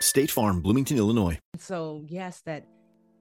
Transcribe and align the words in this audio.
State 0.00 0.30
Farm, 0.30 0.60
Bloomington, 0.60 0.96
Illinois. 0.96 1.38
So, 1.58 2.04
yes, 2.06 2.40
that 2.46 2.66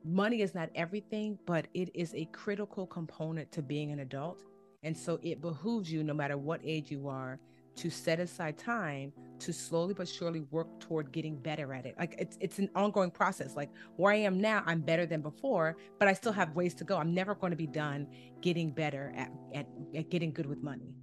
money 0.05 0.41
is 0.41 0.53
not 0.53 0.69
everything, 0.75 1.39
but 1.45 1.67
it 1.73 1.89
is 1.95 2.13
a 2.13 2.25
critical 2.25 2.85
component 2.85 3.51
to 3.53 3.61
being 3.61 3.91
an 3.91 3.99
adult. 3.99 4.43
And 4.83 4.95
so 4.95 5.19
it 5.23 5.41
behooves 5.41 5.91
you, 5.91 6.03
no 6.03 6.13
matter 6.13 6.37
what 6.37 6.61
age 6.63 6.91
you 6.91 7.07
are, 7.07 7.39
to 7.77 7.89
set 7.89 8.19
aside 8.19 8.57
time 8.57 9.11
to 9.39 9.53
slowly 9.53 9.93
but 9.93 10.07
surely 10.07 10.41
work 10.51 10.67
toward 10.79 11.11
getting 11.11 11.35
better 11.35 11.73
at 11.73 11.85
it. 11.85 11.95
Like 11.97 12.15
it's 12.17 12.37
it's 12.41 12.57
an 12.57 12.69
ongoing 12.75 13.11
process. 13.11 13.55
Like 13.55 13.69
where 13.97 14.11
I 14.11 14.17
am 14.17 14.41
now, 14.41 14.63
I'm 14.65 14.81
better 14.81 15.05
than 15.05 15.21
before, 15.21 15.77
but 15.99 16.07
I 16.07 16.13
still 16.13 16.31
have 16.31 16.55
ways 16.55 16.73
to 16.75 16.83
go. 16.83 16.97
I'm 16.97 17.13
never 17.13 17.35
going 17.35 17.51
to 17.51 17.57
be 17.57 17.67
done 17.67 18.07
getting 18.41 18.71
better 18.71 19.13
at, 19.15 19.31
at, 19.53 19.67
at 19.95 20.09
getting 20.09 20.31
good 20.31 20.47
with 20.47 20.63
money. 20.63 20.95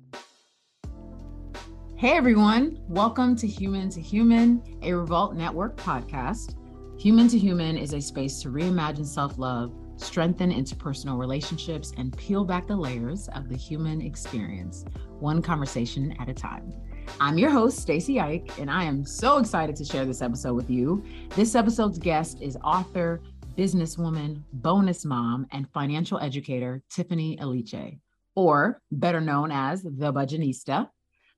Hey 2.05 2.19
everyone, 2.19 2.83
welcome 2.87 3.35
to 3.37 3.47
Human 3.47 3.89
to 3.89 3.99
Human, 3.99 4.63
a 4.83 4.93
Revolt 4.93 5.37
Network 5.37 5.75
podcast. 5.79 6.55
Human 7.01 7.29
to 7.29 7.39
Human 7.39 7.79
is 7.79 7.95
a 7.95 8.01
space 8.03 8.43
to 8.43 8.51
reimagine 8.51 9.07
self 9.07 9.39
love, 9.39 9.73
strengthen 9.97 10.53
interpersonal 10.53 11.19
relationships, 11.19 11.95
and 11.97 12.15
peel 12.15 12.45
back 12.45 12.67
the 12.67 12.77
layers 12.77 13.29
of 13.29 13.49
the 13.49 13.57
human 13.57 14.03
experience, 14.03 14.85
one 15.19 15.41
conversation 15.41 16.15
at 16.21 16.29
a 16.29 16.35
time. 16.35 16.75
I'm 17.21 17.39
your 17.39 17.49
host, 17.49 17.79
Stacy 17.79 18.21
Ike, 18.21 18.51
and 18.59 18.71
I 18.71 18.85
am 18.85 19.07
so 19.07 19.39
excited 19.39 19.75
to 19.77 19.85
share 19.87 20.05
this 20.05 20.21
episode 20.21 20.57
with 20.57 20.69
you. 20.69 21.03
This 21.31 21.55
episode's 21.55 21.99
guest 21.99 22.43
is 22.43 22.59
author, 22.63 23.23
businesswoman, 23.57 24.43
bonus 24.53 25.07
mom, 25.07 25.47
and 25.53 25.67
financial 25.73 26.19
educator 26.19 26.83
Tiffany 26.91 27.39
Aliche, 27.41 27.99
or 28.37 28.83
better 28.93 29.23
known 29.23 29.51
as 29.51 29.83
the 29.83 30.13
Budgetnista. 30.13 30.91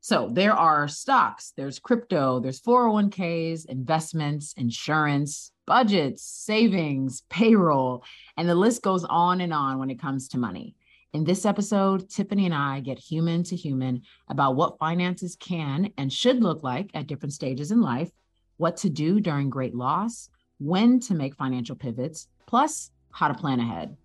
So 0.06 0.30
there 0.32 0.52
are 0.52 0.86
stocks, 0.86 1.52
there's 1.56 1.80
crypto, 1.80 2.38
there's 2.38 2.60
401ks, 2.60 3.66
investments, 3.66 4.54
insurance, 4.56 5.50
budgets, 5.66 6.22
savings, 6.22 7.22
payroll, 7.28 8.04
and 8.36 8.48
the 8.48 8.54
list 8.54 8.82
goes 8.82 9.02
on 9.02 9.40
and 9.40 9.52
on 9.52 9.80
when 9.80 9.90
it 9.90 9.98
comes 9.98 10.28
to 10.28 10.38
money. 10.38 10.76
In 11.12 11.24
this 11.24 11.44
episode, 11.44 12.08
Tiffany 12.08 12.44
and 12.44 12.54
I 12.54 12.78
get 12.78 13.00
human 13.00 13.42
to 13.42 13.56
human 13.56 14.02
about 14.28 14.54
what 14.54 14.78
finances 14.78 15.34
can 15.34 15.90
and 15.98 16.12
should 16.12 16.40
look 16.40 16.62
like 16.62 16.88
at 16.94 17.08
different 17.08 17.32
stages 17.32 17.72
in 17.72 17.80
life, 17.80 18.12
what 18.58 18.76
to 18.76 18.88
do 18.88 19.18
during 19.18 19.50
great 19.50 19.74
loss, 19.74 20.30
when 20.60 21.00
to 21.00 21.14
make 21.14 21.34
financial 21.34 21.74
pivots, 21.74 22.28
plus 22.46 22.92
how 23.10 23.26
to 23.26 23.34
plan 23.34 23.58
ahead. 23.58 23.96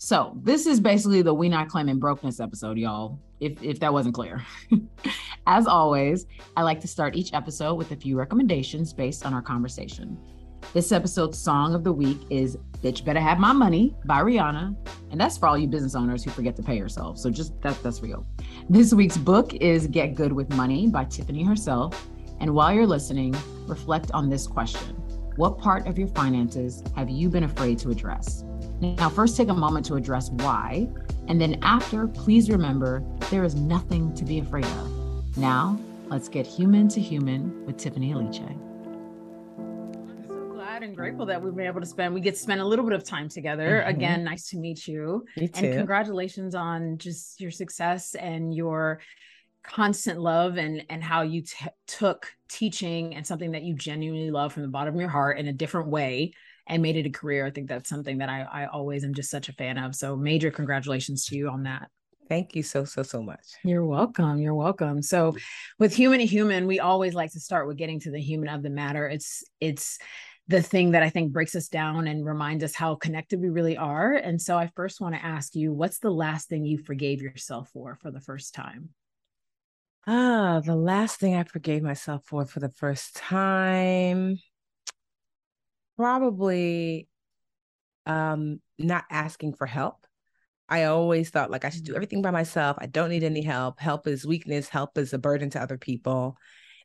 So, 0.00 0.38
this 0.44 0.68
is 0.68 0.78
basically 0.78 1.22
the 1.22 1.34
We 1.34 1.48
Not 1.48 1.68
Claiming 1.68 1.98
Brokenness 1.98 2.38
episode, 2.38 2.78
y'all, 2.78 3.18
if, 3.40 3.60
if 3.60 3.80
that 3.80 3.92
wasn't 3.92 4.14
clear. 4.14 4.46
As 5.48 5.66
always, 5.66 6.24
I 6.56 6.62
like 6.62 6.80
to 6.82 6.86
start 6.86 7.16
each 7.16 7.34
episode 7.34 7.74
with 7.74 7.90
a 7.90 7.96
few 7.96 8.16
recommendations 8.16 8.92
based 8.92 9.26
on 9.26 9.34
our 9.34 9.42
conversation. 9.42 10.16
This 10.72 10.92
episode's 10.92 11.36
song 11.36 11.74
of 11.74 11.82
the 11.82 11.92
week 11.92 12.18
is 12.30 12.56
Bitch 12.80 13.04
Better 13.04 13.18
Have 13.18 13.40
My 13.40 13.52
Money 13.52 13.96
by 14.04 14.20
Rihanna. 14.20 14.76
And 15.10 15.20
that's 15.20 15.36
for 15.36 15.48
all 15.48 15.58
you 15.58 15.66
business 15.66 15.96
owners 15.96 16.22
who 16.22 16.30
forget 16.30 16.54
to 16.56 16.62
pay 16.62 16.76
yourself. 16.76 17.18
So 17.18 17.28
just 17.28 17.60
that, 17.62 17.82
that's 17.82 18.00
real. 18.00 18.24
This 18.70 18.94
week's 18.94 19.16
book 19.16 19.54
is 19.54 19.88
Get 19.88 20.14
Good 20.14 20.32
with 20.32 20.48
Money 20.50 20.86
by 20.86 21.06
Tiffany 21.06 21.42
herself. 21.42 22.08
And 22.38 22.54
while 22.54 22.72
you're 22.72 22.86
listening, 22.86 23.34
reflect 23.66 24.12
on 24.12 24.30
this 24.30 24.46
question 24.46 24.96
What 25.38 25.56
part 25.56 25.86
of 25.86 25.96
your 25.96 26.08
finances 26.08 26.82
have 26.96 27.08
you 27.08 27.28
been 27.28 27.44
afraid 27.44 27.78
to 27.78 27.90
address? 27.90 28.42
Now, 28.80 29.08
first 29.08 29.36
take 29.36 29.50
a 29.50 29.54
moment 29.54 29.86
to 29.86 29.94
address 29.94 30.30
why. 30.30 30.88
And 31.28 31.40
then 31.40 31.60
after, 31.62 32.08
please 32.08 32.50
remember 32.50 33.04
there 33.30 33.44
is 33.44 33.54
nothing 33.54 34.12
to 34.14 34.24
be 34.24 34.40
afraid 34.40 34.64
of. 34.64 35.36
Now, 35.36 35.78
let's 36.08 36.28
get 36.28 36.44
human 36.44 36.88
to 36.88 37.00
human 37.00 37.64
with 37.66 37.76
Tiffany 37.76 38.12
Aliche 38.12 38.58
glad 40.52 40.82
and 40.82 40.96
grateful 40.96 41.24
that 41.24 41.40
we've 41.40 41.54
been 41.54 41.66
able 41.66 41.80
to 41.80 41.86
spend 41.86 42.12
we 42.12 42.20
get 42.20 42.34
to 42.34 42.40
spend 42.40 42.60
a 42.60 42.64
little 42.64 42.84
bit 42.84 42.94
of 42.94 43.04
time 43.04 43.28
together 43.28 43.80
mm-hmm. 43.80 43.90
again 43.90 44.24
nice 44.24 44.48
to 44.48 44.58
meet 44.58 44.88
you 44.88 45.24
Me 45.36 45.46
too. 45.46 45.66
and 45.66 45.76
congratulations 45.76 46.54
on 46.54 46.98
just 46.98 47.40
your 47.40 47.50
success 47.52 48.14
and 48.16 48.52
your 48.52 49.00
constant 49.62 50.20
love 50.20 50.56
and 50.56 50.84
and 50.90 51.02
how 51.02 51.22
you 51.22 51.42
t- 51.42 51.66
took 51.86 52.32
teaching 52.48 53.14
and 53.14 53.26
something 53.26 53.52
that 53.52 53.62
you 53.62 53.74
genuinely 53.74 54.30
love 54.30 54.52
from 54.52 54.62
the 54.62 54.68
bottom 54.68 54.94
of 54.94 55.00
your 55.00 55.10
heart 55.10 55.38
in 55.38 55.48
a 55.48 55.52
different 55.52 55.88
way 55.88 56.32
and 56.66 56.82
made 56.82 56.96
it 56.96 57.06
a 57.06 57.10
career 57.10 57.46
i 57.46 57.50
think 57.50 57.68
that's 57.68 57.88
something 57.88 58.18
that 58.18 58.28
i 58.28 58.42
i 58.42 58.66
always 58.66 59.04
am 59.04 59.14
just 59.14 59.30
such 59.30 59.48
a 59.48 59.54
fan 59.54 59.78
of 59.78 59.94
so 59.94 60.16
major 60.16 60.50
congratulations 60.50 61.26
to 61.26 61.36
you 61.36 61.48
on 61.48 61.62
that 61.64 61.88
Thank 62.28 62.54
you 62.54 62.62
so, 62.62 62.84
so, 62.84 63.02
so 63.02 63.22
much. 63.22 63.40
You're 63.64 63.86
welcome. 63.86 64.38
You're 64.38 64.54
welcome. 64.54 65.00
So 65.00 65.34
with 65.78 65.94
human 65.94 66.18
to 66.18 66.26
human, 66.26 66.66
we 66.66 66.78
always 66.78 67.14
like 67.14 67.32
to 67.32 67.40
start 67.40 67.66
with 67.66 67.78
getting 67.78 68.00
to 68.00 68.10
the 68.10 68.20
human 68.20 68.50
of 68.50 68.62
the 68.62 68.70
matter. 68.70 69.08
It's 69.08 69.42
it's 69.60 69.98
the 70.46 70.62
thing 70.62 70.92
that 70.92 71.02
I 71.02 71.10
think 71.10 71.32
breaks 71.32 71.54
us 71.54 71.68
down 71.68 72.06
and 72.06 72.24
reminds 72.24 72.64
us 72.64 72.74
how 72.74 72.94
connected 72.94 73.40
we 73.40 73.50
really 73.50 73.76
are. 73.76 74.14
And 74.14 74.40
so 74.40 74.56
I 74.56 74.70
first 74.74 75.00
want 75.00 75.14
to 75.14 75.24
ask 75.24 75.54
you, 75.54 75.72
what's 75.72 75.98
the 75.98 76.10
last 76.10 76.48
thing 76.48 76.64
you 76.64 76.78
forgave 76.78 77.20
yourself 77.20 77.70
for 77.72 77.98
for 78.00 78.10
the 78.10 78.20
first 78.20 78.54
time? 78.54 78.90
Ah, 80.10 80.60
the 80.64 80.74
last 80.74 81.20
thing 81.20 81.34
I 81.36 81.44
forgave 81.44 81.82
myself 81.84 82.24
for 82.24 82.44
for 82.46 82.58
the 82.60 82.70
first 82.70 83.14
time, 83.14 84.38
probably 85.96 87.08
um 88.06 88.60
not 88.78 89.04
asking 89.10 89.54
for 89.54 89.66
help. 89.66 90.06
I 90.68 90.84
always 90.84 91.30
thought 91.30 91.50
like 91.50 91.64
I 91.64 91.70
should 91.70 91.84
do 91.84 91.94
everything 91.96 92.22
by 92.22 92.30
myself. 92.32 92.76
I 92.80 92.86
don't 92.86 93.10
need 93.10 93.24
any 93.24 93.42
help. 93.42 93.80
Help 93.80 94.06
is 94.06 94.26
weakness. 94.26 94.68
Help 94.68 94.98
is 94.98 95.12
a 95.14 95.18
burden 95.18 95.50
to 95.50 95.62
other 95.62 95.78
people. 95.78 96.36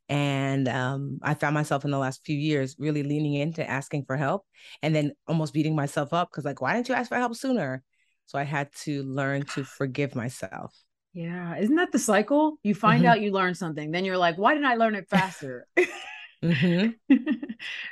And 0.10 0.68
um, 0.70 1.20
I 1.24 1.36
found 1.36 1.56
myself 1.56 1.86
in 1.86 1.92
the 1.92 2.00
last 2.00 2.26
few 2.26 2.38
years 2.38 2.76
really 2.80 3.04
leaning 3.04 3.36
into 3.36 3.70
asking 3.70 4.06
for 4.06 4.18
help 4.18 4.46
and 4.84 4.96
then 4.96 5.14
almost 5.28 5.54
beating 5.54 5.76
myself 5.76 6.14
up 6.14 6.30
because, 6.32 6.46
like, 6.46 6.62
why 6.62 6.76
didn't 6.76 6.90
you 6.90 6.96
ask 6.96 7.10
for 7.10 7.18
help 7.18 7.36
sooner? 7.36 7.84
So 8.28 8.40
I 8.40 8.44
had 8.44 8.74
to 8.84 9.04
learn 9.04 9.46
to 9.56 9.64
forgive 9.78 10.16
myself. 10.16 10.76
Yeah. 11.14 11.58
Isn't 11.58 11.76
that 11.76 11.92
the 11.92 12.00
cycle? 12.00 12.58
You 12.64 12.74
find 12.74 13.04
mm-hmm. 13.04 13.12
out 13.12 13.22
you 13.22 13.32
learn 13.32 13.54
something, 13.54 13.92
then 13.92 14.04
you're 14.04 14.18
like, 14.18 14.38
why 14.38 14.54
didn't 14.54 14.68
I 14.68 14.76
learn 14.76 14.96
it 14.96 15.08
faster? 15.10 15.68
mm-hmm. 16.44 17.16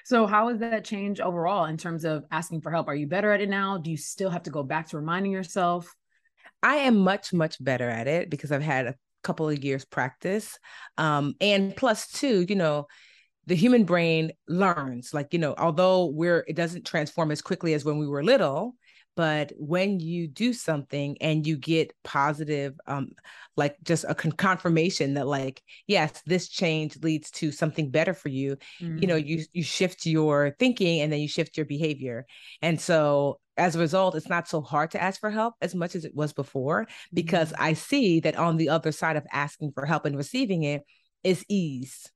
so, 0.05 0.25
how 0.25 0.49
has 0.49 0.59
that 0.59 0.83
changed 0.85 1.21
overall 1.21 1.65
in 1.65 1.77
terms 1.77 2.03
of 2.03 2.25
asking 2.31 2.61
for 2.61 2.71
help? 2.71 2.87
Are 2.87 2.95
you 2.95 3.07
better 3.07 3.31
at 3.31 3.41
it 3.41 3.49
now? 3.49 3.77
Do 3.77 3.91
you 3.91 3.97
still 3.97 4.31
have 4.31 4.43
to 4.43 4.49
go 4.49 4.63
back 4.63 4.89
to 4.89 4.97
reminding 4.97 5.31
yourself? 5.31 5.93
I 6.63 6.77
am 6.77 6.97
much, 6.97 7.31
much 7.31 7.63
better 7.63 7.89
at 7.89 8.07
it 8.07 8.29
because 8.29 8.51
I've 8.51 8.61
had 8.63 8.87
a 8.87 8.95
couple 9.23 9.49
of 9.49 9.63
years 9.63 9.85
practice. 9.85 10.57
Um, 10.97 11.35
and 11.39 11.75
plus, 11.75 12.07
two, 12.07 12.45
you 12.47 12.55
know, 12.55 12.87
the 13.47 13.55
human 13.55 13.83
brain 13.83 14.31
learns, 14.47 15.13
like, 15.13 15.33
you 15.33 15.39
know, 15.39 15.55
although 15.57 16.05
we're, 16.05 16.43
it 16.47 16.55
doesn't 16.55 16.85
transform 16.85 17.31
as 17.31 17.41
quickly 17.41 17.73
as 17.73 17.83
when 17.83 17.97
we 17.97 18.07
were 18.07 18.23
little, 18.23 18.75
but 19.15 19.51
when 19.57 19.99
you 19.99 20.27
do 20.27 20.53
something 20.53 21.17
and 21.21 21.45
you 21.45 21.57
get 21.57 21.93
positive 22.03 22.79
um 22.87 23.09
like 23.57 23.75
just 23.83 24.05
a 24.07 24.15
con- 24.15 24.31
confirmation 24.31 25.15
that 25.15 25.27
like 25.27 25.61
yes 25.87 26.21
this 26.25 26.47
change 26.47 26.97
leads 27.03 27.29
to 27.31 27.51
something 27.51 27.89
better 27.89 28.13
for 28.13 28.29
you 28.29 28.57
mm-hmm. 28.81 28.97
you 28.97 29.07
know 29.07 29.17
mm-hmm. 29.17 29.27
you 29.27 29.45
you 29.53 29.63
shift 29.63 30.05
your 30.05 30.55
thinking 30.59 31.01
and 31.01 31.11
then 31.11 31.19
you 31.19 31.27
shift 31.27 31.57
your 31.57 31.65
behavior 31.65 32.25
and 32.61 32.79
so 32.79 33.39
as 33.57 33.75
a 33.75 33.79
result 33.79 34.15
it's 34.15 34.29
not 34.29 34.47
so 34.47 34.61
hard 34.61 34.91
to 34.91 35.01
ask 35.01 35.19
for 35.19 35.29
help 35.29 35.55
as 35.61 35.75
much 35.75 35.95
as 35.95 36.05
it 36.05 36.15
was 36.15 36.33
before 36.33 36.87
because 37.13 37.51
mm-hmm. 37.51 37.63
i 37.63 37.73
see 37.73 38.19
that 38.19 38.37
on 38.37 38.57
the 38.57 38.69
other 38.69 38.91
side 38.91 39.17
of 39.17 39.25
asking 39.31 39.71
for 39.71 39.85
help 39.85 40.05
and 40.05 40.17
receiving 40.17 40.63
it 40.63 40.83
is 41.23 41.45
ease 41.49 42.09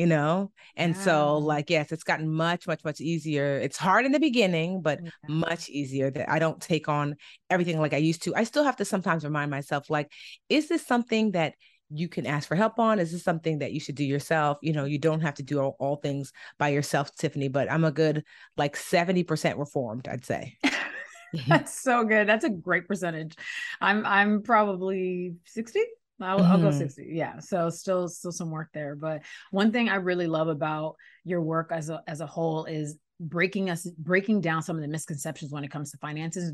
you 0.00 0.06
know? 0.06 0.50
And 0.76 0.94
yeah. 0.94 1.02
so 1.02 1.38
like 1.38 1.68
yes 1.68 1.92
it's 1.92 2.04
gotten 2.04 2.28
much 2.32 2.66
much 2.66 2.82
much 2.84 3.00
easier. 3.00 3.58
It's 3.58 3.76
hard 3.76 4.06
in 4.06 4.12
the 4.12 4.18
beginning 4.18 4.80
but 4.80 4.98
yeah. 5.02 5.10
much 5.28 5.68
easier 5.68 6.10
that 6.10 6.30
i 6.30 6.38
don't 6.38 6.60
take 6.60 6.88
on 6.88 7.16
everything 7.50 7.78
like 7.78 7.92
i 7.92 7.98
used 7.98 8.22
to. 8.22 8.34
I 8.34 8.44
still 8.44 8.64
have 8.64 8.76
to 8.76 8.86
sometimes 8.86 9.24
remind 9.24 9.50
myself 9.50 9.90
like 9.90 10.10
is 10.48 10.68
this 10.68 10.86
something 10.86 11.32
that 11.32 11.52
you 11.92 12.08
can 12.08 12.24
ask 12.24 12.46
for 12.46 12.54
help 12.54 12.78
on? 12.78 13.00
Is 13.00 13.10
this 13.10 13.24
something 13.24 13.58
that 13.58 13.72
you 13.72 13.80
should 13.80 13.96
do 13.96 14.04
yourself? 14.04 14.58
You 14.62 14.72
know 14.72 14.86
you 14.86 14.98
don't 14.98 15.20
have 15.20 15.34
to 15.34 15.42
do 15.42 15.60
all, 15.60 15.76
all 15.78 15.96
things 15.96 16.32
by 16.58 16.68
yourself 16.70 17.14
tiffany 17.14 17.48
but 17.48 17.70
i'm 17.70 17.84
a 17.84 17.92
good 17.92 18.24
like 18.56 18.74
70% 18.76 19.58
reformed 19.58 20.08
i'd 20.08 20.24
say. 20.24 20.56
That's 21.46 21.72
so 21.80 22.02
good. 22.02 22.28
That's 22.28 22.44
a 22.44 22.50
great 22.50 22.88
percentage. 22.88 23.36
I'm 23.80 24.06
i'm 24.06 24.42
probably 24.42 25.34
60 25.44 25.80
I'll, 26.20 26.38
mm-hmm. 26.38 26.52
I'll, 26.52 26.58
go 26.58 26.68
mm-hmm. 26.68 26.78
60 26.78 27.06
yeah 27.10 27.38
so 27.38 27.70
still 27.70 28.08
still 28.08 28.32
some 28.32 28.50
work 28.50 28.68
there 28.74 28.94
but 28.94 29.22
one 29.50 29.72
thing 29.72 29.88
i 29.88 29.96
really 29.96 30.26
love 30.26 30.48
about 30.48 30.96
your 31.24 31.40
work 31.40 31.70
as 31.72 31.88
a 31.88 32.02
as 32.06 32.20
a 32.20 32.26
whole 32.26 32.66
is 32.66 32.98
breaking 33.18 33.70
us 33.70 33.86
breaking 33.98 34.40
down 34.40 34.62
some 34.62 34.76
of 34.76 34.82
the 34.82 34.88
misconceptions 34.88 35.52
when 35.52 35.64
it 35.64 35.70
comes 35.70 35.90
to 35.90 35.98
finances 35.98 36.52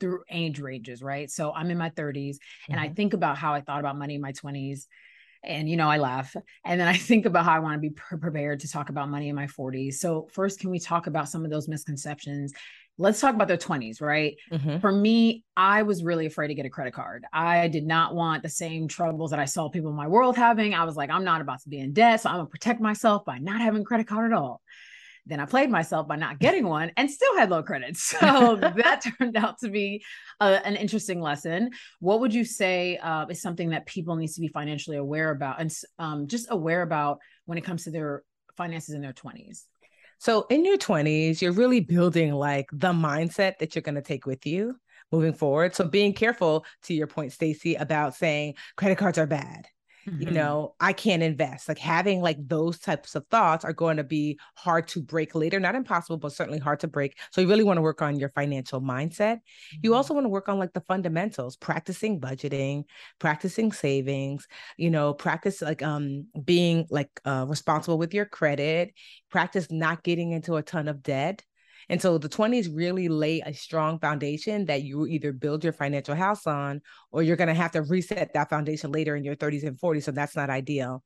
through 0.00 0.22
age 0.30 0.60
ranges, 0.60 1.02
right? 1.02 1.30
So 1.30 1.52
I'm 1.52 1.70
in 1.70 1.78
my 1.78 1.90
30s 1.90 2.14
mm-hmm. 2.14 2.72
and 2.72 2.80
I 2.80 2.86
mm-hmm. 2.86 2.94
think 2.94 3.14
about 3.14 3.38
how 3.38 3.54
I 3.54 3.60
thought 3.60 3.80
about 3.80 3.96
money 3.96 4.14
in 4.16 4.20
my 4.20 4.32
20s 4.32 4.86
and 5.42 5.68
you 5.68 5.76
know 5.76 5.90
I 5.90 5.98
laugh 5.98 6.34
and 6.64 6.80
then 6.80 6.88
I 6.88 6.96
think 6.96 7.26
about 7.26 7.44
how 7.44 7.52
I 7.52 7.58
want 7.58 7.74
to 7.74 7.88
be 7.88 7.90
prepared 7.90 8.60
to 8.60 8.70
talk 8.70 8.88
about 8.88 9.08
money 9.08 9.28
in 9.28 9.34
my 9.34 9.46
40s. 9.46 9.94
So 9.94 10.28
first 10.32 10.60
can 10.60 10.70
we 10.70 10.78
talk 10.78 11.06
about 11.06 11.28
some 11.28 11.44
of 11.44 11.50
those 11.50 11.68
misconceptions 11.68 12.52
let's 12.98 13.20
talk 13.20 13.34
about 13.34 13.48
their 13.48 13.56
20s, 13.56 14.00
right? 14.00 14.36
Mm-hmm. 14.52 14.78
For 14.78 14.92
me, 14.92 15.44
I 15.56 15.82
was 15.82 16.04
really 16.04 16.26
afraid 16.26 16.48
to 16.48 16.54
get 16.54 16.66
a 16.66 16.70
credit 16.70 16.94
card. 16.94 17.24
I 17.32 17.68
did 17.68 17.86
not 17.86 18.14
want 18.14 18.42
the 18.42 18.48
same 18.48 18.86
troubles 18.86 19.30
that 19.30 19.40
I 19.40 19.46
saw 19.46 19.68
people 19.68 19.90
in 19.90 19.96
my 19.96 20.06
world 20.06 20.36
having. 20.36 20.74
I 20.74 20.84
was 20.84 20.96
like, 20.96 21.10
I'm 21.10 21.24
not 21.24 21.40
about 21.40 21.60
to 21.62 21.68
be 21.68 21.80
in 21.80 21.92
debt. 21.92 22.20
So 22.20 22.28
I'm 22.28 22.36
going 22.36 22.46
to 22.46 22.50
protect 22.50 22.80
myself 22.80 23.24
by 23.24 23.38
not 23.38 23.60
having 23.60 23.84
credit 23.84 24.06
card 24.06 24.32
at 24.32 24.38
all. 24.38 24.60
Then 25.26 25.40
I 25.40 25.46
played 25.46 25.70
myself 25.70 26.06
by 26.06 26.16
not 26.16 26.38
getting 26.38 26.66
one 26.66 26.92
and 26.96 27.10
still 27.10 27.36
had 27.36 27.50
low 27.50 27.62
credit. 27.62 27.96
So 28.04 28.56
that 28.60 29.04
turned 29.18 29.36
out 29.36 29.58
to 29.60 29.70
be 29.70 30.04
a, 30.38 30.60
an 30.64 30.76
interesting 30.76 31.20
lesson. 31.20 31.70
What 32.00 32.20
would 32.20 32.34
you 32.34 32.44
say 32.44 32.98
uh, 32.98 33.26
is 33.26 33.40
something 33.40 33.70
that 33.70 33.86
people 33.86 34.16
need 34.16 34.28
to 34.28 34.40
be 34.40 34.48
financially 34.48 34.98
aware 34.98 35.30
about 35.30 35.60
and 35.60 35.74
um, 35.98 36.28
just 36.28 36.46
aware 36.50 36.82
about 36.82 37.18
when 37.46 37.58
it 37.58 37.64
comes 37.64 37.84
to 37.84 37.90
their 37.90 38.22
finances 38.56 38.94
in 38.94 39.00
their 39.00 39.14
20s? 39.14 39.64
So 40.18 40.46
in 40.50 40.64
your 40.64 40.78
20s, 40.78 41.40
you're 41.40 41.52
really 41.52 41.80
building 41.80 42.32
like 42.32 42.66
the 42.72 42.92
mindset 42.92 43.58
that 43.58 43.74
you're 43.74 43.82
going 43.82 43.94
to 43.96 44.02
take 44.02 44.26
with 44.26 44.46
you 44.46 44.76
moving 45.12 45.32
forward. 45.32 45.74
So 45.74 45.86
being 45.86 46.12
careful 46.12 46.64
to 46.84 46.94
your 46.94 47.06
point, 47.06 47.32
Stacy, 47.32 47.74
about 47.74 48.14
saying 48.14 48.54
credit 48.76 48.98
cards 48.98 49.18
are 49.18 49.26
bad 49.26 49.66
mm-hmm. 50.06 50.22
you 50.22 50.30
know 50.30 50.74
i 50.80 50.92
can't 50.92 51.22
invest 51.22 51.68
like 51.68 51.78
having 51.78 52.20
like 52.20 52.36
those 52.48 52.78
types 52.78 53.14
of 53.14 53.26
thoughts 53.28 53.64
are 53.64 53.72
going 53.72 53.96
to 53.96 54.04
be 54.04 54.38
hard 54.54 54.86
to 54.88 55.02
break 55.02 55.34
later 55.34 55.58
not 55.60 55.74
impossible 55.74 56.16
but 56.16 56.32
certainly 56.32 56.58
hard 56.58 56.80
to 56.80 56.88
break 56.88 57.18
so 57.30 57.40
you 57.40 57.48
really 57.48 57.64
want 57.64 57.76
to 57.76 57.82
work 57.82 58.02
on 58.02 58.18
your 58.18 58.28
financial 58.30 58.80
mindset 58.80 59.36
mm-hmm. 59.36 59.78
you 59.82 59.94
also 59.94 60.14
want 60.14 60.24
to 60.24 60.28
work 60.28 60.48
on 60.48 60.58
like 60.58 60.72
the 60.72 60.80
fundamentals 60.82 61.56
practicing 61.56 62.20
budgeting 62.20 62.84
practicing 63.18 63.72
savings 63.72 64.46
you 64.76 64.90
know 64.90 65.14
practice 65.14 65.62
like 65.62 65.82
um 65.82 66.26
being 66.44 66.86
like 66.90 67.20
uh, 67.24 67.44
responsible 67.48 67.98
with 67.98 68.14
your 68.14 68.26
credit 68.26 68.92
practice 69.30 69.70
not 69.70 70.02
getting 70.02 70.32
into 70.32 70.56
a 70.56 70.62
ton 70.62 70.88
of 70.88 71.02
debt 71.02 71.42
and 71.88 72.00
so 72.00 72.18
the 72.18 72.28
20s 72.28 72.68
really 72.74 73.08
lay 73.08 73.40
a 73.40 73.52
strong 73.52 73.98
foundation 73.98 74.66
that 74.66 74.82
you 74.82 75.06
either 75.06 75.32
build 75.32 75.64
your 75.64 75.72
financial 75.72 76.14
house 76.14 76.46
on 76.46 76.80
or 77.12 77.22
you're 77.22 77.36
going 77.36 77.48
to 77.48 77.54
have 77.54 77.72
to 77.72 77.82
reset 77.82 78.32
that 78.34 78.50
foundation 78.50 78.92
later 78.92 79.16
in 79.16 79.24
your 79.24 79.36
30s 79.36 79.64
and 79.64 79.78
40s. 79.78 80.04
So 80.04 80.12
that's 80.12 80.36
not 80.36 80.50
ideal. 80.50 81.02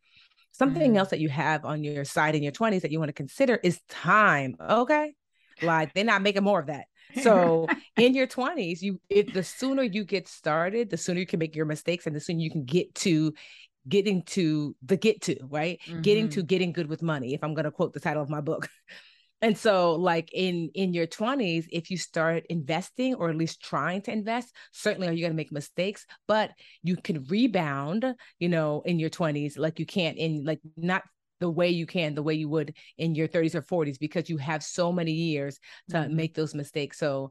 Something 0.52 0.94
mm. 0.94 0.96
else 0.96 1.10
that 1.10 1.20
you 1.20 1.28
have 1.28 1.64
on 1.64 1.84
your 1.84 2.04
side 2.04 2.34
in 2.34 2.42
your 2.42 2.52
20s 2.52 2.82
that 2.82 2.90
you 2.90 2.98
want 2.98 3.08
to 3.08 3.14
consider 3.14 3.58
is 3.62 3.80
time. 3.88 4.56
Okay. 4.60 5.14
Like 5.62 5.92
they're 5.94 6.04
not 6.04 6.22
making 6.22 6.44
more 6.44 6.60
of 6.60 6.66
that. 6.66 6.86
So 7.22 7.66
in 7.96 8.14
your 8.14 8.26
20s, 8.26 8.80
you 8.80 9.00
it, 9.08 9.34
the 9.34 9.42
sooner 9.42 9.82
you 9.82 10.04
get 10.04 10.28
started, 10.28 10.90
the 10.90 10.96
sooner 10.96 11.20
you 11.20 11.26
can 11.26 11.38
make 11.38 11.56
your 11.56 11.66
mistakes 11.66 12.06
and 12.06 12.14
the 12.14 12.20
sooner 12.20 12.40
you 12.40 12.50
can 12.50 12.64
get 12.64 12.94
to 12.96 13.34
getting 13.88 14.22
to 14.22 14.76
the 14.84 14.96
get 14.96 15.22
to, 15.22 15.36
right? 15.48 15.80
Mm-hmm. 15.86 16.02
Getting 16.02 16.28
to 16.30 16.42
getting 16.42 16.72
good 16.72 16.88
with 16.88 17.02
money, 17.02 17.34
if 17.34 17.42
I'm 17.42 17.54
going 17.54 17.64
to 17.64 17.70
quote 17.70 17.92
the 17.92 18.00
title 18.00 18.22
of 18.22 18.30
my 18.30 18.40
book 18.40 18.68
and 19.40 19.56
so 19.56 19.94
like 19.94 20.30
in 20.32 20.70
in 20.74 20.92
your 20.92 21.06
20s 21.06 21.66
if 21.70 21.90
you 21.90 21.96
start 21.96 22.44
investing 22.48 23.14
or 23.14 23.30
at 23.30 23.36
least 23.36 23.62
trying 23.62 24.02
to 24.02 24.12
invest 24.12 24.54
certainly 24.72 25.08
are 25.08 25.12
you 25.12 25.20
going 25.20 25.32
to 25.32 25.36
make 25.36 25.52
mistakes 25.52 26.06
but 26.26 26.50
you 26.82 26.96
can 26.96 27.24
rebound 27.24 28.04
you 28.38 28.48
know 28.48 28.82
in 28.84 28.98
your 28.98 29.10
20s 29.10 29.58
like 29.58 29.78
you 29.78 29.86
can't 29.86 30.18
in 30.18 30.44
like 30.44 30.60
not 30.76 31.02
the 31.40 31.50
way 31.50 31.68
you 31.68 31.86
can 31.86 32.14
the 32.14 32.22
way 32.22 32.34
you 32.34 32.48
would 32.48 32.74
in 32.96 33.14
your 33.14 33.28
30s 33.28 33.54
or 33.54 33.62
40s 33.62 33.98
because 33.98 34.28
you 34.28 34.36
have 34.38 34.62
so 34.62 34.90
many 34.92 35.12
years 35.12 35.58
to 35.90 35.96
mm-hmm. 35.96 36.16
make 36.16 36.34
those 36.34 36.54
mistakes. 36.54 36.98
So 36.98 37.30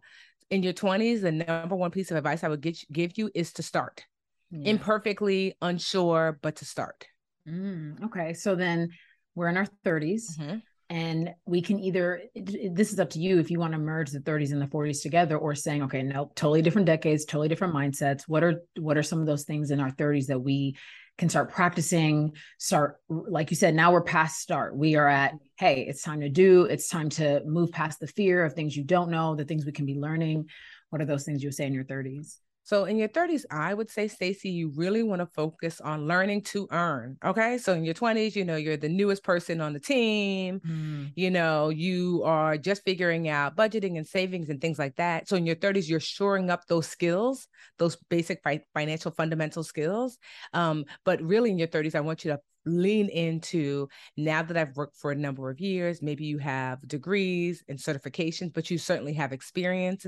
in 0.49 0.63
your 0.63 0.73
20s 0.73 1.21
the 1.21 1.31
number 1.31 1.75
one 1.75 1.91
piece 1.91 2.09
of 2.09 2.15
advice 2.15 2.41
i 2.43 2.47
would 2.47 2.61
get, 2.61 2.77
give 2.91 3.17
you 3.17 3.29
is 3.35 3.51
to 3.53 3.63
start. 3.63 4.05
Yeah. 4.49 4.71
imperfectly 4.71 5.55
unsure 5.61 6.39
but 6.41 6.55
to 6.57 6.65
start. 6.65 7.05
Mm, 7.45 8.05
okay 8.05 8.33
so 8.33 8.55
then 8.55 8.91
we're 9.35 9.49
in 9.49 9.57
our 9.57 9.67
30s 9.85 10.37
mm-hmm 10.39 10.57
and 10.89 11.33
we 11.45 11.61
can 11.61 11.79
either 11.79 12.21
this 12.35 12.93
is 12.93 12.99
up 12.99 13.09
to 13.09 13.19
you 13.19 13.39
if 13.39 13.51
you 13.51 13.59
want 13.59 13.73
to 13.73 13.79
merge 13.79 14.09
the 14.09 14.19
30s 14.19 14.51
and 14.53 14.61
the 14.61 14.67
40s 14.67 15.01
together 15.01 15.37
or 15.37 15.53
saying 15.53 15.83
okay 15.83 16.01
nope 16.01 16.33
totally 16.35 16.61
different 16.61 16.85
decades 16.85 17.25
totally 17.25 17.49
different 17.49 17.73
mindsets. 17.73 18.23
What 18.27 18.43
are 18.43 18.61
what 18.77 18.97
are 18.97 19.03
some 19.03 19.19
of 19.19 19.25
those 19.25 19.43
things 19.43 19.71
in 19.71 19.79
our 19.79 19.91
30s 19.91 20.27
that 20.27 20.39
we 20.39 20.77
can 21.17 21.29
start 21.29 21.51
practicing 21.51 22.33
start 22.57 22.97
like 23.09 23.49
you 23.49 23.57
said 23.57 23.75
now 23.75 23.91
we're 23.91 24.01
past 24.01 24.39
start. 24.39 24.77
We 24.77 24.95
are 24.95 25.07
at 25.07 25.33
hey 25.57 25.85
it's 25.87 26.03
time 26.03 26.21
to 26.21 26.29
do 26.29 26.63
it's 26.63 26.87
time 26.87 27.09
to 27.09 27.41
move 27.45 27.71
past 27.71 27.99
the 27.99 28.07
fear 28.07 28.45
of 28.45 28.53
things 28.53 28.77
you 28.77 28.83
don't 28.83 29.11
know 29.11 29.35
the 29.35 29.45
things 29.45 29.65
we 29.65 29.71
can 29.73 29.85
be 29.85 29.95
learning. 29.95 30.49
What 30.89 31.01
are 31.01 31.05
those 31.05 31.25
things 31.25 31.43
you 31.43 31.47
would 31.47 31.55
say 31.55 31.65
in 31.65 31.73
your 31.73 31.83
30s 31.83 32.37
so 32.67 32.83
in 32.83 32.97
your 32.97 33.07
30s, 33.07 33.45
I 33.49 33.73
would 33.73 33.89
say, 33.89 34.09
Stacy, 34.09 34.49
you 34.49 34.73
really 34.75 35.01
want 35.01 35.21
to 35.21 35.25
focus 35.25 35.79
on 35.79 36.05
learning 36.05 36.41
to 36.51 36.67
earn. 36.69 37.17
Okay. 37.23 37.57
So 37.59 37.71
in 37.71 37.85
your 37.85 37.93
20s, 37.93 38.35
you 38.35 38.43
know, 38.43 38.57
you're 38.57 38.75
the 38.75 38.89
newest 38.89 39.23
person 39.23 39.61
on 39.61 39.71
the 39.71 39.79
team. 39.79 40.59
Mm. 40.59 41.13
You 41.15 41.31
know, 41.31 41.69
you 41.69 42.23
are 42.25 42.57
just 42.57 42.83
figuring 42.83 43.29
out 43.29 43.55
budgeting 43.55 43.95
and 43.95 44.05
savings 44.05 44.49
and 44.49 44.59
things 44.59 44.77
like 44.77 44.97
that. 44.97 45.29
So 45.29 45.37
in 45.37 45.45
your 45.45 45.55
30s, 45.55 45.87
you're 45.87 46.01
shoring 46.01 46.49
up 46.49 46.67
those 46.67 46.87
skills, 46.87 47.47
those 47.79 47.95
basic 48.09 48.43
fi- 48.43 48.65
financial 48.73 49.11
fundamental 49.11 49.63
skills. 49.63 50.17
Um, 50.51 50.83
but 51.05 51.21
really 51.21 51.51
in 51.51 51.57
your 51.57 51.69
30s, 51.69 51.95
I 51.95 52.01
want 52.01 52.25
you 52.25 52.31
to 52.31 52.39
lean 52.65 53.07
into 53.07 53.87
now 54.17 54.43
that 54.43 54.57
I've 54.57 54.75
worked 54.75 54.97
for 54.97 55.11
a 55.11 55.15
number 55.15 55.49
of 55.49 55.61
years, 55.61 56.01
maybe 56.01 56.25
you 56.25 56.37
have 56.39 56.85
degrees 56.85 57.63
and 57.69 57.79
certifications, 57.79 58.53
but 58.53 58.69
you 58.69 58.77
certainly 58.77 59.13
have 59.13 59.31
experience 59.31 60.05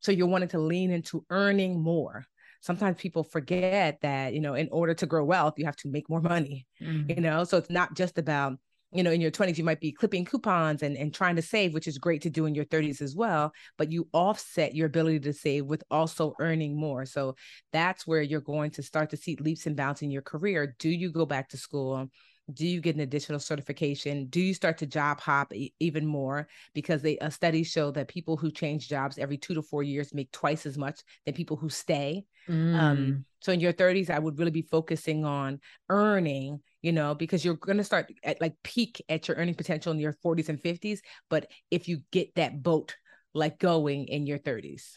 so 0.00 0.12
you're 0.12 0.26
wanting 0.26 0.48
to 0.50 0.58
lean 0.58 0.90
into 0.90 1.24
earning 1.30 1.80
more. 1.80 2.26
Sometimes 2.62 2.96
people 2.98 3.24
forget 3.24 3.98
that, 4.02 4.34
you 4.34 4.40
know, 4.40 4.54
in 4.54 4.68
order 4.70 4.92
to 4.94 5.06
grow 5.06 5.24
wealth, 5.24 5.54
you 5.56 5.64
have 5.64 5.76
to 5.76 5.88
make 5.88 6.10
more 6.10 6.20
money, 6.20 6.66
mm-hmm. 6.82 7.10
you 7.10 7.20
know? 7.20 7.44
So 7.44 7.56
it's 7.56 7.70
not 7.70 7.94
just 7.94 8.18
about, 8.18 8.58
you 8.92 9.02
know, 9.02 9.12
in 9.12 9.20
your 9.20 9.30
20s, 9.30 9.56
you 9.56 9.64
might 9.64 9.80
be 9.80 9.92
clipping 9.92 10.24
coupons 10.24 10.82
and, 10.82 10.96
and 10.96 11.14
trying 11.14 11.36
to 11.36 11.42
save, 11.42 11.72
which 11.72 11.86
is 11.86 11.96
great 11.96 12.22
to 12.22 12.30
do 12.30 12.44
in 12.46 12.54
your 12.54 12.66
30s 12.66 13.00
as 13.00 13.16
well. 13.16 13.52
But 13.78 13.90
you 13.90 14.08
offset 14.12 14.74
your 14.74 14.88
ability 14.88 15.20
to 15.20 15.32
save 15.32 15.66
with 15.66 15.84
also 15.90 16.34
earning 16.38 16.78
more. 16.78 17.06
So 17.06 17.36
that's 17.72 18.06
where 18.06 18.20
you're 18.20 18.40
going 18.40 18.72
to 18.72 18.82
start 18.82 19.10
to 19.10 19.16
see 19.16 19.36
leaps 19.36 19.66
and 19.66 19.76
bounds 19.76 20.02
in 20.02 20.10
your 20.10 20.22
career. 20.22 20.74
Do 20.78 20.90
you 20.90 21.10
go 21.12 21.24
back 21.24 21.48
to 21.50 21.56
school? 21.56 22.10
Do 22.50 22.66
you 22.66 22.80
get 22.80 22.94
an 22.94 23.00
additional 23.00 23.38
certification 23.38 24.26
do 24.26 24.40
you 24.40 24.54
start 24.54 24.78
to 24.78 24.86
job 24.86 25.20
hop 25.20 25.52
e- 25.54 25.72
even 25.80 26.06
more 26.06 26.48
because 26.74 27.02
they 27.02 27.18
uh, 27.18 27.30
studies 27.30 27.66
show 27.66 27.90
that 27.90 28.08
people 28.08 28.36
who 28.36 28.50
change 28.50 28.88
jobs 28.88 29.18
every 29.18 29.36
two 29.36 29.54
to 29.54 29.62
four 29.62 29.82
years 29.82 30.14
make 30.14 30.30
twice 30.32 30.66
as 30.66 30.76
much 30.76 31.00
than 31.24 31.34
people 31.34 31.56
who 31.56 31.68
stay 31.68 32.24
um, 32.48 32.54
mm. 32.54 32.80
um, 32.80 33.24
so 33.40 33.52
in 33.52 33.60
your 33.60 33.72
30s 33.72 34.10
i 34.10 34.18
would 34.18 34.38
really 34.38 34.50
be 34.50 34.62
focusing 34.62 35.24
on 35.24 35.60
earning 35.88 36.60
you 36.82 36.92
know 36.92 37.14
because 37.14 37.44
you're 37.44 37.54
going 37.54 37.78
to 37.78 37.84
start 37.84 38.12
at 38.24 38.40
like 38.40 38.54
peak 38.62 39.02
at 39.08 39.28
your 39.28 39.36
earning 39.36 39.54
potential 39.54 39.92
in 39.92 39.98
your 39.98 40.16
40s 40.24 40.48
and 40.48 40.60
50s 40.60 41.00
but 41.28 41.46
if 41.70 41.88
you 41.88 42.00
get 42.10 42.34
that 42.34 42.62
boat 42.62 42.96
like 43.34 43.58
going 43.58 44.06
in 44.06 44.26
your 44.26 44.38
30s 44.38 44.96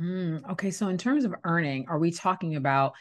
mm. 0.00 0.50
okay 0.50 0.70
so 0.70 0.88
in 0.88 0.98
terms 0.98 1.24
of 1.24 1.34
earning 1.44 1.86
are 1.88 1.98
we 1.98 2.10
talking 2.10 2.56
about 2.56 2.94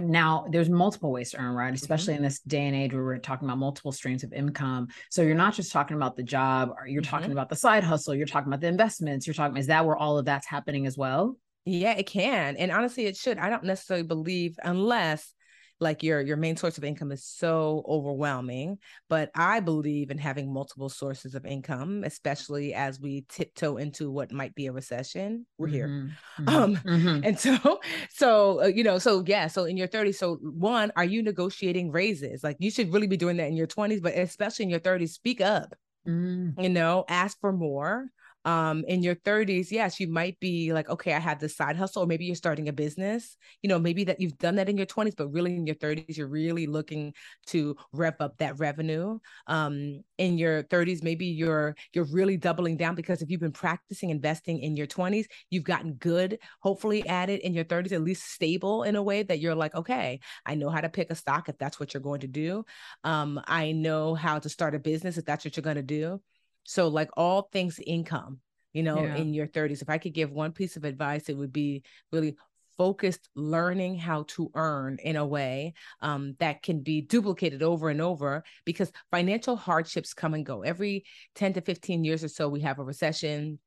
now 0.00 0.46
there's 0.50 0.68
multiple 0.68 1.10
ways 1.10 1.30
to 1.30 1.38
earn 1.38 1.54
right 1.54 1.68
mm-hmm. 1.68 1.74
especially 1.74 2.14
mm-hmm. 2.14 2.24
in 2.24 2.28
this 2.28 2.40
day 2.40 2.66
and 2.66 2.76
age 2.76 2.92
where 2.92 3.04
we're 3.04 3.18
talking 3.18 3.48
about 3.48 3.58
multiple 3.58 3.92
streams 3.92 4.22
of 4.22 4.32
income 4.32 4.88
so 5.10 5.22
you're 5.22 5.34
not 5.34 5.54
just 5.54 5.72
talking 5.72 5.96
about 5.96 6.16
the 6.16 6.22
job 6.22 6.70
or 6.76 6.86
you're 6.86 7.02
mm-hmm. 7.02 7.10
talking 7.10 7.32
about 7.32 7.48
the 7.48 7.56
side 7.56 7.82
hustle 7.82 8.14
you're 8.14 8.26
talking 8.26 8.48
about 8.48 8.60
the 8.60 8.66
investments 8.66 9.26
you're 9.26 9.34
talking 9.34 9.56
is 9.56 9.66
that 9.66 9.84
where 9.84 9.96
all 9.96 10.18
of 10.18 10.24
that's 10.24 10.46
happening 10.46 10.86
as 10.86 10.96
well 10.96 11.36
yeah 11.64 11.92
it 11.92 12.06
can 12.06 12.56
and 12.56 12.70
honestly 12.70 13.06
it 13.06 13.16
should 13.16 13.38
i 13.38 13.48
don't 13.48 13.64
necessarily 13.64 14.06
believe 14.06 14.58
unless 14.62 15.32
like 15.80 16.02
your 16.02 16.20
your 16.20 16.36
main 16.36 16.56
source 16.56 16.78
of 16.78 16.84
income 16.84 17.12
is 17.12 17.24
so 17.24 17.84
overwhelming 17.88 18.78
but 19.08 19.30
i 19.34 19.60
believe 19.60 20.10
in 20.10 20.18
having 20.18 20.52
multiple 20.52 20.88
sources 20.88 21.34
of 21.34 21.46
income 21.46 22.02
especially 22.04 22.74
as 22.74 23.00
we 23.00 23.24
tiptoe 23.28 23.76
into 23.76 24.10
what 24.10 24.32
might 24.32 24.54
be 24.54 24.66
a 24.66 24.72
recession 24.72 25.46
we're 25.56 25.68
here 25.68 25.88
mm-hmm. 25.88 26.44
mm-hmm. 26.44 26.62
um 26.62 26.76
mm-hmm. 26.76 27.24
and 27.24 27.38
so 27.38 27.80
so 28.10 28.62
uh, 28.62 28.66
you 28.66 28.82
know 28.82 28.98
so 28.98 29.22
yeah 29.26 29.46
so 29.46 29.64
in 29.64 29.76
your 29.76 29.88
30s 29.88 30.16
so 30.16 30.36
one 30.36 30.92
are 30.96 31.04
you 31.04 31.22
negotiating 31.22 31.90
raises 31.90 32.42
like 32.42 32.56
you 32.58 32.70
should 32.70 32.92
really 32.92 33.06
be 33.06 33.16
doing 33.16 33.36
that 33.36 33.48
in 33.48 33.56
your 33.56 33.66
20s 33.66 34.02
but 34.02 34.16
especially 34.16 34.64
in 34.64 34.70
your 34.70 34.80
30s 34.80 35.10
speak 35.10 35.40
up 35.40 35.74
mm. 36.06 36.52
you 36.62 36.68
know 36.68 37.04
ask 37.08 37.38
for 37.40 37.52
more 37.52 38.06
um 38.44 38.84
in 38.86 39.02
your 39.02 39.14
30s 39.16 39.70
yes 39.70 39.98
you 39.98 40.06
might 40.06 40.38
be 40.40 40.72
like 40.72 40.88
okay 40.88 41.12
i 41.12 41.18
have 41.18 41.40
this 41.40 41.56
side 41.56 41.76
hustle 41.76 42.04
or 42.04 42.06
maybe 42.06 42.24
you're 42.24 42.34
starting 42.36 42.68
a 42.68 42.72
business 42.72 43.36
you 43.62 43.68
know 43.68 43.78
maybe 43.78 44.04
that 44.04 44.20
you've 44.20 44.38
done 44.38 44.56
that 44.56 44.68
in 44.68 44.76
your 44.76 44.86
20s 44.86 45.14
but 45.16 45.28
really 45.28 45.56
in 45.56 45.66
your 45.66 45.74
30s 45.76 46.16
you're 46.16 46.28
really 46.28 46.66
looking 46.66 47.12
to 47.46 47.76
rev 47.92 48.14
up 48.20 48.36
that 48.38 48.58
revenue 48.58 49.18
um 49.48 50.02
in 50.18 50.38
your 50.38 50.62
30s 50.64 51.02
maybe 51.02 51.26
you're 51.26 51.74
you're 51.92 52.04
really 52.04 52.36
doubling 52.36 52.76
down 52.76 52.94
because 52.94 53.22
if 53.22 53.30
you've 53.30 53.40
been 53.40 53.52
practicing 53.52 54.10
investing 54.10 54.60
in 54.60 54.76
your 54.76 54.86
20s 54.86 55.26
you've 55.50 55.64
gotten 55.64 55.94
good 55.94 56.38
hopefully 56.60 57.06
at 57.08 57.28
it 57.30 57.42
in 57.42 57.54
your 57.54 57.64
30s 57.64 57.92
at 57.92 58.02
least 58.02 58.24
stable 58.32 58.84
in 58.84 58.96
a 58.96 59.02
way 59.02 59.22
that 59.22 59.40
you're 59.40 59.54
like 59.54 59.74
okay 59.74 60.20
i 60.46 60.54
know 60.54 60.70
how 60.70 60.80
to 60.80 60.88
pick 60.88 61.10
a 61.10 61.14
stock 61.14 61.48
if 61.48 61.58
that's 61.58 61.80
what 61.80 61.92
you're 61.92 62.00
going 62.00 62.20
to 62.20 62.28
do. 62.28 62.64
Um 63.04 63.40
i 63.46 63.72
know 63.72 64.14
how 64.14 64.38
to 64.38 64.48
start 64.48 64.74
a 64.74 64.78
business 64.78 65.18
if 65.18 65.24
that's 65.24 65.44
what 65.44 65.56
you're 65.56 65.62
going 65.62 65.76
to 65.76 65.82
do 65.82 66.20
So, 66.68 66.88
like 66.88 67.08
all 67.16 67.48
things 67.50 67.80
income, 67.86 68.40
you 68.74 68.82
know, 68.82 69.02
Yeah. 69.04 69.16
in 69.16 69.32
your 69.32 69.46
30s, 69.46 69.80
if 69.80 69.88
I 69.88 69.96
could 69.96 70.12
give 70.12 70.30
one 70.30 70.52
piece 70.52 70.76
of 70.76 70.84
advice, 70.84 71.30
it 71.30 71.36
would 71.36 71.50
be 71.50 71.82
really 72.12 72.36
focused 72.76 73.30
learning 73.34 73.96
how 73.96 74.24
to 74.28 74.50
earn 74.54 74.98
in 75.02 75.16
a 75.16 75.24
way 75.24 75.72
um, 76.02 76.36
that 76.40 76.62
can 76.62 76.80
be 76.80 77.00
duplicated 77.00 77.62
over 77.62 77.88
and 77.88 78.02
over 78.02 78.44
because 78.66 78.92
financial 79.10 79.56
hardships 79.56 80.12
come 80.12 80.34
and 80.34 80.44
go. 80.44 80.60
Every 80.60 81.06
10 81.36 81.54
to 81.54 81.62
15 81.62 82.04
years 82.04 82.22
or 82.22 82.28
so, 82.28 82.50
we 82.50 82.60
have 82.60 82.78
a 82.78 82.84
recession. 82.84 83.58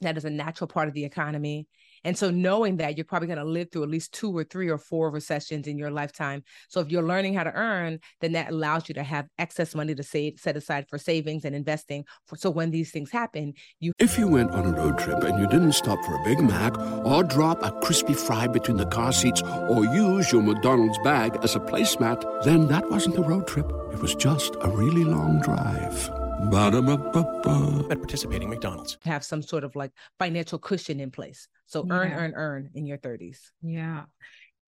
That 0.00 0.16
is 0.16 0.24
a 0.24 0.30
natural 0.30 0.68
part 0.68 0.88
of 0.88 0.94
the 0.94 1.04
economy. 1.04 1.68
And 2.06 2.16
so, 2.16 2.30
knowing 2.30 2.76
that 2.76 2.96
you're 2.96 3.04
probably 3.04 3.26
going 3.26 3.40
to 3.40 3.44
live 3.44 3.72
through 3.72 3.82
at 3.82 3.88
least 3.88 4.12
two 4.12 4.30
or 4.30 4.44
three 4.44 4.68
or 4.68 4.78
four 4.78 5.10
recessions 5.10 5.66
in 5.66 5.76
your 5.76 5.90
lifetime. 5.90 6.44
So, 6.68 6.78
if 6.78 6.88
you're 6.88 7.02
learning 7.02 7.34
how 7.34 7.42
to 7.42 7.52
earn, 7.52 7.98
then 8.20 8.30
that 8.32 8.52
allows 8.52 8.88
you 8.88 8.94
to 8.94 9.02
have 9.02 9.26
excess 9.40 9.74
money 9.74 9.92
to 9.92 10.04
save, 10.04 10.38
set 10.38 10.56
aside 10.56 10.88
for 10.88 10.98
savings 10.98 11.44
and 11.44 11.52
investing. 11.52 12.04
For, 12.26 12.36
so, 12.36 12.48
when 12.48 12.70
these 12.70 12.92
things 12.92 13.10
happen, 13.10 13.54
you 13.80 13.92
If 13.98 14.20
you 14.20 14.28
went 14.28 14.52
on 14.52 14.66
a 14.66 14.70
road 14.70 14.98
trip 14.98 15.24
and 15.24 15.40
you 15.40 15.48
didn't 15.48 15.72
stop 15.72 15.98
for 16.04 16.14
a 16.14 16.24
Big 16.24 16.38
Mac 16.40 16.78
or 17.04 17.24
drop 17.24 17.60
a 17.64 17.72
crispy 17.80 18.14
fry 18.14 18.46
between 18.46 18.76
the 18.76 18.86
car 18.86 19.12
seats 19.12 19.42
or 19.42 19.84
use 19.84 20.30
your 20.30 20.42
McDonald's 20.42 20.98
bag 21.02 21.36
as 21.42 21.56
a 21.56 21.60
placemat, 21.60 22.44
then 22.44 22.68
that 22.68 22.88
wasn't 22.88 23.18
a 23.18 23.22
road 23.22 23.48
trip. 23.48 23.66
It 23.92 23.98
was 23.98 24.14
just 24.14 24.54
a 24.60 24.68
really 24.68 25.02
long 25.02 25.40
drive. 25.40 26.25
Ba-da-ba-ba-ba. 26.50 27.86
At 27.90 27.98
participating 27.98 28.48
McDonald's. 28.50 28.98
have 29.04 29.24
some 29.24 29.42
sort 29.42 29.64
of 29.64 29.74
like 29.76 29.92
financial 30.18 30.58
cushion 30.58 31.00
in 31.00 31.10
place. 31.10 31.48
So, 31.66 31.86
earn, 31.90 32.10
Yeah. 32.10 32.18
earn, 32.18 32.32
earn 32.34 32.70
in 32.74 32.86
your 32.86 32.98
30s. 32.98 33.52
Yeah. 33.62 34.04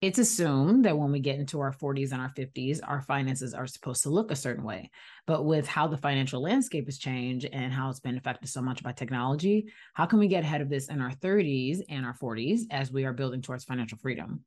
It's 0.00 0.18
assumed 0.18 0.84
that 0.84 0.96
when 0.96 1.10
we 1.10 1.18
get 1.18 1.40
into 1.40 1.58
our 1.60 1.72
40s 1.72 2.12
and 2.12 2.20
our 2.22 2.28
50s, 2.30 2.80
our 2.86 3.02
finances 3.02 3.52
are 3.52 3.66
supposed 3.66 4.04
to 4.04 4.10
look 4.10 4.30
a 4.30 4.36
certain 4.36 4.62
way. 4.64 4.90
But 5.26 5.44
with 5.44 5.66
how 5.66 5.88
the 5.88 5.96
financial 5.96 6.40
landscape 6.40 6.86
has 6.86 6.98
changed 6.98 7.46
and 7.52 7.72
how 7.72 7.90
it's 7.90 7.98
been 7.98 8.16
affected 8.16 8.48
so 8.48 8.62
much 8.62 8.82
by 8.82 8.92
technology, 8.92 9.66
how 9.94 10.06
can 10.06 10.20
we 10.20 10.28
get 10.28 10.44
ahead 10.44 10.60
of 10.60 10.68
this 10.70 10.88
in 10.88 11.00
our 11.00 11.10
30s 11.10 11.80
and 11.88 12.06
our 12.06 12.14
40s 12.14 12.62
as 12.70 12.92
we 12.92 13.04
are 13.06 13.12
building 13.12 13.42
towards 13.42 13.64
financial 13.64 13.98
freedom? 13.98 14.44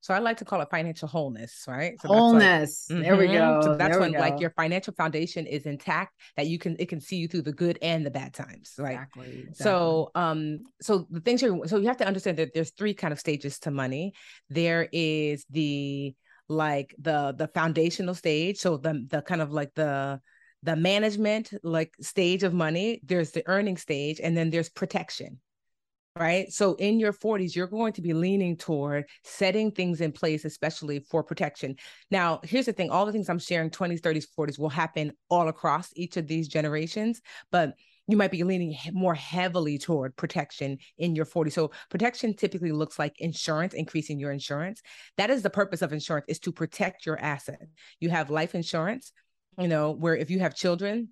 So 0.00 0.14
I 0.14 0.18
like 0.20 0.36
to 0.38 0.44
call 0.44 0.60
it 0.60 0.68
financial 0.70 1.08
wholeness, 1.08 1.64
right? 1.66 2.00
So 2.00 2.08
that's 2.08 2.32
like- 2.32 2.42
Wholeness. 2.42 2.86
there 2.88 3.16
we 3.16 3.26
Mhm. 3.26 3.32
go. 3.32 3.60
So 3.62 3.76
that's 3.76 3.90
There 3.94 4.00
when 4.00 4.12
like 4.12 4.40
your 4.40 4.50
financial 4.50 4.94
foundation 4.94 5.46
is 5.46 5.66
intact 5.66 6.14
that 6.36 6.46
you 6.46 6.58
can 6.58 6.76
it 6.78 6.88
can 6.88 7.00
see 7.00 7.16
you 7.16 7.28
through 7.28 7.42
the 7.42 7.52
good 7.52 7.78
and 7.82 8.06
the 8.06 8.10
bad 8.10 8.32
times, 8.32 8.74
right? 8.78 8.92
Exactly. 8.92 9.24
exactly. 9.48 9.54
So 9.64 10.10
um 10.14 10.60
so 10.80 11.06
the 11.10 11.20
things 11.20 11.42
you're 11.42 11.66
so 11.66 11.78
you 11.78 11.88
have 11.88 11.96
to 11.98 12.06
understand 12.06 12.36
that 12.38 12.54
there's 12.54 12.70
three 12.70 12.94
kind 12.94 13.12
of 13.12 13.18
stages 13.20 13.58
to 13.60 13.70
money. 13.70 14.14
There 14.48 14.88
is 14.92 15.44
the 15.50 16.14
like 16.48 16.94
the 16.98 17.34
the 17.36 17.48
foundational 17.48 18.14
stage, 18.14 18.58
so 18.58 18.76
the 18.76 19.04
the 19.08 19.20
kind 19.22 19.42
of 19.42 19.50
like 19.52 19.74
the 19.74 20.20
the 20.62 20.76
management 20.76 21.52
like 21.62 21.94
stage 22.00 22.42
of 22.42 22.52
money, 22.54 23.00
there's 23.04 23.32
the 23.32 23.42
earning 23.46 23.76
stage 23.76 24.20
and 24.20 24.36
then 24.36 24.50
there's 24.50 24.68
protection. 24.68 25.40
Right. 26.16 26.52
So 26.52 26.74
in 26.74 26.98
your 26.98 27.12
40s, 27.12 27.54
you're 27.54 27.68
going 27.68 27.92
to 27.92 28.02
be 28.02 28.12
leaning 28.12 28.56
toward 28.56 29.04
setting 29.22 29.70
things 29.70 30.00
in 30.00 30.10
place, 30.10 30.44
especially 30.44 30.98
for 30.98 31.22
protection. 31.22 31.76
Now, 32.10 32.40
here's 32.42 32.66
the 32.66 32.72
thing 32.72 32.90
all 32.90 33.06
the 33.06 33.12
things 33.12 33.28
I'm 33.28 33.38
sharing 33.38 33.70
20s, 33.70 34.00
30s, 34.00 34.26
40s 34.26 34.58
will 34.58 34.68
happen 34.68 35.12
all 35.30 35.46
across 35.46 35.90
each 35.94 36.16
of 36.16 36.26
these 36.26 36.48
generations, 36.48 37.20
but 37.52 37.74
you 38.08 38.16
might 38.16 38.32
be 38.32 38.42
leaning 38.42 38.76
more 38.92 39.14
heavily 39.14 39.78
toward 39.78 40.16
protection 40.16 40.78
in 40.96 41.14
your 41.14 41.24
40s. 41.24 41.54
So 41.54 41.70
protection 41.88 42.34
typically 42.34 42.72
looks 42.72 42.98
like 42.98 43.14
insurance, 43.20 43.72
increasing 43.72 44.18
your 44.18 44.32
insurance. 44.32 44.82
That 45.18 45.30
is 45.30 45.42
the 45.42 45.50
purpose 45.50 45.82
of 45.82 45.92
insurance 45.92 46.26
is 46.28 46.40
to 46.40 46.50
protect 46.50 47.06
your 47.06 47.20
asset. 47.20 47.68
You 48.00 48.10
have 48.10 48.28
life 48.28 48.56
insurance, 48.56 49.12
you 49.56 49.68
know, 49.68 49.92
where 49.92 50.16
if 50.16 50.30
you 50.30 50.40
have 50.40 50.56
children, 50.56 51.10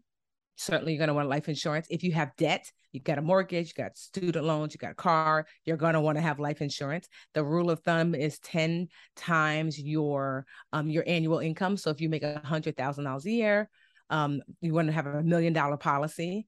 certainly 0.56 0.92
you're 0.92 0.98
going 0.98 1.08
to 1.08 1.14
want 1.14 1.28
life 1.28 1.48
insurance. 1.48 1.86
If 1.90 2.02
you 2.02 2.12
have 2.12 2.34
debt, 2.36 2.70
you've 2.92 3.04
got 3.04 3.18
a 3.18 3.22
mortgage, 3.22 3.68
you 3.68 3.84
got 3.84 3.96
student 3.96 4.44
loans, 4.44 4.74
you 4.74 4.78
got 4.78 4.92
a 4.92 4.94
car, 4.94 5.46
you're 5.64 5.76
going 5.76 5.94
to 5.94 6.00
want 6.00 6.16
to 6.18 6.22
have 6.22 6.38
life 6.38 6.60
insurance. 6.60 7.08
The 7.34 7.44
rule 7.44 7.70
of 7.70 7.80
thumb 7.80 8.14
is 8.14 8.38
10 8.40 8.88
times 9.16 9.78
your 9.80 10.46
um 10.72 10.88
your 10.90 11.04
annual 11.06 11.38
income. 11.38 11.76
So 11.76 11.90
if 11.90 12.00
you 12.00 12.08
make 12.08 12.22
a 12.22 12.40
hundred 12.44 12.76
thousand 12.76 13.04
dollars 13.04 13.26
a 13.26 13.30
year, 13.30 13.68
um, 14.10 14.42
you 14.60 14.72
want 14.72 14.88
to 14.88 14.92
have 14.92 15.06
a 15.06 15.22
million 15.22 15.52
dollar 15.52 15.76
policy 15.76 16.46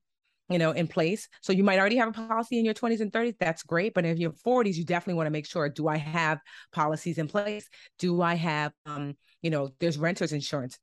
you 0.50 0.58
know, 0.58 0.70
in 0.70 0.88
place. 0.88 1.28
So 1.42 1.52
you 1.52 1.62
might 1.62 1.78
already 1.78 1.96
have 1.96 2.08
a 2.08 2.12
policy 2.12 2.58
in 2.58 2.64
your 2.64 2.72
20s 2.72 3.02
and 3.02 3.12
30s. 3.12 3.36
That's 3.38 3.62
great. 3.62 3.92
But 3.92 4.06
if 4.06 4.18
you're 4.18 4.30
in 4.30 4.36
your 4.44 4.64
40s, 4.64 4.76
you 4.76 4.84
definitely 4.86 5.18
want 5.18 5.26
to 5.26 5.30
make 5.30 5.44
sure, 5.44 5.68
do 5.68 5.88
I 5.88 5.98
have 5.98 6.40
policies 6.72 7.18
in 7.18 7.28
place? 7.28 7.68
Do 7.98 8.22
I 8.22 8.34
have 8.34 8.72
um, 8.86 9.14
you 9.42 9.50
know, 9.50 9.70
there's 9.78 9.98
renter's 9.98 10.32
insurance. 10.32 10.78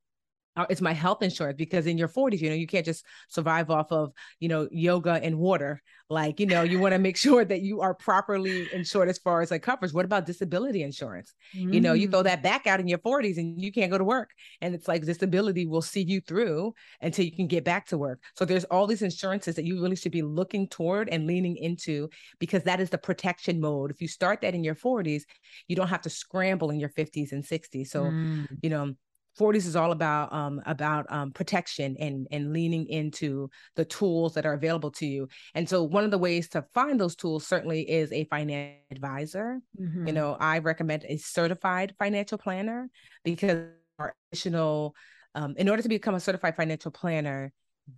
Uh, 0.55 0.65
It's 0.69 0.81
my 0.81 0.93
health 0.93 1.21
insurance 1.21 1.57
because 1.57 1.85
in 1.85 1.97
your 1.97 2.07
40s, 2.07 2.41
you 2.41 2.49
know, 2.49 2.55
you 2.55 2.67
can't 2.67 2.85
just 2.85 3.05
survive 3.27 3.69
off 3.69 3.91
of, 3.91 4.13
you 4.39 4.47
know, 4.47 4.67
yoga 4.71 5.19
and 5.21 5.37
water. 5.37 5.81
Like, 6.09 6.39
you 6.39 6.45
know, 6.45 6.63
you 6.63 6.79
want 6.79 6.93
to 6.93 6.99
make 6.99 7.17
sure 7.25 7.43
that 7.43 7.61
you 7.61 7.81
are 7.81 7.93
properly 7.93 8.71
insured 8.71 9.09
as 9.09 9.17
far 9.17 9.41
as 9.41 9.51
like 9.51 9.63
coverage. 9.63 9.93
What 9.93 10.05
about 10.05 10.25
disability 10.25 10.81
insurance? 10.81 11.33
You 11.71 11.81
know, 11.81 11.93
you 11.93 12.07
throw 12.07 12.21
Mm. 12.21 12.25
that 12.25 12.43
back 12.43 12.67
out 12.67 12.79
in 12.79 12.87
your 12.87 12.99
40s 12.99 13.37
and 13.37 13.61
you 13.61 13.71
can't 13.71 13.91
go 13.91 13.97
to 13.97 14.03
work. 14.03 14.31
And 14.61 14.73
it's 14.73 14.87
like 14.87 15.03
disability 15.05 15.65
will 15.65 15.81
see 15.81 16.01
you 16.03 16.21
through 16.21 16.73
until 17.01 17.25
you 17.25 17.31
can 17.31 17.47
get 17.47 17.63
back 17.65 17.87
to 17.87 17.97
work. 17.97 18.21
So 18.35 18.45
there's 18.45 18.65
all 18.65 18.87
these 18.87 19.01
insurances 19.01 19.55
that 19.55 19.65
you 19.65 19.81
really 19.81 19.95
should 19.95 20.11
be 20.11 20.21
looking 20.21 20.67
toward 20.69 21.09
and 21.09 21.27
leaning 21.27 21.57
into 21.57 22.09
because 22.39 22.63
that 22.63 22.79
is 22.79 22.89
the 22.89 22.97
protection 22.97 23.59
mode. 23.59 23.91
If 23.91 24.01
you 24.01 24.07
start 24.07 24.41
that 24.41 24.55
in 24.55 24.63
your 24.63 24.75
40s, 24.75 25.25
you 25.67 25.75
don't 25.75 25.87
have 25.89 26.01
to 26.03 26.09
scramble 26.09 26.69
in 26.69 26.79
your 26.79 26.89
50s 26.89 27.31
and 27.33 27.43
60s. 27.45 27.91
So, 27.91 28.15
Mm. 28.15 28.45
you 28.61 28.69
know, 28.69 28.95
40s 29.35 29.65
is 29.67 29.75
all 29.75 29.91
about 29.91 30.31
um 30.33 30.61
about 30.65 31.05
um 31.11 31.31
protection 31.31 31.95
and 31.99 32.27
and 32.31 32.53
leaning 32.53 32.87
into 32.87 33.49
the 33.75 33.85
tools 33.85 34.33
that 34.35 34.45
are 34.45 34.53
available 34.53 34.91
to 34.91 35.05
you. 35.05 35.27
And 35.53 35.67
so 35.67 35.83
one 35.83 36.03
of 36.03 36.11
the 36.11 36.17
ways 36.17 36.49
to 36.49 36.65
find 36.73 36.99
those 36.99 37.15
tools 37.15 37.45
certainly 37.47 37.89
is 37.89 38.11
a 38.11 38.25
financial 38.25 38.81
advisor 38.91 39.59
Mhm. 39.79 40.07
you 40.07 40.13
know 40.13 40.37
i 40.39 40.59
recommend 40.59 41.03
a 41.07 41.17
certified 41.17 41.93
financial 41.99 42.37
planner 42.37 42.89
because 43.23 43.67
our 43.99 44.15
additional 44.31 44.95
um, 45.35 45.53
in 45.57 45.67
order 45.69 45.81
to 45.81 45.89
become 45.89 46.15
a 46.15 46.19
certified 46.19 46.55
financial 46.55 46.91
planner 46.91 47.51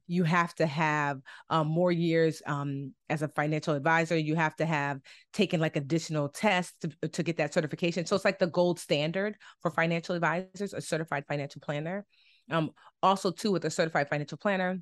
you 0.07 0.23
have 0.23 0.53
to 0.55 0.65
have 0.65 1.19
um, 1.49 1.67
more 1.67 1.91
years 1.91 2.41
um, 2.45 2.93
as 3.09 3.21
a 3.21 3.27
financial 3.29 3.73
advisor. 3.73 4.17
You 4.17 4.35
have 4.35 4.55
to 4.57 4.65
have 4.65 4.99
taken 5.33 5.59
like 5.59 5.75
additional 5.75 6.29
tests 6.29 6.73
to, 6.81 7.07
to 7.09 7.23
get 7.23 7.37
that 7.37 7.53
certification. 7.53 8.05
So 8.05 8.15
it's 8.15 8.25
like 8.25 8.39
the 8.39 8.47
gold 8.47 8.79
standard 8.79 9.37
for 9.61 9.71
financial 9.71 10.15
advisors 10.15 10.73
a 10.73 10.81
certified 10.81 11.25
financial 11.27 11.61
planner. 11.61 12.05
Um, 12.49 12.71
also 13.03 13.31
too 13.31 13.51
with 13.51 13.65
a 13.65 13.69
certified 13.69 14.09
financial 14.09 14.37
planner 14.37 14.79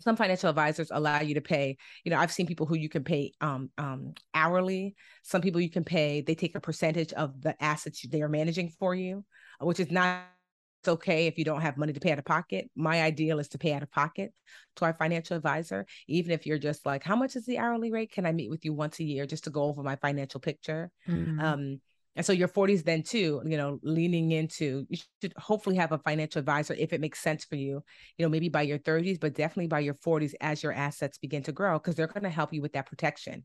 some 0.00 0.16
financial 0.16 0.50
advisors 0.50 0.90
allow 0.90 1.20
you 1.20 1.34
to 1.34 1.40
pay 1.40 1.76
you 2.02 2.10
know 2.10 2.18
i've 2.18 2.32
seen 2.32 2.46
people 2.46 2.66
who 2.66 2.76
you 2.76 2.88
can 2.88 3.04
pay 3.04 3.32
um, 3.40 3.70
um, 3.78 4.14
hourly. 4.34 4.96
Some 5.22 5.40
people 5.40 5.60
you 5.60 5.70
can 5.70 5.84
pay 5.84 6.20
they 6.20 6.34
take 6.34 6.56
a 6.56 6.60
percentage 6.60 7.12
of 7.12 7.40
the 7.40 7.54
assets 7.62 8.06
they 8.08 8.22
are 8.22 8.28
managing 8.28 8.70
for 8.70 8.94
you 8.94 9.24
which 9.60 9.80
is 9.80 9.90
not 9.90 10.24
it's 10.84 10.88
okay 10.88 11.26
if 11.26 11.38
you 11.38 11.44
don't 11.44 11.62
have 11.62 11.76
money 11.78 11.92
to 11.94 12.00
pay 12.00 12.12
out 12.12 12.18
of 12.18 12.24
pocket. 12.26 12.70
My 12.76 13.02
ideal 13.02 13.38
is 13.38 13.48
to 13.48 13.58
pay 13.58 13.72
out 13.72 13.82
of 13.82 13.90
pocket 13.90 14.32
to 14.76 14.84
our 14.84 14.92
financial 14.94 15.36
advisor 15.36 15.86
even 16.08 16.30
if 16.32 16.46
you're 16.46 16.58
just 16.58 16.84
like 16.84 17.02
how 17.02 17.16
much 17.16 17.36
is 17.36 17.46
the 17.46 17.58
hourly 17.58 17.90
rate? 17.90 18.12
Can 18.12 18.26
i 18.26 18.32
meet 18.32 18.50
with 18.50 18.64
you 18.64 18.74
once 18.74 19.00
a 19.00 19.04
year 19.04 19.26
just 19.26 19.44
to 19.44 19.50
go 19.50 19.62
over 19.64 19.82
my 19.82 19.96
financial 19.96 20.40
picture? 20.40 20.90
Mhm. 21.06 21.38
um 21.38 21.80
and 22.16 22.24
so 22.24 22.32
your 22.32 22.48
40s 22.48 22.82
then 22.84 23.02
too 23.02 23.42
you 23.44 23.56
know 23.56 23.78
leaning 23.82 24.30
into 24.32 24.86
you 24.88 24.98
should 25.20 25.32
hopefully 25.36 25.76
have 25.76 25.92
a 25.92 25.98
financial 25.98 26.38
advisor 26.38 26.74
if 26.74 26.92
it 26.92 27.00
makes 27.00 27.20
sense 27.20 27.44
for 27.44 27.56
you 27.56 27.82
you 28.18 28.24
know 28.24 28.28
maybe 28.28 28.48
by 28.48 28.62
your 28.62 28.78
30s 28.78 29.18
but 29.18 29.34
definitely 29.34 29.66
by 29.68 29.80
your 29.80 29.94
40s 29.94 30.34
as 30.40 30.62
your 30.62 30.72
assets 30.72 31.18
begin 31.18 31.42
to 31.42 31.52
grow 31.52 31.78
because 31.78 31.94
they're 31.96 32.06
going 32.06 32.22
to 32.24 32.30
help 32.30 32.52
you 32.52 32.62
with 32.62 32.72
that 32.74 32.86
protection. 32.86 33.44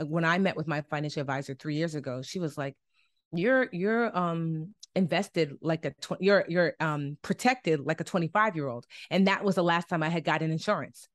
Uh, 0.00 0.06
when 0.06 0.24
i 0.24 0.38
met 0.38 0.56
with 0.56 0.66
my 0.66 0.80
financial 0.82 1.20
advisor 1.20 1.54
three 1.54 1.76
years 1.76 1.94
ago 1.94 2.22
she 2.22 2.38
was 2.38 2.56
like 2.58 2.76
you're 3.34 3.68
you're 3.72 4.16
um 4.16 4.74
invested 4.94 5.54
like 5.62 5.84
a 5.86 5.90
tw- 6.00 6.20
you're 6.20 6.44
you're 6.48 6.74
um 6.80 7.16
protected 7.22 7.80
like 7.80 8.00
a 8.00 8.04
25 8.04 8.56
year 8.56 8.68
old 8.68 8.84
and 9.10 9.26
that 9.26 9.42
was 9.42 9.54
the 9.54 9.62
last 9.62 9.88
time 9.88 10.02
i 10.02 10.08
had 10.08 10.24
gotten 10.24 10.50
insurance 10.50 11.08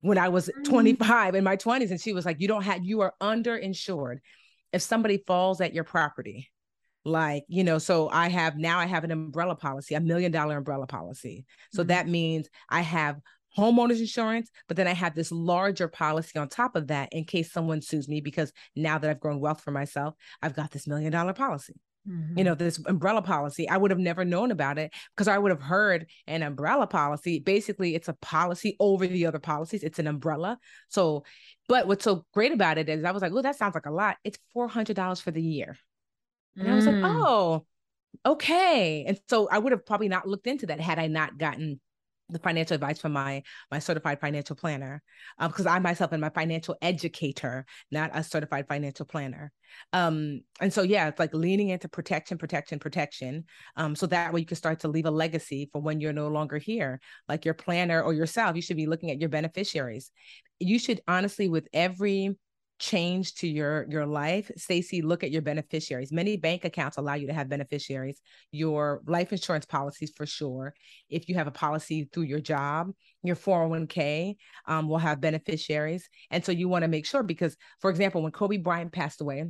when 0.00 0.18
i 0.18 0.28
was 0.28 0.48
Mm. 0.60 0.64
25 0.64 1.34
in 1.34 1.42
my 1.44 1.56
20s 1.56 1.90
and 1.90 2.00
she 2.00 2.12
was 2.12 2.24
like 2.24 2.40
you 2.40 2.48
don't 2.48 2.62
have 2.62 2.84
you 2.84 3.00
are 3.00 3.14
underinsured 3.20 4.18
if 4.72 4.82
somebody 4.82 5.22
falls 5.26 5.60
at 5.60 5.74
your 5.74 5.84
property 5.84 6.48
like 7.04 7.44
you 7.48 7.64
know 7.64 7.78
so 7.78 8.08
i 8.10 8.28
have 8.28 8.56
now 8.56 8.78
i 8.78 8.86
have 8.86 9.02
an 9.04 9.10
umbrella 9.10 9.56
policy 9.56 9.94
a 9.94 10.00
million 10.00 10.30
dollar 10.30 10.56
umbrella 10.56 10.86
policy 10.86 11.44
so 11.72 11.82
Mhm. 11.82 11.88
that 11.88 12.08
means 12.08 12.48
i 12.68 12.80
have 12.82 13.16
homeowners 13.58 13.98
insurance 14.00 14.50
but 14.68 14.76
then 14.76 14.86
i 14.86 14.94
have 14.94 15.14
this 15.14 15.32
larger 15.32 15.88
policy 15.88 16.38
on 16.38 16.48
top 16.48 16.76
of 16.76 16.86
that 16.86 17.08
in 17.12 17.24
case 17.24 17.52
someone 17.52 17.82
sues 17.82 18.08
me 18.08 18.20
because 18.20 18.52
now 18.76 18.96
that 18.98 19.10
i've 19.10 19.20
grown 19.20 19.40
wealth 19.40 19.60
for 19.60 19.72
myself 19.72 20.14
i've 20.42 20.54
got 20.54 20.70
this 20.70 20.86
million 20.86 21.12
dollar 21.12 21.32
policy. 21.32 21.74
You 22.38 22.44
know 22.44 22.54
this 22.54 22.80
umbrella 22.86 23.20
policy. 23.20 23.68
I 23.68 23.76
would 23.76 23.90
have 23.90 24.00
never 24.00 24.24
known 24.24 24.50
about 24.50 24.78
it 24.78 24.94
because 25.14 25.28
i 25.28 25.36
would 25.36 25.50
have 25.50 25.60
heard 25.60 26.06
an 26.26 26.42
umbrella 26.42 26.86
policy. 26.86 27.38
Basically 27.38 27.94
it's 27.94 28.08
a 28.08 28.14
policy 28.14 28.76
over 28.80 29.06
the 29.06 29.26
other 29.26 29.40
policies. 29.40 29.82
It's 29.82 29.98
an 29.98 30.06
umbrella. 30.06 30.58
So 30.88 31.24
but 31.68 31.86
what's 31.86 32.04
so 32.04 32.24
great 32.32 32.52
about 32.52 32.78
it 32.78 32.88
is 32.88 33.04
i 33.04 33.10
was 33.10 33.20
like 33.20 33.32
oh 33.34 33.42
that 33.42 33.56
sounds 33.56 33.74
like 33.74 33.84
a 33.84 33.90
lot. 33.90 34.16
It's 34.24 34.38
$400 34.56 35.20
for 35.20 35.32
the 35.32 35.42
year. 35.42 35.76
And 36.56 36.70
i 36.70 36.74
was 36.74 36.86
like 36.86 36.94
Mm. 36.94 37.12
oh 37.26 37.66
okay. 38.24 39.04
And 39.06 39.20
so 39.28 39.46
i 39.50 39.58
would 39.58 39.72
have 39.72 39.84
probably 39.84 40.08
not 40.08 40.26
looked 40.26 40.46
into 40.46 40.66
that 40.66 40.80
had 40.80 40.98
i 40.98 41.08
not 41.08 41.36
gotten 41.36 41.78
the 42.30 42.38
financial 42.38 42.74
advice 42.74 42.98
from 42.98 43.12
my 43.12 43.42
my 43.70 43.78
certified 43.78 44.20
financial 44.20 44.54
planner 44.56 45.02
because 45.40 45.66
um, 45.66 45.72
i 45.72 45.78
myself 45.78 46.12
am 46.12 46.24
a 46.24 46.30
financial 46.30 46.76
educator 46.82 47.64
not 47.90 48.10
a 48.14 48.22
certified 48.22 48.66
financial 48.68 49.06
planner. 49.06 49.52
Um, 49.92 50.40
and 50.60 50.72
so 50.72 50.82
yeah 50.82 51.08
it's 51.08 51.18
like 51.18 51.34
leaning 51.34 51.68
into 51.70 51.88
protection 51.88 52.38
protection 52.38 52.78
protection 52.78 53.44
um, 53.76 53.94
so 53.94 54.06
that 54.06 54.32
way 54.32 54.40
you 54.40 54.46
can 54.46 54.56
start 54.56 54.80
to 54.80 54.88
leave 54.88 55.06
a 55.06 55.10
legacy 55.10 55.68
for 55.72 55.80
when 55.80 56.00
you're 56.00 56.12
no 56.12 56.28
longer 56.28 56.58
here. 56.58 57.00
Like 57.28 57.44
your 57.44 57.54
planner 57.54 58.02
or 58.02 58.14
yourself 58.14 58.56
you 58.56 58.62
should 58.62 58.76
be 58.76 58.86
looking 58.86 59.10
at 59.10 59.20
your 59.20 59.28
beneficiaries. 59.28 60.10
You 60.58 60.78
should 60.78 61.00
honestly 61.06 61.48
with 61.48 61.68
every 61.72 62.36
change 62.78 63.34
to 63.34 63.48
your 63.48 63.86
your 63.88 64.06
life 64.06 64.50
stacy 64.56 65.02
look 65.02 65.24
at 65.24 65.30
your 65.30 65.42
beneficiaries. 65.42 66.12
Many 66.12 66.36
bank 66.36 66.64
accounts 66.64 66.96
allow 66.96 67.14
you 67.14 67.26
to 67.26 67.32
have 67.32 67.48
beneficiaries 67.48 68.20
your 68.52 69.02
life 69.06 69.32
insurance 69.32 69.66
policies 69.66 70.12
for 70.16 70.26
sure. 70.26 70.74
If 71.08 71.28
you 71.28 71.34
have 71.34 71.46
a 71.46 71.52
policy 71.52 72.08
through 72.12 72.24
your 72.24 72.40
job 72.40 72.92
your 73.22 73.36
401k 73.36 74.36
um, 74.66 74.88
will 74.88 74.98
have 74.98 75.20
beneficiaries. 75.20 76.08
And 76.30 76.44
so 76.44 76.52
you 76.52 76.68
want 76.68 76.82
to 76.82 76.88
make 76.88 77.06
sure 77.06 77.22
because 77.22 77.56
for 77.80 77.90
example 77.90 78.22
when 78.22 78.32
kobe 78.32 78.56
bryant 78.56 78.92
passed 78.92 79.20
away 79.20 79.44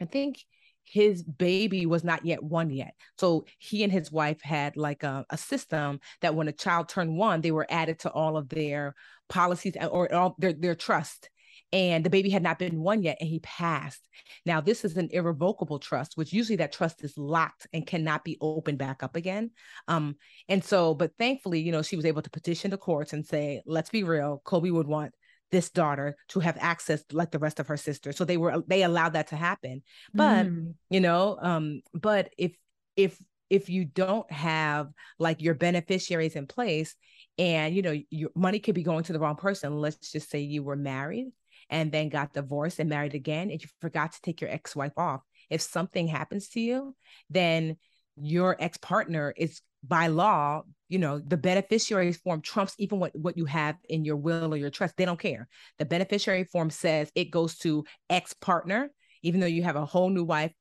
i 0.00 0.04
think 0.04 0.38
his 0.84 1.22
baby 1.22 1.86
was 1.86 2.02
not 2.02 2.24
yet 2.26 2.42
one 2.42 2.68
yet. 2.70 2.94
So 3.16 3.46
he 3.58 3.84
and 3.84 3.92
his 3.92 4.10
wife 4.10 4.40
had 4.42 4.76
like 4.76 5.04
a, 5.04 5.24
a, 5.30 5.38
system 5.38 6.00
that 6.22 6.34
when 6.34 6.48
a 6.48 6.52
child 6.52 6.88
turned 6.88 7.16
one, 7.16 7.40
they 7.40 7.52
were 7.52 7.66
added 7.70 8.00
to 8.00 8.10
all 8.10 8.36
of 8.36 8.48
their 8.48 8.94
policies 9.28 9.76
or 9.90 10.12
all 10.12 10.34
their, 10.38 10.52
their 10.52 10.74
trust 10.74 11.30
and 11.72 12.04
the 12.04 12.10
baby 12.10 12.30
had 12.30 12.42
not 12.42 12.58
been 12.58 12.80
one 12.80 13.02
yet 13.02 13.16
and 13.20 13.28
he 13.28 13.40
passed. 13.40 14.08
Now 14.44 14.60
this 14.60 14.84
is 14.84 14.96
an 14.96 15.08
irrevocable 15.12 15.78
trust 15.78 16.16
which 16.16 16.32
usually 16.32 16.56
that 16.56 16.72
trust 16.72 17.02
is 17.02 17.16
locked 17.16 17.66
and 17.72 17.86
cannot 17.86 18.24
be 18.24 18.38
opened 18.40 18.78
back 18.78 19.02
up 19.02 19.16
again. 19.16 19.50
Um 19.88 20.16
and 20.48 20.64
so 20.64 20.94
but 20.94 21.12
thankfully 21.18 21.60
you 21.60 21.72
know 21.72 21.82
she 21.82 21.96
was 21.96 22.06
able 22.06 22.22
to 22.22 22.30
petition 22.30 22.70
the 22.70 22.78
courts 22.78 23.12
and 23.12 23.26
say 23.26 23.62
let's 23.66 23.90
be 23.90 24.04
real 24.04 24.42
kobe 24.44 24.70
would 24.70 24.86
want 24.86 25.14
this 25.50 25.70
daughter 25.70 26.16
to 26.28 26.40
have 26.40 26.56
access 26.60 27.04
like 27.12 27.30
the 27.30 27.38
rest 27.38 27.60
of 27.60 27.66
her 27.66 27.76
sisters. 27.76 28.16
So 28.16 28.24
they 28.24 28.36
were 28.36 28.62
they 28.66 28.82
allowed 28.82 29.14
that 29.14 29.28
to 29.28 29.36
happen. 29.36 29.82
But 30.14 30.46
mm. 30.46 30.74
you 30.90 31.00
know 31.00 31.38
um 31.40 31.82
but 31.94 32.30
if 32.36 32.56
if 32.96 33.18
if 33.50 33.68
you 33.68 33.84
don't 33.84 34.30
have 34.32 34.88
like 35.18 35.42
your 35.42 35.54
beneficiaries 35.54 36.36
in 36.36 36.46
place 36.46 36.94
and 37.38 37.74
you 37.74 37.82
know 37.82 37.98
your 38.10 38.30
money 38.34 38.58
could 38.58 38.74
be 38.74 38.82
going 38.82 39.04
to 39.04 39.12
the 39.12 39.20
wrong 39.20 39.36
person 39.36 39.76
let's 39.76 40.10
just 40.10 40.30
say 40.30 40.40
you 40.40 40.62
were 40.62 40.76
married 40.76 41.26
and 41.72 41.90
then 41.90 42.10
got 42.10 42.34
divorced 42.34 42.78
and 42.78 42.88
married 42.88 43.14
again 43.14 43.50
and 43.50 43.60
you 43.60 43.68
forgot 43.80 44.12
to 44.12 44.20
take 44.22 44.40
your 44.40 44.50
ex-wife 44.50 44.92
off. 44.96 45.22
If 45.50 45.60
something 45.60 46.06
happens 46.06 46.48
to 46.50 46.60
you 46.60 46.94
then 47.30 47.76
your 48.16 48.56
ex-partner 48.60 49.34
is 49.36 49.62
by 49.82 50.06
law 50.06 50.62
you 50.88 50.98
know 50.98 51.18
the 51.18 51.38
beneficiary 51.38 52.12
form 52.12 52.42
trumps 52.42 52.74
even 52.78 53.00
what, 53.00 53.16
what 53.16 53.38
you 53.38 53.46
have 53.46 53.76
in 53.88 54.04
your 54.04 54.16
will 54.16 54.52
or 54.52 54.56
your 54.56 54.70
trust. 54.70 54.96
They 54.96 55.06
don't 55.06 55.18
care. 55.18 55.48
The 55.78 55.86
beneficiary 55.86 56.44
form 56.44 56.70
says 56.70 57.10
it 57.14 57.30
goes 57.30 57.56
to 57.58 57.84
ex-partner 58.10 58.90
even 59.22 59.40
though 59.40 59.46
you 59.46 59.62
have 59.62 59.76
a 59.76 59.86
whole 59.86 60.10
new 60.10 60.24
wife 60.24 60.52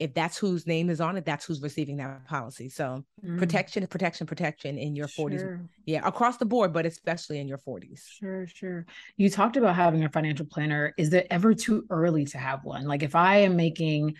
if 0.00 0.14
that's 0.14 0.38
whose 0.38 0.66
name 0.66 0.88
is 0.88 1.00
on 1.00 1.18
it, 1.18 1.26
that's 1.26 1.44
who's 1.44 1.60
receiving 1.60 1.98
that 1.98 2.26
policy. 2.26 2.70
So 2.70 3.04
mm. 3.24 3.38
protection, 3.38 3.86
protection, 3.86 4.26
protection 4.26 4.78
in 4.78 4.96
your 4.96 5.06
sure. 5.06 5.28
40s. 5.28 5.68
Yeah, 5.84 6.00
across 6.08 6.38
the 6.38 6.46
board, 6.46 6.72
but 6.72 6.86
especially 6.86 7.38
in 7.38 7.46
your 7.46 7.58
40s. 7.58 8.00
Sure, 8.08 8.46
sure. 8.46 8.86
You 9.18 9.28
talked 9.28 9.58
about 9.58 9.76
having 9.76 10.02
a 10.02 10.08
financial 10.08 10.46
planner. 10.46 10.94
Is 10.96 11.12
it 11.12 11.26
ever 11.30 11.52
too 11.52 11.84
early 11.90 12.24
to 12.26 12.38
have 12.38 12.64
one? 12.64 12.86
Like 12.86 13.02
if 13.02 13.14
I 13.14 13.38
am 13.38 13.56
making 13.56 14.14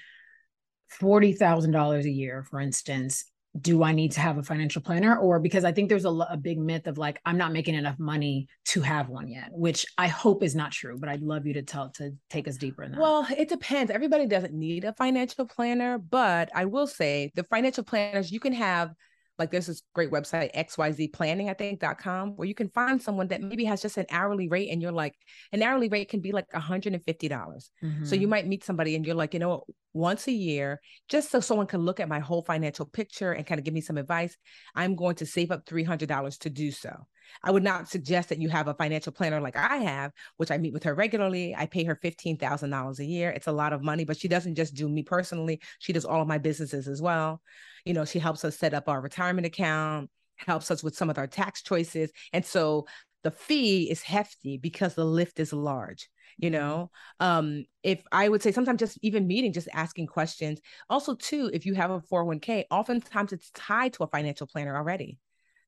$40,000 1.01 2.05
a 2.05 2.11
year, 2.11 2.45
for 2.45 2.61
instance, 2.61 3.25
do 3.59 3.83
I 3.83 3.93
need 3.93 4.13
to 4.13 4.21
have 4.21 4.39
a 4.39 4.43
financial 4.43 4.81
planner? 4.81 5.17
Or 5.17 5.41
because 5.41 5.65
I 5.65 5.73
think 5.73 5.89
there's 5.89 6.05
a, 6.05 6.11
a, 6.11 6.37
big 6.37 6.59
myth 6.59 6.87
of 6.87 6.99
like, 6.99 7.21
I'm 7.25 7.37
not 7.37 7.53
making 7.53 7.75
enough 7.75 7.99
money 7.99 8.47
to 8.67 8.81
have 8.81 9.09
one 9.09 9.27
yet, 9.29 9.49
which 9.51 9.85
I 9.99 10.07
hope 10.07 10.45
is 10.45 10.55
not 10.55 10.71
true, 10.71 10.97
but 10.99 11.09
I'd 11.09 11.23
love 11.23 11.47
you 11.47 11.55
to 11.55 11.63
tell, 11.63 11.91
to 11.91 12.13
take 12.29 12.47
us 12.47 12.57
deeper 12.57 12.85
in 12.85 12.93
that. 12.93 13.01
Well, 13.01 13.27
it 13.37 13.49
depends. 13.49 13.91
Everybody 13.91 14.27
doesn't 14.27 14.55
need 14.55 14.85
a 14.85 14.93
financial 14.93 15.47
planner, 15.47 15.99
but 15.99 16.51
I 16.55 16.67
will 16.67 16.87
say 16.87 17.33
the 17.35 17.43
financial 17.43 17.83
planners, 17.83 18.31
you 18.31 18.39
can 18.39 18.53
have 18.53 18.93
like 19.41 19.51
there's 19.51 19.67
this 19.67 19.83
great 19.95 20.11
website 20.11 20.55
xyzplanning 20.55 21.49
i 21.49 21.55
think.com 21.55 22.37
where 22.37 22.47
you 22.47 22.55
can 22.55 22.69
find 22.69 23.03
someone 23.03 23.27
that 23.27 23.41
maybe 23.41 23.65
has 23.65 23.83
just 23.83 23.97
an 23.97 24.07
hourly 24.11 24.49
rate 24.49 24.69
and 24.71 24.81
you're 24.81 24.93
like 24.93 25.15
an 25.53 25.63
hourly 25.63 25.89
rate 25.89 26.09
can 26.09 26.21
be 26.21 26.31
like 26.31 26.49
$150 26.51 27.03
mm-hmm. 27.03 28.05
so 28.05 28.15
you 28.15 28.21
mm-hmm. 28.21 28.31
might 28.31 28.47
meet 28.47 28.63
somebody 28.63 28.95
and 28.95 29.05
you're 29.05 29.17
like 29.17 29.35
you 29.35 29.41
know 29.41 29.65
once 29.93 30.29
a 30.29 30.33
year 30.33 30.81
just 31.09 31.31
so 31.31 31.41
someone 31.41 31.67
can 31.67 31.81
look 31.81 31.99
at 31.99 32.09
my 32.09 32.21
whole 32.21 32.43
financial 32.43 32.87
picture 32.87 33.33
and 33.33 33.47
kind 33.47 33.59
of 33.59 33.65
give 33.65 33.75
me 33.75 33.81
some 33.81 33.97
advice 33.97 34.37
i'm 34.77 34.95
going 34.95 35.17
to 35.17 35.27
save 35.27 35.51
up 35.51 35.65
$300 35.65 36.39
to 36.39 36.51
do 36.51 36.71
so 36.71 36.95
I 37.43 37.51
would 37.51 37.63
not 37.63 37.89
suggest 37.89 38.29
that 38.29 38.41
you 38.41 38.49
have 38.49 38.69
a 38.69 38.75
financial 38.75 39.13
planner 39.13 39.41
like 39.41 39.57
I 39.57 39.77
have, 39.79 40.13
which 40.37 40.51
I 40.51 40.59
meet 40.59 40.73
with 40.73 40.85
her 40.85 40.95
regularly. 40.95 41.55
I 41.57 41.67
pay 41.67 41.85
her 41.85 41.97
$15,000 41.97 42.99
a 42.99 43.05
year. 43.05 43.31
It's 43.31 43.47
a 43.47 43.53
lot 43.53 43.73
of 43.73 43.83
money, 43.83 44.05
but 44.05 44.17
she 44.17 44.29
doesn't 44.29 44.55
just 44.55 44.75
do 44.75 44.89
me 44.89 45.03
personally. 45.03 45.61
She 45.79 45.93
does 45.93 46.05
all 46.05 46.23
of 46.23 46.29
my 46.29 46.39
businesses 46.39 46.89
as 46.89 47.01
well. 47.01 47.41
You 47.85 47.95
know, 47.95 48.05
she 48.05 48.19
helps 48.19 48.45
us 48.45 48.59
set 48.59 48.75
up 48.75 48.89
our 48.89 49.01
retirement 49.01 49.47
account, 49.47 50.11
helps 50.37 50.71
us 50.71 50.83
with 50.83 50.97
some 50.97 51.11
of 51.11 51.19
our 51.19 51.27
tax 51.27 51.63
choices. 51.63 52.11
And 52.33 52.45
so 52.45 52.87
the 53.23 53.31
fee 53.31 53.91
is 53.91 54.03
hefty 54.03 54.57
because 54.57 54.95
the 54.95 55.05
lift 55.05 55.41
is 55.41 55.53
large 55.53 56.09
you 56.39 56.51
mm-hmm. 56.51 56.61
know 56.61 56.91
um 57.21 57.65
if 57.83 58.03
i 58.13 58.29
would 58.29 58.43
say 58.43 58.53
sometimes 58.53 58.79
just 58.79 58.99
even 59.03 59.27
meeting 59.27 59.53
just 59.53 59.69
asking 59.73 60.07
questions 60.07 60.61
also 60.89 61.15
too 61.15 61.51
if 61.53 61.67
you 61.67 61.75
have 61.75 61.91
a 61.91 62.01
401k 62.01 62.65
oftentimes 62.71 63.33
it's 63.33 63.51
tied 63.51 63.93
to 63.93 64.05
a 64.05 64.09
financial 64.09 64.47
planner 64.47 64.77
already 64.77 65.19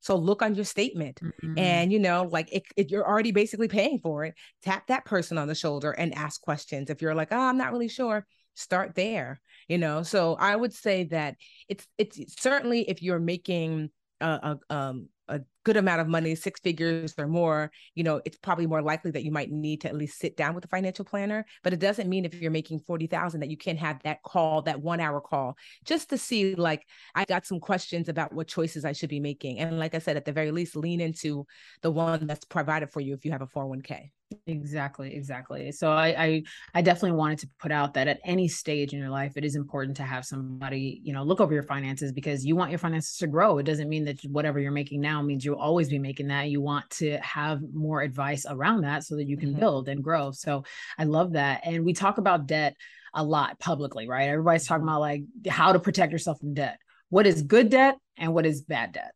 so 0.03 0.17
look 0.17 0.43
on 0.43 0.55
your 0.55 0.65
statement 0.65 1.21
mm-hmm. 1.23 1.57
and, 1.57 1.93
you 1.93 1.99
know, 2.01 2.29
like 2.31 2.53
it, 2.53 2.65
it, 2.77 2.91
you're 2.91 3.09
already 3.09 3.31
basically 3.31 3.69
paying 3.69 4.01
for 4.03 4.25
it. 4.25 4.35
Tap 4.63 4.89
that 4.89 5.05
person 5.05 5.39
on 5.39 5.49
the 5.49 5.55
shoulder 5.55 5.93
and 5.93 6.15
ask 6.15 6.43
questions. 6.43 6.91
If 6.91 7.01
you're 7.01 7.15
like, 7.15 7.29
oh, 7.31 7.39
I'm 7.39 7.57
not 7.57 7.73
really 7.73 7.89
sure, 7.89 8.27
start 8.55 8.97
there, 8.97 9.41
you 9.69 9.79
know? 9.79 10.03
So 10.03 10.35
I 10.35 10.57
would 10.57 10.75
say 10.75 11.05
that 11.05 11.37
it's, 11.69 11.87
it's 11.97 12.21
certainly 12.43 12.83
if 12.91 13.01
you're 13.01 13.21
making 13.21 13.91
a, 14.21 14.59
a, 14.71 14.75
um, 14.75 15.09
a 15.29 15.41
good 15.65 15.77
amount 15.77 16.01
of 16.01 16.09
money, 16.09 16.35
six 16.35 16.61
figures 16.61 17.15
or 17.19 17.27
more, 17.27 17.71
you 17.95 18.05
know, 18.05 18.21
it's 18.25 18.39
probably 18.39 18.67
more 18.67 18.83
likely 18.83 19.11
that 19.13 19.25
you 19.25 19.31
might 19.31 19.51
need 19.51 19.81
to 19.83 19.89
at 19.89 19.97
least 19.97 20.19
sit 20.19 20.37
down 20.37 20.55
with 20.55 20.65
a 20.65 20.69
financial 20.69 21.05
planner. 21.05 21.45
But 21.63 21.73
it 21.73 21.79
doesn't 21.79 22.09
mean 22.09 22.25
if 22.25 22.35
you're 22.35 22.51
making 22.51 22.81
40,000 22.81 23.41
that 23.41 23.51
you 23.51 23.57
can't 23.57 23.79
have 23.79 24.03
that 24.05 24.23
call, 24.23 24.63
that 24.63 24.81
one 24.81 25.01
hour 25.01 25.21
call, 25.21 25.57
just 25.85 26.11
to 26.11 26.19
see, 26.19 26.55
like, 26.55 26.87
I 27.15 27.25
got 27.25 27.47
some 27.47 27.61
questions 27.61 28.09
about 28.09 28.33
what 28.33 28.49
choices 28.49 28.85
I 28.85 28.93
should 28.93 29.11
be 29.11 29.21
making. 29.21 29.59
And 29.59 29.79
like 29.79 29.95
I 29.95 29.99
said, 29.99 30.17
at 30.17 30.25
the 30.25 30.33
very 30.33 30.51
least, 30.51 30.77
lean 30.77 31.01
into 31.01 31.47
the 31.83 31.91
one 31.91 32.27
that's 32.27 32.45
provided 32.45 32.91
for 32.91 33.01
you 33.01 33.15
if 33.15 33.25
you 33.25 33.33
have 33.33 33.43
a 33.43 33.47
401k. 33.47 34.11
Exactly, 34.47 35.15
exactly. 35.15 35.71
So 35.73 35.91
I, 35.93 36.07
I 36.19 36.43
I 36.75 36.83
definitely 36.83 37.19
wanted 37.19 37.41
to 37.41 37.49
put 37.59 37.71
out 37.71 37.95
that 37.95 38.09
at 38.09 38.21
any 38.25 38.49
stage 38.49 38.93
in 38.95 38.99
your 38.99 39.11
life, 39.11 39.33
it 39.37 39.45
is 39.45 39.57
important 39.57 39.97
to 39.99 40.05
have 40.05 40.25
somebody, 40.25 41.01
you 41.05 41.13
know, 41.13 41.23
look 41.23 41.41
over 41.41 41.53
your 41.53 41.63
finances 41.65 42.13
because 42.13 42.45
you 42.45 42.57
want 42.57 42.71
your 42.71 42.79
finances 42.79 43.17
to 43.19 43.27
grow. 43.27 43.59
It 43.59 43.65
doesn't 43.65 43.89
mean 43.89 44.05
that 44.07 44.21
whatever 44.25 44.59
you're 44.59 44.73
making 44.73 45.01
now 45.03 45.21
means 45.23 45.45
you'll 45.53 45.61
always 45.61 45.89
be 45.89 45.99
making 45.99 46.29
that. 46.29 46.49
You 46.49 46.61
want 46.61 46.89
to 46.91 47.19
have 47.19 47.61
more 47.75 48.01
advice 48.01 48.47
around 48.49 48.83
that 48.83 49.05
so 49.05 49.17
that 49.17 49.29
you 49.29 49.37
can 49.37 49.51
mm-hmm. 49.51 49.61
build 49.61 49.89
and 49.89 50.03
grow. 50.03 50.31
So 50.31 50.65
I 50.99 51.05
love 51.05 51.33
that. 51.33 51.61
And 51.65 51.85
we 51.85 51.93
talk 51.93 52.19
about 52.19 52.47
debt 52.47 52.75
a 53.15 53.23
lot 53.23 53.59
publicly, 53.59 54.09
right? 54.09 54.29
Everybody's 54.29 54.67
talking 54.67 54.81
mm-hmm. 54.81 54.89
about 54.89 55.01
like 55.01 55.23
how 55.49 55.73
to 55.73 55.79
protect 55.79 56.13
yourself 56.13 56.41
from 56.41 56.55
debt. 56.55 56.79
What 57.11 57.27
is 57.27 57.43
good 57.43 57.69
debt 57.69 57.99
and 58.17 58.33
what 58.33 58.47
is 58.47 58.63
bad 58.63 58.93
debt? 58.93 59.13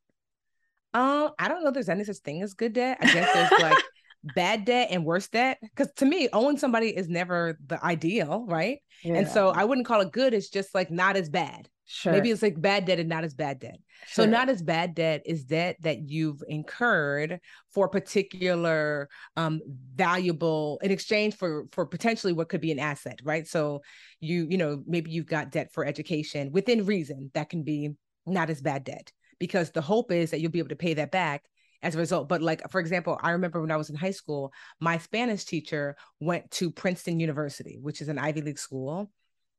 Um, 0.92 1.30
I 1.38 1.48
don't 1.48 1.62
know 1.62 1.68
if 1.68 1.74
there's 1.74 1.88
any 1.88 2.04
such 2.04 2.18
thing 2.18 2.42
as 2.42 2.54
good 2.54 2.74
debt. 2.74 2.98
I 3.00 3.06
guess 3.12 3.32
there's 3.32 3.62
like 3.62 3.82
bad 4.34 4.64
debt 4.64 4.88
and 4.90 5.04
worse 5.04 5.28
debt 5.28 5.58
because 5.62 5.92
to 5.94 6.04
me 6.04 6.28
owing 6.32 6.58
somebody 6.58 6.88
is 6.88 7.08
never 7.08 7.56
the 7.66 7.82
ideal 7.84 8.44
right 8.48 8.80
yeah. 9.04 9.14
and 9.14 9.28
so 9.28 9.50
i 9.50 9.64
wouldn't 9.64 9.86
call 9.86 10.00
it 10.00 10.10
good 10.10 10.34
it's 10.34 10.48
just 10.48 10.74
like 10.74 10.90
not 10.90 11.16
as 11.16 11.28
bad 11.28 11.68
sure. 11.86 12.12
maybe 12.12 12.30
it's 12.30 12.42
like 12.42 12.60
bad 12.60 12.84
debt 12.84 12.98
and 12.98 13.08
not 13.08 13.24
as 13.24 13.34
bad 13.34 13.58
debt 13.58 13.78
sure. 14.06 14.24
so 14.24 14.30
not 14.30 14.48
as 14.48 14.62
bad 14.62 14.94
debt 14.94 15.22
is 15.24 15.44
debt 15.44 15.76
that 15.80 16.08
you've 16.08 16.42
incurred 16.48 17.40
for 17.72 17.88
particular 17.88 19.08
um 19.36 19.60
valuable 19.94 20.78
in 20.82 20.90
exchange 20.90 21.34
for 21.36 21.66
for 21.72 21.86
potentially 21.86 22.32
what 22.32 22.48
could 22.48 22.60
be 22.60 22.72
an 22.72 22.78
asset 22.78 23.18
right 23.24 23.46
so 23.46 23.80
you 24.20 24.46
you 24.50 24.58
know 24.58 24.82
maybe 24.86 25.10
you've 25.10 25.26
got 25.26 25.50
debt 25.50 25.72
for 25.72 25.84
education 25.84 26.50
within 26.52 26.84
reason 26.84 27.30
that 27.34 27.48
can 27.48 27.62
be 27.62 27.90
not 28.26 28.50
as 28.50 28.60
bad 28.60 28.84
debt 28.84 29.12
because 29.38 29.70
the 29.70 29.80
hope 29.80 30.10
is 30.10 30.30
that 30.30 30.40
you'll 30.40 30.50
be 30.50 30.58
able 30.58 30.68
to 30.68 30.76
pay 30.76 30.94
that 30.94 31.10
back 31.10 31.44
as 31.82 31.94
a 31.94 31.98
result. 31.98 32.28
But 32.28 32.42
like 32.42 32.68
for 32.70 32.80
example, 32.80 33.18
I 33.22 33.30
remember 33.30 33.60
when 33.60 33.70
I 33.70 33.76
was 33.76 33.90
in 33.90 33.96
high 33.96 34.10
school, 34.10 34.52
my 34.80 34.98
Spanish 34.98 35.44
teacher 35.44 35.96
went 36.20 36.50
to 36.52 36.70
Princeton 36.70 37.20
University, 37.20 37.78
which 37.80 38.00
is 38.00 38.08
an 38.08 38.18
Ivy 38.18 38.42
League 38.42 38.58
school, 38.58 39.10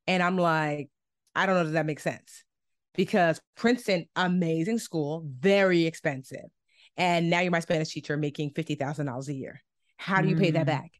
and 0.07 0.23
I'm 0.23 0.37
like, 0.37 0.89
I 1.37 1.45
don't 1.45 1.55
know 1.55 1.67
if 1.67 1.73
that 1.73 1.85
makes 1.85 2.03
sense 2.03 2.43
because 2.95 3.39
Princeton, 3.55 4.07
amazing 4.15 4.79
school, 4.79 5.23
very 5.39 5.85
expensive, 5.85 6.49
and 6.97 7.29
now 7.29 7.39
you're 7.41 7.51
my 7.51 7.59
Spanish 7.59 7.89
teacher 7.89 8.17
making 8.17 8.51
fifty 8.51 8.75
thousand 8.75 9.05
dollars 9.05 9.29
a 9.29 9.33
year. 9.33 9.61
How 9.97 10.21
do 10.21 10.27
you 10.27 10.35
mm. 10.35 10.41
pay 10.41 10.51
that 10.51 10.63
mm. 10.63 10.67
back? 10.67 10.91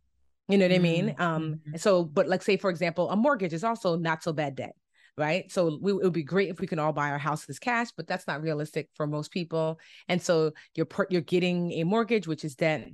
You 0.47 0.57
know 0.57 0.65
what 0.65 0.71
mm. 0.71 0.75
I 0.75 0.79
mean? 0.79 1.07
Mm-hmm. 1.09 1.21
Um, 1.21 1.43
mm-hmm. 1.43 1.77
so, 1.77 2.03
but 2.03 2.27
like 2.27 2.43
say 2.43 2.55
for 2.55 2.69
example, 2.69 3.09
a 3.09 3.15
mortgage 3.15 3.53
is 3.53 3.63
also 3.63 3.97
not 3.97 4.23
so 4.23 4.31
bad 4.31 4.55
debt 4.55 4.75
right? 5.17 5.51
So 5.51 5.79
we, 5.81 5.91
it 5.91 6.03
would 6.03 6.13
be 6.13 6.23
great 6.23 6.49
if 6.49 6.59
we 6.59 6.67
can 6.67 6.77
all 6.77 6.93
buy 6.93 7.09
our 7.09 7.17
houses 7.17 7.57
cash, 7.57 7.87
but 7.97 8.07
that's 8.07 8.27
not 8.27 8.41
realistic 8.43 8.89
for 8.93 9.07
most 9.07 9.31
people. 9.31 9.79
And 10.07 10.21
so 10.21 10.51
you're 10.75 10.85
per, 10.85 11.07
you're 11.09 11.21
getting 11.21 11.71
a 11.73 11.83
mortgage, 11.83 12.27
which 12.27 12.45
is 12.45 12.55
debt 12.55 12.87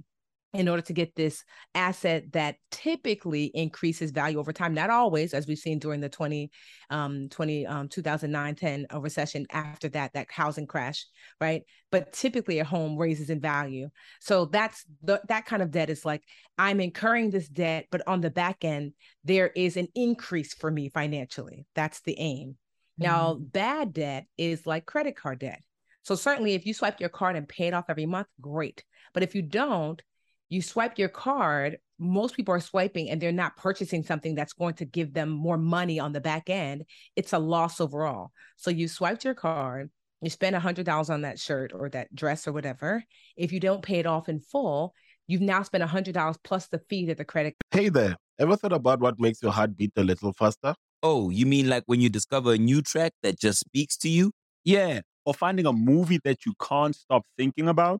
in 0.54 0.68
order 0.68 0.82
to 0.84 0.94
get 0.94 1.16
this 1.16 1.44
asset 1.76 2.32
that 2.34 2.56
typically 2.72 3.46
increases 3.54 4.12
value 4.12 4.40
over 4.40 4.54
time 4.54 4.74
not 4.74 4.90
always 4.90 5.34
as 5.34 5.48
we've 5.48 5.58
seen 5.58 5.80
during 5.80 6.00
the 6.00 6.10
20 6.10 6.52
um 6.90 7.28
20 7.30 7.66
um 7.66 7.90
2009 7.90 8.56
10 8.56 8.88
uh, 8.94 9.00
recession 9.00 9.46
after 9.52 9.90
that 9.90 10.14
that 10.14 10.28
housing 10.30 10.68
crash 10.68 11.06
right? 11.40 11.64
But 11.92 12.14
typically 12.14 12.60
a 12.60 12.64
home 12.64 12.98
raises 12.98 13.30
in 13.30 13.40
value. 13.40 13.90
So 14.22 14.46
that's 14.46 14.86
the, 15.04 15.22
that 15.28 15.46
kind 15.46 15.62
of 15.62 15.72
debt 15.72 15.90
is 15.90 16.06
like 16.06 16.24
i'm 16.58 16.80
incurring 16.80 17.32
this 17.32 17.50
debt 17.50 17.88
but 17.92 18.08
on 18.08 18.22
the 18.22 18.30
back 18.30 18.64
end 18.64 18.94
there 19.24 19.48
is 19.56 19.76
an 19.76 19.88
increase 19.96 20.54
for 20.54 20.70
me 20.72 20.90
financially. 20.90 21.66
That's 21.76 22.02
the 22.02 22.16
aim. 22.20 22.58
Mm-hmm. 23.00 23.04
now 23.10 23.34
bad 23.40 23.94
debt 23.94 24.28
is 24.38 24.68
like 24.68 24.86
credit 24.86 25.16
card 25.16 25.40
debt. 25.40 25.62
So 26.04 26.16
certainly 26.16 26.54
if 26.54 26.66
you 26.66 26.74
swipe 26.74 27.00
your 27.00 27.10
card 27.10 27.36
and 27.36 27.50
pay 27.50 27.68
it 27.68 27.74
off 27.74 27.86
every 27.90 28.06
month 28.06 28.28
great. 28.40 28.84
But 29.14 29.24
if 29.24 29.36
you 29.36 29.42
don't 29.42 30.02
you 30.54 30.62
swipe 30.62 31.00
your 31.00 31.10
card, 31.10 31.80
most 31.98 32.36
people 32.36 32.54
are 32.54 32.60
swiping 32.60 33.10
and 33.10 33.20
they're 33.20 33.32
not 33.32 33.58
purchasing 33.58 34.04
something 34.04 34.36
that's 34.36 34.54
going 34.54 34.76
to 34.76 34.86
give 34.86 35.14
them 35.14 35.30
more 35.30 35.58
money 35.58 36.00
on 36.00 36.14
the 36.14 36.22
back 36.22 36.48
end. 36.48 36.84
It's 37.16 37.34
a 37.34 37.40
loss 37.40 37.82
overall. 37.82 38.32
So 38.58 38.70
you 38.70 38.88
swiped 38.88 39.26
your 39.26 39.34
card, 39.34 39.90
you 40.22 40.30
spend 40.30 40.56
a 40.56 40.60
hundred 40.60 40.86
dollars 40.86 41.10
on 41.10 41.22
that 41.22 41.40
shirt 41.40 41.72
or 41.74 41.90
that 41.90 42.14
dress 42.14 42.48
or 42.48 42.54
whatever. 42.54 43.04
If 43.36 43.52
you 43.52 43.60
don't 43.60 43.82
pay 43.82 43.98
it 43.98 44.06
off 44.06 44.30
in 44.30 44.40
full, 44.40 44.94
you've 45.26 45.42
now 45.42 45.64
spent 45.64 45.84
a 45.84 45.88
hundred 45.88 46.14
dollars 46.14 46.38
plus 46.44 46.68
the 46.68 46.80
fee 46.88 47.08
that 47.08 47.18
the 47.18 47.26
credit. 47.26 47.56
Hey 47.72 47.90
there, 47.90 48.16
ever 48.38 48.56
thought 48.56 48.74
about 48.74 49.00
what 49.00 49.20
makes 49.20 49.42
your 49.42 49.52
heart 49.52 49.76
beat 49.76 49.94
a 49.96 50.04
little 50.04 50.34
faster? 50.34 50.76
Oh, 51.02 51.32
you 51.32 51.48
mean 51.48 51.68
like 51.68 51.84
when 51.88 52.00
you 52.00 52.10
discover 52.10 52.54
a 52.54 52.58
new 52.60 52.84
track 52.84 53.14
that 53.24 53.40
just 53.40 53.60
speaks 53.60 53.98
to 53.98 54.10
you? 54.10 54.32
Yeah, 54.64 55.02
or 55.26 55.34
finding 55.34 55.66
a 55.66 55.74
movie 55.74 56.20
that 56.24 56.46
you 56.46 56.54
can't 56.62 56.96
stop 56.96 57.24
thinking 57.38 57.68
about? 57.68 58.00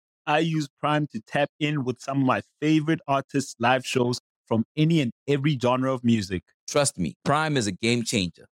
I 0.27 0.39
use 0.39 0.67
Prime 0.79 1.07
to 1.13 1.21
tap 1.21 1.49
in 1.59 1.83
with 1.83 1.99
some 2.01 2.21
of 2.21 2.25
my 2.25 2.41
favorite 2.59 3.01
artists' 3.07 3.55
live 3.59 3.85
shows 3.85 4.19
from 4.47 4.65
any 4.75 5.01
and 5.01 5.11
every 5.27 5.57
genre 5.57 5.93
of 5.93 6.03
music. 6.03 6.43
Trust 6.67 6.97
me, 6.97 7.15
Prime 7.23 7.57
is 7.57 7.67
a 7.67 7.71
game 7.71 8.03
changer. 8.03 8.45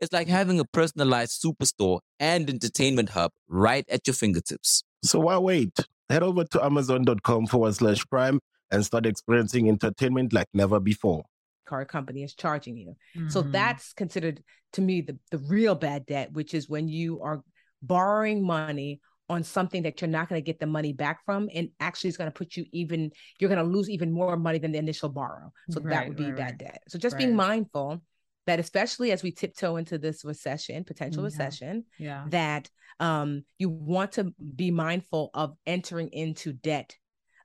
It's 0.00 0.12
like 0.12 0.28
having 0.28 0.60
a 0.60 0.64
personalized 0.64 1.42
superstore 1.42 2.00
and 2.20 2.48
entertainment 2.48 3.10
hub 3.10 3.32
right 3.48 3.84
at 3.90 4.06
your 4.06 4.14
fingertips. 4.14 4.84
So 5.02 5.18
why 5.20 5.38
wait? 5.38 5.76
Head 6.08 6.22
over 6.22 6.44
to 6.44 6.64
amazon.com 6.64 7.46
forward 7.48 7.74
slash 7.74 8.06
prime 8.06 8.40
and 8.70 8.84
start 8.84 9.06
experiencing 9.06 9.68
entertainment 9.68 10.32
like 10.32 10.48
never 10.54 10.78
before. 10.80 11.24
Car 11.66 11.84
company 11.84 12.22
is 12.22 12.34
charging 12.34 12.76
you. 12.76 12.96
Mm-hmm. 13.16 13.28
So 13.28 13.42
that's 13.42 13.92
considered 13.92 14.42
to 14.74 14.80
me 14.80 15.00
the, 15.00 15.18
the 15.30 15.38
real 15.38 15.74
bad 15.74 16.06
debt, 16.06 16.32
which 16.32 16.54
is 16.54 16.68
when 16.68 16.88
you 16.88 17.20
are 17.20 17.42
borrowing 17.82 18.44
money 18.44 19.00
on 19.28 19.42
something 19.42 19.82
that 19.82 20.00
you're 20.00 20.08
not 20.08 20.28
going 20.28 20.40
to 20.40 20.44
get 20.44 20.58
the 20.58 20.66
money 20.66 20.92
back 20.92 21.24
from 21.24 21.48
and 21.54 21.68
actually 21.80 22.08
is 22.08 22.16
going 22.16 22.30
to 22.30 22.34
put 22.34 22.56
you 22.56 22.64
even 22.72 23.10
you're 23.38 23.50
going 23.50 23.62
to 23.62 23.70
lose 23.70 23.90
even 23.90 24.10
more 24.10 24.36
money 24.36 24.58
than 24.58 24.72
the 24.72 24.78
initial 24.78 25.08
borrow 25.08 25.52
so 25.70 25.80
right, 25.80 25.90
that 25.90 26.08
would 26.08 26.16
be 26.16 26.24
right, 26.24 26.36
bad 26.36 26.58
debt 26.58 26.82
so 26.88 26.98
just 26.98 27.18
being 27.18 27.36
mindful 27.36 28.00
that 28.46 28.58
especially 28.58 29.12
as 29.12 29.22
we 29.22 29.30
tiptoe 29.30 29.76
into 29.76 29.98
this 29.98 30.24
recession 30.24 30.84
potential 30.84 31.22
yeah. 31.22 31.26
recession 31.26 31.84
yeah 31.98 32.24
that 32.28 32.68
um 33.00 33.44
you 33.58 33.68
want 33.68 34.12
to 34.12 34.32
be 34.56 34.70
mindful 34.70 35.30
of 35.34 35.54
entering 35.66 36.08
into 36.08 36.52
debt 36.52 36.96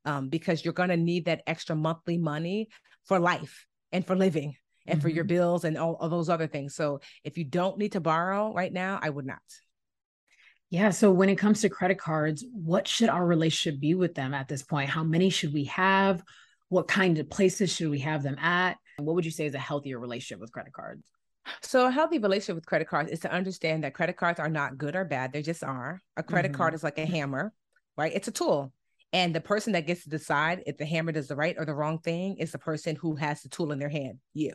um 0.06 0.30
because 0.30 0.64
you're 0.64 0.74
going 0.74 0.90
to 0.90 0.98
need 0.98 1.26
that 1.26 1.44
extra 1.48 1.76
monthly 1.76 2.18
money 2.18 2.70
for 3.06 3.20
life 3.20 3.66
and 3.92 4.08
for 4.08 4.16
living 4.16 4.56
and 4.86 5.00
mm-hmm. 5.00 5.02
for 5.02 5.10
your 5.10 5.24
mm-hmm. 5.24 5.36
bills 5.36 5.64
and 5.66 5.78
all, 5.78 5.96
all 6.00 6.10
those 6.10 6.30
other 6.30 6.48
things 6.48 6.74
so 6.76 7.02
if 7.24 7.38
you 7.38 7.44
don't 7.44 7.78
need 7.78 7.92
to 7.92 8.00
borrow 8.00 8.54
right 8.54 8.72
now 8.72 9.00
i 9.02 9.10
would 9.10 9.26
not 9.26 9.42
yeah. 10.74 10.90
So 10.90 11.12
when 11.12 11.30
it 11.30 11.36
comes 11.36 11.62
to 11.62 11.70
credit 11.70 12.00
cards, 12.00 12.44
what 12.52 12.88
should 12.88 13.08
our 13.08 13.24
relationship 13.24 13.80
be 13.80 13.94
with 13.94 14.16
them 14.16 14.34
at 14.34 14.48
this 14.48 14.64
point? 14.64 14.90
How 14.90 15.04
many 15.04 15.30
should 15.30 15.54
we 15.54 15.66
have? 15.66 16.24
What 16.70 16.88
kind 16.88 17.20
of 17.20 17.30
places 17.30 17.72
should 17.72 17.92
we 17.92 18.00
have 18.00 18.24
them 18.24 18.40
at? 18.40 18.78
What 18.98 19.14
would 19.14 19.24
you 19.24 19.30
say 19.30 19.46
is 19.46 19.54
a 19.54 19.60
healthier 19.60 20.00
relationship 20.00 20.42
with 20.42 20.52
credit 20.52 20.74
cards? 20.74 21.04
So 21.62 21.86
a 21.86 21.92
healthy 21.92 22.18
relationship 22.18 22.56
with 22.56 22.66
credit 22.66 22.88
cards 22.88 23.12
is 23.12 23.20
to 23.20 23.32
understand 23.32 23.84
that 23.84 23.94
credit 23.94 24.18
cards 24.18 24.40
are 24.40 24.50
not 24.50 24.80
good 24.80 24.96
or 24.96 25.06
bad. 25.06 25.32
They 25.32 25.44
just 25.44 25.64
are. 25.64 26.02
A 26.18 26.24
credit 26.24 26.54
mm-hmm. 26.54 26.58
card 26.58 26.74
is 26.74 26.84
like 26.84 26.98
a 26.98 27.06
hammer, 27.06 27.54
right? 27.96 28.12
It's 28.12 28.28
a 28.28 28.32
tool. 28.32 28.74
And 29.12 29.36
the 29.36 29.42
person 29.42 29.74
that 29.74 29.86
gets 29.86 30.06
to 30.06 30.10
decide 30.10 30.64
if 30.66 30.80
the 30.80 30.88
hammer 30.88 31.12
does 31.12 31.28
the 31.28 31.36
right 31.36 31.56
or 31.56 31.66
the 31.66 31.76
wrong 31.76 32.00
thing 32.00 32.38
is 32.38 32.52
the 32.52 32.58
person 32.58 32.96
who 32.96 33.16
has 33.18 33.44
the 33.44 33.50
tool 33.50 33.74
in 33.74 33.78
their 33.78 33.90
hand, 33.90 34.18
you 34.34 34.54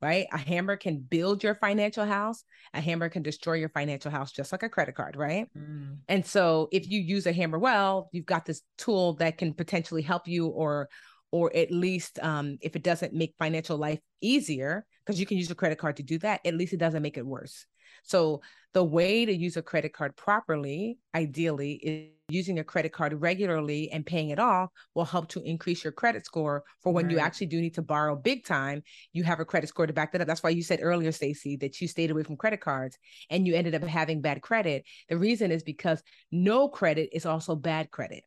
right? 0.00 0.26
A 0.32 0.38
hammer 0.38 0.76
can 0.76 0.98
build 0.98 1.42
your 1.42 1.54
financial 1.54 2.04
house, 2.04 2.44
a 2.74 2.80
hammer 2.80 3.08
can 3.08 3.22
destroy 3.22 3.54
your 3.54 3.68
financial 3.68 4.10
house, 4.10 4.32
just 4.32 4.52
like 4.52 4.62
a 4.62 4.68
credit 4.68 4.94
card, 4.94 5.16
right? 5.16 5.48
Mm. 5.56 5.98
And 6.08 6.24
so 6.24 6.68
if 6.72 6.88
you 6.90 7.00
use 7.00 7.26
a 7.26 7.32
hammer 7.32 7.58
well, 7.58 8.08
you've 8.12 8.26
got 8.26 8.46
this 8.46 8.62
tool 8.78 9.14
that 9.14 9.38
can 9.38 9.54
potentially 9.54 10.02
help 10.02 10.26
you 10.28 10.46
or 10.46 10.88
or 11.32 11.54
at 11.54 11.70
least 11.70 12.18
um, 12.24 12.58
if 12.60 12.74
it 12.74 12.82
doesn't 12.82 13.14
make 13.14 13.34
financial 13.38 13.76
life 13.76 14.00
easier 14.20 14.84
because 15.04 15.20
you 15.20 15.26
can 15.26 15.38
use 15.38 15.50
a 15.50 15.54
credit 15.54 15.78
card 15.78 15.96
to 15.96 16.02
do 16.02 16.18
that 16.18 16.40
at 16.44 16.54
least 16.54 16.72
it 16.72 16.78
doesn't 16.78 17.02
make 17.02 17.16
it 17.16 17.24
worse 17.24 17.66
so 18.02 18.40
the 18.72 18.84
way 18.84 19.24
to 19.24 19.32
use 19.32 19.56
a 19.56 19.62
credit 19.62 19.92
card 19.92 20.16
properly, 20.16 20.98
ideally, 21.14 21.72
is 21.72 22.10
using 22.32 22.58
a 22.58 22.64
credit 22.64 22.92
card 22.92 23.20
regularly 23.20 23.90
and 23.90 24.06
paying 24.06 24.30
it 24.30 24.38
off 24.38 24.70
will 24.94 25.04
help 25.04 25.28
to 25.28 25.42
increase 25.42 25.84
your 25.84 25.92
credit 25.92 26.24
score 26.24 26.64
for 26.82 26.92
when 26.92 27.06
right. 27.06 27.12
you 27.12 27.18
actually 27.18 27.46
do 27.46 27.60
need 27.60 27.74
to 27.74 27.82
borrow 27.82 28.16
big 28.16 28.44
time. 28.44 28.82
You 29.12 29.22
have 29.24 29.40
a 29.40 29.44
credit 29.44 29.68
score 29.68 29.86
to 29.86 29.92
back 29.92 30.12
that 30.12 30.20
up. 30.20 30.26
That's 30.26 30.42
why 30.42 30.50
you 30.50 30.62
said 30.62 30.80
earlier, 30.82 31.12
Stacy, 31.12 31.56
that 31.56 31.80
you 31.80 31.88
stayed 31.88 32.10
away 32.10 32.22
from 32.22 32.36
credit 32.36 32.60
cards 32.60 32.98
and 33.30 33.46
you 33.46 33.54
ended 33.54 33.74
up 33.74 33.82
having 33.82 34.20
bad 34.20 34.42
credit. 34.42 34.84
The 35.08 35.16
reason 35.16 35.50
is 35.50 35.62
because 35.62 36.02
no 36.30 36.68
credit 36.68 37.10
is 37.12 37.26
also 37.26 37.56
bad 37.56 37.90
credit. 37.90 38.24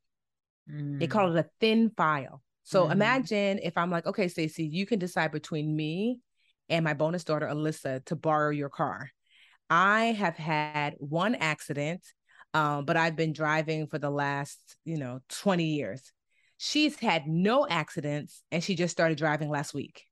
Mm. 0.72 1.00
They 1.00 1.08
call 1.08 1.36
it 1.36 1.40
a 1.40 1.50
thin 1.60 1.92
file. 1.96 2.42
So 2.64 2.88
mm. 2.88 2.92
imagine 2.92 3.60
if 3.62 3.78
I'm 3.78 3.92
like, 3.92 4.06
okay, 4.06 4.28
Stacy, 4.28 4.66
you 4.66 4.86
can 4.86 5.00
decide 5.00 5.32
between 5.32 5.76
me 5.76 6.20
and 6.70 6.84
my 6.84 6.94
bonus 6.94 7.24
daughter 7.24 7.48
Alyssa 7.48 8.04
to 8.06 8.16
borrow 8.16 8.50
your 8.50 8.70
car. 8.70 9.10
I 9.70 10.06
have 10.06 10.36
had 10.36 10.96
one 11.00 11.36
accident, 11.36 12.02
um, 12.54 12.86
but 12.86 12.98
I've 12.98 13.16
been 13.16 13.34
driving 13.34 13.88
for 13.88 13.98
the 13.98 14.10
last, 14.10 14.60
you 14.86 14.98
know, 14.98 15.22
20 15.30 15.64
years. 15.64 16.12
She's 16.58 16.98
had 17.00 17.28
no 17.28 17.68
accidents 17.68 18.44
and 18.52 18.64
she 18.64 18.76
just 18.76 18.92
started 18.92 19.18
driving 19.18 19.50
last 19.50 19.74
week. 19.74 20.04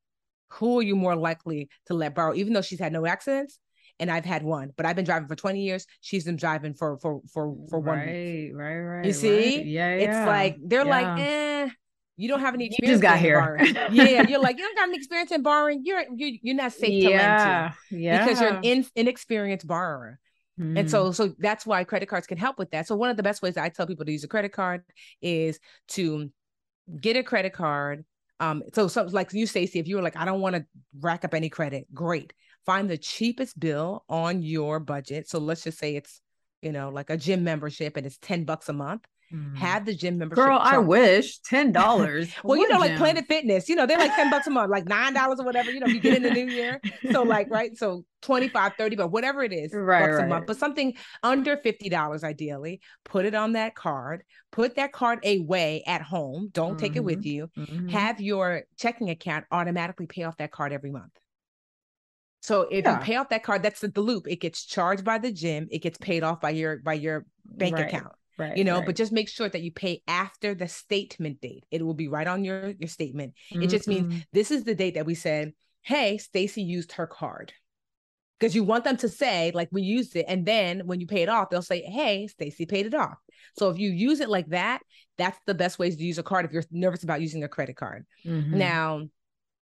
Who 0.53 0.79
are 0.79 0.83
you 0.83 0.95
more 0.95 1.15
likely 1.15 1.69
to 1.85 1.93
let 1.93 2.15
borrow, 2.15 2.33
even 2.33 2.53
though 2.53 2.61
she's 2.61 2.79
had 2.79 2.91
no 2.91 3.05
accidents? 3.05 3.59
And 3.99 4.09
I've 4.09 4.25
had 4.25 4.41
one, 4.41 4.71
but 4.75 4.87
I've 4.87 4.95
been 4.95 5.05
driving 5.05 5.27
for 5.27 5.35
20 5.35 5.61
years. 5.61 5.85
She's 6.01 6.25
been 6.25 6.35
driving 6.35 6.73
for 6.73 6.97
for 6.97 7.21
for 7.31 7.55
for 7.69 7.79
one. 7.79 7.99
Right, 7.99 8.49
right, 8.51 8.79
right. 8.79 9.05
You 9.05 9.13
see? 9.13 9.57
Right. 9.57 9.65
Yeah, 9.65 9.95
yeah. 9.95 10.03
It's 10.03 10.27
like 10.27 10.57
they're 10.59 10.85
yeah. 10.85 11.13
like, 11.13 11.19
eh, 11.19 11.69
you 12.17 12.27
don't 12.27 12.39
have 12.39 12.55
any 12.55 12.65
experience. 12.65 12.89
You 12.89 12.93
just 12.93 13.01
got 13.03 13.19
here. 13.19 13.59
yeah, 13.91 14.21
you're 14.27 14.41
like 14.41 14.57
you 14.57 14.63
don't 14.63 14.75
got 14.75 14.89
any 14.89 14.97
experience 14.97 15.31
in 15.31 15.43
borrowing. 15.43 15.83
You're 15.85 16.03
you, 16.15 16.39
you're 16.41 16.55
not 16.55 16.73
safe 16.73 17.03
yeah, 17.03 17.09
to 17.09 17.13
lend 17.13 17.73
to. 17.73 17.97
Yeah, 17.97 18.25
because 18.25 18.41
you're 18.41 18.53
an 18.55 18.63
in, 18.63 18.85
inexperienced 18.95 19.67
borrower. 19.67 20.19
Mm. 20.59 20.79
And 20.79 20.91
so, 20.91 21.07
hmm. 21.07 21.11
so 21.11 21.33
that's 21.39 21.65
why 21.65 21.83
credit 21.83 22.07
cards 22.07 22.27
can 22.27 22.37
help 22.37 22.57
with 22.57 22.71
that. 22.71 22.87
So 22.87 22.95
one 22.95 23.09
of 23.09 23.17
the 23.17 23.23
best 23.23 23.41
ways 23.41 23.57
I 23.57 23.69
tell 23.69 23.87
people 23.87 24.05
to 24.05 24.11
use 24.11 24.23
a 24.23 24.27
credit 24.27 24.51
card 24.51 24.83
is 25.21 25.59
to 25.89 26.29
get 26.99 27.15
a 27.15 27.23
credit 27.23 27.53
card. 27.53 28.05
Um, 28.39 28.63
so 28.73 28.87
something 28.87 29.13
like 29.13 29.33
you, 29.33 29.45
Stacy, 29.45 29.79
if 29.79 29.87
you 29.87 29.95
were 29.95 30.01
like, 30.01 30.17
I 30.17 30.25
don't 30.25 30.41
want 30.41 30.55
to 30.55 30.65
rack 30.99 31.23
up 31.23 31.33
any 31.33 31.49
credit, 31.49 31.87
great. 31.93 32.33
Find 32.65 32.89
the 32.89 32.97
cheapest 32.97 33.59
bill 33.59 34.03
on 34.09 34.41
your 34.41 34.79
budget. 34.79 35.29
So 35.29 35.39
let's 35.39 35.63
just 35.63 35.79
say 35.79 35.95
it's, 35.95 36.21
you 36.61 36.71
know, 36.71 36.89
like 36.89 37.09
a 37.09 37.17
gym 37.17 37.43
membership 37.43 37.97
and 37.97 38.05
it's 38.05 38.17
10 38.17 38.43
bucks 38.43 38.69
a 38.69 38.73
month 38.73 39.05
mm. 39.33 39.55
had 39.55 39.85
the 39.85 39.93
gym 39.93 40.17
membership. 40.17 40.43
Girl, 40.43 40.59
I 40.59 40.77
wish 40.77 41.39
ten 41.39 41.71
dollars. 41.81 42.31
well, 42.43 42.57
you 42.57 42.67
know, 42.67 42.79
like 42.79 42.97
Planet 42.97 43.25
Fitness, 43.27 43.69
you 43.69 43.75
know, 43.75 43.85
they're 43.85 43.97
like 43.97 44.15
ten 44.15 44.29
bucks 44.29 44.47
a 44.47 44.49
month, 44.49 44.71
like 44.71 44.87
nine 44.87 45.13
dollars 45.13 45.39
or 45.39 45.45
whatever. 45.45 45.71
You 45.71 45.79
know, 45.79 45.87
you 45.87 45.99
get 45.99 46.15
in 46.15 46.23
the 46.23 46.31
new 46.31 46.47
year, 46.47 46.79
so 47.11 47.23
like 47.23 47.49
right, 47.51 47.77
so 47.77 48.05
25 48.21 48.73
30 48.77 48.95
but 48.95 49.07
whatever 49.07 49.43
it 49.43 49.51
is 49.51 49.73
right, 49.73 50.01
bucks 50.01 50.17
right. 50.17 50.25
a 50.25 50.27
month 50.27 50.45
but 50.45 50.55
something 50.57 50.93
under 51.23 51.57
$50 51.57 52.23
ideally 52.23 52.79
put 53.03 53.25
it 53.25 53.33
on 53.33 53.53
that 53.53 53.73
card 53.73 54.23
put 54.51 54.75
that 54.75 54.91
card 54.91 55.19
away 55.25 55.83
at 55.87 56.01
home 56.01 56.49
don't 56.53 56.71
mm-hmm. 56.71 56.77
take 56.77 56.95
it 56.95 57.03
with 57.03 57.19
mm-hmm. 57.21 57.29
you 57.29 57.49
mm-hmm. 57.57 57.87
have 57.87 58.21
your 58.21 58.61
checking 58.77 59.09
account 59.09 59.45
automatically 59.51 60.05
pay 60.05 60.23
off 60.23 60.37
that 60.37 60.51
card 60.51 60.71
every 60.71 60.91
month 60.91 61.11
So 62.41 62.61
if 62.71 62.85
Yeah. 62.85 62.99
you 62.99 63.05
pay 63.05 63.15
off 63.15 63.29
that 63.29 63.43
card, 63.43 63.61
that's 63.61 63.81
the, 63.81 63.87
the 63.87 64.01
loop. 64.01 64.27
It 64.27 64.41
gets 64.41 64.65
charged 64.65 65.05
by 65.05 65.19
the 65.19 65.31
gym. 65.31 65.67
It 65.71 65.79
gets 65.79 65.97
paid 65.97 66.23
off 66.23 66.41
by 66.41 66.49
your 66.49 66.77
by 66.77 66.93
your 66.93 67.25
bank 67.45 67.75
Right, 67.75 67.87
account. 67.87 68.13
Right. 68.41 68.57
You 68.57 68.63
know, 68.63 68.77
right. 68.77 68.85
but 68.85 68.95
just 68.95 69.11
make 69.11 69.29
sure 69.29 69.47
that 69.47 69.61
you 69.61 69.71
pay 69.71 70.01
after 70.07 70.55
the 70.55 70.67
statement 70.67 71.41
date. 71.41 71.65
It 71.71 71.85
will 71.85 71.93
be 71.93 72.07
right 72.07 72.27
on 72.27 72.43
your 72.43 72.71
your 72.71 72.89
statement. 72.89 73.33
It 73.51 73.67
just 73.67 73.87
means 73.87 74.11
Mhm. 74.11 74.25
this 74.33 74.51
is 74.51 74.63
the 74.63 74.75
date 74.75 74.95
that 74.95 75.05
we 75.05 75.15
said, 75.15 75.53
"Hey, 75.81 76.17
Stacy 76.17 76.63
used 76.63 76.93
her 76.93 77.07
card." 77.07 77.53
Because 78.39 78.55
you 78.55 78.63
want 78.63 78.83
them 78.83 78.97
to 78.97 79.07
say 79.07 79.51
like 79.53 79.69
we 79.71 79.83
used 79.83 80.15
it, 80.15 80.25
and 80.27 80.45
then 80.45 80.87
when 80.87 80.99
you 80.99 81.05
pay 81.05 81.21
it 81.21 81.29
off, 81.29 81.49
they'll 81.49 81.61
say, 81.61 81.81
"Hey, 81.83 82.25
Stacy 82.27 82.65
paid 82.65 82.87
it 82.87 82.95
off." 82.95 83.17
So 83.57 83.69
if 83.69 83.77
you 83.77 83.91
use 83.91 84.19
it 84.19 84.29
like 84.29 84.47
that, 84.49 84.81
that's 85.17 85.37
the 85.45 85.53
best 85.53 85.77
ways 85.77 85.95
to 85.97 86.03
use 86.03 86.17
a 86.17 86.23
card 86.23 86.45
if 86.45 86.51
you're 86.51 86.63
nervous 86.71 87.03
about 87.03 87.21
using 87.21 87.43
a 87.43 87.47
credit 87.47 87.75
card. 87.75 88.05
Mhm. 88.25 88.53
Now, 88.53 89.07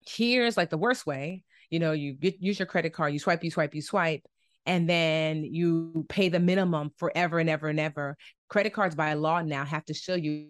here's 0.08 0.56
like 0.58 0.70
the 0.70 0.78
worst 0.78 1.06
way. 1.06 1.44
You 1.70 1.80
know, 1.80 1.92
you 1.92 2.14
get, 2.14 2.42
use 2.42 2.60
your 2.60 2.66
credit 2.66 2.94
card, 2.94 3.14
you 3.14 3.20
swipe, 3.20 3.44
you 3.44 3.52
swipe, 3.52 3.76
you 3.76 3.82
swipe, 3.82 4.24
and 4.66 4.90
then 4.90 5.44
you 5.44 6.06
pay 6.10 6.30
the 6.30 6.40
minimum 6.40 6.92
forever 6.98 7.40
and 7.40 7.50
ever 7.50 7.68
and 7.68 7.80
ever. 7.80 8.18
Credit 8.52 8.74
cards 8.74 8.96
by 8.96 9.14
law 9.14 9.42
now 9.42 9.64
have 9.64 9.86
to 9.86 9.94
show 9.94 10.14
you 10.14 10.50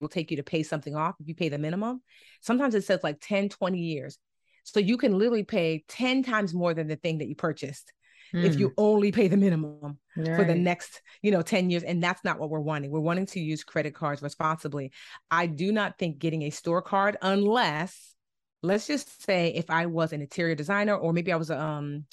will 0.00 0.08
take 0.08 0.30
you 0.30 0.36
to 0.36 0.42
pay 0.42 0.62
something 0.62 0.94
off 0.94 1.16
if 1.18 1.26
you 1.26 1.34
pay 1.34 1.48
the 1.48 1.58
minimum. 1.58 2.02
Sometimes 2.42 2.74
it 2.74 2.84
says 2.84 3.00
like 3.02 3.16
10, 3.22 3.48
20 3.48 3.78
years. 3.78 4.18
So 4.64 4.80
you 4.80 4.98
can 4.98 5.16
literally 5.18 5.44
pay 5.44 5.82
10 5.88 6.22
times 6.22 6.52
more 6.52 6.74
than 6.74 6.88
the 6.88 6.96
thing 6.96 7.18
that 7.18 7.26
you 7.28 7.34
purchased 7.34 7.92
if 8.34 8.54
Mm. 8.54 8.58
you 8.60 8.74
only 8.76 9.10
pay 9.10 9.28
the 9.28 9.38
minimum 9.38 9.98
for 10.36 10.44
the 10.44 10.54
next 10.54 11.00
you 11.22 11.30
know 11.30 11.40
10 11.40 11.70
years 11.70 11.82
and 11.82 12.02
that's 12.02 12.22
not 12.24 12.38
what 12.38 12.50
we're 12.50 12.60
wanting 12.60 12.90
we're 12.90 13.00
wanting 13.00 13.24
to 13.24 13.40
use 13.40 13.64
credit 13.64 13.94
cards 13.94 14.20
responsibly 14.20 14.92
i 15.30 15.46
do 15.46 15.72
not 15.72 15.98
think 15.98 16.18
getting 16.18 16.42
a 16.42 16.50
store 16.50 16.82
card 16.82 17.16
unless 17.22 18.14
let's 18.62 18.86
just 18.86 19.22
say 19.24 19.48
if 19.54 19.70
i 19.70 19.86
was 19.86 20.12
an 20.12 20.20
interior 20.20 20.54
designer 20.54 20.94
or 20.94 21.14
maybe 21.14 21.32
i 21.32 21.36
was 21.36 21.48
a 21.48 21.58
um 21.58 22.04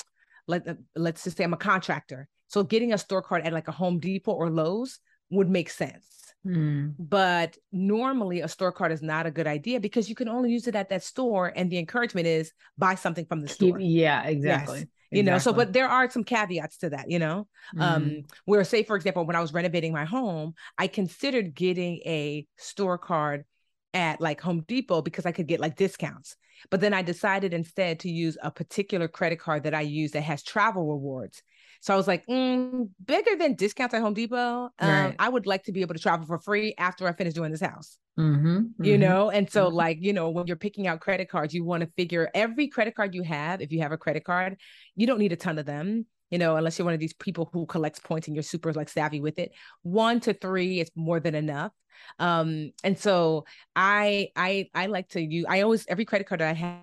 let, 0.47 0.65
uh, 0.65 0.75
let's 0.95 1.25
just 1.25 1.35
say 1.35 1.43
i'm 1.43 1.53
a 1.53 1.57
contractor 1.57 2.29
so 2.47 2.63
getting 2.63 2.93
a 2.93 2.97
store 2.97 3.21
card 3.21 3.45
at 3.45 3.51
like 3.51 3.67
a 3.67 3.73
home 3.73 3.99
depot 3.99 4.31
or 4.31 4.49
lowes 4.49 4.99
would 5.29 5.49
make 5.49 5.69
sense 5.69 6.03
Mm. 6.45 6.93
but 6.99 7.57
normally 7.71 8.41
a 8.41 8.47
store 8.47 8.71
card 8.71 8.91
is 8.91 9.01
not 9.01 9.25
a 9.25 9.31
good 9.31 9.47
idea 9.47 9.79
because 9.79 10.07
you 10.09 10.13
can 10.13 10.29
only 10.29 10.51
use 10.51 10.67
it 10.67 10.75
at 10.75 10.89
that 10.89 11.03
store 11.03 11.51
and 11.55 11.71
the 11.71 11.79
encouragement 11.79 12.27
is 12.27 12.51
buy 12.77 12.93
something 12.93 13.25
from 13.25 13.41
the 13.41 13.47
Keep- 13.47 13.55
store 13.55 13.79
yeah, 13.79 14.21
Yes. 14.25 14.31
exactly. 14.33 14.87
you 15.11 15.23
know 15.23 15.39
so 15.39 15.51
but 15.53 15.73
there 15.73 15.87
are 15.87 16.07
some 16.11 16.23
caveats 16.23 16.77
to 16.77 16.91
that 16.91 17.09
you 17.09 17.17
know 17.17 17.47
Mhm. 17.75 17.81
um 17.81 18.23
where 18.45 18.63
say 18.63 18.83
for 18.83 18.95
example 18.95 19.25
when 19.25 19.35
i 19.35 19.41
was 19.41 19.53
renovating 19.53 19.91
my 19.91 20.05
home 20.05 20.53
i 20.77 20.85
considered 20.85 21.55
getting 21.55 21.95
a 22.05 22.45
store 22.57 22.99
card 22.99 23.43
at 23.95 24.21
like 24.21 24.39
home 24.39 24.63
depot 24.67 25.01
because 25.01 25.25
i 25.25 25.31
could 25.31 25.47
get 25.47 25.59
like 25.59 25.75
discounts 25.75 26.37
but 26.69 26.79
then 26.79 26.93
i 26.93 27.01
decided 27.01 27.55
instead 27.55 27.99
to 28.01 28.09
use 28.09 28.37
a 28.43 28.51
particular 28.51 29.07
credit 29.07 29.39
card 29.39 29.63
that 29.63 29.73
i 29.73 29.81
use 29.81 30.11
that 30.11 30.21
has 30.21 30.43
travel 30.43 30.85
rewards 30.85 31.41
so 31.85 31.93
i 31.93 31.97
was 31.97 32.07
like 32.07 32.25
mm, 32.27 32.89
bigger 33.05 33.35
than 33.37 33.55
discounts 33.55 33.93
at 33.93 34.01
home 34.01 34.13
depot 34.13 34.69
um, 34.79 35.13
Right. 35.13 35.19
i 35.19 35.29
would 35.29 35.45
like 35.47 35.63
to 35.63 35.71
be 35.71 35.81
able 35.81 35.95
to 35.95 36.01
travel 36.01 36.25
for 36.25 36.39
free 36.39 36.73
after 36.77 37.07
i 37.07 37.13
finish 37.13 37.33
doing 37.33 37.51
this 37.51 37.61
house 37.61 37.97
Mhm, 38.17 38.75
you 38.81 38.97
mhm. 38.97 38.97
know 38.97 39.29
and 39.29 39.49
so 39.49 39.69
Mhm. 39.69 39.73
like 39.75 39.97
you 40.01 40.13
know 40.13 40.29
when 40.29 40.47
you're 40.47 40.57
picking 40.57 40.87
out 40.87 40.99
credit 40.99 41.29
cards 41.29 41.53
you 41.53 41.63
want 41.63 41.81
to 41.81 41.87
figure 41.97 42.29
every 42.33 42.67
credit 42.67 42.95
card 42.95 43.15
you 43.15 43.23
have 43.23 43.61
if 43.61 43.71
you 43.71 43.81
have 43.81 43.91
a 43.91 43.97
credit 43.97 44.23
card 44.25 44.59
you 44.95 45.07
don't 45.07 45.19
need 45.19 45.31
a 45.31 45.35
ton 45.35 45.57
of 45.57 45.65
them 45.65 46.05
you 46.29 46.37
know 46.37 46.55
unless 46.57 46.77
you're 46.77 46.85
one 46.85 46.93
of 46.93 46.99
these 46.99 47.13
people 47.13 47.49
who 47.53 47.65
collects 47.65 47.99
points 47.99 48.27
and 48.27 48.35
you're 48.35 48.43
super 48.43 48.73
like 48.73 48.89
savvy 48.89 49.21
with 49.21 49.39
it 49.39 49.51
one 49.83 50.19
to 50.19 50.33
three 50.33 50.81
is 50.81 50.91
more 50.95 51.19
than 51.19 51.35
enough 51.35 51.71
um 52.19 52.71
and 52.83 52.99
so 52.99 53.45
i 53.75 54.29
i 54.35 54.69
i 54.75 54.87
like 54.87 55.07
to 55.09 55.21
use 55.21 55.45
i 55.49 55.61
always 55.61 55.85
every 55.87 56.05
credit 56.05 56.27
card 56.27 56.41
that 56.41 56.49
i 56.49 56.53
have 56.53 56.81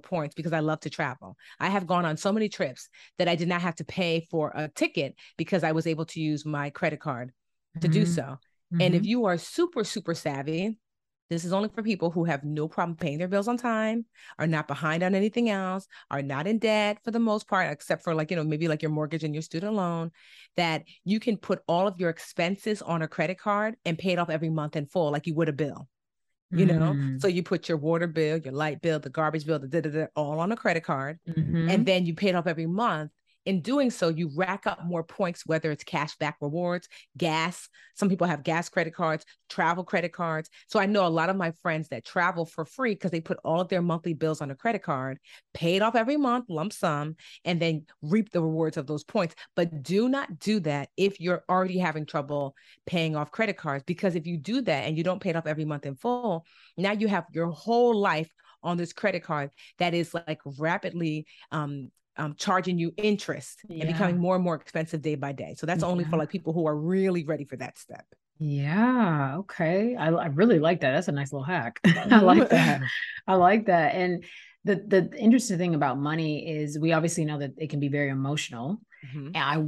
points 0.00 0.34
because 0.34 0.52
I 0.52 0.60
love 0.60 0.80
to 0.80 0.90
travel. 0.90 1.36
I 1.60 1.68
have 1.68 1.86
gone 1.86 2.04
on 2.04 2.16
so 2.16 2.32
many 2.32 2.48
trips 2.48 2.88
that 3.18 3.28
I 3.28 3.34
did 3.36 3.48
not 3.48 3.62
have 3.62 3.76
to 3.76 3.84
pay 3.84 4.26
for 4.30 4.52
a 4.54 4.68
ticket 4.68 5.14
because 5.36 5.64
I 5.64 5.72
was 5.72 5.86
able 5.86 6.06
to 6.06 6.20
use 6.20 6.44
my 6.44 6.70
credit 6.70 7.00
card 7.00 7.32
to 7.80 7.88
do 7.88 8.02
Mhm. 8.02 8.14
so. 8.14 8.38
And 8.80 8.94
if 8.94 9.02
Mhm. 9.02 9.06
you 9.06 9.24
are 9.26 9.38
super, 9.38 9.84
super 9.84 10.14
savvy, 10.14 10.78
this 11.30 11.44
is 11.44 11.52
only 11.52 11.70
for 11.70 11.82
people 11.82 12.10
who 12.10 12.24
have 12.24 12.44
no 12.44 12.68
problem 12.68 12.96
paying 12.96 13.16
their 13.16 13.28
bills 13.28 13.48
on 13.48 13.56
time, 13.56 14.04
are 14.38 14.46
not 14.46 14.68
behind 14.68 15.02
on 15.02 15.14
anything 15.14 15.48
else, 15.48 15.86
are 16.10 16.20
not 16.20 16.46
in 16.46 16.58
debt 16.58 16.98
for 17.02 17.10
the 17.10 17.18
most 17.18 17.48
part, 17.48 17.70
except 17.72 18.04
for 18.04 18.14
like, 18.14 18.30
you 18.30 18.36
know, 18.36 18.44
maybe 18.44 18.68
like 18.68 18.82
your 18.82 18.90
mortgage 18.90 19.24
and 19.24 19.34
your 19.34 19.42
student 19.42 19.74
loan, 19.74 20.10
that 20.56 20.84
you 21.04 21.20
can 21.20 21.38
put 21.38 21.62
all 21.66 21.86
of 21.86 21.98
your 21.98 22.10
expenses 22.10 22.82
on 22.82 23.00
a 23.00 23.08
credit 23.08 23.38
card 23.38 23.76
and 23.86 23.98
pay 23.98 24.12
it 24.12 24.18
off 24.18 24.28
every 24.28 24.50
month 24.50 24.76
in 24.76 24.86
full, 24.86 25.10
like 25.10 25.26
you 25.26 25.34
would 25.34 25.48
a 25.48 25.52
bill. 25.54 25.88
You 26.54 26.66
know, 26.66 26.94
Mm. 26.94 27.20
so 27.20 27.28
you 27.28 27.42
put 27.42 27.68
your 27.68 27.78
water 27.78 28.06
bill, 28.06 28.38
your 28.38 28.52
light 28.52 28.82
bill, 28.82 29.00
the 29.00 29.08
garbage 29.10 29.46
bill, 29.46 29.58
the 29.58 29.68
da, 29.68 29.80
da, 29.80 29.90
da, 29.90 30.06
all 30.16 30.38
on 30.40 30.52
a 30.52 30.56
credit 30.56 30.84
card 30.84 31.18
Mhm. 31.28 31.70
and 31.72 31.86
then 31.86 32.06
you 32.06 32.14
pay 32.14 32.28
it 32.28 32.34
off 32.34 32.46
every 32.46 32.66
month. 32.66 33.10
In 33.44 33.60
doing 33.60 33.90
so, 33.90 34.08
you 34.08 34.30
rack 34.36 34.66
up 34.66 34.84
more 34.84 35.02
points, 35.02 35.44
whether 35.44 35.70
it's 35.70 35.82
cash 35.82 36.16
back 36.16 36.36
rewards, 36.40 36.88
gas. 37.16 37.68
Some 37.94 38.08
people 38.08 38.26
have 38.26 38.44
gas 38.44 38.68
credit 38.68 38.94
cards, 38.94 39.24
travel 39.48 39.82
credit 39.84 40.12
cards. 40.12 40.48
So 40.68 40.78
I 40.78 40.86
know 40.86 41.06
a 41.06 41.08
lot 41.08 41.28
of 41.28 41.36
my 41.36 41.50
friends 41.62 41.88
that 41.88 42.04
travel 42.04 42.46
for 42.46 42.64
free 42.64 42.94
because 42.94 43.10
they 43.10 43.20
put 43.20 43.38
all 43.44 43.60
of 43.60 43.68
their 43.68 43.82
monthly 43.82 44.14
bills 44.14 44.40
on 44.40 44.50
a 44.50 44.54
credit 44.54 44.82
card, 44.82 45.18
pay 45.54 45.74
it 45.76 45.82
off 45.82 45.96
every 45.96 46.16
month, 46.16 46.46
lump 46.48 46.72
sum, 46.72 47.16
and 47.44 47.60
then 47.60 47.84
reap 48.00 48.30
the 48.30 48.40
rewards 48.40 48.76
of 48.76 48.86
those 48.86 49.02
points. 49.04 49.34
But 49.56 49.82
do 49.82 50.08
not 50.08 50.38
do 50.38 50.60
that 50.60 50.90
if 50.96 51.20
you're 51.20 51.44
already 51.48 51.78
having 51.78 52.06
trouble 52.06 52.54
paying 52.86 53.16
off 53.16 53.32
credit 53.32 53.56
cards, 53.56 53.82
because 53.84 54.14
if 54.14 54.26
you 54.26 54.36
do 54.38 54.62
that 54.62 54.86
and 54.86 54.96
you 54.96 55.02
don't 55.02 55.20
pay 55.20 55.30
it 55.30 55.36
off 55.36 55.46
every 55.46 55.64
month 55.64 55.84
in 55.84 55.96
full, 55.96 56.46
now 56.76 56.92
you 56.92 57.08
have 57.08 57.24
your 57.32 57.48
whole 57.48 57.94
life 57.94 58.30
on 58.62 58.76
this 58.76 58.92
credit 58.92 59.24
card 59.24 59.50
that 59.78 59.92
is 59.92 60.14
like 60.14 60.38
rapidly 60.58 61.26
um 61.50 61.90
um, 62.16 62.34
charging 62.36 62.78
you 62.78 62.92
interest 62.96 63.60
and 63.68 63.86
becoming 63.86 64.18
more 64.18 64.34
and 64.34 64.44
more 64.44 64.54
expensive 64.54 65.02
day 65.02 65.14
by 65.14 65.32
day. 65.32 65.54
So 65.56 65.66
that's 65.66 65.82
only 65.82 66.04
Yeah. 66.04 66.10
for 66.10 66.16
like 66.18 66.28
people 66.30 66.52
who 66.52 66.66
are 66.66 66.76
really 66.76 67.24
ready 67.24 67.44
for 67.44 67.56
that 67.56 67.78
step. 67.78 68.04
Yeah. 68.38 69.36
Okay. 69.38 69.94
I, 69.96 70.08
I 70.08 70.26
really 70.26 70.58
like 70.58 70.80
that. 70.80 70.92
That's 70.92 71.08
a 71.08 71.12
nice 71.12 71.32
little 71.32 71.44
hack. 71.44 71.80
I 71.86 72.20
like 72.20 72.48
that. 72.50 72.80
I 73.26 73.34
like 73.34 73.66
that. 73.66 73.94
And 73.94 74.24
the 74.64 74.76
the 74.76 75.10
interesting 75.18 75.58
thing 75.58 75.74
about 75.74 75.98
money 75.98 76.48
is 76.48 76.78
we 76.78 76.92
obviously 76.92 77.24
know 77.24 77.38
that 77.38 77.52
it 77.58 77.70
can 77.70 77.80
be 77.80 77.88
very 77.88 78.10
emotional. 78.10 78.80
Mhm. 79.14 79.26
And 79.34 79.36
I 79.36 79.64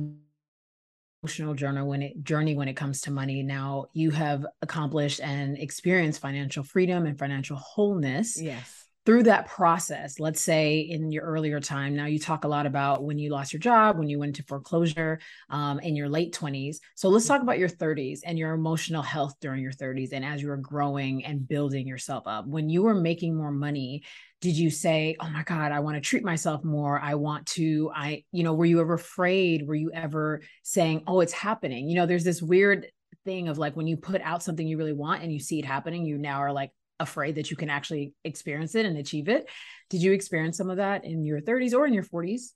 emotional 1.23 1.55
journey 1.55 1.83
when 1.83 2.03
it 2.03 2.23
journey 2.23 2.55
when 2.55 2.69
it 2.69 2.75
comes 2.75 3.01
to 3.03 3.11
money. 3.11 3.43
Now 3.43 3.87
you 3.95 4.11
have 4.11 4.45
accomplished 4.61 5.21
and 5.21 5.57
experienced 5.57 6.21
financial 6.21 6.63
freedom 6.63 7.07
and 7.07 7.19
financial 7.19 7.57
wholeness 7.57 8.41
Yes. 8.41 8.84
Through 9.07 9.25
that 9.25 9.47
process, 9.47 10.19
let's 10.19 10.41
say 10.41 10.81
in 10.81 11.13
your 11.13 11.25
earlier 11.25 11.61
time, 11.61 11.95
now 11.95 12.07
you 12.07 12.19
talk 12.19 12.45
a 12.45 12.49
lot 12.49 12.65
about 12.65 13.05
when 13.05 13.19
you 13.19 13.31
lost 13.31 13.53
your 13.53 13.61
job, 13.61 13.99
when 13.99 14.09
you 14.09 14.19
went 14.19 14.31
into 14.31 14.43
foreclosure 14.45 15.21
um, 15.51 15.79
in 15.81 15.95
your 15.95 16.09
late 16.09 16.35
20s. 16.35 16.77
So 16.95 17.11
let's 17.11 17.27
talk 17.27 17.43
about 17.43 17.59
your 17.59 17.69
30s 17.69 18.21
and 18.25 18.39
your 18.39 18.55
emotional 18.55 19.03
health 19.03 19.35
during 19.41 19.63
your 19.63 19.73
30s 19.73 20.13
and 20.13 20.25
as 20.25 20.41
you 20.41 20.49
were 20.49 20.57
growing 20.57 21.25
and 21.25 21.47
building 21.47 21.87
yourself 21.87 22.27
up. 22.27 22.47
When 22.47 22.71
you 22.71 22.83
were 22.83 22.95
making 22.95 23.37
more 23.37 23.53
money, 23.53 24.05
did 24.41 24.57
you 24.57 24.71
say, 24.71 25.17
oh 25.21 25.29
my 25.29 25.43
God, 25.43 25.71
I 25.71 25.81
want 25.81 25.97
to 25.97 26.01
treat 26.01 26.25
myself 26.25 26.65
more? 26.65 26.99
I 26.99 27.15
want 27.15 27.47
to, 27.49 27.91
I, 27.95 28.25
you 28.33 28.43
know, 28.43 28.55
were 28.55 28.65
you 28.65 28.81
ever 28.81 28.95
afraid? 28.95 29.67
Were 29.67 29.75
you 29.75 29.91
ever 29.93 30.41
saying, 30.63 31.03
oh, 31.07 31.21
it's 31.21 31.33
happening? 31.33 31.89
You 31.89 31.97
know, 31.97 32.07
there's 32.07 32.25
this 32.25 32.43
weird 32.43 32.87
thing 33.27 33.49
of 33.49 33.59
like 33.59 33.77
when 33.77 33.87
you 33.87 33.97
put 33.97 34.21
out 34.23 34.43
something 34.43 34.67
you 34.67 34.79
really 34.79 34.93
want 34.93 35.23
and 35.23 35.33
you 35.33 35.41
see 35.41 35.59
it 35.59 35.65
happening, 35.65 36.05
you 36.05 36.17
now 36.19 36.39
are 36.39 36.53
like, 36.53 36.71
afraid 37.01 37.37
that 37.37 37.51
you 37.51 37.57
can 37.57 37.71
actually 37.71 38.15
experience 38.25 38.75
it 38.75 38.87
and 38.87 38.97
achieve 38.97 39.29
it. 39.29 39.49
Did 39.91 40.03
you 40.03 40.13
experience 40.13 40.57
some 40.57 40.71
of 40.71 40.77
that 40.79 41.05
in 41.05 41.25
your 41.25 41.41
30s 41.41 41.75
or 41.75 41.87
in 41.87 41.93
your 41.93 42.05
40s? 42.05 42.53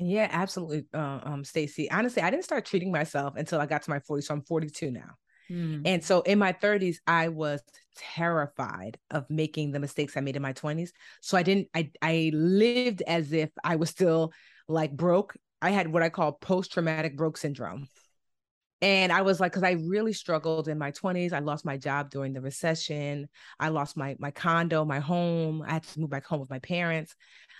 Yeah, 0.00 0.28
absolutely, 0.30 0.84
uh, 0.94 1.20
um, 1.24 1.44
Stacy. 1.44 1.90
Honestly, 1.90 2.22
I 2.22 2.30
didn't 2.30 2.44
start 2.44 2.64
treating 2.64 2.92
myself 2.92 3.34
until 3.36 3.60
I 3.60 3.66
got 3.66 3.82
to 3.82 3.90
my 3.90 3.98
40s. 3.98 4.26
So 4.26 4.34
I'm 4.34 4.42
42 4.42 4.90
now. 4.90 5.16
Mm. 5.50 5.82
And 5.84 6.04
so 6.04 6.20
in 6.20 6.38
my 6.38 6.52
30s, 6.52 7.00
I 7.06 7.28
was 7.28 7.62
terrified 7.96 8.98
of 9.10 9.28
making 9.30 9.72
the 9.72 9.80
mistakes 9.80 10.16
I 10.16 10.20
made 10.20 10.36
in 10.36 10.42
my 10.42 10.52
20s. 10.52 10.92
So 11.20 11.36
I 11.36 11.42
didn't, 11.42 11.68
I, 11.74 11.90
I 12.02 12.30
lived 12.34 13.02
as 13.02 13.32
if 13.32 13.50
I 13.64 13.76
was 13.76 13.90
still 13.90 14.32
like 14.68 14.92
broke. 14.92 15.36
I 15.60 15.70
had 15.70 15.92
what 15.92 16.02
I 16.02 16.10
call 16.10 16.32
post 16.32 16.72
traumatic 16.72 17.16
broke 17.16 17.36
syndrome. 17.36 17.88
And 18.80 19.12
I 19.12 19.22
was 19.22 19.40
like, 19.40 19.52
because 19.52 19.64
I 19.64 19.72
really 19.72 20.12
struggled 20.12 20.68
in 20.68 20.78
my 20.78 20.92
20s. 20.92 21.32
I 21.32 21.40
lost 21.40 21.64
my 21.64 21.76
job 21.76 22.10
during 22.10 22.32
the 22.32 22.40
recession. 22.40 23.28
I 23.58 23.68
lost 23.68 23.96
my 23.96 24.16
my 24.18 24.30
condo, 24.30 24.84
my 24.84 25.00
home. 25.00 25.62
I 25.66 25.72
had 25.74 25.82
to 25.82 26.00
move 26.00 26.10
back 26.10 26.26
home 26.26 26.40
with 26.40 26.50
my 26.50 26.60
parents. 26.60 27.16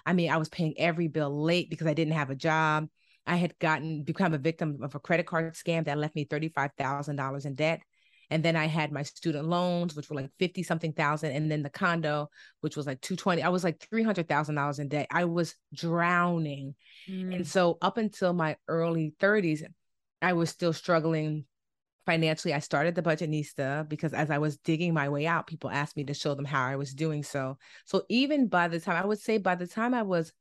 I 0.07 0.12
mean, 0.12 0.31
I 0.31 0.37
was 0.37 0.48
paying 0.48 0.74
every 0.78 1.09
bill 1.09 1.42
late 1.42 1.70
because 1.70 1.88
I 1.88 1.94
didn't 1.94 2.14
have 2.14 2.31
a 2.31 2.37
job. 2.37 2.88
I 3.26 3.37
had 3.37 3.59
gotten 3.59 4.04
become 4.04 4.33
a 4.33 4.38
victim 4.38 4.78
of 4.83 4.94
a 4.94 5.00
credit 5.00 5.26
card 5.26 5.54
scam 5.54 5.85
that 5.85 5.98
left 5.98 6.14
me 6.14 6.24
$35,000 6.24 7.46
in 7.46 7.54
debt. 7.54 7.83
And 8.31 8.42
then 8.42 8.57
I 8.57 8.66
had 8.66 8.92
my 8.92 9.02
student 9.02 9.48
loans, 9.48 9.96
which 9.96 10.09
were 10.09 10.16
like 10.16 10.31
50 10.38 10.62
something 10.62 10.92
thousand. 10.92 11.33
And 11.33 11.50
then 11.50 11.62
the 11.62 11.70
condo, 11.70 12.28
which 12.61 12.76
was 12.76 12.87
like 12.87 13.00
220. 13.00 13.42
I 13.42 13.48
was 13.48 13.64
like 13.64 13.87
$300,000 13.92 14.78
in 14.78 14.88
debt. 14.88 15.07
I 15.11 15.24
was 15.24 15.54
drowning. 15.74 16.74
Mm. 17.09 17.37
And 17.37 17.46
so 17.46 17.78
up 17.81 17.96
until 17.96 18.33
my 18.33 18.57
early 18.68 19.14
30s, 19.18 19.62
I 20.20 20.33
was 20.33 20.50
still 20.50 20.72
struggling 20.72 21.44
financially. 22.07 22.54
I 22.54 22.61
started 22.61 22.94
the 22.94 23.02
Budgetnista 23.02 23.88
because 23.88 24.14
as 24.14 24.31
I 24.31 24.38
was 24.38 24.57
digging 24.57 24.94
my 24.94 25.09
way 25.09 25.26
out, 25.26 25.46
people 25.46 25.70
asked 25.70 25.96
me 25.96 26.04
to 26.04 26.14
show 26.14 26.35
them 26.35 26.44
how 26.44 26.64
I 26.64 26.76
was 26.76 26.94
doing 26.94 27.22
so. 27.22 27.59
So 27.85 28.04
even 28.09 28.48
by 28.48 28.68
the 28.68 28.81
time 28.81 28.96
I 28.96 29.07
would 29.07 29.20
say 29.20 29.38
by 29.38 29.54
the 29.54 29.66
time 29.66 29.94
I 29.94 30.02
was 30.02 30.33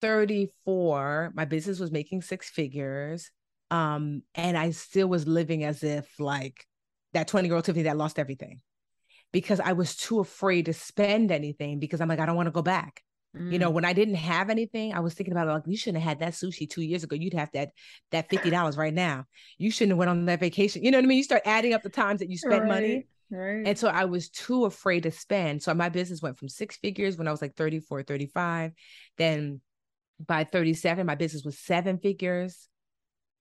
34, 0.00 1.32
my 1.34 1.44
business 1.44 1.78
was 1.78 1.90
making 1.90 2.22
six 2.22 2.48
figures. 2.48 3.30
Um, 3.70 4.22
and 4.34 4.56
I 4.56 4.70
still 4.70 5.06
was 5.06 5.28
living 5.28 5.64
as 5.64 5.82
if 5.82 6.08
like 6.18 6.66
that 7.12 7.28
20 7.28 7.46
year 7.46 7.56
old 7.56 7.64
Tiffany 7.64 7.84
that 7.84 7.96
lost 7.96 8.18
everything 8.18 8.60
because 9.32 9.60
I 9.60 9.72
was 9.72 9.96
too 9.96 10.20
afraid 10.20 10.66
to 10.66 10.72
spend 10.72 11.30
anything 11.30 11.78
because 11.78 12.00
I'm 12.00 12.08
like, 12.08 12.18
I 12.18 12.26
don't 12.26 12.36
want 12.36 12.46
to 12.46 12.52
go 12.52 12.62
back. 12.62 13.02
Mm. 13.36 13.52
You 13.52 13.58
know, 13.58 13.70
mm. 13.70 13.74
when 13.74 13.84
I 13.84 13.92
didn't 13.92 14.16
have 14.16 14.50
anything, 14.50 14.92
I 14.92 15.00
was 15.00 15.14
thinking 15.14 15.32
about 15.32 15.46
it, 15.46 15.52
like, 15.52 15.62
you 15.66 15.76
shouldn't 15.76 16.02
have 16.02 16.08
had 16.08 16.20
that 16.20 16.32
sushi 16.32 16.68
two 16.68 16.82
years 16.82 17.04
ago. 17.04 17.14
You'd 17.16 17.34
have 17.34 17.50
that 17.52 17.70
that 18.10 18.28
fifty 18.28 18.50
dollars 18.56 18.76
right 18.76 18.94
now. 18.94 19.26
You 19.58 19.70
shouldn't 19.70 19.92
have 19.92 19.98
went 19.98 20.10
on 20.10 20.24
that 20.26 20.40
vacation. 20.40 20.84
You 20.84 20.90
know 20.90 20.98
what 20.98 21.04
I 21.04 21.08
mean? 21.08 21.18
You 21.18 21.24
start 21.24 21.42
adding 21.44 21.72
up 21.72 21.82
the 21.82 21.90
times 21.90 22.20
that 22.20 22.30
you 22.30 22.36
spent 22.36 22.62
right, 22.62 22.68
money. 22.68 23.06
Right. 23.30 23.66
And 23.66 23.78
so 23.78 23.88
I 23.88 24.06
was 24.06 24.28
too 24.28 24.64
afraid 24.64 25.04
to 25.04 25.12
spend. 25.12 25.62
So 25.62 25.72
my 25.74 25.88
business 25.88 26.20
went 26.20 26.38
from 26.38 26.48
six 26.48 26.76
figures 26.76 27.16
when 27.16 27.28
I 27.28 27.30
was 27.30 27.40
like 27.40 27.54
34, 27.54 28.02
35. 28.02 28.72
Then 29.16 29.60
by 30.24 30.44
37, 30.44 31.06
my 31.06 31.14
business 31.14 31.44
was 31.44 31.56
seven 31.56 31.98
figures. 31.98 32.68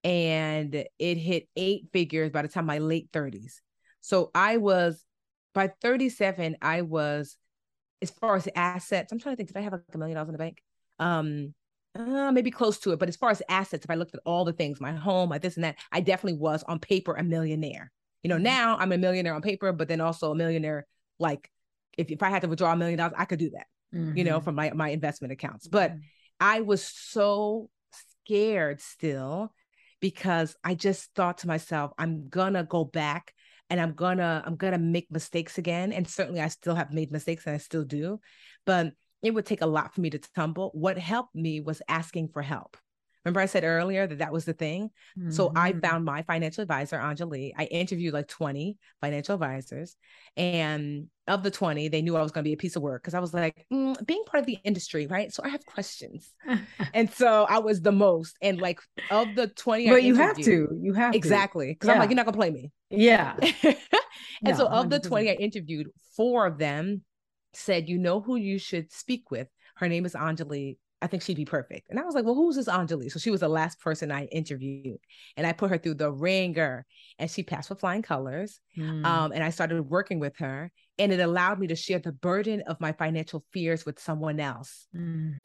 And 0.03 0.85
it 0.99 1.15
hit 1.15 1.49
eight 1.55 1.87
figures 1.91 2.29
by 2.29 2.43
the 2.43 2.47
time 2.47 2.67
my 2.67 2.77
late 2.77 3.11
30s. 3.11 3.55
So 4.01 4.31
I 4.33 4.57
was 4.57 5.03
by 5.53 5.71
37, 5.81 6.57
I 6.61 6.83
was 6.83 7.35
as 8.01 8.09
far 8.09 8.35
as 8.35 8.47
assets, 8.55 9.11
I'm 9.11 9.19
trying 9.19 9.33
to 9.33 9.37
think, 9.37 9.49
did 9.49 9.57
I 9.57 9.61
have 9.61 9.73
like 9.73 9.83
a 9.93 9.97
million 9.97 10.15
dollars 10.15 10.29
in 10.29 10.33
the 10.33 10.37
bank? 10.37 10.61
Um, 10.99 11.53
uh, 11.95 12.31
maybe 12.31 12.51
close 12.51 12.77
to 12.79 12.91
it. 12.91 12.99
But 12.99 13.09
as 13.09 13.15
far 13.15 13.29
as 13.29 13.41
assets, 13.49 13.85
if 13.85 13.91
I 13.91 13.95
looked 13.95 14.13
at 14.13 14.21
all 14.25 14.45
the 14.45 14.53
things, 14.53 14.79
my 14.79 14.93
home, 14.93 15.29
my 15.29 15.37
this 15.37 15.55
and 15.55 15.63
that, 15.63 15.77
I 15.91 16.01
definitely 16.01 16.39
was 16.39 16.63
on 16.63 16.79
paper 16.79 17.15
a 17.15 17.23
millionaire. 17.23 17.91
You 18.23 18.29
know, 18.29 18.35
mm-hmm. 18.35 18.43
now 18.43 18.77
I'm 18.77 18.91
a 18.91 18.97
millionaire 18.97 19.33
on 19.33 19.41
paper, 19.41 19.71
but 19.71 19.87
then 19.87 20.01
also 20.01 20.31
a 20.31 20.35
millionaire. 20.35 20.85
Like, 21.19 21.49
if, 21.97 22.11
if 22.11 22.23
I 22.23 22.29
had 22.29 22.43
to 22.43 22.47
withdraw 22.47 22.73
a 22.73 22.77
million 22.77 22.97
dollars, 22.97 23.15
I 23.17 23.25
could 23.25 23.39
do 23.39 23.49
that. 23.51 23.67
Mm-hmm. 23.93 24.17
You 24.17 24.23
know, 24.23 24.37
mm-hmm. 24.37 24.45
from 24.45 24.55
my 24.55 24.71
my 24.71 24.89
investment 24.89 25.31
accounts. 25.33 25.67
But 25.67 25.91
mm-hmm. 25.91 25.99
I 26.39 26.61
was 26.61 26.83
so 26.83 27.69
scared 28.23 28.81
still 28.81 29.51
because 29.99 30.55
I 30.63 30.75
just 30.75 31.13
thought 31.15 31.39
to 31.39 31.47
myself, 31.47 31.91
I'm 31.97 32.29
gonna 32.29 32.63
go 32.63 32.85
back 32.85 33.33
and 33.69 33.79
I'm 33.79 33.93
gonna 33.93 34.43
I'm 34.45 34.55
gonna 34.55 34.77
make 34.77 35.11
mistakes 35.11 35.57
again. 35.57 35.91
And 35.91 36.07
certainly 36.07 36.41
I 36.41 36.47
still 36.47 36.75
have 36.75 36.93
made 36.93 37.11
mistakes 37.11 37.45
and 37.45 37.55
I 37.55 37.59
still 37.59 37.83
do, 37.83 38.19
but 38.65 38.93
it 39.21 39.31
would 39.31 39.45
take 39.45 39.61
a 39.61 39.67
lot 39.67 39.93
for 39.93 40.01
me 40.01 40.09
to 40.09 40.19
tumble. 40.35 40.71
What 40.73 40.97
helped 40.97 41.35
me 41.35 41.59
was 41.59 41.81
asking 41.87 42.29
for 42.29 42.41
help. 42.41 42.77
Remember, 43.25 43.41
I 43.41 43.47
said 43.47 43.65
earlier 43.65 44.07
that 44.07 44.19
that 44.19 44.31
was 44.31 44.45
the 44.45 44.53
thing. 44.53 44.91
Mm-hmm. 45.17 45.31
So 45.31 45.51
I 45.55 45.71
mm-hmm. 45.71 45.81
found 45.81 46.05
my 46.05 46.21
financial 46.21 46.61
advisor, 46.61 46.97
Anjali. 46.97 47.51
I 47.57 47.65
interviewed 47.65 48.13
like 48.13 48.27
20 48.29 48.77
financial 49.01 49.33
advisors. 49.33 49.97
And 50.37 51.07
of 51.27 51.43
the 51.43 51.51
20, 51.51 51.89
they 51.89 52.01
knew 52.01 52.15
I 52.15 52.21
was 52.21 52.31
going 52.31 52.43
to 52.43 52.47
be 52.47 52.53
a 52.53 52.57
piece 52.57 52.77
of 52.77 52.81
work 52.81 53.03
because 53.03 53.13
I 53.13 53.19
was 53.19 53.33
like, 53.33 53.65
mm, 53.71 54.05
being 54.05 54.23
part 54.25 54.41
of 54.41 54.45
the 54.45 54.57
industry, 54.63 55.05
right? 55.05 55.33
So 55.33 55.43
I 55.43 55.49
have 55.49 55.65
questions. 55.65 56.33
and 56.93 57.11
so 57.11 57.45
I 57.49 57.59
was 57.59 57.81
the 57.81 57.91
most. 57.91 58.37
And 58.41 58.61
like 58.61 58.79
of 59.11 59.35
the 59.35 59.47
20, 59.47 59.89
but 59.89 60.03
you 60.03 60.15
have 60.15 60.37
to, 60.37 60.69
you 60.81 60.93
have 60.93 61.13
exactly. 61.13 61.73
Because 61.73 61.87
yeah. 61.87 61.93
I'm 61.93 61.99
like, 61.99 62.09
you're 62.09 62.15
not 62.15 62.25
going 62.25 62.33
to 62.33 62.39
play 62.39 62.51
me. 62.51 62.71
Yeah. 62.89 63.35
and 63.63 63.77
no, 64.43 64.53
so 64.53 64.67
of 64.67 64.87
100%. 64.87 64.89
the 64.89 64.99
20 65.01 65.29
I 65.29 65.33
interviewed, 65.33 65.87
four 66.15 66.45
of 66.45 66.57
them 66.57 67.03
said, 67.53 67.89
you 67.89 67.97
know 67.97 68.21
who 68.21 68.37
you 68.37 68.57
should 68.57 68.93
speak 68.93 69.29
with. 69.29 69.47
Her 69.75 69.89
name 69.89 70.05
is 70.05 70.13
Anjali 70.13 70.77
I 71.01 71.07
think 71.07 71.23
she'd 71.23 71.37
be 71.37 71.45
perfect. 71.45 71.89
And 71.89 71.99
I 71.99 72.03
was 72.03 72.13
like, 72.13 72.25
well, 72.25 72.35
who's 72.35 72.55
this 72.55 72.67
Anjali? 72.67 73.09
So 73.09 73.19
she 73.19 73.31
was 73.31 73.39
the 73.39 73.47
last 73.47 73.79
person 73.79 74.11
I 74.11 74.25
interviewed. 74.25 74.99
And 75.37 75.47
I 75.47 75.53
put 75.53 75.69
her 75.69 75.77
through 75.77 75.95
the 75.95 76.11
ringer 76.11 76.85
and 77.17 77.31
she 77.31 77.43
passed 77.43 77.69
with 77.69 77.79
flying 77.79 78.01
colors. 78.01 78.59
Mm. 78.77 79.05
Um, 79.05 79.31
and 79.31 79.43
I 79.43 79.49
started 79.49 79.81
working 79.83 80.19
with 80.19 80.35
her. 80.37 80.71
And 80.97 81.13
it 81.13 81.21
allowed 81.21 81.59
me 81.59 81.67
to 81.67 81.75
share 81.75 81.99
the 81.99 82.11
burden 82.11 82.61
of 82.67 82.81
my 82.81 82.91
financial 82.91 83.45
fears 83.53 83.85
with 83.85 83.99
someone 83.99 84.39
else. 84.39 84.87
Mm. 84.95 85.37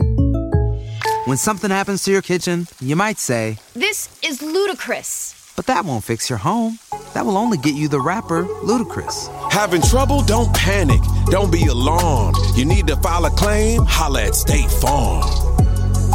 When 1.26 1.36
something 1.36 1.70
happens 1.70 2.02
to 2.04 2.10
your 2.10 2.22
kitchen, 2.22 2.66
you 2.80 2.96
might 2.96 3.18
say, 3.18 3.58
This 3.74 4.18
is 4.22 4.42
ludicrous. 4.42 5.40
But 5.56 5.66
that 5.66 5.84
won't 5.84 6.04
fix 6.04 6.28
your 6.28 6.38
home. 6.38 6.78
That 7.14 7.24
will 7.24 7.38
only 7.38 7.58
get 7.58 7.74
you 7.74 7.86
the 7.86 8.00
rapper, 8.00 8.44
Ludacris. 8.44 9.30
Having 9.52 9.82
trouble? 9.82 10.20
Don't 10.22 10.52
panic. 10.52 11.00
Don't 11.26 11.52
be 11.52 11.66
alarmed. 11.66 12.36
You 12.56 12.64
need 12.64 12.88
to 12.88 12.96
file 12.96 13.24
a 13.24 13.30
claim? 13.30 13.84
Holla 13.86 14.24
at 14.24 14.34
State 14.34 14.70
Farm. 14.70 15.43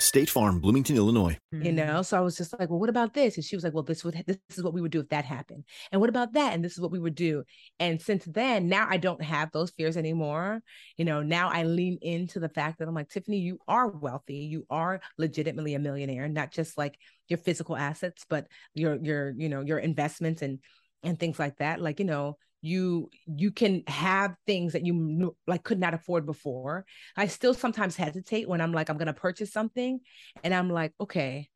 State 0.00 0.30
Farm, 0.30 0.60
Bloomington, 0.60 0.96
Illinois. 0.96 1.36
You 1.50 1.72
know, 1.72 1.82
mm-hmm. 1.82 2.02
so 2.02 2.16
I 2.16 2.20
was 2.20 2.36
just 2.36 2.56
like, 2.58 2.70
well, 2.70 2.78
what 2.78 2.88
about 2.88 3.14
this? 3.14 3.36
And 3.36 3.44
she 3.44 3.56
was 3.56 3.64
like, 3.64 3.74
well, 3.74 3.82
this 3.82 4.04
would 4.04 4.22
this 4.26 4.38
is 4.56 4.62
what 4.62 4.72
we 4.72 4.80
would 4.80 4.92
do 4.92 5.00
if 5.00 5.08
that 5.08 5.24
happened. 5.24 5.64
And 5.90 6.00
what 6.00 6.10
about 6.10 6.34
that? 6.34 6.54
And 6.54 6.64
this 6.64 6.72
is 6.72 6.80
what 6.80 6.92
we 6.92 7.00
would 7.00 7.16
do. 7.16 7.42
And 7.80 8.00
since 8.00 8.24
then, 8.24 8.68
now 8.68 8.86
I 8.88 8.96
don't 8.96 9.22
have 9.22 9.50
those 9.50 9.70
fears 9.72 9.96
anymore. 9.96 10.62
You 10.96 11.04
know, 11.04 11.22
now 11.22 11.50
I 11.50 11.64
lean 11.64 11.98
into 12.00 12.38
the 12.38 12.48
fact 12.48 12.78
that 12.78 12.86
I'm 12.86 12.94
like, 12.94 13.08
Tiffany, 13.08 13.38
you 13.38 13.58
are 13.66 13.88
wealthy. 13.88 14.38
You 14.38 14.66
are 14.70 15.00
legitimately 15.16 15.74
a 15.74 15.80
millionaire, 15.80 16.28
not 16.28 16.52
just 16.52 16.78
like 16.78 16.96
your 17.28 17.38
physical 17.38 17.76
assets, 17.76 18.24
but 18.28 18.46
your 18.74 18.96
your, 18.96 19.34
you 19.36 19.48
know, 19.48 19.62
your 19.62 19.78
investments 19.78 20.42
and 20.42 20.60
and 21.02 21.18
things 21.18 21.38
like 21.38 21.56
that. 21.58 21.80
Like, 21.80 21.98
you 21.98 22.06
know, 22.06 22.38
you 22.60 23.10
you 23.26 23.50
can 23.50 23.82
have 23.86 24.34
things 24.46 24.72
that 24.72 24.84
you 24.84 25.34
like 25.46 25.62
could 25.62 25.78
not 25.78 25.94
afford 25.94 26.26
before. 26.26 26.84
I 27.16 27.26
still 27.26 27.54
sometimes 27.54 27.96
hesitate 27.96 28.48
when 28.48 28.60
i'm 28.60 28.72
like 28.72 28.88
i'm 28.88 28.98
to 28.98 29.12
purchase 29.12 29.52
something 29.52 30.00
and 30.42 30.52
i'm 30.52 30.70
like 30.70 30.92
okay 31.00 31.48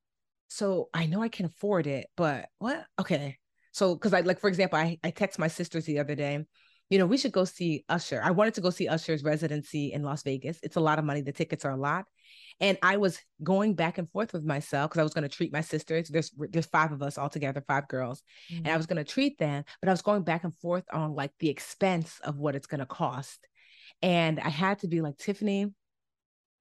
so 0.48 0.88
i 0.94 1.06
know 1.06 1.22
i 1.22 1.28
can 1.28 1.46
afford 1.46 1.86
it 1.86 2.06
but 2.16 2.48
what? 2.58 2.84
Okay. 3.00 3.38
So 3.72 3.94
because 3.94 4.12
i 4.12 4.20
like 4.20 4.40
for 4.40 4.48
example 4.48 4.78
i 4.78 4.98
i 5.02 5.10
text 5.10 5.38
my 5.38 5.48
sisters 5.48 5.84
the 5.86 5.98
other 5.98 6.14
day 6.14 6.44
you 6.90 6.98
know 6.98 7.06
we 7.06 7.16
should 7.16 7.32
go 7.32 7.44
see 7.44 7.84
usher. 7.88 8.20
I 8.22 8.32
wanted 8.32 8.54
to 8.54 8.60
go 8.60 8.70
see 8.70 8.86
usher's 8.86 9.24
residency 9.24 9.92
in 9.92 10.02
las 10.02 10.22
vegas. 10.22 10.60
It's 10.62 10.76
a 10.76 10.80
lot 10.80 10.98
of 10.98 11.06
money. 11.06 11.22
The 11.22 11.32
tickets 11.32 11.64
are 11.64 11.72
a 11.72 11.76
lot 11.76 12.04
and 12.62 12.78
I 12.80 12.96
was 12.96 13.18
going 13.42 13.74
back 13.74 13.98
and 13.98 14.08
forth 14.08 14.32
with 14.32 14.44
myself 14.44 14.88
because 14.88 15.00
I 15.00 15.02
was 15.02 15.12
going 15.12 15.28
to 15.28 15.36
treat 15.36 15.52
my 15.52 15.60
sisters. 15.60 16.08
There's 16.08 16.30
there's 16.38 16.66
five 16.66 16.92
of 16.92 17.02
us 17.02 17.18
all 17.18 17.28
together, 17.28 17.62
five 17.66 17.88
girls, 17.88 18.22
mm-hmm. 18.48 18.58
and 18.58 18.68
I 18.68 18.70
mm-hmm. 18.70 18.78
was 18.78 18.86
going 18.86 19.04
to 19.04 19.12
treat 19.12 19.36
them, 19.38 19.64
but 19.80 19.88
I 19.88 19.92
was 19.92 20.00
going 20.00 20.22
back 20.22 20.44
and 20.44 20.54
forth 20.54 20.84
on 20.92 21.14
like 21.14 21.32
the 21.40 21.50
expense 21.50 22.20
of 22.22 22.38
what 22.38 22.54
it's 22.54 22.68
going 22.68 22.78
to 22.78 22.86
cost. 22.86 23.46
And 24.00 24.38
I 24.38 24.48
had 24.48 24.78
to 24.80 24.88
be 24.88 25.00
like, 25.00 25.18
Tiffany, 25.18 25.66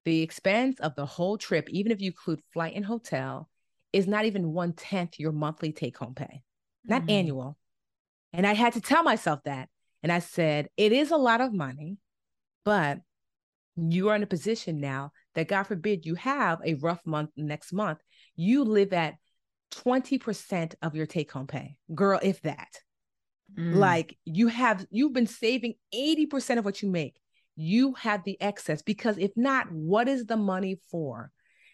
the 0.04 0.22
expense 0.22 0.80
of 0.80 0.96
the 0.96 1.06
whole 1.06 1.38
trip, 1.38 1.70
even 1.70 1.92
if 1.92 2.00
you 2.00 2.08
include 2.08 2.42
flight 2.52 2.74
and 2.74 2.84
hotel, 2.84 3.48
is 3.92 4.08
not 4.08 4.24
even 4.24 4.52
one 4.52 4.72
tenth 4.72 5.20
your 5.20 5.32
monthly 5.32 5.72
take 5.72 5.96
home 5.96 6.14
pay, 6.14 6.42
not 6.84 7.02
mm-hmm. 7.02 7.10
annual. 7.10 7.56
And 8.32 8.44
I 8.44 8.54
had 8.54 8.72
to 8.72 8.80
tell 8.80 9.04
myself 9.04 9.40
that. 9.44 9.68
And 10.02 10.10
I 10.10 10.18
said, 10.18 10.68
it 10.76 10.90
is 10.90 11.12
a 11.12 11.16
lot 11.16 11.40
of 11.40 11.52
money, 11.52 11.98
but 12.64 12.98
you 13.76 14.08
are 14.08 14.16
in 14.16 14.22
a 14.22 14.26
position 14.26 14.80
now 14.80 15.12
that 15.34 15.48
God 15.48 15.64
forbid 15.64 16.04
you 16.04 16.14
have 16.16 16.60
a 16.64 16.74
rough 16.74 17.00
month 17.06 17.30
next 17.36 17.72
month, 17.72 17.98
you 18.36 18.64
live 18.64 18.92
at 18.92 19.14
20% 19.72 20.74
of 20.82 20.94
your 20.94 21.06
take 21.06 21.32
home 21.32 21.46
pay. 21.46 21.76
Girl, 21.94 22.20
if 22.22 22.42
that. 22.42 22.68
Mm. 23.58 23.76
Like 23.76 24.16
you 24.24 24.48
have 24.48 24.84
you've 24.90 25.12
been 25.12 25.26
saving 25.26 25.74
80% 25.94 26.58
of 26.58 26.64
what 26.64 26.82
you 26.82 26.90
make. 26.90 27.16
You 27.56 27.94
have 27.94 28.24
the 28.24 28.40
excess 28.40 28.82
because 28.82 29.18
if 29.18 29.30
not, 29.36 29.70
what 29.70 30.08
is 30.08 30.26
the 30.26 30.36
money 30.36 30.78
for? 30.90 31.30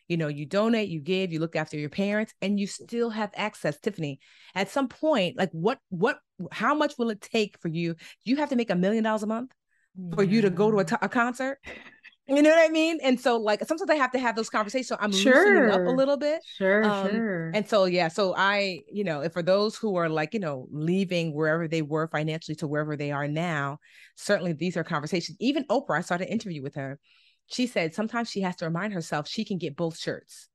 You 0.09 0.17
know, 0.17 0.29
you 0.29 0.47
donate, 0.47 0.89
you 0.89 1.01
give, 1.01 1.33
you 1.33 1.39
look 1.39 1.55
after 1.55 1.77
your 1.79 1.91
parents, 1.91 2.33
and 2.41 2.59
you 2.59 2.67
still 2.67 3.11
have 3.11 3.31
access. 3.37 3.79
Tiffany, 3.79 4.21
at 4.55 4.71
some 4.71 4.89
point, 4.89 5.37
like 5.37 5.51
what, 5.53 5.79
what, 5.91 6.19
how 6.51 6.75
much 6.75 6.95
will 6.99 7.11
it 7.11 7.21
take 7.21 7.59
for 7.61 7.69
you? 7.69 7.95
You 8.25 8.37
have 8.37 8.49
to 8.49 8.57
make 8.57 8.71
a 8.71 8.75
million 8.75 9.05
dollars 9.05 9.23
a 9.23 9.27
month 9.27 9.53
for 10.15 10.23
you 10.23 10.41
to 10.43 10.51
go 10.51 10.71
to 10.71 10.79
a, 10.79 10.85
t- 10.85 10.97
a 11.01 11.09
concert. 11.09 11.59
You 12.31 12.43
know 12.43 12.51
what 12.51 12.59
I 12.59 12.69
mean? 12.69 12.99
And 13.03 13.19
so 13.19 13.39
like 13.39 13.65
sometimes 13.67 13.89
I 13.89 13.95
have 13.95 14.13
to 14.13 14.19
have 14.19 14.37
those 14.37 14.51
conversations. 14.51 14.89
So 14.89 14.99
I'm 15.01 15.13
sure. 15.13 15.33
loosening 15.33 15.71
up 15.71 15.87
a 15.87 15.97
little 15.97 16.19
bit. 16.19 16.41
Sure, 16.59 16.85
um, 16.85 17.11
sure. 17.11 17.51
And 17.55 17.67
so 17.67 17.87
yeah, 17.87 18.09
so 18.09 18.35
I, 18.37 18.81
you 18.93 19.03
know, 19.03 19.23
if 19.23 19.33
for 19.33 19.43
those 19.43 19.77
who 19.77 19.97
are 19.97 20.11
like, 20.11 20.35
you 20.35 20.41
know, 20.41 20.69
leaving 20.71 21.35
wherever 21.35 21.67
they 21.67 21.81
were 21.81 22.07
financially 22.07 22.55
to 22.57 22.69
wherever 22.69 22.97
they 22.97 23.13
are 23.13 23.27
now, 23.27 23.79
certainly 24.17 24.53
these 24.53 24.77
are 24.77 24.85
conversations. 24.85 25.39
Even 25.41 25.65
Oprah, 25.69 25.99
I 25.99 26.01
started 26.03 26.27
an 26.27 26.33
interview 26.35 26.63
with 26.63 26.75
her. 26.75 26.99
She 27.47 27.67
said 27.67 27.95
sometimes 27.95 28.31
she 28.31 28.43
has 28.43 28.57
to 28.57 28.67
remind 28.67 28.93
herself 28.93 29.27
she 29.27 29.47
can 29.47 29.57
get 29.57 29.75
both 29.75 29.97
shirts. 29.97 30.49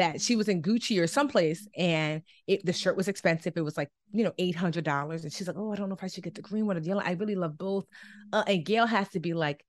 That 0.00 0.20
she 0.20 0.34
was 0.34 0.48
in 0.48 0.62
Gucci 0.62 0.98
or 0.98 1.06
someplace 1.06 1.68
and 1.76 2.22
it, 2.46 2.64
the 2.64 2.72
shirt 2.72 2.96
was 2.96 3.06
expensive. 3.06 3.52
It 3.54 3.60
was 3.60 3.76
like, 3.76 3.90
you 4.12 4.24
know, 4.24 4.32
$800. 4.40 5.22
And 5.22 5.30
she's 5.30 5.46
like, 5.46 5.58
oh, 5.58 5.72
I 5.72 5.76
don't 5.76 5.90
know 5.90 5.94
if 5.94 6.02
I 6.02 6.06
should 6.06 6.24
get 6.24 6.34
the 6.34 6.40
green 6.40 6.66
one 6.66 6.78
or 6.78 6.80
the 6.80 6.86
yellow. 6.86 7.02
I 7.04 7.12
really 7.12 7.34
love 7.34 7.58
both. 7.58 7.84
Uh, 8.32 8.42
and 8.46 8.64
Gayle 8.64 8.86
has 8.86 9.10
to 9.10 9.20
be 9.20 9.34
like, 9.34 9.62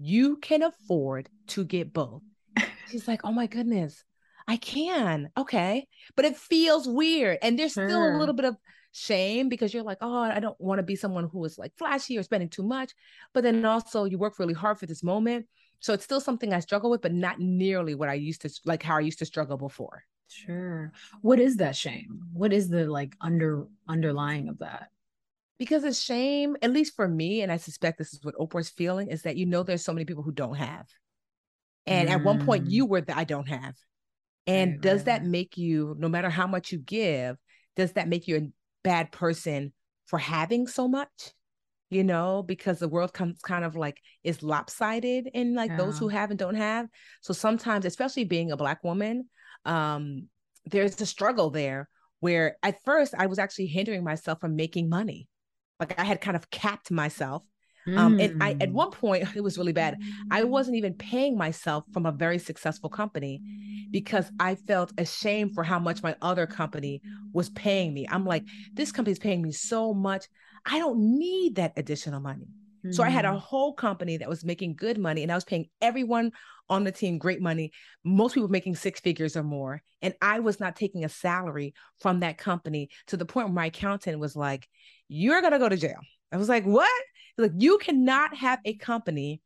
you 0.00 0.38
can 0.38 0.64
afford 0.64 1.28
to 1.48 1.64
get 1.64 1.92
both. 1.92 2.22
She's 2.90 3.06
like, 3.06 3.20
oh 3.22 3.30
my 3.30 3.46
goodness, 3.46 4.02
I 4.48 4.56
can. 4.56 5.30
Okay. 5.36 5.86
But 6.16 6.24
it 6.24 6.36
feels 6.36 6.88
weird. 6.88 7.38
And 7.40 7.58
there's 7.58 7.72
sure. 7.72 7.88
still 7.88 8.02
a 8.02 8.18
little 8.18 8.34
bit 8.34 8.44
of 8.44 8.56
shame 8.92 9.48
because 9.48 9.72
you're 9.72 9.82
like, 9.82 9.98
oh, 10.00 10.18
I 10.18 10.40
don't 10.40 10.60
want 10.60 10.78
to 10.78 10.82
be 10.82 10.96
someone 10.96 11.28
who 11.30 11.44
is 11.44 11.58
like 11.58 11.72
flashy 11.76 12.18
or 12.18 12.22
spending 12.22 12.48
too 12.48 12.62
much. 12.62 12.92
But 13.34 13.44
then 13.44 13.64
also 13.64 14.04
you 14.04 14.18
work 14.18 14.38
really 14.38 14.54
hard 14.54 14.78
for 14.78 14.86
this 14.86 15.02
moment. 15.02 15.46
So 15.80 15.92
it's 15.92 16.04
still 16.04 16.20
something 16.20 16.52
I 16.52 16.60
struggle 16.60 16.90
with, 16.90 17.02
but 17.02 17.12
not 17.12 17.38
nearly 17.38 17.94
what 17.94 18.08
I 18.08 18.14
used 18.14 18.42
to 18.42 18.50
like 18.64 18.82
how 18.82 18.96
I 18.96 19.00
used 19.00 19.18
to 19.20 19.26
struggle 19.26 19.56
before. 19.56 20.04
Sure. 20.28 20.92
What 21.22 21.38
is 21.38 21.56
that 21.56 21.76
shame? 21.76 22.20
What 22.32 22.52
is 22.52 22.68
the 22.68 22.86
like 22.86 23.14
under 23.20 23.66
underlying 23.88 24.48
of 24.48 24.58
that? 24.58 24.88
Because 25.58 25.84
it's 25.84 26.00
shame, 26.00 26.56
at 26.60 26.72
least 26.72 26.94
for 26.96 27.08
me, 27.08 27.40
and 27.40 27.50
I 27.50 27.56
suspect 27.56 27.96
this 27.98 28.12
is 28.12 28.22
what 28.22 28.34
Oprah's 28.36 28.68
feeling, 28.68 29.08
is 29.08 29.22
that 29.22 29.36
you 29.36 29.46
know 29.46 29.62
there's 29.62 29.84
so 29.84 29.92
many 29.92 30.04
people 30.04 30.22
who 30.22 30.32
don't 30.32 30.56
have. 30.56 30.86
And 31.86 32.08
mm. 32.08 32.12
at 32.12 32.24
one 32.24 32.44
point 32.44 32.66
you 32.66 32.84
were 32.84 33.00
the 33.00 33.16
I 33.16 33.24
don't 33.24 33.48
have. 33.48 33.74
And 34.46 34.72
right, 34.72 34.80
does 34.80 34.98
right, 35.00 35.06
that 35.06 35.20
right. 35.22 35.30
make 35.30 35.56
you, 35.56 35.96
no 35.98 36.08
matter 36.08 36.30
how 36.30 36.46
much 36.46 36.72
you 36.72 36.78
give, 36.78 37.36
does 37.74 37.92
that 37.92 38.08
make 38.08 38.28
you 38.28 38.36
a 38.36 38.48
bad 38.82 39.12
person 39.12 39.72
for 40.06 40.18
having 40.18 40.66
so 40.66 40.88
much? 40.88 41.32
You 41.88 42.02
know, 42.02 42.42
because 42.42 42.80
the 42.80 42.88
world 42.88 43.12
comes 43.12 43.40
kind 43.42 43.64
of 43.64 43.76
like 43.76 43.98
is 44.24 44.42
lopsided 44.42 45.28
in 45.32 45.54
like 45.54 45.70
yeah. 45.70 45.76
those 45.76 45.98
who 45.98 46.08
have 46.08 46.30
and 46.30 46.38
don't 46.38 46.56
have. 46.56 46.88
So 47.20 47.32
sometimes, 47.32 47.84
especially 47.84 48.24
being 48.24 48.50
a 48.50 48.56
black 48.56 48.82
woman, 48.82 49.26
um, 49.64 50.28
there's 50.64 51.00
a 51.00 51.06
struggle 51.06 51.50
there 51.50 51.88
where 52.20 52.56
at 52.62 52.82
first 52.84 53.14
I 53.16 53.26
was 53.26 53.38
actually 53.38 53.66
hindering 53.66 54.04
myself 54.04 54.40
from 54.40 54.56
making 54.56 54.88
money. 54.88 55.28
Like 55.78 55.98
I 55.98 56.04
had 56.04 56.20
kind 56.20 56.36
of 56.36 56.50
capped 56.50 56.90
myself. 56.90 57.44
Mm. 57.86 57.98
Um, 57.98 58.20
and 58.20 58.42
I 58.42 58.56
at 58.60 58.72
one 58.72 58.90
point 58.90 59.28
it 59.36 59.42
was 59.42 59.58
really 59.58 59.72
bad. 59.72 59.98
I 60.30 60.44
wasn't 60.44 60.76
even 60.76 60.94
paying 60.94 61.36
myself 61.36 61.84
from 61.92 62.06
a 62.06 62.12
very 62.12 62.38
successful 62.38 62.90
company 62.90 63.40
because 63.90 64.30
I 64.40 64.56
felt 64.56 64.92
ashamed 64.98 65.54
for 65.54 65.62
how 65.62 65.78
much 65.78 66.02
my 66.02 66.16
other 66.20 66.46
company 66.46 67.00
was 67.32 67.50
paying 67.50 67.94
me. 67.94 68.06
I'm 68.10 68.24
like, 68.24 68.44
this 68.72 68.92
company's 68.92 69.18
paying 69.18 69.42
me 69.42 69.52
so 69.52 69.94
much. 69.94 70.26
I 70.66 70.78
don't 70.78 71.18
need 71.18 71.56
that 71.56 71.72
additional 71.76 72.20
money. 72.20 72.48
So 72.92 73.02
I 73.02 73.08
had 73.08 73.24
a 73.24 73.30
mm. 73.30 73.40
whole 73.40 73.72
company 73.72 74.16
that 74.18 74.28
was 74.28 74.44
making 74.44 74.76
good 74.76 74.98
money 74.98 75.22
and 75.22 75.32
I 75.32 75.34
was 75.34 75.44
paying 75.44 75.66
everyone 75.80 76.32
on 76.68 76.84
the 76.84 76.92
team 76.92 77.18
great 77.18 77.40
money. 77.40 77.72
Most 78.04 78.34
people 78.34 78.48
making 78.48 78.76
six 78.76 79.00
figures 79.00 79.36
or 79.36 79.42
more. 79.42 79.82
And 80.02 80.14
I 80.22 80.40
was 80.40 80.60
not 80.60 80.76
taking 80.76 81.04
a 81.04 81.08
salary 81.08 81.74
from 82.00 82.20
that 82.20 82.38
company 82.38 82.90
to 83.08 83.16
the 83.16 83.24
point 83.24 83.48
where 83.48 83.54
my 83.54 83.66
accountant 83.66 84.18
was 84.18 84.36
like, 84.36 84.68
You're 85.08 85.42
gonna 85.42 85.58
go 85.58 85.68
to 85.68 85.76
jail. 85.76 86.00
I 86.32 86.36
was 86.36 86.48
like, 86.48 86.64
What? 86.64 86.88
Like, 87.38 87.52
you 87.58 87.78
cannot 87.78 88.34
have 88.36 88.60
a 88.64 88.74
company 88.74 89.40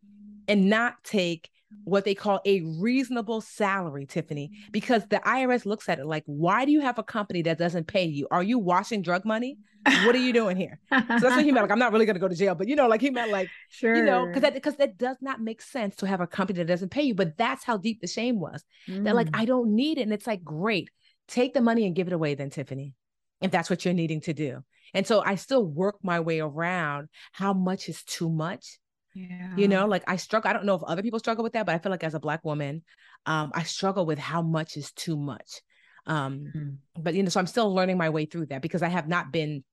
and 0.47 0.69
not 0.69 1.03
take 1.03 1.51
what 1.85 2.05
they 2.05 2.15
call 2.15 2.41
a 2.45 2.61
reasonable 2.63 3.41
salary, 3.41 4.07
Tiffany, 4.07 4.53
because 4.71 5.07
the 5.09 5.21
IRS 5.21 5.67
looks 5.67 5.89
at 5.89 5.99
it 5.99 6.07
like, 6.07 6.25
why 6.27 6.65
do 6.65 6.73
you 6.73 6.81
have 6.81 6.99
a 6.99 7.03
company 7.03 7.43
that 7.43 7.59
doesn't 7.59 7.87
pay 7.87 8.05
you? 8.05 8.29
Are 8.31 8.43
you 8.43 8.59
washing 8.59 9.03
drug 9.03 9.25
money? 9.25 9.59
What 10.05 10.15
are 10.15 10.19
you 10.19 10.33
doing 10.33 10.57
here? 10.57 10.79
so 10.93 11.01
that's 11.09 11.23
what 11.23 11.45
he 11.45 11.53
meant. 11.53 11.65
Like, 11.65 11.71
I'm 11.71 11.79
not 11.79 11.93
really 11.93 12.05
going 12.05 12.15
to 12.15 12.21
go 12.21 12.29
to 12.29 12.35
jail, 12.35 12.55
but 12.55 12.69
you 12.69 12.77
know, 12.77 12.87
like 12.87 13.01
he 13.01 13.11
meant 13.11 13.31
like, 13.31 13.49
sure. 13.71 13.95
you 13.97 14.03
know, 14.03 14.27
because 14.27 14.43
that 14.43 14.53
because 14.53 14.77
that 14.77 14.99
does 14.99 15.17
not 15.23 15.41
make 15.41 15.63
sense 15.63 15.97
to 15.97 16.07
have 16.07 16.21
a 16.21 16.27
company 16.27 16.59
that 16.59 16.67
doesn't 16.67 16.91
pay 16.91 17.03
you. 17.03 17.15
But 17.15 17.39
that's 17.39 17.65
how 17.65 17.79
deep 17.79 18.01
the 18.01 18.07
shame 18.07 18.39
was. 18.39 18.63
Mm. 18.87 19.05
That 19.05 19.15
like 19.15 19.29
I 19.33 19.47
don't 19.47 19.75
need 19.75 19.97
it, 19.97 20.03
and 20.03 20.13
it's 20.13 20.27
like 20.27 20.45
great, 20.45 20.91
take 21.29 21.55
the 21.55 21.63
money 21.63 21.87
and 21.87 21.97
give 21.97 22.09
it 22.09 22.13
away, 22.13 22.35
then 22.35 22.51
Tiffany, 22.51 22.95
if 23.41 23.51
that's 23.51 23.71
what 23.71 23.85
you're 23.85 23.95
needing 23.95 24.21
to 24.23 24.35
do. 24.35 24.63
And 24.93 25.07
so 25.07 25.23
I 25.25 25.37
still 25.37 25.65
work 25.65 25.97
my 26.03 26.21
way 26.21 26.41
around 26.41 27.09
how 27.33 27.55
much 27.55 27.89
is 27.89 28.03
too 28.03 28.29
much 28.29 28.80
yeah. 29.15 29.57
You 29.57 29.69
know, 29.69 29.87
like 29.87 30.05
I 30.07 30.17
struggle. 30.17 30.51
I 30.51 30.53
don't 30.53 30.65
know 30.65 30.75
if 30.75 30.83
other 30.83 31.03
people 31.03 31.19
struggle 31.19 31.43
with 31.43 31.55
that, 31.55 31.67
but 31.67 31.75
I 31.75 31.79
feel 31.79 31.91
like 31.91 32.05
as 32.05 32.15
a 32.15 32.21
black 32.21 32.45
woman, 32.45 32.83
um, 33.27 33.51
I 33.55 33.65
struggle 33.65 34.07
with 34.07 34.19
how 34.19 34.43
much 34.43 34.77
is 34.77 34.93
too 34.93 35.17
much. 35.17 35.63
Um, 36.07 36.47
mm-hmm. 36.55 37.03
but 37.03 37.15
you 37.15 37.23
know, 37.23 37.29
so 37.29 37.41
I'm 37.41 37.47
still 37.47 37.75
learning 37.75 37.99
my 37.99 38.11
way 38.11 38.25
through 38.25 38.47
that 38.47 38.63
because 38.63 38.83
I 38.83 38.89
have 38.89 39.09
not 39.09 39.33
been 39.33 39.65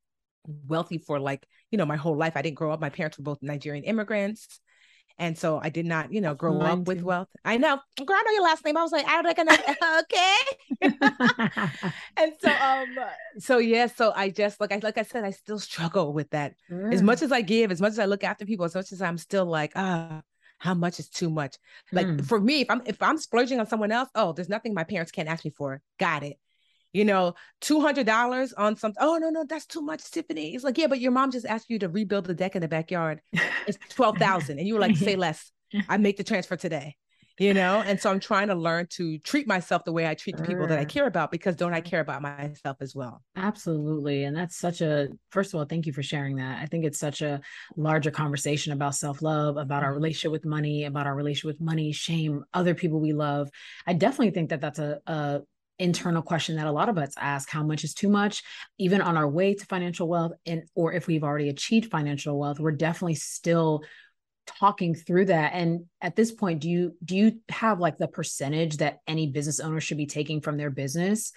wealthy 0.68 0.98
for 0.98 1.20
like, 1.20 1.46
you 1.72 1.78
know, 1.78 1.86
my 1.86 1.96
whole 1.96 2.18
life. 2.18 2.34
I 2.36 2.42
didn't 2.42 2.58
grow 2.58 2.72
up. 2.72 2.82
My 2.82 2.90
parents 2.90 3.18
were 3.18 3.24
both 3.24 3.40
Nigerian 3.42 3.84
immigrants. 3.84 4.60
And 5.20 5.38
so 5.38 5.60
I 5.62 5.70
did 5.70 5.86
not, 5.86 6.14
you 6.14 6.22
know, 6.22 6.36
grow 6.36 6.54
Mine 6.54 6.82
up 6.82 6.88
with 6.88 7.02
wealth. 7.02 7.28
I 7.44 7.58
know, 7.58 7.80
girl, 7.98 8.16
I 8.16 8.24
know 8.24 8.32
your 8.34 8.44
last 8.44 8.64
name. 8.64 8.78
I 8.78 8.84
was 8.84 8.92
like, 8.92 9.08
I 9.08 9.22
recognize, 9.22 9.60
okay. 10.02 10.36
and 12.18 12.34
so, 12.40 12.52
um, 12.52 12.96
so 13.40 13.58
yeah, 13.58 13.88
so 13.88 14.14
I 14.16 14.30
just 14.30 14.62
like 14.62 14.72
I 14.72 14.80
like 14.84 14.98
I 14.98 15.04
said, 15.04 15.24
I 15.24 15.32
still 15.32 15.60
struggle 15.60 16.14
with 16.14 16.30
that. 16.32 16.54
Mm. 16.70 16.94
As 16.94 17.02
much 17.02 17.22
as 17.22 17.32
I 17.32 17.42
give, 17.42 17.72
as 17.72 17.82
much 17.82 17.92
as 17.92 18.00
I 18.00 18.06
look 18.06 18.24
after 18.24 18.46
people, 18.46 18.66
as 18.66 18.76
much 18.76 18.92
as 18.92 19.02
I'm 19.02 19.18
still 19.18 19.46
like, 19.46 19.72
ah, 19.76 20.22
how 20.60 20.76
much 20.76 21.00
is 21.00 21.10
too 21.10 21.32
much? 21.32 21.58
Like 21.92 22.08
mm. 22.08 22.26
for 22.26 22.40
me, 22.40 22.62
if 22.62 22.70
I'm 22.70 22.84
if 22.86 23.02
I'm 23.02 23.18
splurging 23.18 23.60
on 23.60 23.66
someone 23.68 23.92
else, 23.92 24.10
oh, 24.14 24.34
there's 24.34 24.50
nothing 24.50 24.76
my 24.76 24.84
parents 24.84 25.12
can't 25.12 25.30
ask 25.30 25.44
me 25.44 25.52
for. 25.52 25.82
Got 26.00 26.24
it 26.24 26.38
you 26.94 27.06
know, 27.06 27.36
two 27.62 27.82
hundred 27.82 28.06
dollars 28.06 28.54
on 28.54 28.76
something. 28.76 29.02
Oh 29.02 29.18
no, 29.18 29.30
no, 29.30 29.46
that's 29.48 29.66
too 29.66 29.82
much, 29.82 30.10
Tiffany. 30.10 30.56
It's 30.56 30.64
like, 30.64 30.78
yeah, 30.78 30.88
but 30.88 31.00
your 31.00 31.12
mom 31.12 31.32
just 31.32 31.46
asked 31.46 31.70
you 31.70 31.80
to 31.80 31.90
rebuild 31.90 32.26
the 32.26 32.34
deck 32.34 32.56
in 32.56 32.62
the 32.62 32.68
backyard. 32.68 33.22
It's 33.68 33.78
twelve 33.90 34.18
thousand, 34.18 34.60
and 34.60 34.68
you 34.68 34.74
were 34.74 34.80
like, 34.80 34.96
say 34.96 35.16
less. 35.28 35.52
I 35.90 35.98
make 35.98 36.18
the 36.18 36.24
transfer 36.24 36.56
today. 36.56 36.96
You 37.40 37.54
know, 37.54 37.84
and 37.86 38.02
so 38.02 38.10
I'm 38.10 38.20
trying 38.20 38.48
to 38.48 38.56
learn 38.56 38.88
to 38.94 39.20
treat 39.20 39.48
myself 39.48 39.84
the 39.86 39.92
way 39.92 40.08
I 40.08 40.16
treat 40.16 40.38
the 40.38 40.44
people 40.44 40.66
that 40.66 40.80
I 40.80 40.86
care 40.86 41.06
about 41.06 41.30
because 41.30 41.56
don't 41.56 41.74
I 41.76 41.82
care 41.82 42.00
about 42.00 42.24
myself 42.24 42.78
as 42.82 42.96
well? 42.96 43.22
Absolutely. 43.36 44.24
And 44.24 44.36
that's 44.36 44.58
such 44.58 44.82
a 44.82 45.10
first 45.30 45.54
of 45.54 45.60
all, 45.60 45.66
thank 45.68 45.86
you 45.86 45.94
for 45.94 46.02
sharing 46.02 46.38
that. 46.38 46.60
I 46.60 46.66
think 46.66 46.84
it's 46.84 46.98
such 46.98 47.22
a 47.22 47.40
larger 47.76 48.10
conversation 48.10 48.74
about 48.74 48.96
self-love, 48.96 49.58
about 49.58 49.84
our 49.84 49.90
mm-hmm. 49.90 49.98
relationship 49.98 50.32
with 50.32 50.46
money, 50.46 50.86
about 50.86 51.06
our 51.06 51.14
relationship 51.14 51.60
with 51.60 51.62
money, 51.62 51.92
shame, 51.92 52.44
other 52.56 52.74
people 52.74 53.00
we 53.00 53.14
love. 53.14 53.52
I 53.86 53.94
definitely 53.94 54.32
think 54.32 54.50
that 54.50 54.62
that's 54.62 54.80
a, 54.80 55.00
a 55.06 55.42
internal 55.80 56.22
question 56.22 56.56
that 56.56 56.68
a 56.68 56.72
lot 56.72 56.90
of 56.90 56.98
us 56.98 57.14
ask 57.18 57.50
how 57.50 57.64
much 57.64 57.84
is 57.84 57.94
too 57.94 58.10
much? 58.10 58.44
Even 58.78 59.02
on 59.02 59.18
our 59.18 59.28
way 59.28 59.54
to 59.54 59.66
financial 59.66 60.08
wealth 60.08 60.34
and 60.46 60.64
or 60.76 60.94
if 60.94 61.08
we've 61.08 61.24
already 61.24 61.50
achieved 61.50 61.92
financial 61.92 62.40
wealth 62.40 62.60
we're 62.60 62.72
definitely 62.72 63.16
still 63.16 63.84
talking 64.46 64.96
through 64.96 65.26
that. 65.26 65.54
And 65.54 65.86
at 66.02 66.16
this 66.16 66.32
point 66.32 66.62
do 66.62 66.70
you 66.70 66.96
do 67.04 67.16
you 67.16 67.40
have 67.50 67.80
like 67.80 67.98
the 67.98 68.08
percentage 68.08 68.78
that 68.78 69.00
any 69.08 69.28
business 69.28 69.60
owner 69.60 69.80
should 69.80 69.98
be 69.98 70.06
taking 70.06 70.42
from 70.42 70.58
their 70.58 70.70
business? 70.70 71.32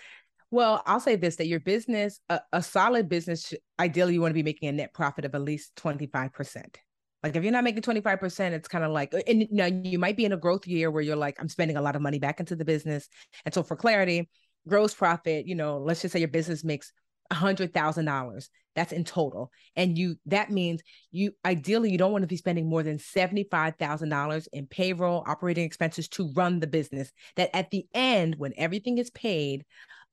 Well 0.52 0.82
i'll 0.84 1.00
say 1.00 1.16
this 1.16 1.36
that 1.36 1.46
your 1.46 1.60
business 1.60 2.20
a, 2.28 2.40
a 2.52 2.62
solid 2.62 3.08
business 3.08 3.54
ideally 3.78 4.14
you 4.14 4.20
want 4.20 4.30
to 4.30 4.34
be 4.34 4.42
making 4.42 4.68
a 4.68 4.72
net 4.72 4.92
profit 4.92 5.24
of 5.24 5.34
at 5.34 5.42
least 5.42 5.76
25% 5.76 6.74
like 7.22 7.36
if 7.36 7.42
you're 7.42 7.52
not 7.52 7.64
making 7.64 7.82
25%, 7.82 8.52
it's 8.52 8.68
kind 8.68 8.84
of 8.84 8.92
like, 8.92 9.14
and 9.26 9.46
now 9.50 9.66
you 9.66 9.98
might 9.98 10.16
be 10.16 10.24
in 10.24 10.32
a 10.32 10.36
growth 10.36 10.66
year 10.66 10.90
where 10.90 11.02
you're 11.02 11.16
like, 11.16 11.36
I'm 11.40 11.48
spending 11.48 11.76
a 11.76 11.82
lot 11.82 11.96
of 11.96 12.02
money 12.02 12.18
back 12.18 12.40
into 12.40 12.56
the 12.56 12.64
business. 12.64 13.08
And 13.44 13.52
so 13.52 13.62
for 13.62 13.76
clarity, 13.76 14.28
gross 14.66 14.94
profit, 14.94 15.46
you 15.46 15.54
know, 15.54 15.78
let's 15.78 16.02
just 16.02 16.12
say 16.12 16.18
your 16.18 16.28
business 16.28 16.64
makes 16.64 16.92
a 17.30 17.34
hundred 17.34 17.74
thousand 17.74 18.06
dollars. 18.06 18.50
That's 18.74 18.92
in 18.92 19.04
total. 19.04 19.50
And 19.76 19.98
you 19.98 20.16
that 20.26 20.50
means 20.50 20.82
you 21.10 21.32
ideally 21.44 21.90
you 21.90 21.98
don't 21.98 22.12
want 22.12 22.22
to 22.22 22.28
be 22.28 22.36
spending 22.36 22.68
more 22.68 22.82
than 22.82 22.98
$75,000 22.98 24.48
in 24.52 24.66
payroll, 24.66 25.24
operating 25.26 25.64
expenses 25.64 26.08
to 26.10 26.32
run 26.34 26.60
the 26.60 26.66
business. 26.66 27.12
That 27.36 27.54
at 27.54 27.70
the 27.70 27.86
end, 27.94 28.36
when 28.38 28.52
everything 28.56 28.98
is 28.98 29.10
paid, 29.10 29.64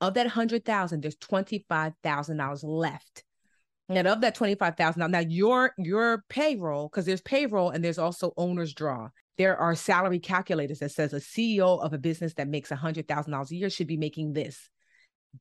of 0.02 0.14
that 0.16 0.28
hundred 0.28 0.66
thousand, 0.66 1.02
there's 1.02 1.18
$25,000 1.18 2.60
left 2.64 3.24
and 3.90 4.08
of 4.08 4.22
that 4.22 4.36
twenty-five 4.36 4.76
thousand, 4.76 5.00
now 5.00 5.08
now 5.08 5.20
your 5.20 5.74
your 5.78 6.24
payroll, 6.30 6.90
because 6.90 7.06
there's 7.06 7.22
payroll 7.22 7.70
and 7.70 7.84
there's 7.84 8.00
also 8.00 8.34
owner's 8.36 8.74
draw. 8.74 9.10
There 9.38 9.56
are 9.56 9.76
salary 9.76 10.20
calculators 10.20 10.80
that 10.80 10.92
says 10.92 11.14
a 11.14 11.18
CEO 11.18 11.82
of 11.82 11.94
a 11.94 11.98
business 11.98 12.34
that 12.34 12.50
makes 12.50 12.72
a 12.72 12.76
hundred 12.76 13.08
thousand 13.08 13.32
dollars 13.32 13.52
a 13.52 13.56
year 13.56 13.70
should 13.70 13.88
be 13.88 13.96
making 13.98 14.34
this, 14.34 14.70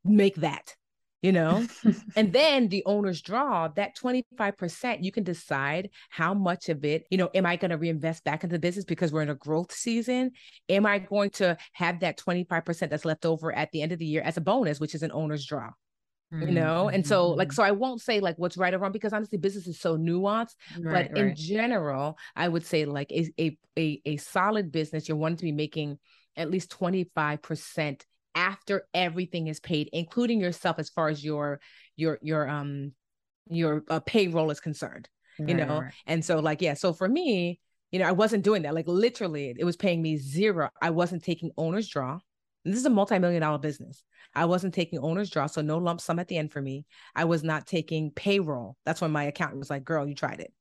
make 0.04 0.36
that, 0.36 0.76
you 1.22 1.32
know. 1.32 1.66
and 2.16 2.32
then 2.32 2.68
the 2.68 2.84
owner's 2.86 3.20
draw, 3.20 3.66
that 3.68 3.96
twenty-five 3.96 4.56
percent, 4.56 5.02
you 5.02 5.10
can 5.10 5.24
decide 5.24 5.90
how 6.10 6.32
much 6.32 6.68
of 6.68 6.84
it, 6.84 7.04
you 7.10 7.18
know, 7.18 7.30
am 7.34 7.46
I 7.46 7.56
going 7.56 7.72
to 7.72 7.78
reinvest 7.78 8.22
back 8.22 8.44
into 8.44 8.54
the 8.54 8.60
business 8.60 8.84
because 8.84 9.12
we're 9.12 9.22
in 9.22 9.30
a 9.30 9.34
growth 9.34 9.72
season? 9.72 10.30
Am 10.68 10.86
I 10.86 11.00
going 11.00 11.30
to 11.30 11.56
have 11.72 11.98
that 12.00 12.16
twenty-five 12.16 12.64
percent 12.64 12.90
that's 12.90 13.04
left 13.04 13.26
over 13.26 13.52
at 13.52 13.72
the 13.72 13.82
end 13.82 13.90
of 13.90 13.98
the 13.98 14.06
year 14.06 14.22
as 14.22 14.36
a 14.36 14.40
bonus, 14.40 14.78
which 14.78 14.94
is 14.94 15.02
an 15.02 15.10
owner's 15.12 15.44
draw? 15.46 15.70
You 16.32 16.50
know? 16.50 16.88
And 16.88 17.06
so 17.06 17.30
like 17.30 17.48
mm-hmm. 17.48 17.54
so 17.54 17.62
i 17.62 17.70
won't 17.70 18.00
say 18.00 18.20
like 18.20 18.36
what's 18.36 18.56
right 18.56 18.74
or 18.74 18.78
wrong 18.78 18.92
because 18.92 19.12
honestly 19.12 19.38
business 19.38 19.66
is 19.66 19.78
so 19.78 19.96
nuanced 19.96 20.54
right, 20.80 21.08
but 21.08 21.18
in 21.18 21.34
general 21.34 22.18
i 22.34 22.48
would 22.48 22.64
say 22.64 22.84
like 22.84 23.10
a, 23.10 23.30
a 23.38 23.58
a 23.78 24.00
a 24.04 24.16
solid 24.16 24.72
business 24.72 25.08
you're 25.08 25.16
wanting 25.16 25.36
to 25.36 25.44
be 25.44 25.52
making 25.52 25.98
at 26.36 26.50
least 26.50 26.70
25% 26.70 28.02
after 28.34 28.86
everything 28.92 29.46
is 29.46 29.60
paid 29.60 29.88
including 29.92 30.40
yourself 30.40 30.78
as 30.78 30.90
far 30.90 31.08
as 31.08 31.24
your 31.24 31.60
your 31.96 32.18
your 32.22 32.48
um 32.48 32.92
your 33.48 33.84
uh, 33.88 34.00
payroll 34.00 34.50
is 34.50 34.60
concerned 34.60 35.08
you 35.38 35.46
right, 35.46 35.56
know? 35.56 35.80
right. 35.80 35.92
and 36.06 36.24
so 36.24 36.38
like 36.40 36.60
yeah 36.60 36.74
so 36.74 36.92
for 36.92 37.08
me 37.08 37.60
you 37.90 37.98
know 37.98 38.06
i 38.06 38.12
wasn't 38.12 38.42
doing 38.42 38.62
that 38.62 38.74
like 38.74 38.88
literally 38.88 39.54
it 39.56 39.64
was 39.64 39.76
paying 39.76 40.02
me 40.02 40.16
zero. 40.16 40.68
I 40.82 40.90
wasn't 40.90 41.24
taking 41.24 41.50
owner's 41.56 41.88
draw 41.88 42.18
this 42.72 42.80
is 42.80 42.86
a 42.86 42.90
multi-million 42.90 43.40
dollar 43.40 43.58
business. 43.58 44.04
I 44.34 44.44
wasn't 44.44 44.74
taking 44.74 44.98
owner's 44.98 45.30
draw, 45.30 45.46
so 45.46 45.62
no 45.62 45.78
lump 45.78 46.00
sum 46.00 46.18
at 46.18 46.28
the 46.28 46.36
end 46.36 46.52
for 46.52 46.60
me. 46.60 46.84
I 47.14 47.24
was 47.24 47.42
not 47.42 47.66
taking 47.66 48.10
payroll. 48.10 48.76
That's 48.84 49.00
when 49.00 49.12
my 49.12 49.24
accountant 49.24 49.58
was 49.58 49.70
like, 49.70 49.84
"Girl, 49.84 50.06
you 50.06 50.14
tried 50.14 50.40
it." 50.40 50.52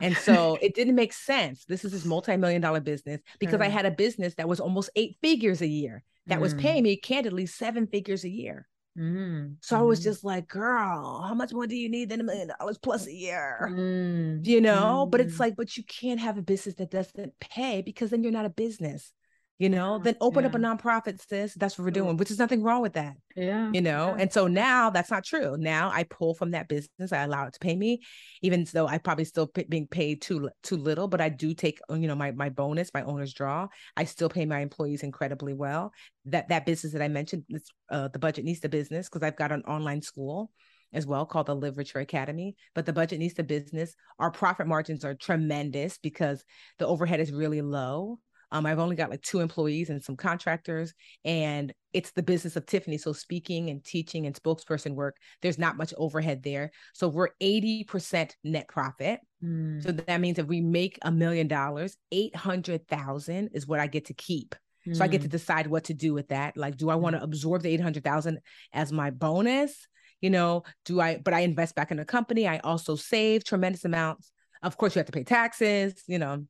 And 0.00 0.16
so 0.16 0.56
it 0.62 0.74
didn't 0.74 0.94
make 0.94 1.12
sense. 1.12 1.64
This 1.66 1.84
is 1.84 1.92
this 1.92 2.04
multi-million 2.04 2.62
dollar 2.62 2.80
business 2.80 3.20
because 3.38 3.58
sure. 3.58 3.64
I 3.64 3.68
had 3.68 3.86
a 3.86 3.90
business 3.90 4.34
that 4.36 4.48
was 4.48 4.60
almost 4.60 4.90
eight 4.96 5.16
figures 5.22 5.60
a 5.60 5.66
year 5.66 6.02
that 6.26 6.38
mm. 6.38 6.42
was 6.42 6.54
paying 6.54 6.82
me 6.82 6.96
candidly 6.96 7.46
seven 7.46 7.86
figures 7.86 8.24
a 8.24 8.30
year. 8.30 8.66
Mm. 8.98 9.56
So 9.60 9.78
I 9.78 9.82
was 9.82 10.00
Mhm. 10.00 10.04
just 10.04 10.24
like, 10.24 10.48
girl, 10.48 11.22
how 11.22 11.34
much 11.34 11.52
more 11.52 11.66
do 11.66 11.76
you 11.76 11.88
need 11.88 12.08
than 12.08 12.20
a 12.20 12.24
million 12.24 12.50
dollars 12.58 12.78
plus 12.78 13.06
a 13.06 13.12
year? 13.12 13.68
Mm. 13.70 14.44
You 14.46 14.60
know, 14.60 15.06
but 15.10 15.20
it's 15.20 15.36
Mm. 15.36 15.40
like, 15.40 15.56
but 15.56 15.76
you 15.76 15.84
can't 15.84 16.20
have 16.20 16.38
a 16.38 16.42
business 16.42 16.74
that 16.76 16.90
doesn't 16.90 17.38
pay 17.40 17.82
because 17.82 18.10
then 18.10 18.22
you're 18.22 18.32
not 18.32 18.46
a 18.46 18.50
business. 18.50 19.12
You 19.60 19.68
know, 19.68 20.00
then 20.02 20.16
open 20.20 20.44
up 20.44 20.54
a 20.56 20.58
yeah. 20.58 20.74
nonprofit, 20.74 21.20
sis. 21.20 21.54
That's 21.54 21.78
what 21.78 21.84
we're 21.84 21.92
doing, 21.92 22.16
which 22.16 22.32
is 22.32 22.38
nothing 22.38 22.62
wrong 22.64 22.82
with 22.82 22.94
that 22.94 23.14
yeah. 23.36 23.70
you 23.72 23.80
know 23.80 24.14
yeah. 24.14 24.22
and 24.22 24.32
so 24.32 24.46
now 24.46 24.90
that's 24.90 25.10
not 25.10 25.24
true 25.24 25.56
now 25.56 25.90
i 25.92 26.02
pull 26.04 26.34
from 26.34 26.50
that 26.50 26.68
business 26.68 27.12
i 27.12 27.22
allow 27.22 27.46
it 27.46 27.52
to 27.52 27.58
pay 27.58 27.76
me 27.76 28.00
even 28.42 28.66
though 28.72 28.86
i 28.86 28.98
probably 28.98 29.24
still 29.24 29.46
p- 29.46 29.66
being 29.68 29.86
paid 29.86 30.20
too 30.20 30.50
too 30.62 30.76
little 30.76 31.08
but 31.08 31.20
i 31.20 31.28
do 31.28 31.54
take 31.54 31.80
uh, 31.90 31.94
you 31.94 32.08
know 32.08 32.14
my 32.14 32.30
my 32.32 32.48
bonus 32.48 32.90
my 32.92 33.02
owner's 33.02 33.32
draw 33.32 33.66
i 33.96 34.04
still 34.04 34.28
pay 34.28 34.44
my 34.44 34.60
employees 34.60 35.02
incredibly 35.02 35.54
well 35.54 35.92
that 36.24 36.48
that 36.48 36.66
business 36.66 36.92
that 36.92 37.02
i 37.02 37.08
mentioned 37.08 37.44
it's 37.48 37.70
uh, 37.90 38.08
the 38.08 38.18
Budgetnista 38.18 38.62
the 38.62 38.68
business 38.68 39.08
because 39.08 39.22
i've 39.22 39.36
got 39.36 39.52
an 39.52 39.62
online 39.62 40.02
school 40.02 40.50
as 40.92 41.06
well 41.06 41.24
called 41.24 41.46
the 41.46 41.72
richer 41.72 42.00
academy 42.00 42.56
but 42.74 42.84
the 42.84 42.92
Budgetnista 42.92 43.36
the 43.36 43.44
business 43.44 43.94
our 44.18 44.30
profit 44.30 44.66
margins 44.66 45.04
are 45.04 45.14
tremendous 45.14 45.98
because 45.98 46.44
the 46.78 46.86
overhead 46.86 47.20
is 47.20 47.32
really 47.32 47.62
low 47.62 48.18
um, 48.52 48.66
I've 48.66 48.78
only 48.78 48.96
got 48.96 49.10
like 49.10 49.22
two 49.22 49.40
employees 49.40 49.90
and 49.90 50.02
some 50.02 50.16
contractors, 50.16 50.92
and 51.24 51.72
it's 51.92 52.10
the 52.12 52.22
business 52.22 52.56
of 52.56 52.66
Tiffany. 52.66 52.98
So 52.98 53.12
speaking 53.12 53.70
and 53.70 53.84
teaching 53.84 54.26
and 54.26 54.34
spokesperson 54.34 54.94
work, 54.94 55.16
there's 55.42 55.58
not 55.58 55.76
much 55.76 55.92
overhead 55.96 56.42
there. 56.42 56.70
So 56.94 57.08
we're 57.08 57.30
80% 57.40 58.32
net 58.44 58.68
profit. 58.68 59.20
Mm. 59.44 59.82
So 59.82 59.92
that 59.92 60.20
means 60.20 60.38
if 60.38 60.46
we 60.46 60.60
make 60.60 60.98
a 61.02 61.10
million 61.10 61.48
dollars, 61.48 61.96
800,000 62.12 63.50
is 63.54 63.66
what 63.66 63.80
I 63.80 63.86
get 63.86 64.06
to 64.06 64.14
keep. 64.14 64.54
So 64.92 65.04
I 65.04 65.08
get 65.08 65.20
to 65.22 65.28
Mm. 65.28 65.32
decide 65.32 65.66
what 65.66 65.84
to 65.84 65.94
do 65.94 66.14
with 66.14 66.28
that. 66.28 66.56
Like, 66.56 66.76
do 66.76 66.88
I 66.88 66.94
want 66.94 67.14
to 67.14 67.22
absorb 67.22 67.62
the 67.62 67.68
800,000 67.68 68.40
as 68.72 68.90
my 68.92 69.10
bonus? 69.10 69.86
You 70.22 70.30
know, 70.30 70.62
do 70.86 71.00
I, 71.00 71.18
but 71.18 71.34
I 71.34 71.40
invest 71.40 71.74
back 71.74 71.90
in 71.90 71.98
the 71.98 72.04
company. 72.04 72.48
I 72.48 72.58
also 72.58 72.96
save 72.96 73.44
tremendous 73.44 73.84
amounts. 73.84 74.32
Of 74.62 74.76
course, 74.76 74.94
you 74.94 75.00
have 75.00 75.06
to 75.06 75.12
pay 75.12 75.22
taxes, 75.24 76.02
you 76.06 76.18
know. 76.18 76.46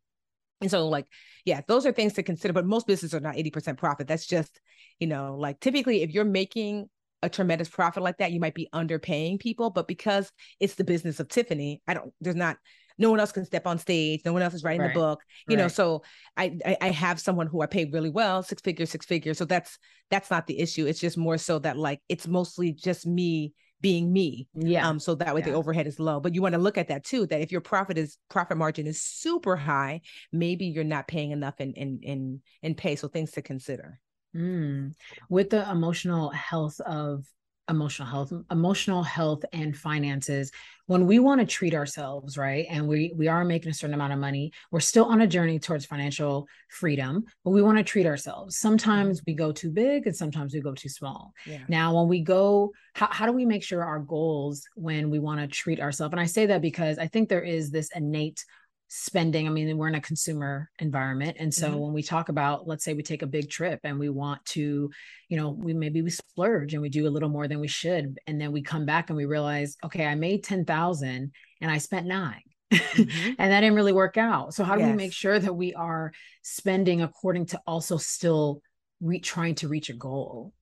And 0.60 0.70
so, 0.70 0.88
like, 0.88 1.06
yeah, 1.44 1.60
those 1.66 1.86
are 1.86 1.92
things 1.92 2.14
to 2.14 2.22
consider. 2.22 2.52
But 2.52 2.66
most 2.66 2.86
businesses 2.86 3.14
are 3.14 3.20
not 3.20 3.36
80% 3.36 3.78
profit. 3.78 4.06
That's 4.06 4.26
just, 4.26 4.60
you 4.98 5.06
know, 5.06 5.36
like 5.38 5.60
typically 5.60 6.02
if 6.02 6.10
you're 6.12 6.24
making 6.24 6.88
a 7.22 7.28
tremendous 7.28 7.68
profit 7.68 8.02
like 8.02 8.18
that, 8.18 8.32
you 8.32 8.40
might 8.40 8.54
be 8.54 8.68
underpaying 8.74 9.40
people. 9.40 9.70
But 9.70 9.88
because 9.88 10.30
it's 10.58 10.74
the 10.74 10.84
business 10.84 11.20
of 11.20 11.28
Tiffany, 11.28 11.82
I 11.86 11.94
don't, 11.94 12.12
there's 12.20 12.36
not, 12.36 12.56
no 12.98 13.10
one 13.10 13.20
else 13.20 13.32
can 13.32 13.46
step 13.46 13.66
on 13.66 13.78
stage. 13.78 14.20
No 14.26 14.34
one 14.34 14.42
else 14.42 14.52
is 14.52 14.62
writing 14.62 14.82
Right. 14.82 14.92
the 14.92 15.00
book, 15.00 15.22
you 15.48 15.56
know. 15.56 15.68
So 15.68 16.02
I, 16.36 16.58
I 16.66 16.76
I 16.82 16.90
have 16.90 17.18
someone 17.18 17.46
who 17.46 17.62
I 17.62 17.66
pay 17.66 17.86
really 17.86 18.10
well, 18.10 18.42
six 18.42 18.60
figures, 18.60 18.90
six 18.90 19.06
figures. 19.06 19.38
So 19.38 19.46
that's 19.46 19.78
that's 20.10 20.30
not 20.30 20.46
the 20.46 20.60
issue. 20.60 20.86
It's 20.86 21.00
just 21.00 21.16
more 21.16 21.38
so 21.38 21.58
that 21.60 21.78
like 21.78 22.00
it's 22.10 22.28
mostly 22.28 22.72
just 22.72 23.06
me 23.06 23.54
being 23.80 24.12
me. 24.12 24.48
Yeah. 24.54 24.88
Um, 24.88 24.98
so 24.98 25.14
that 25.16 25.34
way 25.34 25.42
the 25.42 25.52
overhead 25.52 25.86
is 25.86 25.98
low. 25.98 26.20
But 26.20 26.34
you 26.34 26.42
want 26.42 26.54
to 26.54 26.60
look 26.60 26.78
at 26.78 26.88
that 26.88 27.04
too, 27.04 27.26
that 27.26 27.40
if 27.40 27.50
your 27.52 27.60
profit 27.60 27.98
is 27.98 28.18
profit 28.28 28.56
margin 28.56 28.86
is 28.86 29.02
super 29.02 29.56
high, 29.56 30.00
maybe 30.32 30.66
you're 30.66 30.84
not 30.84 31.08
paying 31.08 31.30
enough 31.30 31.60
in 31.60 31.72
in 31.74 32.00
in 32.02 32.42
in 32.62 32.74
pay. 32.74 32.96
So 32.96 33.08
things 33.08 33.32
to 33.32 33.42
consider. 33.42 34.00
Mm. 34.34 34.92
With 35.28 35.50
the 35.50 35.68
emotional 35.68 36.30
health 36.30 36.80
of 36.80 37.24
emotional 37.70 38.08
health, 38.08 38.32
emotional 38.50 39.02
health 39.02 39.44
and 39.52 39.76
finances, 39.76 40.50
when 40.86 41.06
we 41.06 41.20
want 41.20 41.40
to 41.40 41.46
treat 41.46 41.72
ourselves, 41.72 42.36
right? 42.36 42.66
And 42.68 42.88
we 42.88 43.12
we 43.16 43.28
are 43.28 43.44
making 43.44 43.70
a 43.70 43.74
certain 43.74 43.94
amount 43.94 44.12
of 44.12 44.18
money, 44.18 44.52
we're 44.72 44.80
still 44.80 45.04
on 45.04 45.20
a 45.20 45.26
journey 45.26 45.60
towards 45.60 45.86
financial 45.86 46.48
freedom, 46.68 47.24
but 47.44 47.50
we 47.50 47.62
want 47.62 47.78
to 47.78 47.84
treat 47.84 48.06
ourselves. 48.06 48.58
Sometimes 48.58 49.20
mm-hmm. 49.20 49.30
we 49.30 49.34
go 49.34 49.52
too 49.52 49.70
big 49.70 50.08
and 50.08 50.16
sometimes 50.16 50.52
we 50.52 50.60
go 50.60 50.74
too 50.74 50.88
small. 50.88 51.32
Yeah. 51.46 51.60
Now, 51.68 51.94
when 51.96 52.08
we 52.08 52.20
go, 52.20 52.72
how, 52.94 53.06
how 53.08 53.26
do 53.26 53.32
we 53.32 53.46
make 53.46 53.62
sure 53.62 53.84
our 53.84 54.00
goals 54.00 54.66
when 54.74 55.10
we 55.10 55.20
want 55.20 55.40
to 55.40 55.46
treat 55.46 55.80
ourselves? 55.80 56.12
And 56.12 56.20
I 56.20 56.26
say 56.26 56.46
that 56.46 56.60
because 56.60 56.98
I 56.98 57.06
think 57.06 57.28
there 57.28 57.40
is 57.40 57.70
this 57.70 57.90
innate 57.94 58.44
spending. 58.92 59.46
I 59.46 59.50
mean, 59.50 59.78
we're 59.78 59.86
in 59.86 59.94
a 59.94 60.00
consumer 60.00 60.68
environment. 60.80 61.36
And 61.38 61.54
so 61.54 61.70
Mhm. 61.70 61.80
when 61.80 61.92
we 61.92 62.02
talk 62.02 62.28
about, 62.28 62.66
let's 62.66 62.82
say 62.84 62.92
we 62.92 63.04
take 63.04 63.22
a 63.22 63.26
big 63.26 63.48
trip 63.48 63.78
and 63.84 64.00
we 64.00 64.08
want 64.08 64.44
to, 64.46 64.90
you 65.28 65.36
know, 65.36 65.50
we 65.50 65.72
maybe 65.74 66.02
we 66.02 66.10
splurge 66.10 66.74
and 66.74 66.82
we 66.82 66.88
do 66.88 67.06
a 67.06 67.10
little 67.14 67.28
more 67.28 67.46
than 67.46 67.60
we 67.60 67.68
should. 67.68 68.18
And 68.26 68.40
then 68.40 68.50
we 68.50 68.62
come 68.62 68.86
back 68.86 69.08
and 69.08 69.16
we 69.16 69.26
realize, 69.26 69.76
okay, 69.84 70.04
I 70.04 70.16
made 70.16 70.42
10,000 70.42 71.30
and 71.60 71.70
I 71.70 71.78
spent 71.78 72.06
nine. 72.08 72.42
Mhm. 72.72 72.80
and 73.38 73.52
that 73.52 73.60
didn't 73.60 73.76
really 73.76 73.92
work 73.92 74.16
out. 74.16 74.54
So 74.54 74.64
how 74.64 74.74
do 74.74 74.80
we 74.82 74.92
make 74.96 75.12
sure 75.12 75.38
that 75.38 75.54
we 75.54 75.72
are 75.74 76.12
spending 76.42 77.00
according 77.00 77.46
to 77.46 77.60
also 77.68 77.96
still 77.96 78.60
re- 79.00 79.20
trying 79.20 79.54
to 79.56 79.68
reach 79.68 79.88
a 79.88 79.94
goal? 79.94 80.52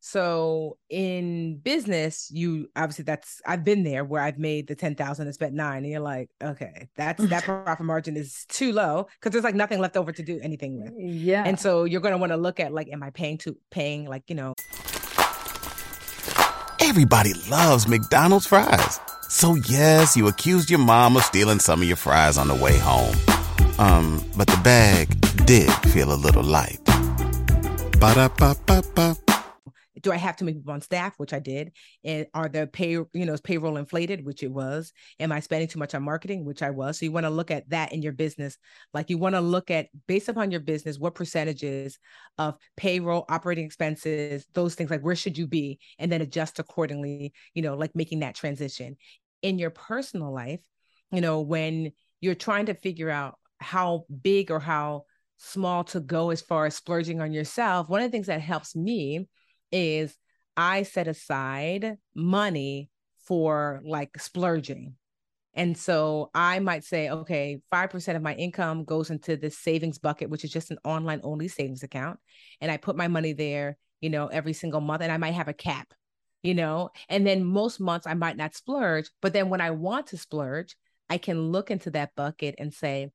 So 0.00 0.78
in 0.88 1.58
business, 1.58 2.30
you 2.32 2.68
obviously 2.76 3.04
that's 3.04 3.40
I've 3.46 3.64
been 3.64 3.82
there 3.82 4.04
where 4.04 4.22
I've 4.22 4.38
made 4.38 4.68
the 4.68 4.74
ten 4.74 4.94
thousand 4.94 5.26
and 5.26 5.34
spent 5.34 5.54
nine, 5.54 5.78
and 5.78 5.86
you're 5.86 6.00
like, 6.00 6.30
okay, 6.42 6.88
that's 6.96 7.24
that 7.28 7.42
profit 7.64 7.84
margin 7.84 8.16
is 8.16 8.46
too 8.48 8.72
low 8.72 9.06
because 9.14 9.32
there's 9.32 9.44
like 9.44 9.54
nothing 9.54 9.80
left 9.80 9.96
over 9.96 10.12
to 10.12 10.22
do 10.22 10.38
anything 10.42 10.80
with. 10.80 10.92
Yeah. 10.96 11.44
And 11.44 11.58
so 11.58 11.84
you're 11.84 12.00
gonna 12.00 12.18
want 12.18 12.32
to 12.32 12.36
look 12.36 12.60
at 12.60 12.72
like, 12.72 12.88
am 12.92 13.02
I 13.02 13.10
paying 13.10 13.38
to 13.38 13.56
paying 13.70 14.06
like 14.06 14.24
you 14.28 14.36
know 14.36 14.54
Everybody 16.80 17.34
loves 17.50 17.86
McDonald's 17.86 18.46
fries. 18.46 18.98
So 19.28 19.56
yes, 19.56 20.16
you 20.16 20.26
accused 20.26 20.70
your 20.70 20.78
mom 20.78 21.16
of 21.16 21.22
stealing 21.22 21.58
some 21.58 21.82
of 21.82 21.86
your 21.86 21.98
fries 21.98 22.38
on 22.38 22.48
the 22.48 22.54
way 22.54 22.78
home. 22.78 23.14
Um, 23.78 24.24
but 24.36 24.46
the 24.46 24.58
bag 24.64 25.08
did 25.44 25.70
feel 25.92 26.12
a 26.12 26.16
little 26.16 26.42
light. 26.42 26.80
Ba-da-ba-ba-ba. 28.00 29.27
Do 30.02 30.12
I 30.12 30.16
have 30.16 30.36
too 30.36 30.44
many 30.44 30.58
people 30.58 30.72
on 30.72 30.80
staff, 30.80 31.14
which 31.16 31.32
I 31.32 31.38
did, 31.38 31.72
and 32.04 32.26
are 32.34 32.48
the 32.48 32.66
pay 32.66 32.90
you 32.90 33.08
know 33.12 33.32
is 33.32 33.40
payroll 33.40 33.76
inflated, 33.76 34.24
which 34.24 34.42
it 34.42 34.50
was. 34.50 34.92
Am 35.20 35.32
I 35.32 35.40
spending 35.40 35.68
too 35.68 35.78
much 35.78 35.94
on 35.94 36.02
marketing, 36.02 36.44
which 36.44 36.62
I 36.62 36.70
was. 36.70 36.98
So 36.98 37.06
you 37.06 37.12
want 37.12 37.26
to 37.26 37.30
look 37.30 37.50
at 37.50 37.68
that 37.70 37.92
in 37.92 38.02
your 38.02 38.12
business. 38.12 38.56
Like 38.94 39.10
you 39.10 39.18
want 39.18 39.34
to 39.34 39.40
look 39.40 39.70
at 39.70 39.88
based 40.06 40.28
upon 40.28 40.50
your 40.50 40.60
business, 40.60 40.98
what 40.98 41.14
percentages 41.14 41.98
of 42.38 42.56
payroll, 42.76 43.24
operating 43.28 43.64
expenses, 43.64 44.46
those 44.54 44.74
things 44.74 44.90
like 44.90 45.02
where 45.02 45.16
should 45.16 45.38
you 45.38 45.46
be, 45.46 45.78
and 45.98 46.10
then 46.10 46.20
adjust 46.20 46.58
accordingly. 46.58 47.32
You 47.54 47.62
know, 47.62 47.76
like 47.76 47.94
making 47.94 48.20
that 48.20 48.34
transition 48.34 48.96
in 49.42 49.58
your 49.58 49.70
personal 49.70 50.32
life. 50.32 50.60
You 51.10 51.20
know, 51.20 51.40
when 51.40 51.92
you're 52.20 52.34
trying 52.34 52.66
to 52.66 52.74
figure 52.74 53.10
out 53.10 53.38
how 53.60 54.04
big 54.22 54.50
or 54.50 54.60
how 54.60 55.04
small 55.38 55.84
to 55.84 56.00
go 56.00 56.30
as 56.30 56.42
far 56.42 56.66
as 56.66 56.76
splurging 56.76 57.20
on 57.20 57.32
yourself, 57.32 57.88
one 57.88 58.02
of 58.02 58.06
the 58.06 58.12
things 58.12 58.26
that 58.26 58.40
helps 58.40 58.76
me 58.76 59.26
is 59.72 60.16
I 60.56 60.82
set 60.82 61.08
aside 61.08 61.98
money 62.14 62.90
for 63.26 63.80
like 63.84 64.18
splurging. 64.20 64.94
And 65.54 65.76
so 65.76 66.30
I 66.34 66.60
might 66.60 66.84
say, 66.84 67.10
okay, 67.10 67.60
5% 67.72 68.16
of 68.16 68.22
my 68.22 68.34
income 68.34 68.84
goes 68.84 69.10
into 69.10 69.36
this 69.36 69.58
savings 69.58 69.98
bucket, 69.98 70.30
which 70.30 70.44
is 70.44 70.52
just 70.52 70.70
an 70.70 70.78
online 70.84 71.20
only 71.24 71.48
savings 71.48 71.82
account. 71.82 72.18
And 72.60 72.70
I 72.70 72.76
put 72.76 72.96
my 72.96 73.08
money 73.08 73.32
there, 73.32 73.76
you 74.00 74.08
know, 74.08 74.28
every 74.28 74.52
single 74.52 74.80
month. 74.80 75.02
And 75.02 75.10
I 75.10 75.16
might 75.16 75.34
have 75.34 75.48
a 75.48 75.52
cap, 75.52 75.92
you 76.42 76.54
know, 76.54 76.90
and 77.08 77.26
then 77.26 77.44
most 77.44 77.80
months 77.80 78.06
I 78.06 78.14
might 78.14 78.36
not 78.36 78.54
splurge. 78.54 79.10
But 79.20 79.32
then 79.32 79.48
when 79.48 79.60
I 79.60 79.72
want 79.72 80.08
to 80.08 80.16
splurge, 80.16 80.76
I 81.10 81.18
can 81.18 81.50
look 81.50 81.70
into 81.70 81.90
that 81.90 82.14
bucket 82.14 82.54
and 82.58 82.72
say, 82.72 83.10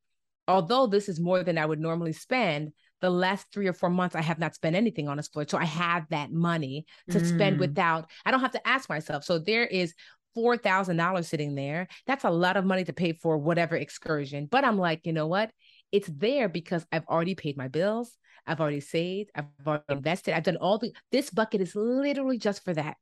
although 0.47 0.87
this 0.87 1.07
is 1.07 1.19
more 1.19 1.43
than 1.43 1.57
I 1.57 1.65
would 1.65 1.79
normally 1.79 2.13
spend, 2.13 2.73
the 3.03 3.11
last 3.11 3.47
three 3.53 3.67
or 3.67 3.73
four 3.73 3.91
months 3.91 4.15
I 4.15 4.23
have 4.23 4.39
not 4.39 4.55
spent 4.55 4.75
anything 4.75 5.07
on 5.09 5.19
a 5.19 5.23
splurge. 5.23 5.51
So 5.51 5.59
I 5.59 5.65
have 5.65 6.07
that 6.09 6.31
money 6.31 6.87
to 7.11 7.19
spend 7.19 7.57
Mm. 7.57 7.59
without, 7.59 8.09
I 8.25 8.31
don't 8.31 8.41
have 8.41 8.53
to 8.53 8.67
ask 8.67 8.89
myself. 8.89 9.25
So 9.25 9.39
there 9.39 9.67
is 9.67 9.93
four 10.33 10.57
thousand 10.57 10.97
dollars 10.97 11.27
sitting 11.27 11.55
there. 11.55 11.87
That's 12.07 12.23
a 12.23 12.31
lot 12.31 12.57
of 12.57 12.65
money 12.65 12.83
to 12.85 12.93
pay 12.93 13.13
for 13.13 13.37
whatever 13.37 13.75
excursion. 13.75 14.47
But 14.47 14.65
I'm 14.65 14.79
like, 14.79 15.05
you 15.05 15.13
know 15.13 15.27
what? 15.27 15.51
It's 15.91 16.07
there 16.09 16.49
because 16.49 16.85
I've 16.91 17.05
already 17.07 17.35
paid 17.35 17.57
my 17.57 17.67
bills. 17.67 18.17
I've 18.47 18.59
already 18.59 18.81
saved. 18.81 19.29
I've 19.35 19.45
already 19.67 19.83
invested. 19.89 20.33
I've 20.35 20.43
done 20.43 20.57
all 20.57 20.79
the. 20.79 20.91
This 21.11 21.29
bucket 21.29 21.61
is 21.61 21.75
literally 21.75 22.39
just 22.39 22.63
for 22.63 22.73
that. 22.73 22.97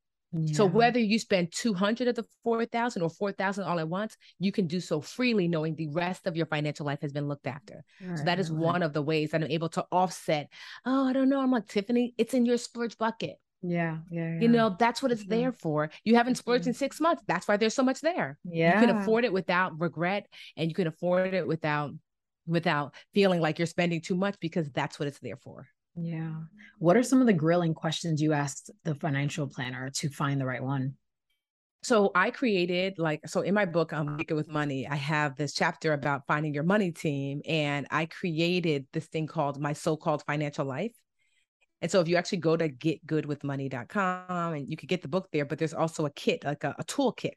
So 0.53 0.65
whether 0.65 0.99
you 0.99 1.19
spend 1.19 1.51
200 1.51 2.07
of 2.07 2.15
the 2.15 2.25
4,000 2.43 3.01
or 3.01 3.09
4,000 3.09 3.65
all 3.65 3.79
at 3.79 3.87
once, 3.89 4.15
you 4.39 4.51
can 4.51 4.65
do 4.65 4.79
so 4.79 5.01
freely 5.01 5.47
knowing 5.47 5.75
the 5.75 5.89
rest 5.89 6.25
of 6.25 6.37
your 6.37 6.45
financial 6.45 6.85
life 6.85 7.01
has 7.01 7.11
been 7.11 7.27
looked 7.27 7.47
after. 7.47 7.83
So 8.15 8.23
that 8.23 8.39
is 8.39 8.49
Right, 8.49 8.57
right. 8.57 8.65
one 8.65 8.83
of 8.83 8.93
the 8.93 9.01
ways 9.01 9.31
that 9.31 9.43
I'm 9.43 9.51
able 9.51 9.69
to 9.69 9.85
offset. 9.91 10.49
Oh, 10.85 11.07
I 11.07 11.13
don't 11.13 11.29
know. 11.29 11.41
I'm 11.41 11.51
like, 11.51 11.67
Tiffany, 11.67 12.13
it's 12.17 12.33
in 12.33 12.45
your 12.45 12.57
splurge 12.57 12.97
bucket. 12.97 13.37
Yeah, 13.61 13.97
yeah, 14.09 14.39
You 14.39 14.47
know, 14.47 14.75
that's 14.79 15.03
what 15.03 15.11
it's 15.11 15.25
there 15.25 15.51
for. 15.51 15.91
You 16.03 16.15
haven't 16.15 16.35
splurged 16.35 16.65
in 16.65 16.73
mm-hmm. 16.73 16.79
six 16.79 16.99
months. 16.99 17.21
That's 17.27 17.47
why 17.47 17.57
there's 17.57 17.75
so 17.75 17.83
much 17.83 18.01
there. 18.01 18.39
yeah. 18.43 18.79
You 18.79 18.87
can 18.87 18.97
afford 18.97 19.25
it 19.25 19.33
without 19.33 19.79
regret 19.79 20.27
and 20.57 20.69
you 20.69 20.73
can 20.73 20.87
afford 20.87 21.33
it 21.33 21.45
without 21.45 21.91
without 22.47 22.95
feeling 23.13 23.39
like 23.39 23.59
you're 23.59 23.67
spending 23.67 24.01
too 24.01 24.15
much 24.15 24.35
because 24.39 24.69
that's 24.71 24.99
what 24.99 25.07
it's 25.07 25.19
there 25.19 25.37
for. 25.37 25.67
Yeah. 25.95 26.33
What 26.79 26.97
are 26.97 27.03
some 27.03 27.21
of 27.21 27.27
the 27.27 27.33
grilling 27.33 27.73
questions 27.73 28.21
you 28.21 28.33
asked 28.33 28.71
the 28.83 28.95
financial 28.95 29.47
planner 29.47 29.89
to 29.95 30.09
find 30.09 30.39
the 30.39 30.45
right 30.45 30.63
one? 30.63 30.95
so 31.83 32.11
I 32.13 32.29
created 32.29 32.99
like 32.99 33.27
so 33.27 33.41
in 33.41 33.53
my 33.53 33.65
book 33.65 33.91
um 33.91 34.17
Get 34.17 34.27
Good 34.27 34.35
with 34.35 34.47
Money, 34.47 34.87
I 34.87 34.95
have 34.95 35.35
this 35.35 35.53
chapter 35.53 35.93
about 35.93 36.27
finding 36.27 36.53
your 36.53 36.63
money 36.63 36.91
team 36.91 37.41
and 37.47 37.87
I 37.89 38.05
created 38.05 38.85
this 38.93 39.07
thing 39.07 39.27
called 39.27 39.59
my 39.59 39.73
so-called 39.73 40.23
financial 40.27 40.65
life. 40.65 40.93
And 41.81 41.89
so 41.89 41.99
if 41.99 42.07
you 42.07 42.17
actually 42.17 42.39
go 42.39 42.55
to 42.55 42.69
getgoodwithmoney.com 42.69 44.53
and 44.53 44.69
you 44.69 44.77
could 44.77 44.89
get 44.89 45.01
the 45.01 45.07
book 45.07 45.29
there, 45.31 45.45
but 45.45 45.57
there's 45.57 45.73
also 45.73 46.05
a 46.05 46.11
kit, 46.11 46.43
like 46.43 46.63
a, 46.63 46.75
a 46.77 46.83
toolkit. 46.83 47.31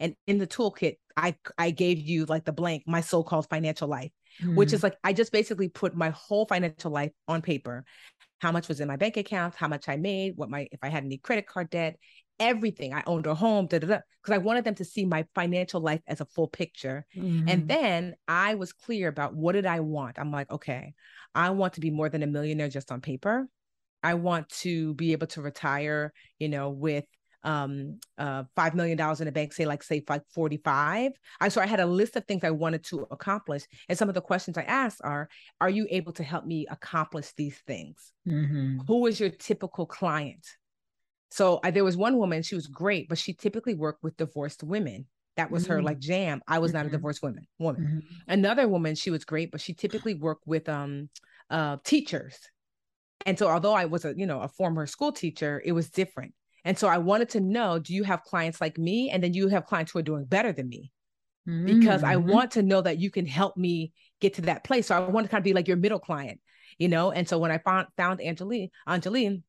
And 0.00 0.16
in 0.26 0.38
the 0.38 0.48
toolkit, 0.48 0.96
I 1.16 1.36
I 1.56 1.70
gave 1.70 2.00
you 2.00 2.24
like 2.24 2.44
the 2.44 2.52
blank, 2.52 2.82
my 2.86 3.00
so-called 3.00 3.48
financial 3.48 3.86
life, 3.86 4.10
mm. 4.42 4.54
which 4.54 4.72
is 4.72 4.82
like 4.82 4.96
I 5.04 5.12
just 5.12 5.32
basically 5.32 5.68
put 5.68 5.94
my 5.94 6.10
whole 6.10 6.46
financial 6.46 6.90
life 6.90 7.12
on 7.26 7.42
paper. 7.42 7.84
How 8.40 8.52
much 8.52 8.68
was 8.68 8.80
in 8.80 8.88
my 8.88 8.96
bank 8.96 9.16
account, 9.16 9.54
how 9.56 9.68
much 9.68 9.88
I 9.88 9.96
made, 9.96 10.34
what 10.36 10.50
my 10.50 10.68
if 10.70 10.78
I 10.82 10.88
had 10.88 11.04
any 11.04 11.18
credit 11.18 11.46
card 11.46 11.70
debt, 11.70 11.96
everything. 12.38 12.94
I 12.94 13.02
owned 13.06 13.26
a 13.26 13.34
home, 13.34 13.66
da 13.66 13.78
da 13.78 13.86
da. 13.86 13.98
Because 14.22 14.34
I 14.34 14.38
wanted 14.38 14.64
them 14.64 14.74
to 14.76 14.84
see 14.84 15.04
my 15.04 15.24
financial 15.34 15.80
life 15.80 16.00
as 16.06 16.20
a 16.20 16.26
full 16.26 16.48
picture. 16.48 17.04
Mm-hmm. 17.16 17.48
And 17.48 17.68
then 17.68 18.14
I 18.26 18.54
was 18.54 18.72
clear 18.72 19.08
about 19.08 19.34
what 19.34 19.52
did 19.52 19.66
I 19.66 19.80
want. 19.80 20.18
I'm 20.18 20.30
like, 20.30 20.50
okay, 20.50 20.94
I 21.34 21.50
want 21.50 21.74
to 21.74 21.80
be 21.80 21.90
more 21.90 22.08
than 22.08 22.22
a 22.22 22.26
millionaire 22.26 22.68
just 22.68 22.92
on 22.92 23.00
paper. 23.00 23.48
I 24.02 24.14
want 24.14 24.48
to 24.60 24.94
be 24.94 25.12
able 25.12 25.26
to 25.28 25.42
retire, 25.42 26.12
you 26.38 26.48
know, 26.48 26.70
with 26.70 27.04
um 27.48 27.98
uh 28.18 28.44
five 28.54 28.74
million 28.74 28.98
dollars 28.98 29.20
in 29.22 29.24
the 29.24 29.32
bank 29.32 29.54
say 29.54 29.64
like 29.64 29.82
say 29.82 30.04
like 30.06 30.22
45 30.34 31.12
i 31.40 31.48
so 31.48 31.62
i 31.62 31.66
had 31.66 31.80
a 31.80 31.86
list 31.86 32.14
of 32.14 32.24
things 32.26 32.44
i 32.44 32.50
wanted 32.50 32.84
to 32.84 33.06
accomplish 33.10 33.64
and 33.88 33.96
some 33.96 34.10
of 34.10 34.14
the 34.14 34.20
questions 34.20 34.58
i 34.58 34.62
asked 34.62 35.00
are 35.02 35.30
are 35.58 35.70
you 35.70 35.86
able 35.88 36.12
to 36.12 36.22
help 36.22 36.44
me 36.44 36.66
accomplish 36.70 37.32
these 37.36 37.56
things 37.66 38.12
mm-hmm. 38.28 38.80
Who 38.86 39.06
is 39.06 39.18
your 39.18 39.30
typical 39.30 39.86
client 39.86 40.46
so 41.30 41.58
I, 41.64 41.70
there 41.70 41.84
was 41.84 41.96
one 41.96 42.18
woman 42.18 42.42
she 42.42 42.54
was 42.54 42.66
great 42.66 43.08
but 43.08 43.16
she 43.16 43.32
typically 43.32 43.74
worked 43.74 44.02
with 44.02 44.18
divorced 44.18 44.62
women 44.62 45.06
that 45.36 45.50
was 45.50 45.64
mm-hmm. 45.64 45.72
her 45.72 45.82
like 45.82 46.00
jam 46.00 46.42
i 46.46 46.58
was 46.58 46.70
mm-hmm. 46.70 46.76
not 46.76 46.80
a 46.80 46.88
mm-hmm. 46.88 46.96
divorced 46.96 47.22
woman 47.22 47.46
woman 47.58 47.82
mm-hmm. 47.82 48.30
another 48.30 48.68
woman 48.68 48.94
she 48.94 49.10
was 49.10 49.24
great 49.24 49.50
but 49.50 49.62
she 49.62 49.72
typically 49.72 50.14
worked 50.14 50.46
with 50.46 50.68
um 50.68 51.08
uh 51.48 51.78
teachers 51.82 52.36
and 53.26 53.38
so 53.38 53.48
although 53.48 53.74
I 53.74 53.86
was 53.86 54.04
a, 54.04 54.14
you 54.16 54.26
know, 54.26 54.40
a 54.40 54.48
former 54.48 54.86
school 54.86 55.12
teacher, 55.12 55.60
it 55.64 55.72
was 55.72 55.90
different. 55.90 56.32
And 56.64 56.78
so 56.78 56.88
I 56.88 56.98
wanted 56.98 57.30
to 57.30 57.40
know, 57.40 57.78
do 57.78 57.94
you 57.94 58.04
have 58.04 58.22
clients 58.22 58.60
like 58.60 58.78
me? 58.78 59.10
And 59.10 59.22
then 59.22 59.34
you 59.34 59.48
have 59.48 59.66
clients 59.66 59.92
who 59.92 59.98
are 59.98 60.02
doing 60.02 60.24
better 60.24 60.52
than 60.52 60.68
me. 60.68 60.92
Mm-hmm. 61.48 61.80
Because 61.80 62.02
I 62.02 62.16
mm-hmm. 62.16 62.30
want 62.30 62.50
to 62.52 62.62
know 62.62 62.80
that 62.80 62.98
you 62.98 63.10
can 63.10 63.26
help 63.26 63.56
me 63.56 63.92
get 64.20 64.34
to 64.34 64.42
that 64.42 64.64
place. 64.64 64.88
So 64.88 64.96
I 64.96 65.00
want 65.00 65.24
to 65.24 65.30
kind 65.30 65.40
of 65.40 65.44
be 65.44 65.54
like 65.54 65.68
your 65.68 65.76
middle 65.76 65.98
client, 65.98 66.40
you 66.78 66.88
know? 66.88 67.10
And 67.10 67.28
so 67.28 67.38
when 67.38 67.50
I 67.50 67.58
found 67.58 67.88
found 67.96 68.20
Anjali, 68.20 68.68
Anjali, 68.86 69.42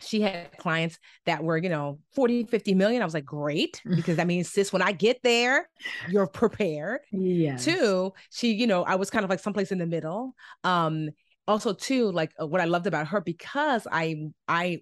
she 0.00 0.20
had 0.20 0.56
clients 0.56 0.98
that 1.26 1.44
were, 1.44 1.56
you 1.56 1.68
know, 1.68 1.98
40, 2.14 2.44
50 2.44 2.74
million. 2.74 3.02
I 3.02 3.04
was 3.04 3.14
like, 3.14 3.24
great, 3.24 3.80
because 3.84 4.16
that 4.16 4.26
means, 4.26 4.50
sis, 4.50 4.72
when 4.72 4.82
I 4.82 4.92
get 4.92 5.20
there, 5.22 5.68
you're 6.08 6.26
prepared. 6.26 7.00
Yeah. 7.12 7.56
Two, 7.56 8.12
she, 8.30 8.52
you 8.52 8.66
know, 8.66 8.82
I 8.82 8.96
was 8.96 9.10
kind 9.10 9.22
of 9.22 9.30
like 9.30 9.40
someplace 9.40 9.72
in 9.72 9.78
the 9.78 9.86
middle. 9.86 10.34
Um, 10.64 11.10
also 11.48 11.72
too 11.72 12.10
like 12.12 12.32
uh, 12.40 12.46
what 12.46 12.60
i 12.60 12.64
loved 12.64 12.86
about 12.86 13.08
her 13.08 13.20
because 13.20 13.86
i 13.90 14.16
i 14.46 14.80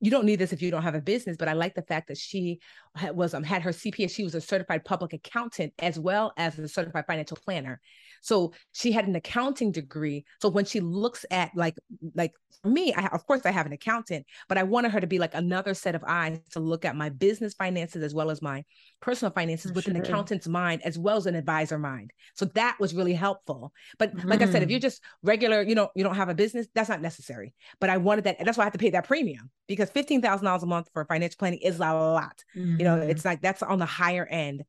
you 0.00 0.10
don't 0.10 0.24
need 0.24 0.38
this 0.38 0.52
if 0.52 0.62
you 0.62 0.70
don't 0.70 0.82
have 0.82 0.94
a 0.94 1.00
business 1.00 1.36
but 1.36 1.48
i 1.48 1.52
like 1.52 1.74
the 1.74 1.82
fact 1.82 2.08
that 2.08 2.16
she 2.16 2.60
had, 2.94 3.14
was 3.14 3.34
um, 3.34 3.42
had 3.42 3.62
her 3.62 3.70
cpa 3.70 4.10
she 4.10 4.24
was 4.24 4.34
a 4.34 4.40
certified 4.40 4.84
public 4.84 5.12
accountant 5.12 5.72
as 5.78 5.98
well 5.98 6.32
as 6.36 6.58
a 6.58 6.68
certified 6.68 7.04
financial 7.06 7.36
planner 7.36 7.80
so 8.20 8.52
she 8.72 8.92
had 8.92 9.06
an 9.06 9.16
accounting 9.16 9.72
degree. 9.72 10.24
So 10.40 10.48
when 10.48 10.64
she 10.64 10.80
looks 10.80 11.24
at 11.30 11.50
like 11.54 11.74
like 12.14 12.32
for 12.62 12.68
me, 12.68 12.92
I 12.94 13.06
of 13.08 13.26
course 13.26 13.42
I 13.44 13.50
have 13.50 13.66
an 13.66 13.72
accountant, 13.72 14.26
but 14.48 14.58
I 14.58 14.62
wanted 14.62 14.92
her 14.92 15.00
to 15.00 15.06
be 15.06 15.18
like 15.18 15.34
another 15.34 15.74
set 15.74 15.94
of 15.94 16.04
eyes 16.06 16.40
to 16.52 16.60
look 16.60 16.84
at 16.84 16.96
my 16.96 17.08
business 17.08 17.54
finances 17.54 18.02
as 18.02 18.14
well 18.14 18.30
as 18.30 18.42
my 18.42 18.64
personal 19.00 19.32
finances 19.32 19.72
with 19.72 19.84
sure. 19.84 19.94
an 19.94 20.00
accountant's 20.00 20.48
mind 20.48 20.82
as 20.84 20.98
well 20.98 21.16
as 21.16 21.26
an 21.26 21.34
advisor 21.34 21.78
mind. 21.78 22.12
So 22.34 22.46
that 22.46 22.76
was 22.80 22.94
really 22.94 23.14
helpful. 23.14 23.72
But 23.98 24.14
mm. 24.14 24.24
like 24.24 24.42
I 24.42 24.50
said, 24.50 24.62
if 24.62 24.70
you're 24.70 24.78
mm. 24.78 24.82
just 24.82 25.02
regular, 25.22 25.62
you 25.62 25.74
know, 25.74 25.90
you 25.94 26.04
don't 26.04 26.16
have 26.16 26.28
a 26.28 26.34
business, 26.34 26.66
that's 26.74 26.88
not 26.88 27.02
necessary. 27.02 27.54
But 27.80 27.90
I 27.90 27.96
wanted 27.98 28.24
that, 28.24 28.36
and 28.38 28.46
that's 28.46 28.58
why 28.58 28.64
I 28.64 28.66
have 28.66 28.72
to 28.72 28.78
pay 28.78 28.90
that 28.90 29.06
premium 29.06 29.50
because 29.66 29.90
fifteen 29.90 30.22
thousand 30.22 30.46
dollars 30.46 30.62
a 30.62 30.66
month 30.66 30.88
for 30.92 31.04
financial 31.04 31.36
planning 31.38 31.60
is 31.60 31.76
a 31.76 31.92
lot. 31.92 32.42
Mm-hmm. 32.56 32.76
You 32.78 32.84
know, 32.84 32.96
mm-hmm. 32.96 33.10
it's 33.10 33.24
like 33.24 33.40
that's 33.40 33.62
on 33.62 33.78
the 33.78 33.86
higher 33.86 34.26
end 34.26 34.64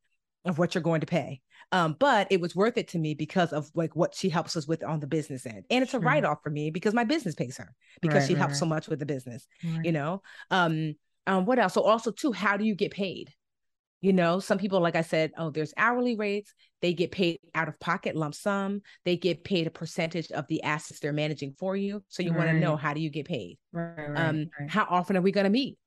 of 0.45 0.57
what 0.57 0.75
you're 0.75 0.81
going 0.81 1.01
to 1.01 1.07
pay. 1.07 1.41
Um, 1.71 1.95
but 1.99 2.27
it 2.31 2.41
was 2.41 2.55
worth 2.55 2.77
it 2.77 2.87
to 2.89 2.97
me 2.97 3.13
because 3.13 3.53
of 3.53 3.69
like 3.75 3.95
what 3.95 4.15
she 4.15 4.29
helps 4.29 4.57
us 4.57 4.67
with 4.67 4.83
on 4.83 4.99
the 4.99 5.07
business 5.07 5.45
end. 5.45 5.65
And 5.69 5.83
it's 5.83 5.93
a 5.93 5.99
write 5.99 6.25
off 6.25 6.39
for 6.43 6.49
me 6.49 6.71
because 6.71 6.93
my 6.93 7.03
business 7.03 7.35
pays 7.35 7.57
her 7.57 7.73
because 8.01 8.21
right, 8.21 8.27
she 8.27 8.33
right, 8.33 8.39
helps 8.39 8.53
right. 8.53 8.59
so 8.59 8.65
much 8.65 8.87
with 8.87 8.99
the 8.99 9.05
business, 9.05 9.47
you 9.61 9.91
know? 9.91 10.21
Um, 10.49 10.95
um, 11.27 11.45
what 11.45 11.59
else? 11.59 11.73
So 11.73 11.81
also 11.81 12.11
too, 12.11 12.31
how 12.31 12.57
do 12.57 12.65
you 12.65 12.73
get 12.73 12.91
paid? 12.91 13.31
You 14.01 14.13
know, 14.13 14.39
some 14.39 14.57
people, 14.57 14.79
like 14.79 14.95
I 14.95 15.01
said, 15.01 15.31
oh, 15.37 15.49
there's 15.51 15.73
hourly 15.75 16.15
rates. 16.15 16.53
They 16.81 16.93
get 16.93 17.11
paid 17.11 17.39
out 17.53 17.67
of 17.67 17.79
pocket 17.79 18.15
lump 18.15 18.33
sum. 18.33 18.81
They 19.03 19.17
get 19.17 19.43
paid 19.43 19.67
a 19.67 19.71
percentage 19.71 20.31
of 20.31 20.47
the 20.47 20.63
assets 20.63 21.01
they're 21.01 21.11
managing 21.11 21.53
for 21.59 21.75
you. 21.75 22.01
So 22.07 22.23
you 22.23 22.33
want 22.33 22.49
to 22.49 22.59
know 22.59 22.77
how 22.77 22.93
do 22.93 23.01
you 23.01 23.09
get 23.09 23.27
paid? 23.27 23.57
um, 23.75 24.47
How 24.69 24.87
often 24.89 25.17
are 25.17 25.21
we 25.21 25.33
going 25.33 25.43
to 25.43 25.49
meet? 25.49 25.77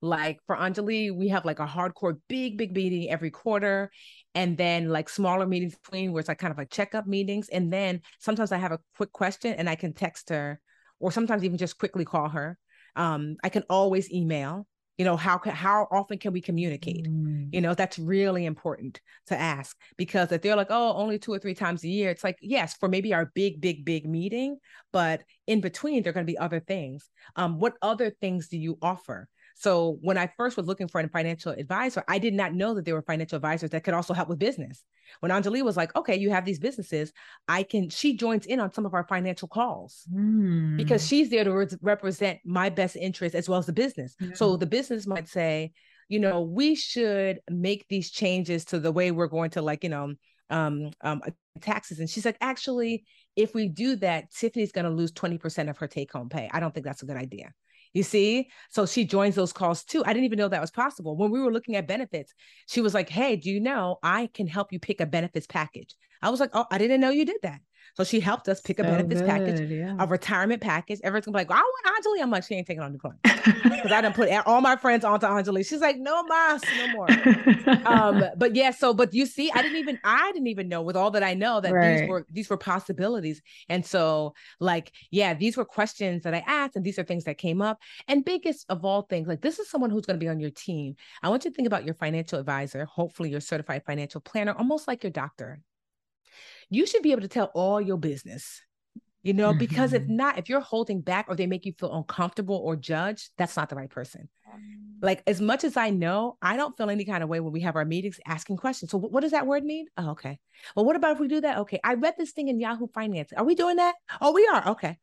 Like 0.00 0.38
for 0.46 0.56
Anjali, 0.56 1.14
we 1.14 1.28
have 1.28 1.44
like 1.44 1.58
a 1.58 1.66
hardcore 1.66 2.18
big, 2.28 2.56
big 2.56 2.74
meeting 2.74 3.10
every 3.10 3.30
quarter. 3.30 3.90
And 4.34 4.56
then 4.56 4.88
like 4.88 5.08
smaller 5.08 5.46
meetings 5.46 5.76
between 5.76 6.12
where 6.12 6.20
it's 6.20 6.28
like 6.28 6.38
kind 6.38 6.52
of 6.52 6.58
like 6.58 6.70
checkup 6.70 7.06
meetings. 7.06 7.48
And 7.48 7.72
then 7.72 8.02
sometimes 8.20 8.52
I 8.52 8.58
have 8.58 8.72
a 8.72 8.78
quick 8.96 9.12
question 9.12 9.54
and 9.54 9.68
I 9.68 9.74
can 9.74 9.92
text 9.92 10.28
her 10.30 10.60
or 11.00 11.10
sometimes 11.10 11.44
even 11.44 11.58
just 11.58 11.78
quickly 11.78 12.04
call 12.04 12.28
her. 12.28 12.58
Um, 12.96 13.36
I 13.42 13.48
can 13.48 13.64
always 13.68 14.12
email 14.12 14.66
you 14.98 15.04
know 15.04 15.16
how 15.16 15.38
how 15.38 15.86
often 15.90 16.18
can 16.18 16.32
we 16.32 16.40
communicate 16.40 17.06
mm. 17.06 17.48
you 17.52 17.60
know 17.60 17.72
that's 17.72 17.98
really 17.98 18.44
important 18.44 19.00
to 19.28 19.38
ask 19.38 19.76
because 19.96 20.30
if 20.32 20.42
they're 20.42 20.56
like 20.56 20.70
oh 20.70 20.92
only 20.94 21.18
two 21.18 21.32
or 21.32 21.38
three 21.38 21.54
times 21.54 21.84
a 21.84 21.88
year 21.88 22.10
it's 22.10 22.24
like 22.24 22.36
yes 22.42 22.74
for 22.74 22.88
maybe 22.88 23.14
our 23.14 23.30
big 23.34 23.60
big 23.60 23.84
big 23.84 24.06
meeting 24.06 24.58
but 24.92 25.22
in 25.46 25.60
between 25.60 26.02
there 26.02 26.10
are 26.10 26.12
going 26.12 26.26
to 26.26 26.30
be 26.30 26.38
other 26.38 26.60
things 26.60 27.08
um 27.36 27.58
what 27.58 27.74
other 27.80 28.10
things 28.10 28.48
do 28.48 28.58
you 28.58 28.76
offer 28.82 29.28
so 29.58 29.98
when 30.02 30.16
I 30.16 30.30
first 30.36 30.56
was 30.56 30.66
looking 30.66 30.86
for 30.86 31.00
a 31.00 31.08
financial 31.08 31.50
advisor, 31.50 32.04
I 32.06 32.18
did 32.18 32.32
not 32.32 32.54
know 32.54 32.74
that 32.74 32.84
there 32.84 32.94
were 32.94 33.02
financial 33.02 33.34
advisors 33.34 33.70
that 33.70 33.82
could 33.82 33.92
also 33.92 34.14
help 34.14 34.28
with 34.28 34.38
business. 34.38 34.84
When 35.18 35.32
Anjali 35.32 35.64
was 35.64 35.76
like, 35.76 35.94
okay, 35.96 36.14
you 36.16 36.30
have 36.30 36.44
these 36.44 36.60
businesses, 36.60 37.12
I 37.48 37.64
can, 37.64 37.90
she 37.90 38.16
joins 38.16 38.46
in 38.46 38.60
on 38.60 38.72
some 38.72 38.86
of 38.86 38.94
our 38.94 39.04
financial 39.08 39.48
calls 39.48 40.04
mm. 40.14 40.76
because 40.76 41.04
she's 41.04 41.28
there 41.28 41.42
to 41.42 41.52
re- 41.52 41.66
represent 41.82 42.38
my 42.44 42.68
best 42.68 42.94
interest 42.94 43.34
as 43.34 43.48
well 43.48 43.58
as 43.58 43.66
the 43.66 43.72
business. 43.72 44.14
Yeah. 44.20 44.30
So 44.34 44.56
the 44.56 44.66
business 44.66 45.08
might 45.08 45.26
say, 45.26 45.72
you 46.08 46.20
know, 46.20 46.40
we 46.40 46.76
should 46.76 47.40
make 47.50 47.84
these 47.88 48.12
changes 48.12 48.64
to 48.66 48.78
the 48.78 48.92
way 48.92 49.10
we're 49.10 49.26
going 49.26 49.50
to 49.50 49.62
like, 49.62 49.82
you 49.82 49.90
know, 49.90 50.14
um, 50.50 50.92
um, 51.00 51.20
taxes. 51.60 51.98
And 51.98 52.08
she's 52.08 52.24
like, 52.24 52.38
actually, 52.40 53.04
if 53.34 53.54
we 53.54 53.68
do 53.68 53.96
that, 53.96 54.30
Tiffany's 54.30 54.70
going 54.70 54.84
to 54.84 54.90
lose 54.90 55.10
20% 55.10 55.68
of 55.68 55.78
her 55.78 55.88
take 55.88 56.12
home 56.12 56.28
pay. 56.28 56.48
I 56.52 56.60
don't 56.60 56.72
think 56.72 56.86
that's 56.86 57.02
a 57.02 57.06
good 57.06 57.16
idea. 57.16 57.52
You 57.92 58.02
see? 58.02 58.48
So 58.70 58.86
she 58.86 59.04
joins 59.04 59.34
those 59.34 59.52
calls 59.52 59.84
too. 59.84 60.02
I 60.04 60.12
didn't 60.12 60.26
even 60.26 60.38
know 60.38 60.48
that 60.48 60.60
was 60.60 60.70
possible. 60.70 61.16
When 61.16 61.30
we 61.30 61.40
were 61.40 61.52
looking 61.52 61.76
at 61.76 61.88
benefits, 61.88 62.34
she 62.66 62.80
was 62.80 62.94
like, 62.94 63.08
Hey, 63.08 63.36
do 63.36 63.50
you 63.50 63.60
know 63.60 63.98
I 64.02 64.28
can 64.34 64.46
help 64.46 64.72
you 64.72 64.78
pick 64.78 65.00
a 65.00 65.06
benefits 65.06 65.46
package? 65.46 65.94
I 66.22 66.30
was 66.30 66.40
like, 66.40 66.50
Oh, 66.54 66.66
I 66.70 66.78
didn't 66.78 67.00
know 67.00 67.10
you 67.10 67.24
did 67.24 67.38
that. 67.42 67.60
So 67.94 68.04
she 68.04 68.20
helped 68.20 68.48
us 68.48 68.60
pick 68.60 68.78
a 68.78 68.82
benefits 68.82 69.20
good, 69.20 69.28
package, 69.28 69.70
yeah. 69.70 69.96
a 69.98 70.06
retirement 70.06 70.62
package. 70.62 71.00
Everyone's 71.02 71.26
gonna 71.26 71.36
be 71.36 71.40
like, 71.40 71.50
well, 71.50 71.58
I 71.58 71.62
want 71.62 72.04
Anjali. 72.04 72.22
I'm 72.22 72.30
like, 72.30 72.44
she 72.44 72.54
ain't 72.54 72.66
taking 72.66 72.82
on 72.82 72.92
the 72.92 72.98
client 72.98 73.20
because 73.24 73.92
I 73.92 74.00
didn't 74.00 74.14
put 74.14 74.30
all 74.46 74.60
my 74.60 74.76
friends 74.76 75.04
onto 75.04 75.26
Anjali. 75.26 75.66
She's 75.66 75.80
like, 75.80 75.98
no 75.98 76.22
mas, 76.24 76.62
no 76.78 76.92
more. 76.92 77.10
um, 77.86 78.24
but 78.36 78.54
yeah, 78.54 78.70
so 78.70 78.94
but 78.94 79.12
you 79.14 79.26
see, 79.26 79.50
I 79.52 79.62
didn't 79.62 79.78
even 79.78 79.98
I 80.04 80.30
didn't 80.32 80.48
even 80.48 80.68
know 80.68 80.82
with 80.82 80.96
all 80.96 81.10
that 81.12 81.22
I 81.22 81.34
know 81.34 81.60
that 81.60 81.72
right. 81.72 82.00
these 82.00 82.08
were 82.08 82.26
these 82.30 82.50
were 82.50 82.56
possibilities. 82.56 83.42
And 83.68 83.84
so, 83.84 84.34
like, 84.60 84.92
yeah, 85.10 85.34
these 85.34 85.56
were 85.56 85.64
questions 85.64 86.22
that 86.22 86.34
I 86.34 86.44
asked, 86.46 86.76
and 86.76 86.84
these 86.84 86.98
are 86.98 87.04
things 87.04 87.24
that 87.24 87.38
came 87.38 87.62
up. 87.62 87.78
And 88.06 88.24
biggest 88.24 88.66
of 88.68 88.84
all 88.84 89.02
things, 89.02 89.28
like 89.28 89.40
this 89.40 89.58
is 89.58 89.68
someone 89.68 89.90
who's 89.90 90.06
going 90.06 90.18
to 90.18 90.24
be 90.24 90.28
on 90.28 90.40
your 90.40 90.50
team. 90.50 90.96
I 91.22 91.28
want 91.28 91.44
you 91.44 91.50
to 91.50 91.54
think 91.54 91.66
about 91.66 91.84
your 91.84 91.94
financial 91.94 92.38
advisor, 92.38 92.84
hopefully 92.84 93.30
your 93.30 93.40
certified 93.40 93.84
financial 93.84 94.20
planner, 94.20 94.52
almost 94.52 94.88
like 94.88 95.02
your 95.02 95.12
doctor 95.12 95.60
you 96.70 96.86
should 96.86 97.02
be 97.02 97.12
able 97.12 97.22
to 97.22 97.28
tell 97.28 97.50
all 97.54 97.80
your 97.80 97.96
business 97.96 98.62
you 99.22 99.32
know 99.32 99.50
mm-hmm. 99.50 99.58
because 99.58 99.92
if 99.92 100.02
mm-hmm. 100.02 100.16
not 100.16 100.38
if 100.38 100.48
you're 100.48 100.60
holding 100.60 101.00
back 101.00 101.26
or 101.28 101.34
they 101.34 101.46
make 101.46 101.66
you 101.66 101.72
feel 101.78 101.94
uncomfortable 101.94 102.56
or 102.56 102.76
judged 102.76 103.30
that's 103.36 103.56
not 103.56 103.68
the 103.68 103.76
right 103.76 103.90
person 103.90 104.28
like 105.02 105.22
as 105.26 105.40
much 105.40 105.64
as 105.64 105.76
i 105.76 105.90
know 105.90 106.36
i 106.40 106.56
don't 106.56 106.76
feel 106.76 106.90
any 106.90 107.04
kind 107.04 107.22
of 107.22 107.28
way 107.28 107.40
when 107.40 107.52
we 107.52 107.60
have 107.60 107.76
our 107.76 107.84
meetings 107.84 108.20
asking 108.26 108.56
questions 108.56 108.90
so 108.90 108.98
what 108.98 109.20
does 109.20 109.32
that 109.32 109.46
word 109.46 109.64
mean 109.64 109.86
oh, 109.96 110.10
okay 110.10 110.38
well 110.74 110.84
what 110.84 110.96
about 110.96 111.12
if 111.12 111.20
we 111.20 111.28
do 111.28 111.40
that 111.40 111.58
okay 111.58 111.80
i 111.84 111.94
read 111.94 112.14
this 112.16 112.32
thing 112.32 112.48
in 112.48 112.60
yahoo 112.60 112.86
finance 112.88 113.32
are 113.36 113.44
we 113.44 113.54
doing 113.54 113.76
that 113.76 113.94
oh 114.20 114.32
we 114.32 114.46
are 114.46 114.68
okay 114.68 114.96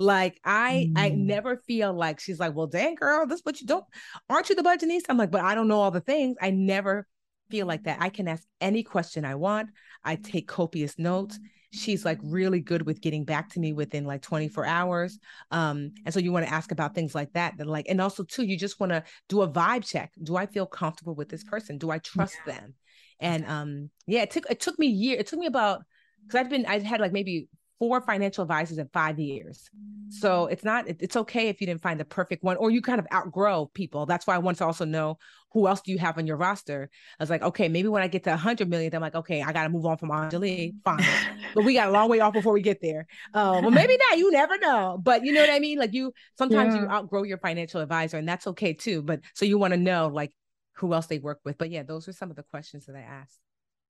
like 0.00 0.40
I, 0.42 0.88
mm. 0.90 0.98
I 0.98 1.10
never 1.10 1.58
feel 1.58 1.92
like 1.92 2.20
she's 2.20 2.40
like, 2.40 2.54
well, 2.56 2.66
dang 2.66 2.94
girl, 2.94 3.26
this 3.26 3.42
what 3.42 3.60
you 3.60 3.66
don't, 3.66 3.84
aren't 4.30 4.48
you 4.48 4.54
the 4.54 4.62
Budgetnista? 4.62 5.04
I'm 5.10 5.18
like, 5.18 5.30
but 5.30 5.42
I 5.42 5.54
don't 5.54 5.68
know 5.68 5.78
all 5.78 5.90
the 5.90 6.00
things. 6.00 6.38
I 6.40 6.48
never 6.48 7.06
feel 7.50 7.66
like 7.66 7.84
that. 7.84 7.98
I 8.00 8.08
can 8.08 8.28
ask 8.28 8.44
any 8.60 8.82
question 8.82 9.24
I 9.24 9.34
want. 9.34 9.70
I 10.04 10.16
take 10.16 10.48
copious 10.48 10.98
notes. 10.98 11.38
She's 11.72 12.04
like 12.04 12.18
really 12.22 12.60
good 12.60 12.82
with 12.82 13.00
getting 13.00 13.24
back 13.24 13.50
to 13.50 13.60
me 13.60 13.72
within 13.72 14.04
like 14.04 14.22
24 14.22 14.66
hours. 14.66 15.18
Um, 15.50 15.92
and 16.04 16.12
so 16.12 16.18
you 16.18 16.32
want 16.32 16.46
to 16.46 16.52
ask 16.52 16.72
about 16.72 16.94
things 16.94 17.14
like 17.14 17.32
that. 17.34 17.58
That 17.58 17.66
like, 17.66 17.86
and 17.88 18.00
also 18.00 18.24
too, 18.24 18.44
you 18.44 18.58
just 18.58 18.80
want 18.80 18.90
to 18.90 19.04
do 19.28 19.42
a 19.42 19.48
vibe 19.48 19.84
check. 19.84 20.12
Do 20.22 20.36
I 20.36 20.46
feel 20.46 20.66
comfortable 20.66 21.14
with 21.14 21.28
this 21.28 21.44
person? 21.44 21.78
Do 21.78 21.90
I 21.90 21.98
trust 21.98 22.38
yeah. 22.46 22.54
them? 22.54 22.74
And 23.20 23.46
um, 23.46 23.90
yeah, 24.06 24.22
it 24.22 24.30
took 24.30 24.50
it 24.50 24.60
took 24.60 24.78
me 24.78 24.86
year. 24.86 25.18
It 25.18 25.26
took 25.26 25.38
me 25.38 25.46
about 25.46 25.82
because 26.26 26.40
I've 26.40 26.50
been 26.50 26.66
I 26.66 26.80
had 26.80 27.00
like 27.00 27.12
maybe 27.12 27.48
four 27.80 28.02
financial 28.02 28.42
advisors 28.42 28.76
in 28.76 28.86
five 28.92 29.18
years. 29.18 29.70
So 30.10 30.46
it's 30.46 30.62
not, 30.62 30.84
it's 30.86 31.16
okay 31.16 31.48
if 31.48 31.62
you 31.62 31.66
didn't 31.66 31.80
find 31.80 31.98
the 31.98 32.04
perfect 32.04 32.44
one 32.44 32.58
or 32.58 32.70
you 32.70 32.82
kind 32.82 32.98
of 32.98 33.06
outgrow 33.12 33.70
people. 33.72 34.04
That's 34.04 34.26
why 34.26 34.34
I 34.34 34.38
want 34.38 34.58
to 34.58 34.66
also 34.66 34.84
know 34.84 35.16
who 35.52 35.66
else 35.66 35.80
do 35.80 35.90
you 35.90 35.98
have 35.98 36.18
on 36.18 36.26
your 36.26 36.36
roster. 36.36 36.90
I 37.18 37.22
was 37.22 37.30
like, 37.30 37.40
okay, 37.42 37.68
maybe 37.68 37.88
when 37.88 38.02
I 38.02 38.06
get 38.06 38.24
to 38.24 38.30
100 38.30 38.68
million, 38.68 38.94
I'm 38.94 39.00
like, 39.00 39.14
okay, 39.14 39.42
I 39.42 39.52
got 39.52 39.62
to 39.62 39.70
move 39.70 39.86
on 39.86 39.96
from 39.96 40.10
Anjali. 40.10 40.74
Fine. 40.84 41.04
but 41.54 41.64
we 41.64 41.72
got 41.72 41.88
a 41.88 41.90
long 41.90 42.10
way 42.10 42.20
off 42.20 42.34
before 42.34 42.52
we 42.52 42.60
get 42.60 42.82
there. 42.82 43.06
Um, 43.32 43.62
well, 43.62 43.70
maybe 43.70 43.96
not. 44.10 44.18
You 44.18 44.30
never 44.30 44.58
know. 44.58 45.00
But 45.02 45.24
you 45.24 45.32
know 45.32 45.40
what 45.40 45.50
I 45.50 45.58
mean? 45.58 45.78
Like 45.78 45.94
you, 45.94 46.12
sometimes 46.36 46.74
yeah. 46.74 46.82
you 46.82 46.88
outgrow 46.88 47.22
your 47.22 47.38
financial 47.38 47.80
advisor 47.80 48.18
and 48.18 48.28
that's 48.28 48.46
okay 48.48 48.74
too. 48.74 49.00
But 49.00 49.20
so 49.34 49.46
you 49.46 49.56
want 49.56 49.72
to 49.72 49.80
know 49.80 50.08
like 50.08 50.34
who 50.74 50.92
else 50.92 51.06
they 51.06 51.18
work 51.18 51.40
with. 51.46 51.56
But 51.56 51.70
yeah, 51.70 51.82
those 51.82 52.08
are 52.08 52.12
some 52.12 52.28
of 52.28 52.36
the 52.36 52.42
questions 52.42 52.84
that 52.86 52.96
I 52.96 53.00
asked. 53.00 53.38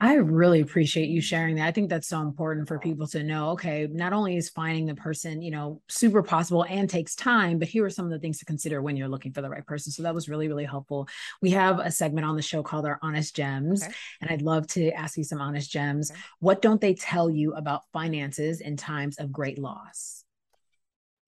I 0.03 0.15
really 0.15 0.61
appreciate 0.61 1.11
you 1.11 1.21
sharing 1.21 1.57
that. 1.57 1.67
I 1.67 1.73
think 1.73 1.91
that's 1.91 2.09
so 2.09 2.23
important 2.23 2.67
for 2.67 2.79
people 2.79 3.07
to 3.09 3.23
know. 3.23 3.51
Okay, 3.51 3.87
not 3.91 4.15
only 4.15 4.37
is 4.37 4.49
finding 4.49 4.87
the 4.87 4.95
person, 4.95 5.43
you 5.43 5.51
know, 5.51 5.83
super 5.89 6.23
possible 6.23 6.65
and 6.65 6.89
takes 6.89 7.15
time, 7.15 7.59
but 7.59 7.69
here 7.69 7.85
are 7.85 7.91
some 7.91 8.07
of 8.07 8.11
the 8.11 8.19
things 8.19 8.39
to 8.39 8.47
consider 8.47 8.81
when 8.81 8.97
you're 8.97 9.09
looking 9.09 9.35
for 9.35 9.43
the 9.43 9.51
right 9.51 9.67
person. 9.67 9.93
So 9.93 10.03
that 10.05 10.15
was 10.15 10.27
really, 10.27 10.49
really 10.49 10.65
helpful. 10.65 11.07
We 11.43 11.51
have 11.51 11.81
a 11.81 11.91
segment 11.91 12.27
on 12.27 12.35
the 12.35 12.43
show 12.43 12.63
called 12.63 12.87
our 12.87 12.99
Honest 13.03 13.37
Gems, 13.37 13.83
okay. 13.83 13.93
and 14.23 14.31
I'd 14.31 14.41
love 14.41 14.67
to 14.69 14.91
ask 14.93 15.19
you 15.19 15.25
some 15.25 15.43
honest 15.43 15.71
gems. 15.71 16.11
Okay. 16.11 16.21
What 16.39 16.63
don't 16.63 16.81
they 16.81 16.95
tell 16.95 17.29
you 17.29 17.53
about 17.53 17.83
finances 17.93 18.63
in 18.63 18.79
times 18.79 19.19
of 19.19 19.31
great 19.31 19.59
loss? 19.59 20.25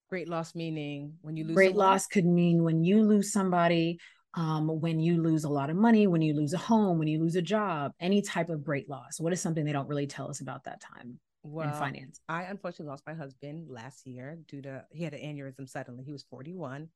Great 0.08 0.30
loss 0.30 0.54
meaning 0.54 1.14
when 1.20 1.36
you 1.36 1.44
lose. 1.44 1.54
Great 1.54 1.70
someone? 1.72 1.86
loss 1.88 2.06
could 2.06 2.26
mean 2.26 2.64
when 2.64 2.82
you 2.82 3.02
lose 3.02 3.32
somebody 3.32 3.98
um, 4.35 4.80
when 4.80 5.01
you 5.01 5.20
lose 5.22 5.45
a 5.45 5.49
lot 5.49 5.70
of 5.70 5.76
money, 5.76 6.07
when 6.07 6.22
you 6.22 6.35
lose 6.35 6.55
a 6.55 6.59
home, 6.59 6.99
when 6.99 7.09
you 7.09 7.18
lose 7.20 7.37
a 7.37 7.43
job, 7.43 7.93
any 8.01 8.22
type 8.22 8.49
of 8.49 8.64
great 8.64 8.89
loss? 8.89 9.20
What 9.20 9.33
is 9.33 9.41
something 9.41 9.64
they 9.64 9.72
don't 9.72 9.89
really 9.89 10.07
tell 10.07 10.30
us 10.30 10.41
about 10.41 10.64
that 10.64 10.80
time 10.80 11.18
well, 11.43 11.68
in 11.68 11.74
finance? 11.74 12.20
I 12.28 12.45
unfortunately 12.45 12.91
lost 12.91 13.05
my 13.07 13.14
husband 13.14 13.68
last 13.68 14.07
year 14.07 14.39
due 14.49 14.62
to 14.62 14.85
he 14.91 15.05
had 15.05 15.12
an 15.14 15.20
aneurysm 15.20 15.68
suddenly. 15.68 16.05
He 16.05 16.12
was 16.12 16.24
41. 16.30 16.89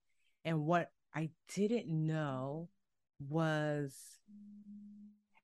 And 0.45 0.65
what 0.65 0.91
I 1.15 1.31
didn't 1.55 1.89
know 1.89 2.69
was 3.29 3.95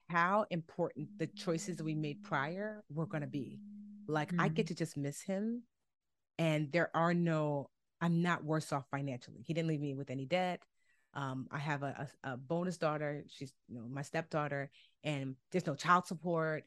how 0.08 0.46
important 0.50 1.08
the 1.18 1.26
choices 1.26 1.76
that 1.76 1.84
we 1.84 1.94
made 1.94 2.22
prior 2.22 2.84
were 2.90 3.06
going 3.06 3.22
to 3.22 3.26
be. 3.26 3.58
Like 4.06 4.28
mm-hmm. 4.28 4.40
I 4.40 4.48
get 4.48 4.66
mm. 4.66 4.68
to 4.68 4.74
just 4.74 4.96
miss 4.96 5.22
him 5.22 5.62
and 6.38 6.72
there 6.72 6.90
are 6.94 7.14
no 7.14 7.68
I'm 8.00 8.20
not 8.20 8.44
worse 8.44 8.72
off 8.72 8.84
financially. 8.90 9.44
He 9.46 9.54
didn't 9.54 9.68
leave 9.68 9.80
me 9.80 9.94
with 9.94 10.10
any 10.10 10.26
debt. 10.26 10.60
Um, 11.14 11.46
I 11.50 11.58
have 11.58 11.82
a, 11.82 12.08
a, 12.24 12.32
a, 12.32 12.36
bonus 12.36 12.78
daughter. 12.78 13.24
She's 13.28 13.52
you 13.68 13.76
know 13.76 13.86
my 13.88 14.02
stepdaughter, 14.02 14.70
and 15.04 15.36
there's 15.50 15.66
no 15.66 15.74
child 15.74 16.06
support. 16.06 16.64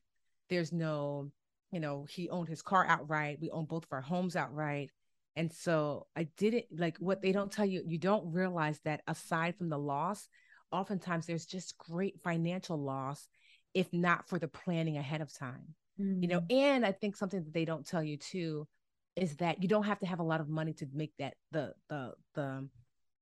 There's 0.49 0.71
no, 0.71 1.31
you 1.71 1.79
know, 1.79 2.05
he 2.07 2.29
owned 2.29 2.47
his 2.47 2.61
car 2.61 2.85
outright. 2.87 3.39
We 3.41 3.49
own 3.49 3.65
both 3.65 3.85
of 3.85 3.91
our 3.91 4.01
homes 4.01 4.35
outright. 4.35 4.91
And 5.35 5.51
so 5.51 6.07
I 6.15 6.27
didn't 6.37 6.65
like 6.71 6.97
what 6.99 7.21
they 7.21 7.31
don't 7.31 7.51
tell 7.51 7.65
you. 7.65 7.83
You 7.85 7.97
don't 7.97 8.31
realize 8.31 8.79
that 8.85 9.01
aside 9.07 9.57
from 9.57 9.69
the 9.69 9.77
loss, 9.77 10.29
oftentimes 10.71 11.25
there's 11.25 11.45
just 11.45 11.77
great 11.77 12.21
financial 12.23 12.77
loss, 12.77 13.27
if 13.73 13.91
not 13.91 14.29
for 14.29 14.39
the 14.39 14.47
planning 14.47 14.97
ahead 14.97 15.21
of 15.21 15.33
time. 15.33 15.75
Mm-hmm. 15.99 16.21
You 16.21 16.29
know, 16.29 16.41
mm. 16.41 16.53
and 16.53 16.85
I 16.85 16.91
think 16.91 17.15
something 17.15 17.43
that 17.43 17.53
they 17.53 17.65
don't 17.65 17.85
tell 17.85 18.03
you 18.03 18.17
too 18.17 18.67
is 19.15 19.37
that 19.37 19.61
you 19.61 19.69
don't 19.69 19.83
have 19.83 19.99
to 19.99 20.05
have 20.05 20.19
a 20.19 20.23
lot 20.23 20.41
of 20.41 20.49
money 20.49 20.73
to 20.73 20.87
make 20.93 21.13
that 21.19 21.35
the 21.51 21.73
the 21.89 22.13
the 22.33 22.67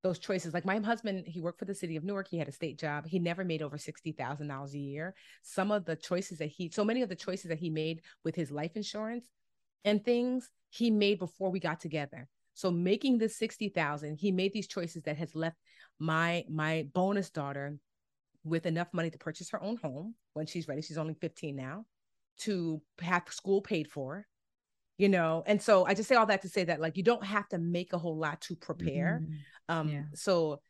those 0.03 0.19
choices. 0.19 0.53
Like 0.53 0.65
my 0.65 0.77
husband, 0.79 1.25
he 1.25 1.41
worked 1.41 1.59
for 1.59 1.65
the 1.65 1.73
city 1.73 1.95
of 1.95 2.03
Newark. 2.03 2.27
He 2.27 2.37
had 2.37 2.49
a 2.49 2.51
state 2.51 2.77
job. 2.77 3.07
He 3.07 3.19
never 3.19 3.43
made 3.45 3.61
over 3.61 3.77
sixty 3.77 4.11
thousand 4.11 4.49
dollars 4.49 4.73
a 4.73 4.79
year. 4.79 5.15
Some 5.41 5.71
of 5.71 5.85
the 5.85 5.95
choices 5.95 6.39
that 6.39 6.49
he, 6.49 6.69
so 6.69 6.83
many 6.83 7.01
of 7.01 7.09
the 7.09 7.15
choices 7.15 7.49
that 7.49 7.59
he 7.59 7.69
made 7.69 8.01
with 8.23 8.35
his 8.35 8.51
life 8.51 8.75
insurance 8.75 9.25
and 9.85 10.03
things, 10.03 10.49
he 10.69 10.91
made 10.91 11.19
before 11.19 11.49
we 11.49 11.59
got 11.59 11.79
together. 11.79 12.27
So 12.53 12.69
making 12.69 13.17
this 13.17 13.37
sixty 13.37 13.69
thousand, 13.69 14.17
he 14.17 14.31
made 14.31 14.53
these 14.53 14.67
choices 14.67 15.03
that 15.03 15.17
has 15.17 15.33
left 15.35 15.57
my 15.99 16.43
my 16.49 16.87
bonus 16.93 17.29
daughter 17.29 17.77
with 18.43 18.65
enough 18.65 18.89
money 18.93 19.09
to 19.09 19.17
purchase 19.17 19.51
her 19.51 19.63
own 19.63 19.77
home 19.77 20.15
when 20.33 20.45
she's 20.45 20.67
ready. 20.67 20.81
She's 20.81 20.97
only 20.97 21.13
fifteen 21.13 21.55
now, 21.55 21.85
to 22.39 22.81
have 23.01 23.23
school 23.29 23.61
paid 23.61 23.87
for, 23.87 24.27
you 24.97 25.09
know 25.09 25.43
and 25.45 25.61
so 25.61 25.85
i 25.85 25.93
just 25.93 26.07
say 26.07 26.15
all 26.15 26.25
that 26.25 26.41
to 26.41 26.49
say 26.49 26.63
that 26.63 26.79
like 26.79 26.97
you 26.97 27.03
don't 27.03 27.23
have 27.23 27.47
to 27.49 27.57
make 27.57 27.93
a 27.93 27.97
whole 27.97 28.17
lot 28.17 28.39
to 28.41 28.55
prepare 28.55 29.21
mm-hmm. 29.23 29.33
um 29.69 29.89
yeah. 29.89 30.03
so 30.13 30.61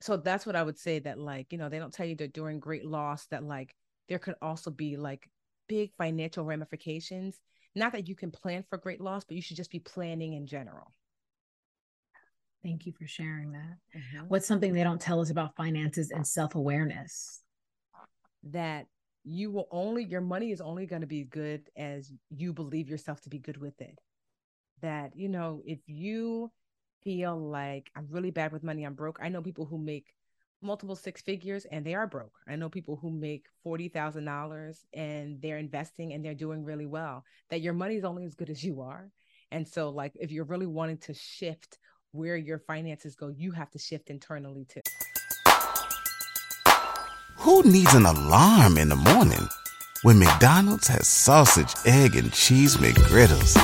so 0.00 0.16
that's 0.16 0.44
what 0.44 0.56
i 0.56 0.62
would 0.62 0.78
say 0.78 0.98
that 0.98 1.18
like 1.18 1.52
you 1.52 1.58
know 1.58 1.68
they 1.68 1.78
don't 1.78 1.92
tell 1.92 2.06
you 2.06 2.16
that 2.16 2.32
during 2.32 2.60
great 2.60 2.84
loss 2.84 3.26
that 3.26 3.42
like 3.42 3.74
there 4.08 4.18
could 4.18 4.34
also 4.42 4.70
be 4.70 4.96
like 4.96 5.28
big 5.68 5.92
financial 5.96 6.44
ramifications 6.44 7.40
not 7.74 7.92
that 7.92 8.08
you 8.08 8.14
can 8.14 8.30
plan 8.30 8.64
for 8.68 8.76
great 8.76 9.00
loss 9.00 9.24
but 9.24 9.36
you 9.36 9.42
should 9.42 9.56
just 9.56 9.70
be 9.70 9.80
planning 9.80 10.34
in 10.34 10.46
general 10.46 10.92
thank 12.62 12.84
you 12.84 12.92
for 12.92 13.06
sharing 13.06 13.52
that 13.52 13.76
mm-hmm. 13.96 14.26
what's 14.28 14.46
something 14.46 14.72
they 14.72 14.84
don't 14.84 15.00
tell 15.00 15.20
us 15.20 15.30
about 15.30 15.56
finances 15.56 16.10
and 16.10 16.26
self-awareness 16.26 17.42
that 18.44 18.86
you 19.24 19.50
will 19.50 19.68
only 19.70 20.04
your 20.04 20.20
money 20.20 20.50
is 20.50 20.60
only 20.60 20.86
going 20.86 21.02
to 21.02 21.06
be 21.06 21.24
good 21.24 21.70
as 21.76 22.12
you 22.30 22.52
believe 22.52 22.88
yourself 22.88 23.20
to 23.22 23.28
be 23.28 23.38
good 23.38 23.56
with 23.56 23.80
it. 23.80 23.98
That 24.80 25.16
you 25.16 25.28
know 25.28 25.62
if 25.64 25.80
you 25.86 26.50
feel 27.02 27.36
like 27.36 27.90
i'm 27.96 28.06
really 28.10 28.30
bad 28.30 28.52
with 28.52 28.62
money 28.62 28.84
i'm 28.84 28.94
broke 28.94 29.18
i 29.20 29.28
know 29.28 29.42
people 29.42 29.66
who 29.66 29.76
make 29.76 30.14
multiple 30.62 30.94
six 30.94 31.20
figures 31.20 31.64
and 31.66 31.84
they 31.84 31.94
are 31.94 32.06
broke. 32.06 32.38
I 32.48 32.56
know 32.56 32.68
people 32.68 32.96
who 32.96 33.10
make 33.10 33.46
$40000 33.66 34.76
and 34.94 35.42
they're 35.42 35.58
investing 35.58 36.12
and 36.12 36.24
they're 36.24 36.34
doing 36.34 36.64
really 36.64 36.86
well 36.86 37.24
that 37.50 37.60
your 37.60 37.74
money 37.74 37.96
is 37.96 38.04
only 38.04 38.24
as 38.24 38.34
good 38.34 38.50
as 38.50 38.62
you 38.62 38.80
are. 38.80 39.10
And 39.50 39.66
so 39.66 39.90
like 39.90 40.12
if 40.14 40.30
you're 40.30 40.44
really 40.44 40.66
wanting 40.66 40.98
to 40.98 41.14
shift 41.14 41.78
where 42.12 42.36
your 42.36 42.58
finances 42.58 43.14
go 43.14 43.28
you 43.28 43.50
have 43.50 43.70
to 43.70 43.78
shift 43.78 44.10
internally 44.10 44.66
too 44.66 44.82
who 47.42 47.60
needs 47.64 47.92
an 47.94 48.06
alarm 48.06 48.78
in 48.78 48.88
the 48.88 48.94
morning 48.94 49.48
when 50.02 50.16
McDonald's 50.16 50.86
has 50.86 51.08
sausage, 51.08 51.74
egg, 51.84 52.14
and 52.14 52.32
cheese 52.32 52.76
McGriddles 52.76 53.58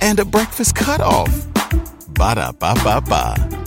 and 0.00 0.20
a 0.20 0.24
breakfast 0.24 0.76
cutoff? 0.76 1.28
Ba 2.14 2.36
da 2.36 2.52
ba 2.52 2.74
ba 2.84 3.00
ba. 3.00 3.58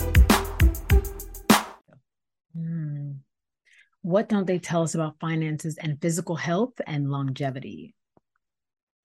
What 4.00 4.30
don't 4.30 4.46
they 4.46 4.58
tell 4.58 4.84
us 4.84 4.94
about 4.94 5.20
finances 5.20 5.76
and 5.76 6.00
physical 6.00 6.36
health 6.36 6.80
and 6.86 7.10
longevity? 7.10 7.94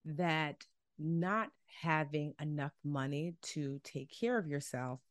That 0.06 0.64
not 0.98 1.50
having 1.82 2.36
enough 2.40 2.72
money 2.86 3.34
to 3.54 3.82
take 3.84 4.10
care 4.18 4.38
of 4.38 4.48
yourself 4.48 5.02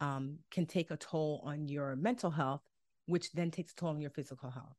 um, 0.00 0.40
can 0.52 0.66
take 0.66 0.92
a 0.92 0.96
toll 0.96 1.42
on 1.44 1.66
your 1.66 1.96
mental 1.96 2.30
health 2.30 2.60
which 3.10 3.32
then 3.32 3.50
takes 3.50 3.72
a 3.72 3.76
toll 3.76 3.90
on 3.90 4.00
your 4.00 4.10
physical 4.10 4.50
health. 4.50 4.76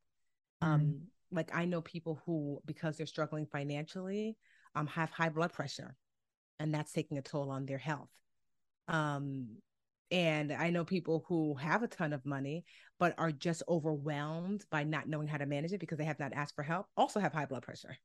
Mm-hmm. 0.64 0.74
Um, 0.74 1.02
like 1.32 1.52
I 1.54 1.66
know 1.66 1.82
people 1.82 2.22
who, 2.26 2.60
because 2.66 2.98
they're 2.98 3.06
struggling 3.06 3.46
financially, 3.46 4.38
um, 4.76 4.88
have 4.88 5.10
high 5.10 5.30
blood 5.30 5.54
pressure, 5.54 5.96
and 6.60 6.74
that's 6.74 6.92
taking 6.92 7.18
a 7.18 7.22
toll 7.22 7.50
on 7.52 7.66
their 7.66 7.78
health. 7.78 8.10
Um, 8.88 9.58
and 10.12 10.52
I 10.52 10.70
know 10.72 10.84
people 10.84 11.24
who 11.28 11.56
have 11.56 11.84
a 11.84 11.88
ton 11.88 12.12
of 12.12 12.26
money, 12.26 12.66
but 13.00 13.16
are 13.18 13.32
just 13.32 13.64
overwhelmed 13.70 14.66
by 14.70 14.84
not 14.84 15.08
knowing 15.08 15.28
how 15.28 15.38
to 15.38 15.46
manage 15.46 15.72
it 15.72 15.80
because 15.80 15.98
they 15.98 16.04
have 16.06 16.20
not 16.20 16.34
asked 16.34 16.56
for 16.56 16.64
help, 16.64 16.88
also 16.98 17.20
have 17.22 17.32
high 17.32 17.46
blood 17.46 17.64
pressure. 17.64 17.98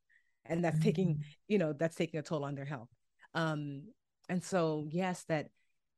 And 0.45 0.63
that's 0.63 0.77
mm-hmm. 0.77 0.83
taking, 0.83 1.23
you 1.49 1.57
know, 1.57 1.73
that's 1.73 1.95
taking 1.95 2.19
a 2.19 2.23
toll 2.23 2.45
on 2.45 2.55
their 2.55 2.65
health. 2.65 2.87
Um, 3.33 3.83
and 4.29 4.41
so, 4.41 4.87
yes, 4.89 5.25
that 5.27 5.49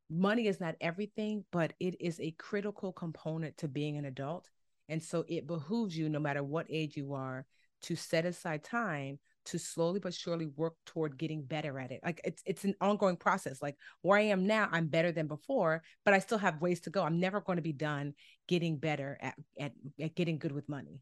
money 0.09 0.47
is 0.47 0.59
not 0.59 0.75
everything, 0.81 1.45
but 1.51 1.73
it 1.79 1.95
is 1.99 2.19
a 2.19 2.31
critical 2.31 2.91
component 2.91 3.57
to 3.57 3.67
being 3.67 3.97
an 3.97 4.05
adult. 4.05 4.49
And 4.87 5.01
so 5.01 5.23
it 5.27 5.47
behooves 5.47 5.97
you, 5.97 6.09
no 6.09 6.19
matter 6.19 6.43
what 6.43 6.65
age 6.69 6.97
you 6.97 7.13
are, 7.13 7.45
to 7.83 7.95
set 7.95 8.25
aside 8.25 8.63
time 8.63 9.19
to 9.45 9.57
slowly 9.57 9.99
but 9.99 10.13
surely 10.13 10.45
work 10.45 10.75
toward 10.85 11.17
getting 11.17 11.43
better 11.43 11.79
at 11.79 11.91
it. 11.91 12.01
Like 12.03 12.21
it's 12.23 12.41
it's 12.45 12.65
an 12.65 12.75
ongoing 12.81 13.15
process. 13.15 13.61
Like 13.61 13.77
where 14.01 14.19
I 14.19 14.23
am 14.23 14.45
now, 14.45 14.67
I'm 14.71 14.87
better 14.87 15.11
than 15.11 15.27
before, 15.27 15.81
but 16.05 16.13
I 16.13 16.19
still 16.19 16.37
have 16.37 16.61
ways 16.61 16.81
to 16.81 16.89
go. 16.89 17.03
I'm 17.03 17.19
never 17.19 17.41
going 17.41 17.55
to 17.55 17.61
be 17.61 17.73
done 17.73 18.13
getting 18.47 18.77
better 18.77 19.17
at, 19.21 19.35
at, 19.59 19.71
at 19.99 20.15
getting 20.15 20.37
good 20.37 20.51
with 20.51 20.69
money. 20.69 20.99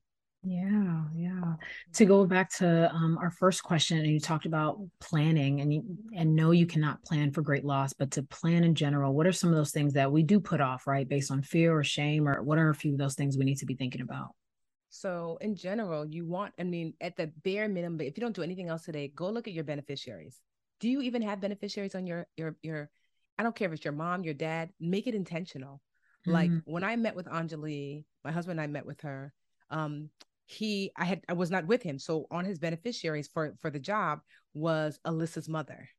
Yeah, 0.49 1.03
yeah. 1.13 1.53
To 1.95 2.05
go 2.05 2.25
back 2.25 2.49
to 2.57 2.89
um, 2.91 3.17
our 3.21 3.31
first 3.31 3.63
question, 3.63 3.97
and 3.97 4.07
you 4.07 4.19
talked 4.19 4.45
about 4.45 4.79
planning, 5.01 5.59
and 5.59 5.73
you, 5.73 5.83
and 6.15 6.35
no, 6.35 6.51
you 6.51 6.65
cannot 6.65 7.03
plan 7.03 7.31
for 7.31 7.41
great 7.41 7.65
loss, 7.65 7.91
but 7.91 8.11
to 8.11 8.23
plan 8.23 8.63
in 8.63 8.73
general, 8.73 9.13
what 9.13 9.27
are 9.27 9.33
some 9.33 9.49
of 9.49 9.57
those 9.57 9.71
things 9.71 9.93
that 9.93 10.09
we 10.09 10.23
do 10.23 10.39
put 10.39 10.61
off, 10.61 10.87
right, 10.87 11.07
based 11.07 11.31
on 11.31 11.41
fear 11.41 11.77
or 11.77 11.83
shame, 11.83 12.27
or 12.27 12.41
what 12.43 12.57
are 12.57 12.69
a 12.69 12.75
few 12.75 12.93
of 12.93 12.97
those 12.97 13.15
things 13.15 13.37
we 13.37 13.43
need 13.43 13.57
to 13.57 13.65
be 13.65 13.75
thinking 13.75 14.01
about? 14.01 14.29
So, 14.89 15.37
in 15.41 15.55
general, 15.55 16.05
you 16.05 16.25
want, 16.25 16.53
I 16.57 16.63
mean, 16.63 16.93
at 17.01 17.17
the 17.17 17.27
bare 17.43 17.67
minimum, 17.67 17.97
but 17.97 18.07
if 18.07 18.17
you 18.17 18.21
don't 18.21 18.35
do 18.35 18.43
anything 18.43 18.69
else 18.69 18.83
today, 18.83 19.11
go 19.13 19.29
look 19.29 19.47
at 19.47 19.53
your 19.53 19.65
beneficiaries. 19.65 20.39
Do 20.79 20.87
you 20.87 21.01
even 21.01 21.23
have 21.23 21.41
beneficiaries 21.41 21.93
on 21.95 22.07
your 22.07 22.25
your 22.37 22.55
your? 22.61 22.89
I 23.37 23.43
don't 23.43 23.55
care 23.55 23.67
if 23.67 23.73
it's 23.73 23.83
your 23.83 23.93
mom, 23.93 24.23
your 24.23 24.33
dad. 24.33 24.69
Make 24.79 25.07
it 25.07 25.15
intentional. 25.15 25.81
Mm-hmm. 26.21 26.31
Like 26.31 26.51
when 26.63 26.83
I 26.85 26.95
met 26.95 27.15
with 27.15 27.25
Anjali, 27.25 28.05
my 28.23 28.31
husband 28.31 28.59
and 28.59 28.63
I 28.63 28.71
met 28.71 28.85
with 28.85 29.01
her 29.01 29.33
um 29.69 30.09
he 30.47 30.91
i 30.97 31.05
had 31.05 31.23
i 31.29 31.33
was 31.33 31.51
not 31.51 31.67
with 31.67 31.83
him 31.83 31.99
so 31.99 32.27
on 32.31 32.45
his 32.45 32.59
beneficiaries 32.59 33.29
for 33.29 33.55
for 33.61 33.71
the 33.71 33.79
job 33.79 34.21
was 34.55 34.99
alyssa's 35.05 35.49
mother 35.49 35.89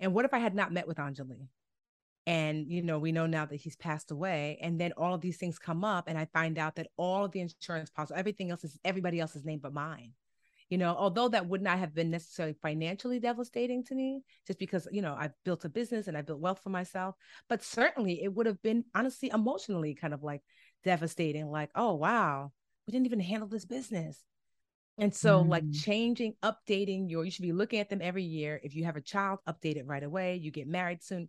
And 0.00 0.14
what 0.14 0.24
if 0.24 0.34
I 0.34 0.38
had 0.40 0.54
not 0.54 0.72
met 0.72 0.88
with 0.88 0.98
Anjali? 0.98 1.48
And, 2.26 2.70
you 2.70 2.82
know, 2.82 2.98
we 2.98 3.12
know 3.12 3.26
now 3.26 3.46
that 3.46 3.56
he's 3.56 3.76
passed 3.76 4.10
away. 4.10 4.58
And 4.60 4.80
then 4.80 4.92
all 4.96 5.14
of 5.14 5.20
these 5.20 5.38
things 5.38 5.58
come 5.58 5.84
up, 5.84 6.08
and 6.08 6.18
I 6.18 6.26
find 6.34 6.58
out 6.58 6.76
that 6.76 6.88
all 6.96 7.24
of 7.24 7.32
the 7.32 7.40
insurance 7.40 7.90
policy, 7.90 8.14
everything 8.16 8.50
else 8.50 8.64
is 8.64 8.78
everybody 8.84 9.20
else's 9.20 9.44
name 9.44 9.60
but 9.62 9.72
mine. 9.72 10.12
You 10.68 10.78
know, 10.78 10.96
although 10.96 11.28
that 11.28 11.46
would 11.48 11.62
not 11.62 11.78
have 11.78 11.94
been 11.94 12.10
necessarily 12.10 12.56
financially 12.60 13.20
devastating 13.20 13.84
to 13.84 13.94
me, 13.94 14.22
just 14.46 14.58
because, 14.58 14.88
you 14.90 15.02
know, 15.02 15.14
I've 15.16 15.34
built 15.44 15.64
a 15.64 15.68
business 15.68 16.08
and 16.08 16.16
I 16.18 16.22
built 16.22 16.40
wealth 16.40 16.60
for 16.64 16.70
myself, 16.70 17.14
but 17.48 17.62
certainly 17.62 18.22
it 18.22 18.34
would 18.34 18.46
have 18.46 18.60
been 18.62 18.84
honestly 18.94 19.30
emotionally 19.32 19.94
kind 19.94 20.12
of 20.14 20.24
like 20.24 20.42
devastating. 20.84 21.46
Like, 21.50 21.70
oh, 21.76 21.94
wow, 21.94 22.50
we 22.86 22.92
didn't 22.92 23.06
even 23.06 23.20
handle 23.20 23.48
this 23.48 23.64
business. 23.64 24.22
And 24.98 25.14
so, 25.14 25.44
mm. 25.44 25.48
like 25.48 25.70
changing, 25.72 26.34
updating 26.42 27.10
your, 27.10 27.24
you 27.24 27.30
should 27.30 27.42
be 27.42 27.52
looking 27.52 27.80
at 27.80 27.90
them 27.90 28.00
every 28.00 28.22
year. 28.22 28.60
If 28.62 28.74
you 28.74 28.84
have 28.84 28.96
a 28.96 29.02
child, 29.02 29.40
update 29.46 29.76
it 29.76 29.86
right 29.86 30.02
away. 30.02 30.36
You 30.36 30.50
get 30.50 30.68
married 30.68 31.02
soon, 31.02 31.28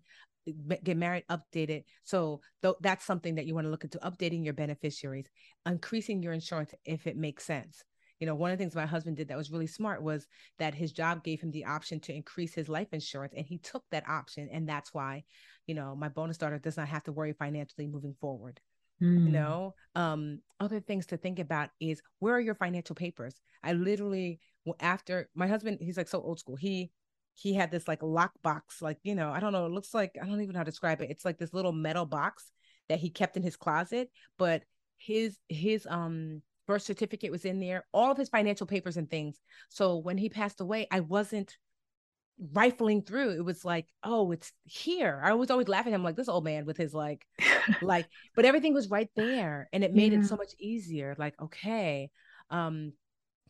get 0.83 0.95
married, 0.95 1.25
update 1.29 1.69
it. 1.69 1.85
So 2.05 2.39
th- 2.61 2.75
that's 2.79 3.05
something 3.05 3.35
that 3.35 3.45
you 3.45 3.53
want 3.53 3.65
to 3.65 3.71
look 3.71 3.83
into 3.83 3.97
updating 3.99 4.45
your 4.45 4.53
beneficiaries, 4.53 5.29
increasing 5.65 6.23
your 6.23 6.31
insurance 6.31 6.73
if 6.85 7.07
it 7.07 7.17
makes 7.17 7.43
sense. 7.43 7.83
You 8.19 8.25
know, 8.25 8.35
one 8.35 8.51
of 8.51 8.57
the 8.57 8.63
things 8.63 8.73
my 8.73 8.85
husband 8.85 9.17
did 9.17 9.27
that 9.27 9.37
was 9.37 9.51
really 9.51 9.67
smart 9.67 10.01
was 10.01 10.25
that 10.57 10.73
his 10.73 10.91
job 10.91 11.23
gave 11.23 11.41
him 11.41 11.51
the 11.51 11.65
option 11.65 11.99
to 12.01 12.15
increase 12.15 12.53
his 12.53 12.69
life 12.69 12.87
insurance, 12.91 13.33
and 13.35 13.45
he 13.45 13.57
took 13.59 13.83
that 13.91 14.07
option. 14.09 14.49
And 14.51 14.67
that's 14.67 14.93
why, 14.93 15.23
you 15.67 15.75
know, 15.75 15.95
my 15.95 16.09
bonus 16.09 16.37
daughter 16.37 16.57
does 16.57 16.77
not 16.77 16.87
have 16.87 17.03
to 17.03 17.11
worry 17.11 17.33
financially 17.33 17.85
moving 17.85 18.15
forward. 18.19 18.59
Mm. 19.01 19.25
You 19.25 19.31
know, 19.31 19.75
um, 19.95 20.39
other 20.59 20.79
things 20.79 21.05
to 21.07 21.17
think 21.17 21.39
about 21.39 21.69
is 21.79 22.01
where 22.19 22.35
are 22.35 22.39
your 22.39 22.55
financial 22.55 22.95
papers? 22.95 23.35
I 23.63 23.73
literally, 23.73 24.39
after 24.79 25.29
my 25.35 25.47
husband, 25.47 25.79
he's 25.81 25.97
like 25.97 26.07
so 26.07 26.21
old 26.21 26.39
school. 26.39 26.55
He 26.55 26.91
he 27.37 27.53
had 27.53 27.69
this 27.69 27.87
like 27.87 28.01
lock 28.01 28.31
box, 28.41 28.81
like, 28.81 28.97
you 29.03 29.13
know, 29.13 29.29
I 29.31 29.39
don't 29.39 29.53
know, 29.53 29.67
it 29.67 29.71
looks 29.71 29.93
like, 29.93 30.17
I 30.19 30.25
don't 30.25 30.41
even 30.41 30.53
know 30.53 30.59
how 30.59 30.63
to 30.63 30.71
describe 30.71 31.01
it. 31.01 31.11
It's 31.11 31.23
like 31.23 31.37
this 31.37 31.53
little 31.53 31.71
metal 31.71 32.05
box 32.05 32.51
that 32.89 32.97
he 32.97 33.11
kept 33.11 33.37
in 33.37 33.43
his 33.43 33.55
closet, 33.55 34.09
but 34.39 34.63
his, 34.97 35.37
his, 35.47 35.85
um, 35.87 36.41
birth 36.65 36.81
certificate 36.81 37.31
was 37.31 37.45
in 37.45 37.59
there, 37.59 37.85
all 37.93 38.11
of 38.11 38.17
his 38.17 38.29
financial 38.29 38.65
papers 38.65 38.97
and 38.97 39.07
things. 39.07 39.39
So 39.69 39.97
when 39.97 40.17
he 40.17 40.29
passed 40.29 40.61
away, 40.61 40.87
I 40.89 41.01
wasn't 41.01 41.55
rifling 42.53 43.01
through. 43.01 43.31
It 43.31 43.43
was 43.43 43.65
like, 43.65 43.87
oh, 44.03 44.31
it's 44.31 44.51
here. 44.63 45.21
I 45.23 45.33
was 45.33 45.49
always 45.49 45.67
laughing 45.67 45.93
at 45.93 45.95
him 45.95 46.03
like 46.03 46.15
this 46.15 46.29
old 46.29 46.43
man 46.43 46.65
with 46.65 46.77
his 46.77 46.93
like, 46.93 47.25
like, 47.81 48.07
but 48.35 48.45
everything 48.45 48.73
was 48.73 48.89
right 48.89 49.09
there. 49.15 49.69
And 49.73 49.83
it 49.83 49.93
made 49.93 50.13
yeah. 50.13 50.19
it 50.19 50.25
so 50.25 50.35
much 50.35 50.53
easier. 50.59 51.15
Like, 51.17 51.33
okay. 51.41 52.11
Um, 52.49 52.93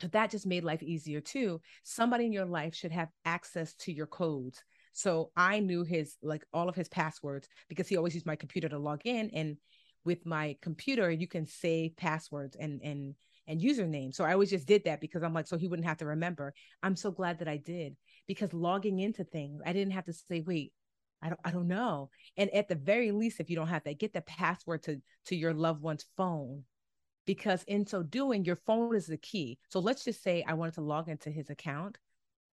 so 0.01 0.07
that 0.09 0.31
just 0.31 0.45
made 0.45 0.63
life 0.63 0.83
easier 0.83 1.21
too. 1.21 1.59
Somebody 1.83 2.25
in 2.25 2.31
your 2.31 2.45
life 2.45 2.75
should 2.75 2.91
have 2.91 3.09
access 3.25 3.73
to 3.75 3.91
your 3.91 4.07
codes. 4.07 4.63
So 4.93 5.31
I 5.35 5.59
knew 5.59 5.83
his 5.83 6.15
like 6.21 6.43
all 6.53 6.69
of 6.69 6.75
his 6.75 6.87
passwords 6.87 7.47
because 7.69 7.87
he 7.87 7.97
always 7.97 8.13
used 8.13 8.25
my 8.25 8.35
computer 8.35 8.69
to 8.69 8.79
log 8.79 9.01
in. 9.05 9.29
And 9.33 9.57
with 10.05 10.25
my 10.25 10.55
computer, 10.61 11.11
you 11.11 11.27
can 11.27 11.45
save 11.45 11.97
passwords 11.97 12.55
and 12.55 12.81
and 12.83 13.15
and 13.47 13.61
usernames. 13.61 14.15
So 14.15 14.23
I 14.23 14.33
always 14.33 14.49
just 14.49 14.67
did 14.67 14.83
that 14.85 15.01
because 15.01 15.23
I'm 15.23 15.33
like, 15.33 15.47
so 15.47 15.57
he 15.57 15.67
wouldn't 15.67 15.87
have 15.87 15.97
to 15.97 16.05
remember. 16.05 16.53
I'm 16.83 16.95
so 16.95 17.11
glad 17.11 17.39
that 17.39 17.47
I 17.47 17.57
did 17.57 17.95
because 18.27 18.53
logging 18.53 18.99
into 18.99 19.23
things, 19.23 19.61
I 19.65 19.73
didn't 19.73 19.93
have 19.93 20.05
to 20.05 20.13
say, 20.13 20.41
wait, 20.41 20.73
I 21.21 21.29
don't 21.29 21.39
I 21.43 21.51
don't 21.51 21.67
know. 21.67 22.09
And 22.35 22.49
at 22.53 22.67
the 22.67 22.75
very 22.75 23.11
least, 23.11 23.39
if 23.39 23.49
you 23.49 23.55
don't 23.55 23.67
have 23.67 23.83
that, 23.85 23.99
get 23.99 24.13
the 24.13 24.21
password 24.21 24.83
to 24.83 25.01
to 25.25 25.35
your 25.35 25.53
loved 25.53 25.81
one's 25.81 26.05
phone 26.15 26.63
because 27.25 27.63
in 27.63 27.85
so 27.85 28.03
doing, 28.03 28.45
your 28.45 28.55
phone 28.55 28.95
is 28.95 29.07
the 29.07 29.17
key. 29.17 29.59
So 29.69 29.79
let's 29.79 30.03
just 30.03 30.23
say 30.23 30.43
I 30.47 30.53
wanted 30.53 30.75
to 30.75 30.81
log 30.81 31.09
into 31.09 31.29
his 31.29 31.49
account 31.49 31.97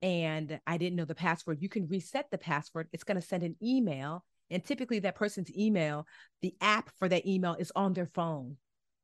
and 0.02 0.60
I 0.66 0.78
didn't 0.78 0.96
know 0.96 1.04
the 1.04 1.14
password. 1.14 1.60
You 1.60 1.68
can 1.68 1.88
reset 1.88 2.30
the 2.30 2.38
password. 2.38 2.88
It's 2.92 3.04
going 3.04 3.20
to 3.20 3.26
send 3.26 3.42
an 3.42 3.56
email. 3.62 4.24
And 4.48 4.64
typically, 4.64 5.00
that 5.00 5.14
person's 5.14 5.54
email, 5.56 6.06
the 6.40 6.54
app 6.60 6.90
for 6.98 7.08
that 7.08 7.26
email 7.26 7.54
is 7.54 7.72
on 7.76 7.92
their 7.92 8.06
phone. 8.06 8.56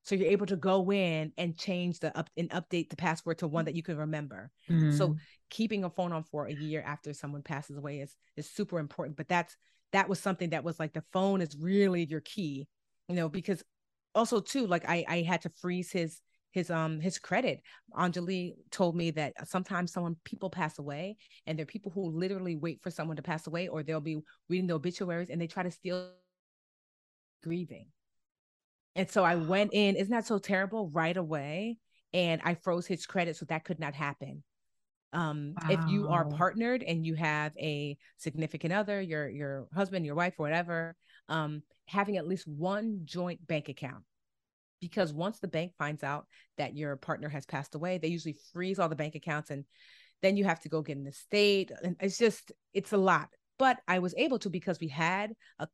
So 0.07 0.14
you're 0.14 0.30
able 0.30 0.46
to 0.46 0.57
go 0.57 0.92
in 0.92 1.32
and 1.36 1.59
change 1.59 1.98
the 1.98 2.16
up 2.16 2.30
and 2.36 2.48
update 2.50 2.90
the 2.90 2.96
password 2.96 3.38
to 3.38 3.48
one 3.48 3.64
that 3.64 3.74
you 3.74 3.82
can 3.82 3.96
remember. 3.96 4.52
Mm-hmm. 4.70 4.92
So 4.92 5.16
keeping 5.50 5.82
a 5.82 5.90
phone 5.90 6.12
on 6.12 6.22
for 6.22 6.46
a 6.46 6.54
year 6.54 6.82
after 6.86 7.12
someone 7.12 7.42
passes 7.42 7.76
away 7.76 7.98
is 7.98 8.14
is 8.36 8.48
super 8.48 8.78
important. 8.78 9.16
But 9.16 9.28
that's 9.28 9.57
that 9.92 10.09
was 10.09 10.20
something 10.20 10.50
that 10.50 10.62
was 10.62 10.78
like 10.78 10.92
the 10.92 11.02
phone 11.12 11.40
is 11.40 11.57
really 11.59 12.04
your 12.04 12.20
key, 12.20 12.68
you 13.09 13.16
know, 13.16 13.28
because 13.28 13.64
also 14.14 14.40
too 14.40 14.66
like 14.66 14.88
i 14.88 15.04
i 15.09 15.20
had 15.20 15.42
to 15.42 15.50
freeze 15.61 15.92
his 15.92 16.22
his 16.50 16.70
um 16.70 16.98
his 17.00 17.18
credit 17.18 17.61
anjali 17.92 18.54
told 18.70 18.96
me 18.96 19.11
that 19.11 19.34
sometimes 19.46 19.92
someone 19.92 20.16
people 20.24 20.48
pass 20.48 20.78
away 20.78 21.18
and 21.46 21.59
there 21.59 21.64
are 21.64 21.66
people 21.66 21.92
who 21.92 22.11
literally 22.11 22.57
wait 22.57 22.80
for 22.82 22.90
someone 22.90 23.16
to 23.16 23.22
pass 23.22 23.46
away 23.46 23.68
or 23.68 23.82
they'll 23.82 24.00
be 24.00 24.18
reading 24.48 24.66
the 24.66 24.74
obituaries 24.74 25.28
and 25.28 25.38
they 25.38 25.46
try 25.46 25.62
to 25.62 25.70
steal 25.70 26.12
grieving 27.42 27.86
and 28.97 29.11
so 29.11 29.22
i 29.24 29.34
went 29.34 29.72
in 29.72 29.97
isn't 29.97 30.11
that 30.11 30.26
so 30.26 30.38
terrible? 30.38 30.90
Right 30.90 31.16
away 31.16 31.78
and 32.12 32.40
i 32.44 32.55
froze 32.55 32.86
his 32.86 33.07
credit 33.07 33.36
so 33.36 33.47
that 33.47 33.64
could 33.64 33.78
not 33.78 33.94
happen. 33.94 34.42
Um 35.12 35.55
wow. 35.62 35.68
if 35.70 35.80
you 35.88 36.09
are 36.09 36.24
partnered 36.24 36.82
and 36.82 37.07
you 37.07 37.14
have 37.14 37.53
a 37.59 37.97
significant 38.16 38.72
other 38.72 39.01
your 39.01 39.28
your 39.28 39.68
husband 39.74 40.05
your 40.05 40.14
wife 40.14 40.34
whatever 40.36 40.97
um 41.28 41.62
having 41.86 42.16
at 42.16 42.26
least 42.26 42.49
one 42.49 43.01
joint 43.05 43.47
bank 43.47 43.68
account 43.68 44.03
because 44.80 45.12
once 45.12 45.38
the 45.38 45.49
bank 45.49 45.72
finds 45.78 46.03
out 46.03 46.26
that 46.59 46.76
your 46.76 46.97
partner 46.97 47.28
has 47.28 47.47
passed 47.47 47.74
away 47.74 47.99
they 47.99 48.09
usually 48.09 48.36
freeze 48.53 48.78
all 48.78 48.88
the 48.88 48.97
bank 48.97 49.14
accounts 49.14 49.51
and 49.51 49.64
then 50.22 50.36
you 50.36 50.44
have 50.44 50.61
to 50.61 50.68
go 50.68 50.82
get 50.82 50.97
an 50.97 51.07
estate 51.07 51.70
and 51.82 51.97
it's 52.01 52.18
just 52.18 52.53
it's 52.72 52.92
a 52.92 52.97
lot. 52.97 53.28
But 53.59 53.78
i 53.88 53.99
was 54.01 54.14
able 54.16 54.38
to 54.40 54.51
because 54.51 54.80
we 54.80 54.88
had 54.88 55.32
a 55.59 55.68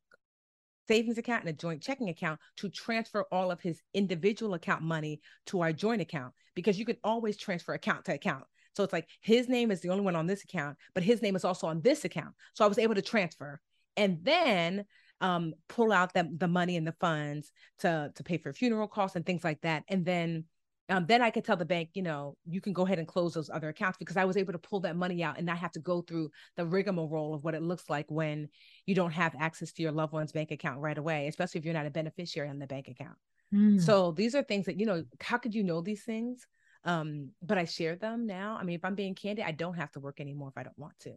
savings 0.92 1.16
account 1.16 1.40
and 1.40 1.48
a 1.48 1.52
joint 1.54 1.82
checking 1.82 2.10
account 2.10 2.38
to 2.56 2.68
transfer 2.68 3.24
all 3.32 3.50
of 3.50 3.60
his 3.60 3.80
individual 3.94 4.54
account 4.54 4.82
money 4.82 5.20
to 5.46 5.62
our 5.62 5.72
joint 5.72 6.02
account 6.02 6.34
because 6.54 6.78
you 6.78 6.84
can 6.84 6.96
always 7.02 7.36
transfer 7.36 7.72
account 7.72 8.04
to 8.04 8.12
account 8.12 8.44
so 8.74 8.84
it's 8.84 8.92
like 8.92 9.08
his 9.20 9.48
name 9.48 9.70
is 9.70 9.80
the 9.80 9.88
only 9.88 10.04
one 10.04 10.16
on 10.16 10.26
this 10.26 10.44
account 10.44 10.76
but 10.92 11.02
his 11.02 11.22
name 11.22 11.34
is 11.34 11.44
also 11.44 11.66
on 11.66 11.80
this 11.80 12.04
account 12.04 12.34
so 12.52 12.62
i 12.62 12.68
was 12.68 12.78
able 12.78 12.94
to 12.94 13.00
transfer 13.00 13.58
and 13.96 14.18
then 14.22 14.84
um, 15.22 15.54
pull 15.68 15.92
out 15.92 16.12
the, 16.12 16.28
the 16.36 16.48
money 16.48 16.76
and 16.76 16.86
the 16.86 16.96
funds 17.00 17.52
to 17.78 18.12
to 18.14 18.22
pay 18.24 18.36
for 18.36 18.52
funeral 18.52 18.88
costs 18.88 19.14
and 19.14 19.24
things 19.24 19.44
like 19.44 19.60
that. 19.60 19.84
And 19.88 20.04
then 20.04 20.44
um, 20.92 21.06
then 21.06 21.22
I 21.22 21.30
could 21.30 21.44
tell 21.44 21.56
the 21.56 21.64
bank, 21.64 21.90
you 21.94 22.02
know, 22.02 22.36
you 22.44 22.60
can 22.60 22.74
go 22.74 22.84
ahead 22.84 22.98
and 22.98 23.08
close 23.08 23.32
those 23.32 23.48
other 23.48 23.70
accounts 23.70 23.96
because 23.96 24.18
I 24.18 24.26
was 24.26 24.36
able 24.36 24.52
to 24.52 24.58
pull 24.58 24.80
that 24.80 24.94
money 24.94 25.24
out 25.24 25.38
and 25.38 25.46
not 25.46 25.56
have 25.56 25.72
to 25.72 25.80
go 25.80 26.02
through 26.02 26.30
the 26.56 26.66
rigmarole 26.66 27.32
of 27.32 27.44
what 27.44 27.54
it 27.54 27.62
looks 27.62 27.88
like 27.88 28.10
when 28.10 28.48
you 28.84 28.94
don't 28.94 29.12
have 29.12 29.34
access 29.38 29.72
to 29.72 29.82
your 29.82 29.90
loved 29.92 30.12
one's 30.12 30.32
bank 30.32 30.50
account 30.50 30.80
right 30.80 30.98
away, 30.98 31.28
especially 31.28 31.60
if 31.60 31.64
you're 31.64 31.72
not 31.72 31.86
a 31.86 31.90
beneficiary 31.90 32.50
on 32.50 32.58
the 32.58 32.66
bank 32.66 32.88
account. 32.88 33.16
Mm. 33.54 33.80
So 33.80 34.12
these 34.12 34.34
are 34.34 34.42
things 34.42 34.66
that, 34.66 34.78
you 34.78 34.84
know, 34.84 35.02
how 35.20 35.38
could 35.38 35.54
you 35.54 35.62
know 35.62 35.80
these 35.80 36.04
things? 36.04 36.46
Um, 36.84 37.30
but 37.40 37.56
I 37.56 37.64
share 37.64 37.96
them 37.96 38.26
now. 38.26 38.58
I 38.60 38.64
mean, 38.64 38.76
if 38.76 38.84
I'm 38.84 38.94
being 38.94 39.14
candid, 39.14 39.46
I 39.46 39.52
don't 39.52 39.74
have 39.74 39.92
to 39.92 40.00
work 40.00 40.20
anymore 40.20 40.50
if 40.50 40.60
I 40.60 40.62
don't 40.62 40.78
want 40.78 40.98
to. 41.00 41.14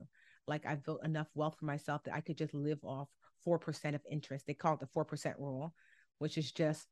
Like 0.48 0.66
I've 0.66 0.86
built 0.86 1.04
enough 1.04 1.28
wealth 1.36 1.58
for 1.60 1.66
myself 1.66 2.04
that 2.06 2.14
I 2.14 2.22
could 2.22 2.38
just 2.38 2.54
live 2.54 2.80
off 2.82 3.10
4% 3.46 3.94
of 3.94 4.02
interest. 4.10 4.46
They 4.48 4.54
call 4.54 4.76
it 4.76 4.80
the 4.80 4.88
4% 4.88 5.34
rule, 5.38 5.74
which 6.20 6.38
is 6.38 6.54
just 6.54 6.88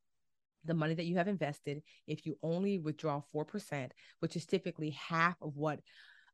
the 0.66 0.74
money 0.74 0.94
that 0.94 1.06
you 1.06 1.16
have 1.16 1.28
invested. 1.28 1.82
If 2.08 2.26
you 2.26 2.38
only 2.44 2.80
withdraw 2.80 3.22
4%, 3.34 3.92
which 4.20 4.36
is 4.36 4.46
typically 4.46 4.92
half 4.92 5.36
of 5.42 5.56
what 5.56 5.80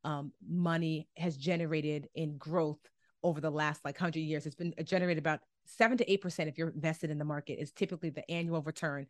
um, 0.04 0.32
money 0.48 1.08
has 1.18 1.36
generated 1.36 2.08
in 2.16 2.38
growth 2.38 2.80
over 3.22 3.42
the 3.42 3.50
last 3.50 3.84
like 3.84 3.96
100 3.96 4.20
years, 4.20 4.46
it's 4.46 4.56
been 4.56 4.74
generated 4.84 5.20
about 5.20 5.42
7 5.66 5.98
to 5.98 6.06
8% 6.06 6.48
if 6.48 6.58
you're 6.58 6.70
invested 6.70 7.10
in 7.10 7.18
the 7.18 7.26
market 7.26 7.60
is 7.60 7.72
typically 7.72 8.10
the 8.10 8.30
annual 8.32 8.62
return. 8.62 9.08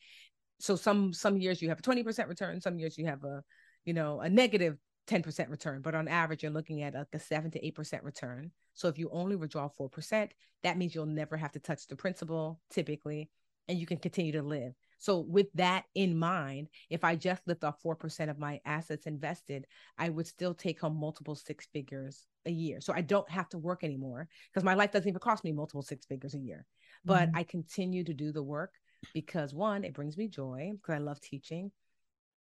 So 0.60 0.76
some 0.76 1.14
some 1.14 1.38
years 1.38 1.62
you 1.62 1.70
have 1.70 1.80
a 1.80 1.84
20% 1.84 2.28
return, 2.28 2.60
some 2.60 2.80
years 2.80 2.98
you 2.98 3.06
have 3.06 3.24
a 3.24 3.44
you 3.86 3.94
know 3.94 4.20
a 4.20 4.30
negative 4.30 4.78
10% 5.10 5.50
return, 5.50 5.82
but 5.82 5.96
on 5.96 6.08
average, 6.08 6.44
you're 6.44 6.52
looking 6.52 6.84
at 6.84 6.94
like 6.94 7.08
a 7.14 7.20
seven 7.20 7.50
to 7.52 7.72
8% 7.72 8.04
return. 8.04 8.52
So 8.76 8.88
if 8.88 9.00
you 9.00 9.10
only 9.12 9.36
withdraw 9.36 9.68
4%, 9.68 10.30
that 10.64 10.78
means 10.78 10.94
you'll 10.94 11.08
never 11.08 11.36
have 11.36 11.52
to 11.54 11.60
touch 11.60 11.88
the 11.88 11.96
principal 11.96 12.62
typically, 12.70 13.30
and 13.68 13.80
you 13.80 13.86
can 13.86 13.98
continue 13.98 14.34
to 14.34 14.44
live. 14.44 14.74
So 15.00 15.20
with 15.20 15.48
that 15.56 15.86
in 15.96 16.20
mind, 16.20 16.68
if 16.90 17.04
I 17.04 17.16
just 17.16 17.42
lift 17.48 17.64
off 17.64 17.82
4% 17.82 18.30
of 18.30 18.38
my 18.38 18.60
assets 18.66 19.08
invested, 19.08 19.66
I 19.98 20.10
would 20.10 20.28
still 20.28 20.54
take 20.54 20.82
home 20.82 21.00
multiple 21.00 21.36
six 21.36 21.68
figures 21.74 22.28
a 22.46 22.52
year. 22.52 22.82
So 22.82 22.94
I 22.94 23.02
don't 23.02 23.30
have 23.30 23.50
to 23.50 23.58
work 23.58 23.84
anymore 23.84 24.28
because 24.52 24.66
my 24.66 24.74
life 24.74 24.92
doesn't 24.92 25.08
even 25.08 25.20
cost 25.20 25.44
me 25.44 25.54
multiple 25.54 25.82
six 25.82 26.06
figures 26.06 26.34
a 26.36 26.40
year. 26.40 26.66
But 27.06 27.30
mm-hmm. 27.30 27.38
I 27.38 27.44
continue 27.44 28.04
to 28.04 28.14
do 28.14 28.32
the 28.34 28.44
work 28.44 28.74
because 29.14 29.54
one, 29.54 29.86
it 29.86 29.94
brings 29.94 30.18
me 30.18 30.28
joy 30.28 30.72
because 30.74 30.96
I 30.96 31.00
love 31.00 31.22
teaching. 31.22 31.72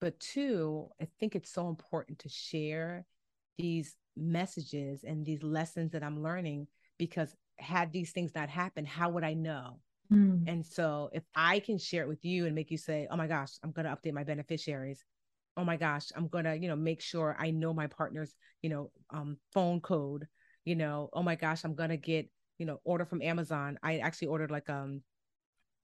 But 0.02 0.20
two, 0.20 0.90
I 1.02 1.08
think 1.20 1.36
it's 1.36 1.52
so 1.52 1.70
important 1.70 2.20
to 2.20 2.30
share 2.30 3.06
these 3.58 3.96
messages 4.18 5.04
and 5.04 5.26
these 5.26 5.44
lessons 5.44 5.92
that 5.92 6.04
I'm 6.04 6.22
learning 6.22 6.68
because 6.98 7.34
had 7.58 7.92
these 7.92 8.12
things 8.12 8.36
not 8.36 8.50
happened, 8.50 8.88
how 8.88 9.10
would 9.10 9.24
I 9.24 9.34
know? 9.34 9.80
Mm. 10.12 10.44
And 10.48 10.66
so 10.66 11.10
if 11.14 11.24
I 11.36 11.60
can 11.60 11.78
share 11.78 12.04
it 12.04 12.10
with 12.10 12.26
you 12.26 12.46
and 12.46 12.56
make 12.56 12.72
you 12.72 12.78
say, 12.78 13.08
oh 13.12 13.18
my 13.18 13.28
gosh, 13.28 13.52
I'm 13.64 13.72
going 13.72 13.86
to 13.86 13.96
update 13.96 14.14
my 14.14 14.24
beneficiaries. 14.24 15.04
Oh 15.56 15.64
my 15.64 15.78
gosh, 15.78 16.08
I'm 16.16 16.28
going 16.28 16.46
to, 16.46 16.56
you 16.56 16.68
know, 16.68 16.76
make 16.76 17.02
sure 17.02 17.36
I 17.40 17.52
know 17.52 17.74
my 17.74 17.88
partner's, 17.88 18.34
you 18.62 18.70
know, 18.70 18.92
um, 19.12 19.38
phone 19.54 19.82
code 19.82 20.28
you 20.70 20.76
know, 20.76 21.10
oh 21.14 21.24
my 21.24 21.34
gosh, 21.34 21.64
I'm 21.64 21.74
gonna 21.74 21.98
get, 21.98 22.30
you 22.60 22.66
know, 22.68 22.80
order 22.84 23.04
from 23.04 23.24
Amazon. 23.24 23.80
I 23.82 23.98
actually 23.98 24.28
ordered 24.28 24.52
like 24.52 24.70
um 24.70 25.02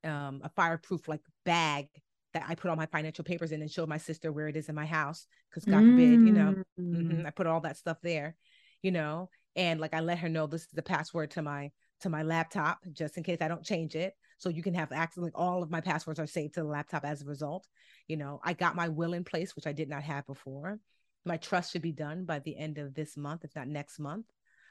um 0.03 0.41
a 0.43 0.49
fireproof 0.49 1.07
like 1.07 1.21
bag 1.43 1.87
that 2.33 2.45
I 2.47 2.53
put 2.53 2.69
all 2.69 2.75
my 2.75 2.85
financial 2.85 3.23
papers 3.23 3.51
in 3.51 3.61
and 3.61 3.71
showed 3.71 3.89
my 3.89 3.97
sister 3.97 4.31
where 4.31 4.47
it 4.47 4.57
is 4.57 4.69
in 4.69 4.75
my 4.75 4.85
house. 4.85 5.25
Cause 5.53 5.65
God 5.65 5.81
mm. 5.81 5.91
forbid, 5.91 6.27
you 6.27 6.33
know, 6.33 6.55
mm-hmm, 6.79 7.21
Mm. 7.21 7.25
I 7.25 7.31
put 7.31 7.47
all 7.47 7.61
that 7.61 7.77
stuff 7.77 7.97
there, 8.03 8.35
you 8.83 8.91
know, 8.91 9.29
and 9.55 9.79
like 9.79 9.95
I 9.95 10.01
let 10.01 10.19
her 10.19 10.29
know 10.29 10.45
this 10.45 10.63
is 10.63 10.71
the 10.73 10.83
password 10.83 11.31
to 11.31 11.41
my 11.41 11.71
to 12.05 12.09
my 12.09 12.21
laptop 12.21 12.79
just 12.93 13.17
in 13.17 13.23
case 13.23 13.39
I 13.41 13.47
don't 13.47 13.63
change 13.63 13.95
it. 13.95 14.13
So 14.37 14.49
you 14.49 14.61
can 14.61 14.75
have 14.75 14.91
access, 14.91 15.23
like 15.23 15.33
all 15.33 15.63
of 15.63 15.71
my 15.71 15.81
passwords 15.81 16.19
are 16.19 16.27
saved 16.27 16.53
to 16.53 16.61
the 16.61 16.67
laptop 16.67 17.03
as 17.03 17.21
a 17.23 17.25
result. 17.25 17.67
You 18.07 18.17
know, 18.17 18.39
I 18.43 18.53
got 18.53 18.75
my 18.75 18.89
will 18.89 19.13
in 19.13 19.23
place, 19.23 19.55
which 19.55 19.65
I 19.65 19.71
did 19.71 19.89
not 19.89 20.03
have 20.03 20.27
before. 20.27 20.79
My 21.25 21.37
trust 21.37 21.73
should 21.73 21.81
be 21.81 21.91
done 21.91 22.25
by 22.25 22.39
the 22.39 22.55
end 22.55 22.77
of 22.77 22.93
this 22.93 23.17
month, 23.17 23.43
if 23.43 23.55
not 23.55 23.67
next 23.67 23.97
month. 23.97 24.27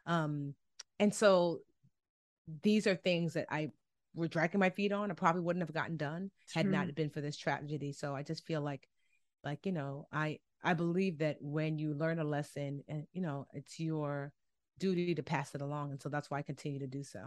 Um, 0.06 0.54
and 1.00 1.12
so 1.12 1.58
these 2.62 2.86
are 2.86 2.94
things 2.94 3.32
that 3.32 3.46
I 3.50 3.70
were 4.14 4.28
dragging 4.28 4.60
my 4.60 4.70
feet 4.70 4.92
on. 4.92 5.10
I 5.10 5.14
probably 5.14 5.42
wouldn't 5.42 5.64
have 5.64 5.74
gotten 5.74 5.96
done 5.96 6.30
had 6.54 6.66
True. 6.66 6.72
not 6.72 6.94
been 6.94 7.10
for 7.10 7.20
this 7.20 7.36
tragedy. 7.36 7.92
So 7.92 8.14
I 8.14 8.22
just 8.22 8.46
feel 8.46 8.60
like, 8.60 8.86
like 9.42 9.66
you 9.66 9.72
know, 9.72 10.06
I 10.12 10.38
I 10.62 10.74
believe 10.74 11.18
that 11.18 11.38
when 11.40 11.78
you 11.78 11.94
learn 11.94 12.20
a 12.20 12.24
lesson, 12.24 12.84
and 12.86 13.06
you 13.12 13.22
know, 13.22 13.48
it's 13.52 13.80
your 13.80 14.32
duty 14.78 15.14
to 15.14 15.22
pass 15.22 15.54
it 15.54 15.60
along, 15.60 15.90
and 15.90 16.00
so 16.00 16.08
that's 16.08 16.30
why 16.30 16.38
I 16.38 16.42
continue 16.42 16.80
to 16.80 16.86
do 16.86 17.02
so. 17.02 17.20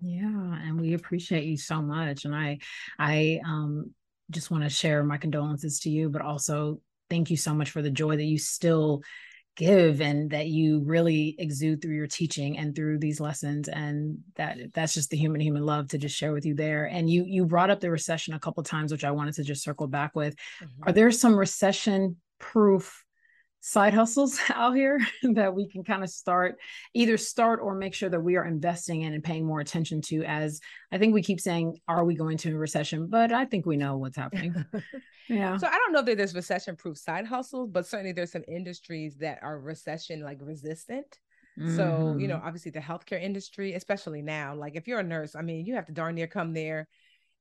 Yeah, 0.00 0.58
and 0.62 0.80
we 0.80 0.94
appreciate 0.94 1.44
you 1.44 1.56
so 1.56 1.80
much. 1.80 2.24
And 2.24 2.34
I 2.34 2.58
I 2.98 3.40
um 3.44 3.94
just 4.30 4.50
want 4.50 4.64
to 4.64 4.70
share 4.70 5.04
my 5.04 5.18
condolences 5.18 5.80
to 5.80 5.90
you, 5.90 6.08
but 6.08 6.22
also 6.22 6.80
thank 7.08 7.30
you 7.30 7.36
so 7.36 7.54
much 7.54 7.70
for 7.70 7.82
the 7.82 7.90
joy 7.90 8.16
that 8.16 8.24
you 8.24 8.38
still 8.38 9.02
give 9.56 10.02
and 10.02 10.30
that 10.30 10.48
you 10.48 10.80
really 10.80 11.34
exude 11.38 11.80
through 11.80 11.94
your 11.94 12.06
teaching 12.06 12.58
and 12.58 12.76
through 12.76 12.98
these 12.98 13.20
lessons 13.20 13.68
and 13.68 14.18
that 14.34 14.58
that's 14.74 14.92
just 14.92 15.08
the 15.08 15.16
human 15.16 15.40
human 15.40 15.64
love 15.64 15.88
to 15.88 15.96
just 15.96 16.14
share 16.14 16.32
with 16.32 16.44
you 16.44 16.54
there 16.54 16.84
and 16.84 17.08
you 17.08 17.24
you 17.26 17.46
brought 17.46 17.70
up 17.70 17.80
the 17.80 17.90
recession 17.90 18.34
a 18.34 18.38
couple 18.38 18.62
times 18.62 18.92
which 18.92 19.02
i 19.02 19.10
wanted 19.10 19.34
to 19.34 19.42
just 19.42 19.64
circle 19.64 19.86
back 19.86 20.14
with 20.14 20.34
are 20.82 20.92
there 20.92 21.10
some 21.10 21.34
recession 21.34 22.16
proof 22.38 23.02
side 23.66 23.92
hustles 23.94 24.38
out 24.54 24.74
here 24.76 25.00
that 25.34 25.54
we 25.54 25.68
can 25.68 25.82
kind 25.82 26.02
of 26.04 26.08
start 26.10 26.56
either 26.94 27.16
start 27.16 27.60
or 27.62 27.74
make 27.74 27.94
sure 27.94 28.08
that 28.08 28.20
we 28.20 28.36
are 28.36 28.44
investing 28.44 29.02
in 29.02 29.12
and 29.12 29.24
paying 29.24 29.44
more 29.44 29.60
attention 29.60 30.00
to 30.00 30.22
as 30.24 30.60
i 30.92 30.98
think 30.98 31.12
we 31.12 31.22
keep 31.22 31.40
saying 31.40 31.76
are 31.88 32.04
we 32.04 32.14
going 32.14 32.36
to 32.36 32.52
a 32.54 32.56
recession 32.58 33.08
but 33.08 33.32
i 33.32 33.44
think 33.44 33.66
we 33.66 33.76
know 33.76 33.96
what's 33.96 34.16
happening 34.16 34.54
yeah 35.28 35.58
So 35.58 35.66
I 35.66 35.72
don't 35.72 35.92
know 35.92 36.02
that 36.02 36.16
there's 36.16 36.34
recession 36.34 36.76
proof 36.76 36.98
side 36.98 37.26
hustles, 37.26 37.70
but 37.70 37.86
certainly 37.86 38.12
there's 38.12 38.32
some 38.32 38.44
industries 38.48 39.16
that 39.18 39.38
are 39.42 39.58
recession 39.58 40.20
like 40.20 40.38
resistant. 40.40 41.18
So, 41.64 42.16
you 42.18 42.28
know, 42.28 42.36
Mhm. 42.36 42.42
obviously 42.42 42.70
the 42.70 42.80
healthcare 42.80 43.20
industry, 43.20 43.72
especially 43.74 44.22
now, 44.22 44.54
like 44.54 44.76
if 44.76 44.86
you're 44.86 45.00
a 45.00 45.04
nurse, 45.04 45.34
I 45.34 45.42
mean, 45.42 45.66
you 45.66 45.74
have 45.74 45.86
to 45.86 45.92
darn 45.92 46.14
near 46.14 46.26
come 46.28 46.52
there 46.52 46.88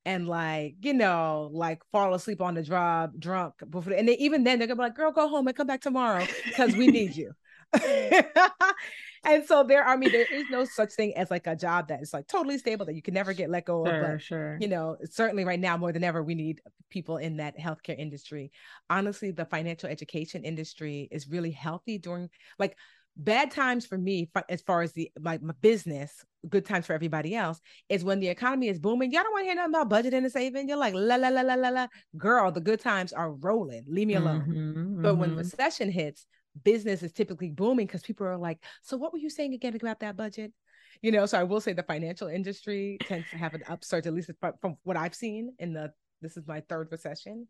and 0.06 0.28
like, 0.28 0.76
you 0.82 0.93
know, 0.93 1.49
like 1.53 1.82
fall 1.91 2.14
asleep 2.14 2.41
on 2.41 2.53
the 2.56 2.62
job 2.64 3.20
drunk 3.20 3.56
before, 3.70 3.93
and 3.93 4.08
they, 4.08 4.18
even 4.18 4.43
then 4.43 4.60
they're 4.60 4.68
gonna 4.68 4.78
be 4.78 4.84
like, 4.84 4.95
girl, 4.95 5.12
go 5.12 5.28
home 5.28 5.47
and 5.47 5.58
come 5.58 5.68
back 5.68 5.82
tomorrow 5.82 6.26
because 6.45 6.76
we 6.76 6.88
need 6.88 7.16
you. 7.16 7.32
and 9.24 9.43
so 9.45 9.64
there, 9.64 9.86
I 9.86 9.97
mean, 9.97 10.12
there 10.12 10.26
is 10.32 10.45
no 10.49 10.66
such 10.66 10.93
thing 10.93 11.14
as 11.18 11.32
like 11.32 11.47
a 11.47 11.56
job 11.56 11.88
that 11.88 12.01
is 12.01 12.14
like 12.14 12.28
totally 12.28 12.58
stable 12.58 12.86
that 12.86 12.95
you 12.95 13.01
can 13.01 13.14
never 13.14 13.34
get 13.34 13.49
let 13.49 13.66
go 13.66 13.86
of. 13.86 13.88
Sure, 13.88 14.01
But 14.01 14.22
sure. 14.22 14.58
you 14.62 14.68
know, 14.68 14.97
certainly 15.10 15.43
right 15.45 15.60
now 15.60 15.78
more 15.78 15.91
than 15.91 16.03
ever, 16.03 16.24
we 16.24 16.36
need 16.36 16.62
people 16.89 17.18
in 17.18 17.38
that 17.38 17.58
healthcare 17.58 17.97
industry. 17.97 18.51
Honestly, 18.89 19.32
the 19.32 19.45
financial 19.45 19.89
education 19.89 20.43
industry 20.43 21.08
is 21.12 21.28
really 21.28 21.51
healthy 21.51 21.97
during 21.97 22.30
like 22.60 22.78
bad 23.18 23.51
times 23.51 23.86
for 23.86 23.97
me 23.97 24.30
as 24.49 24.61
far 24.61 24.82
as 24.82 24.91
the 24.91 25.09
my, 25.20 25.38
my 25.41 25.53
business 25.61 26.26
good 26.49 26.66
times 26.66 26.86
for 26.86 26.93
everybody 26.93 27.36
else 27.36 27.59
is 27.89 28.03
when 28.03 28.20
the 28.20 28.28
economy 28.28 28.68
is 28.68 28.80
booming. 28.80 29.11
Y'all 29.11 29.24
don't 29.24 29.32
want 29.32 29.43
to 29.43 29.47
hear 29.47 29.55
nothing 29.55 29.74
about 29.74 29.89
budgeting 29.89 30.24
and 30.24 30.32
saving. 30.32 30.70
You're 30.70 30.78
like 30.78 30.93
la 30.93 31.16
la 31.16 31.30
la 31.30 31.41
la 31.41 31.55
la 31.55 31.70
la. 31.70 31.88
Girl 32.18 32.51
the 32.51 32.61
good 32.61 32.80
times 32.80 33.13
are 33.13 33.32
rolling. 33.32 33.84
Leave 33.88 34.07
me 34.07 34.16
alone. 34.16 34.45
Mhm, 34.47 35.01
but 35.01 35.16
when 35.16 35.32
mhm. 35.32 35.38
recession 35.38 35.91
hits 35.91 36.28
business 36.63 37.03
is 37.03 37.11
typically 37.11 37.49
booming 37.49 37.86
because 37.86 38.01
people 38.01 38.26
are 38.26 38.38
like 38.38 38.63
so 38.82 38.95
what 38.95 39.11
were 39.11 39.20
you 39.20 39.30
saying 39.30 39.53
again 39.53 39.76
about 39.76 39.99
that 39.99 40.16
budget? 40.16 40.53
You 41.01 41.11
know 41.11 41.26
so 41.26 41.38
i 41.39 41.43
will 41.43 41.59
say 41.59 41.74
the 41.74 41.84
financial 41.84 42.28
industry 42.28 43.01
tends 43.05 43.30
to 43.32 43.38
have 43.38 43.53
an 43.53 43.63
upsurge 43.68 44.07
at 44.07 44.13
least 44.13 44.32
from, 44.39 44.53
from 44.61 44.78
what 44.84 44.97
i've 44.97 45.13
seen 45.13 45.53
in 45.59 45.74
the 45.74 45.91
this 46.22 46.38
is 46.38 46.47
my 46.47 46.61
third 46.61 46.88
recession. 46.91 47.47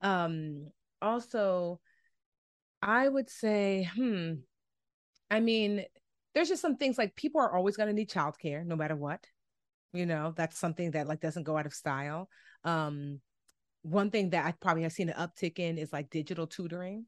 Um 0.00 0.70
also 1.02 1.80
i 2.82 3.06
would 3.06 3.28
say 3.28 3.88
hmm 3.94 4.34
i 5.30 5.40
mean 5.40 5.84
there's 6.34 6.48
just 6.48 6.62
some 6.62 6.76
things 6.76 6.98
like 6.98 7.16
people 7.16 7.40
are 7.40 7.56
always 7.56 7.76
going 7.76 7.88
to 7.88 7.94
need 7.94 8.10
childcare 8.10 8.64
no 8.64 8.76
matter 8.76 8.94
what 8.94 9.24
you 9.96 10.06
know? 10.06 10.34
That's 10.36 10.58
something 10.58 10.92
that 10.92 11.08
like 11.08 11.20
doesn't 11.20 11.44
go 11.44 11.56
out 11.56 11.66
of 11.66 11.74
style. 11.74 12.28
Um 12.64 13.20
one 13.82 14.10
thing 14.10 14.30
that 14.30 14.44
i 14.44 14.52
probably 14.60 14.82
have 14.82 14.92
seen 14.92 15.08
an 15.08 15.14
uptick 15.14 15.60
in 15.60 15.78
is 15.78 15.92
like 15.92 16.10
digital 16.10 16.46
tutoring 16.46 17.06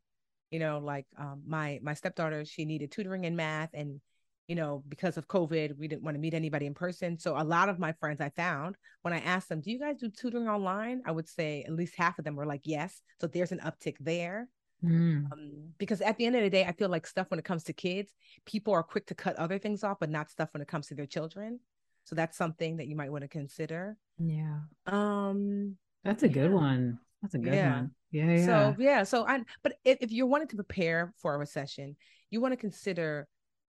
you 0.51 0.59
know? 0.59 0.79
Like 0.79 1.07
um, 1.19 1.43
my 1.47 1.79
my 1.83 1.95
stepdaughter 1.95 2.45
she 2.45 2.65
needed 2.65 2.91
tutoring 2.91 3.25
in 3.25 3.37
math 3.37 3.71
and 3.75 4.01
you 4.47 4.55
know 4.55 4.83
because 4.89 5.19
of 5.19 5.29
covid 5.29 5.77
we 5.77 5.89
didn't 5.89 6.05
want 6.05 6.15
to 6.15 6.21
meet 6.21 6.33
anybody 6.35 6.65
in 6.67 6.75
person. 6.75 7.19
So 7.19 7.37
a 7.37 7.45
lot 7.45 7.69
of 7.69 7.79
my 7.79 7.93
friends 8.01 8.21
i 8.21 8.31
found 8.31 8.77
when 9.03 9.13
i 9.13 9.19
asked 9.19 9.51
them 9.51 9.61
do 9.61 9.71
you 9.71 9.79
guys 9.79 9.97
do 9.99 10.09
tutoring 10.09 10.49
online? 10.49 11.03
I 11.05 11.11
would 11.11 11.29
say 11.29 11.65
at 11.67 11.75
least 11.75 11.95
half 11.97 12.19
of 12.19 12.25
them 12.25 12.37
were 12.37 12.47
like 12.47 12.63
yes. 12.65 13.03
So 13.21 13.27
there's 13.27 13.53
an 13.53 13.61
uptick 13.61 13.97
there 14.01 14.49
Mm. 14.85 15.33
um, 15.33 15.73
because 15.79 16.01
at 16.01 16.17
the 16.19 16.27
end 16.27 16.37
of 16.37 16.43
the 16.43 16.51
day 16.51 16.65
i 16.65 16.71
feel 16.71 16.89
like 16.89 17.05
stuff 17.05 17.29
when 17.31 17.41
it 17.41 17.45
comes 17.45 17.65
to 17.65 17.73
kids 17.73 18.13
people 18.47 18.73
are 18.73 18.85
quick 18.85 19.07
to 19.09 19.15
cut 19.17 19.35
other 19.35 19.59
things 19.59 19.83
off 19.83 19.99
but 19.99 20.09
not 20.09 20.31
stuff 20.31 20.51
when 20.53 20.63
it 20.63 20.69
comes 20.69 20.87
to 20.87 20.95
their 20.95 21.07
children. 21.07 21.59
So 22.05 22.15
that's 22.15 22.39
something 22.39 22.77
that 22.79 22.87
you 22.87 22.95
might 22.97 23.11
want 23.13 23.23
to 23.23 23.29
consider. 23.29 23.97
Yeah. 24.19 24.61
Um 24.87 25.77
that's 26.05 26.23
a 26.23 26.29
good 26.29 26.53
one. 26.53 27.01
That's 27.23 27.35
a 27.35 27.39
good 27.39 27.55
Yeah. 27.55 27.73
one. 27.75 27.91
Yeah 28.13 28.33
yeah 28.33 28.47
so 28.47 28.77
yeah. 28.79 29.03
so 29.03 29.27
i 29.27 29.41
but 29.63 29.75
if, 29.85 29.99
if 30.01 30.13
you're 30.13 30.27
wanting 30.27 30.49
to 30.49 30.57
prepare 30.57 31.13
for 31.19 31.35
a 31.35 31.39
recession 31.39 31.97
you 32.31 32.41
want 32.41 32.53
to 32.53 32.57
consider 32.57 33.27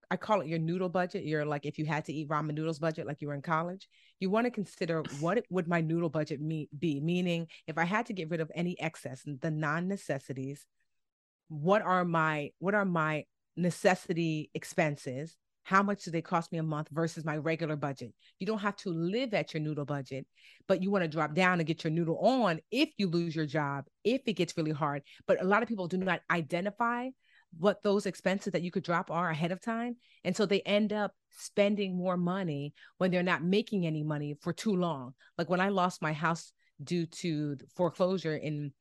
i 0.10 0.16
call 0.16 0.39
it 0.41 0.47
your 0.47 0.60
noodle 0.60 0.88
budget 0.88 1.26
you're 1.26 1.45
like 1.45 1.66
if 1.66 1.78
you 1.78 1.86
had 1.86 2.05
to 2.05 2.14
eat 2.14 2.30
ramen 2.30 2.53
noodles 2.53 2.80
budget 2.80 3.05
like 3.05 3.20
you 3.20 3.28
were 3.28 3.34
in 3.34 3.41
college 3.41 3.89
you 4.22 4.30
want 4.30 4.45
to 4.45 4.51
consider 4.51 5.03
what 5.20 5.43
would 5.49 5.68
my 5.68 5.82
noodle 5.82 6.10
budget 6.10 6.39
me, 6.39 6.70
be? 6.78 7.01
Meaning 7.01 7.47
if 7.68 7.78
i 7.78 7.84
had 7.84 8.05
to 8.05 8.14
get 8.14 8.30
rid 8.30 8.39
of 8.39 8.49
any 8.55 8.80
excess 8.80 9.24
the 9.41 9.51
non-necessities 9.51 10.66
what 11.50 11.82
are 11.82 12.06
my 12.06 12.52
what 12.60 12.74
are 12.74 12.86
my 12.86 13.26
necessity 13.58 14.50
expenses? 14.54 15.36
How 15.64 15.84
much 15.84 16.04
do 16.04 16.12
they 16.12 16.22
cost 16.22 16.52
me 16.52 16.58
a 16.58 16.64
month 16.64 16.88
versus 16.91 17.26
my 17.26 17.38
regular 17.38 17.76
budget? 17.76 18.14
You 18.39 18.47
don't 18.47 18.60
have 18.60 18.78
to 18.78 18.89
live 18.89 19.34
at 19.34 19.54
your 19.54 19.62
noodle 19.62 19.86
budget 19.86 20.26
but 20.70 20.84
you 20.84 20.91
want 20.91 21.04
to 21.04 21.10
drop 21.10 21.34
down 21.34 21.60
and 21.60 21.68
get 21.68 21.84
your 21.84 21.91
noodle 21.91 22.20
on 22.20 22.60
if 22.72 22.89
you 22.97 23.10
lose 23.10 23.36
your 23.36 23.47
job 23.47 23.86
if 24.06 24.22
it 24.28 24.34
gets 24.34 24.56
really 24.56 24.72
hard. 24.72 25.02
But 25.28 25.41
a 25.41 25.45
lot 25.45 25.64
of 25.64 25.68
people 25.68 25.88
do 25.88 25.97
not 25.97 26.22
identify 26.30 27.10
what 27.58 27.82
those 27.82 28.06
expenses 28.06 28.54
that 28.54 28.62
you 28.62 28.70
could 28.70 28.84
drop 28.84 29.10
are 29.10 29.32
ahead 29.32 29.52
of 29.52 29.60
time. 29.60 29.97
And 30.24 30.38
so 30.38 30.45
they 30.45 30.62
end 30.62 30.93
up 30.93 31.12
spending 31.32 31.97
more 31.97 32.16
money 32.16 32.76
when 33.00 33.10
they're 33.10 33.24
not 33.24 33.43
making 33.43 33.88
any 33.88 34.04
money 34.04 34.38
for 34.41 34.54
too 34.54 34.76
long. 34.76 35.16
Like 35.39 35.50
when 35.50 35.60
i 35.60 35.70
lost 35.70 36.04
my 36.04 36.14
house 36.14 36.54
due 36.82 37.08
to 37.08 37.58
foreclosure 37.76 38.36
in 38.36 38.72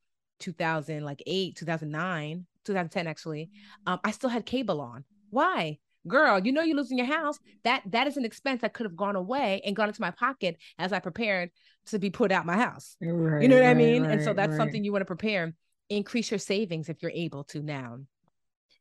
2000 0.41 1.03
like 1.03 1.21
8 1.27 1.57
2009 1.57 2.47
2010 2.69 3.07
actually 3.07 3.51
um, 3.87 3.99
i 4.05 4.11
still 4.11 4.31
had 4.31 4.45
cable 4.47 4.81
on. 4.81 5.05
Why? 5.31 5.79
Girl 6.07 6.39
you 6.39 6.53
know 6.53 6.63
you're 6.63 6.77
losing 6.77 6.99
your 6.99 7.07
house. 7.07 7.39
That 7.65 7.83
that 7.91 8.07
is 8.07 8.17
an 8.17 8.25
expense 8.25 8.63
that 8.63 8.73
could 8.73 8.87
have 8.87 8.97
gone 8.97 9.17
away 9.17 9.61
and 9.65 9.77
gone 9.77 9.89
into 9.89 10.01
my 10.01 10.11
pocket 10.11 10.57
as 10.79 10.93
i 10.93 10.99
prepared 10.99 11.51
to 11.87 11.99
be 11.99 12.11
put 12.11 12.33
out 12.33 12.47
my 12.47 12.57
house. 12.57 12.97
Right, 13.01 13.43
you 13.43 13.49
know 13.49 13.57
what 13.57 13.65
i 13.65 13.69
right, 13.69 13.77
mean? 13.77 14.05
And 14.05 14.23
so 14.23 14.33
that's 14.33 14.51
right. 14.51 14.57
something 14.57 14.85
you 14.85 14.93
want 14.93 15.03
to 15.03 15.07
prepare. 15.17 15.55
Increase 15.91 16.31
your 16.31 16.39
savings 16.39 16.89
if 16.89 17.03
you're 17.03 17.11
able 17.27 17.45
to 17.45 17.63
now. 17.63 17.99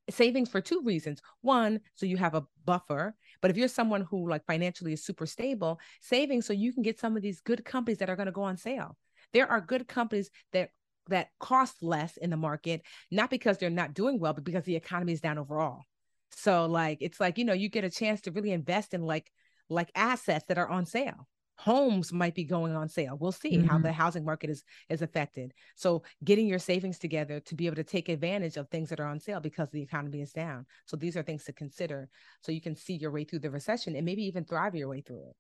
Savings 0.10 0.50
for 0.50 0.62
two 0.62 0.82
reasons. 0.84 1.22
One 1.42 1.80
so 1.96 2.06
you 2.06 2.18
have 2.18 2.36
a 2.36 2.46
buffer 2.66 3.16
but 3.42 3.52
if 3.52 3.58
you're 3.58 3.68
someone 3.68 4.02
who 4.02 4.30
like 4.30 4.46
financially 4.46 4.94
is 4.94 5.06
super 5.06 5.26
stable 5.26 5.80
saving 6.02 6.42
so 6.42 6.54
you 6.54 6.74
can 6.74 6.84
get 6.84 7.00
some 7.00 7.16
of 7.16 7.22
these 7.22 7.40
good 7.42 7.64
companies 7.64 8.00
that 8.00 8.10
are 8.10 8.16
going 8.16 8.28
to 8.28 8.32
go 8.32 8.44
on 8.44 8.58
sale. 8.58 8.98
There 9.34 9.50
are 9.50 9.60
good 9.60 9.88
companies 9.88 10.30
that 10.54 10.70
that 11.10 11.30
cost 11.40 11.82
less 11.82 12.18
in 12.18 12.30
the 12.30 12.38
market 12.38 12.82
not 13.12 13.30
because 13.30 13.58
they're 13.58 13.70
not 13.70 13.94
doing 13.94 14.20
well 14.20 14.34
but 14.34 14.44
because 14.44 14.64
the 14.66 14.76
economy 14.76 15.14
is 15.14 15.22
down 15.22 15.38
overall 15.38 15.84
so 16.32 16.66
like 16.66 16.98
it's 17.02 17.20
like 17.20 17.38
you 17.38 17.46
know 17.46 17.54
you 17.54 17.70
get 17.70 17.84
a 17.84 17.90
chance 17.90 18.22
to 18.22 18.32
really 18.32 18.52
invest 18.52 18.94
in 18.94 19.02
like 19.02 19.32
like 19.70 19.92
assets 19.96 20.46
that 20.48 20.58
are 20.58 20.70
on 20.70 20.86
sale 20.86 21.28
homes 21.60 22.14
might 22.14 22.36
be 22.36 22.44
going 22.44 22.76
on 22.76 22.88
sale 22.88 23.18
we'll 23.20 23.32
see 23.32 23.58
how 23.58 23.80
Mhm. 23.80 23.84
the 23.84 23.92
housing 23.92 24.24
market 24.24 24.50
is 24.50 24.64
is 24.90 25.02
affected 25.02 25.54
so 25.76 26.04
getting 26.24 26.46
your 26.46 26.60
savings 26.60 27.00
together 27.00 27.40
to 27.40 27.56
be 27.56 27.66
able 27.66 27.76
to 27.76 27.84
take 27.84 28.10
advantage 28.10 28.58
of 28.58 28.70
things 28.70 28.90
that 28.90 29.00
are 29.00 29.08
on 29.08 29.20
sale 29.20 29.40
because 29.40 29.68
the 29.72 29.82
economy 29.82 30.22
is 30.22 30.32
down 30.32 30.66
so 30.86 30.96
these 30.96 31.18
are 31.18 31.24
things 31.24 31.44
to 31.46 31.54
consider 31.54 32.10
so 32.42 32.52
you 32.52 32.62
can 32.62 32.76
see 32.76 32.94
your 32.94 33.10
way 33.12 33.24
through 33.24 33.40
the 33.40 33.50
recession 33.50 33.96
and 33.96 34.06
maybe 34.06 34.24
even 34.24 34.46
thrive 34.46 34.76
your 34.76 34.88
way 34.88 35.02
through 35.02 35.24
it 35.30 35.36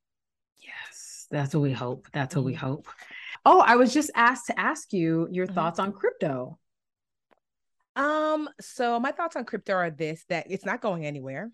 Yes, 0.59 1.27
that's 1.29 1.53
what 1.53 1.61
we 1.61 1.71
hope. 1.71 2.07
That's 2.13 2.35
what 2.35 2.45
we 2.45 2.53
Mhm. 2.53 2.57
hope. 2.57 2.87
Oh, 3.49 3.63
I 3.65 3.77
was 3.77 3.93
just 3.93 4.11
asked 4.13 4.47
to 4.47 4.59
ask 4.59 4.91
you 4.91 5.29
your 5.31 5.47
Mhm. 5.47 5.55
thoughts 5.55 5.79
on 5.79 5.93
crypto. 5.93 6.59
Um, 7.95 8.49
so 8.59 8.99
my 8.99 9.13
thoughts 9.13 9.37
on 9.37 9.45
crypto 9.45 9.71
are 9.73 9.89
this 9.89 10.25
that 10.25 10.51
it's 10.51 10.65
not 10.65 10.81
going 10.81 11.05
anywhere. 11.05 11.49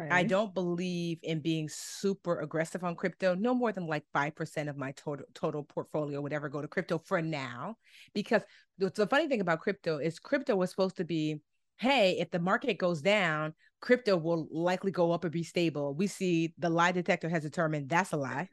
Okay. 0.00 0.08
I 0.10 0.22
don't 0.22 0.54
believe 0.54 1.18
in 1.22 1.40
being 1.40 1.68
super 1.68 2.40
aggressive 2.40 2.82
on 2.82 2.96
crypto. 2.96 3.34
No 3.34 3.54
more 3.54 3.72
than 3.72 3.86
like 3.86 4.04
5% 4.14 4.70
of 4.70 4.78
my 4.78 4.92
total 4.92 5.26
total 5.34 5.64
portfolio 5.64 6.22
would 6.22 6.32
ever 6.32 6.48
go 6.48 6.62
to 6.62 6.68
crypto 6.68 6.96
for 6.96 7.20
now. 7.20 7.76
Because 8.14 8.42
the 8.78 9.06
funny 9.06 9.28
thing 9.28 9.42
about 9.42 9.60
crypto 9.60 9.98
is 9.98 10.18
crypto 10.18 10.56
was 10.56 10.70
supposed 10.70 10.96
to 10.96 11.04
be, 11.04 11.42
hey, 11.76 12.16
if 12.18 12.30
the 12.30 12.38
market 12.38 12.78
goes 12.78 13.02
down, 13.02 13.52
crypto 13.80 14.16
will 14.16 14.48
likely 14.50 14.92
go 14.92 15.12
up 15.12 15.24
and 15.24 15.32
be 15.32 15.42
stable. 15.42 15.94
We 15.94 16.06
see 16.06 16.54
the 16.56 16.70
lie 16.70 16.92
detector 16.92 17.28
has 17.28 17.42
determined 17.42 17.90
that's 17.90 18.12
a 18.12 18.16
lie. 18.16 18.48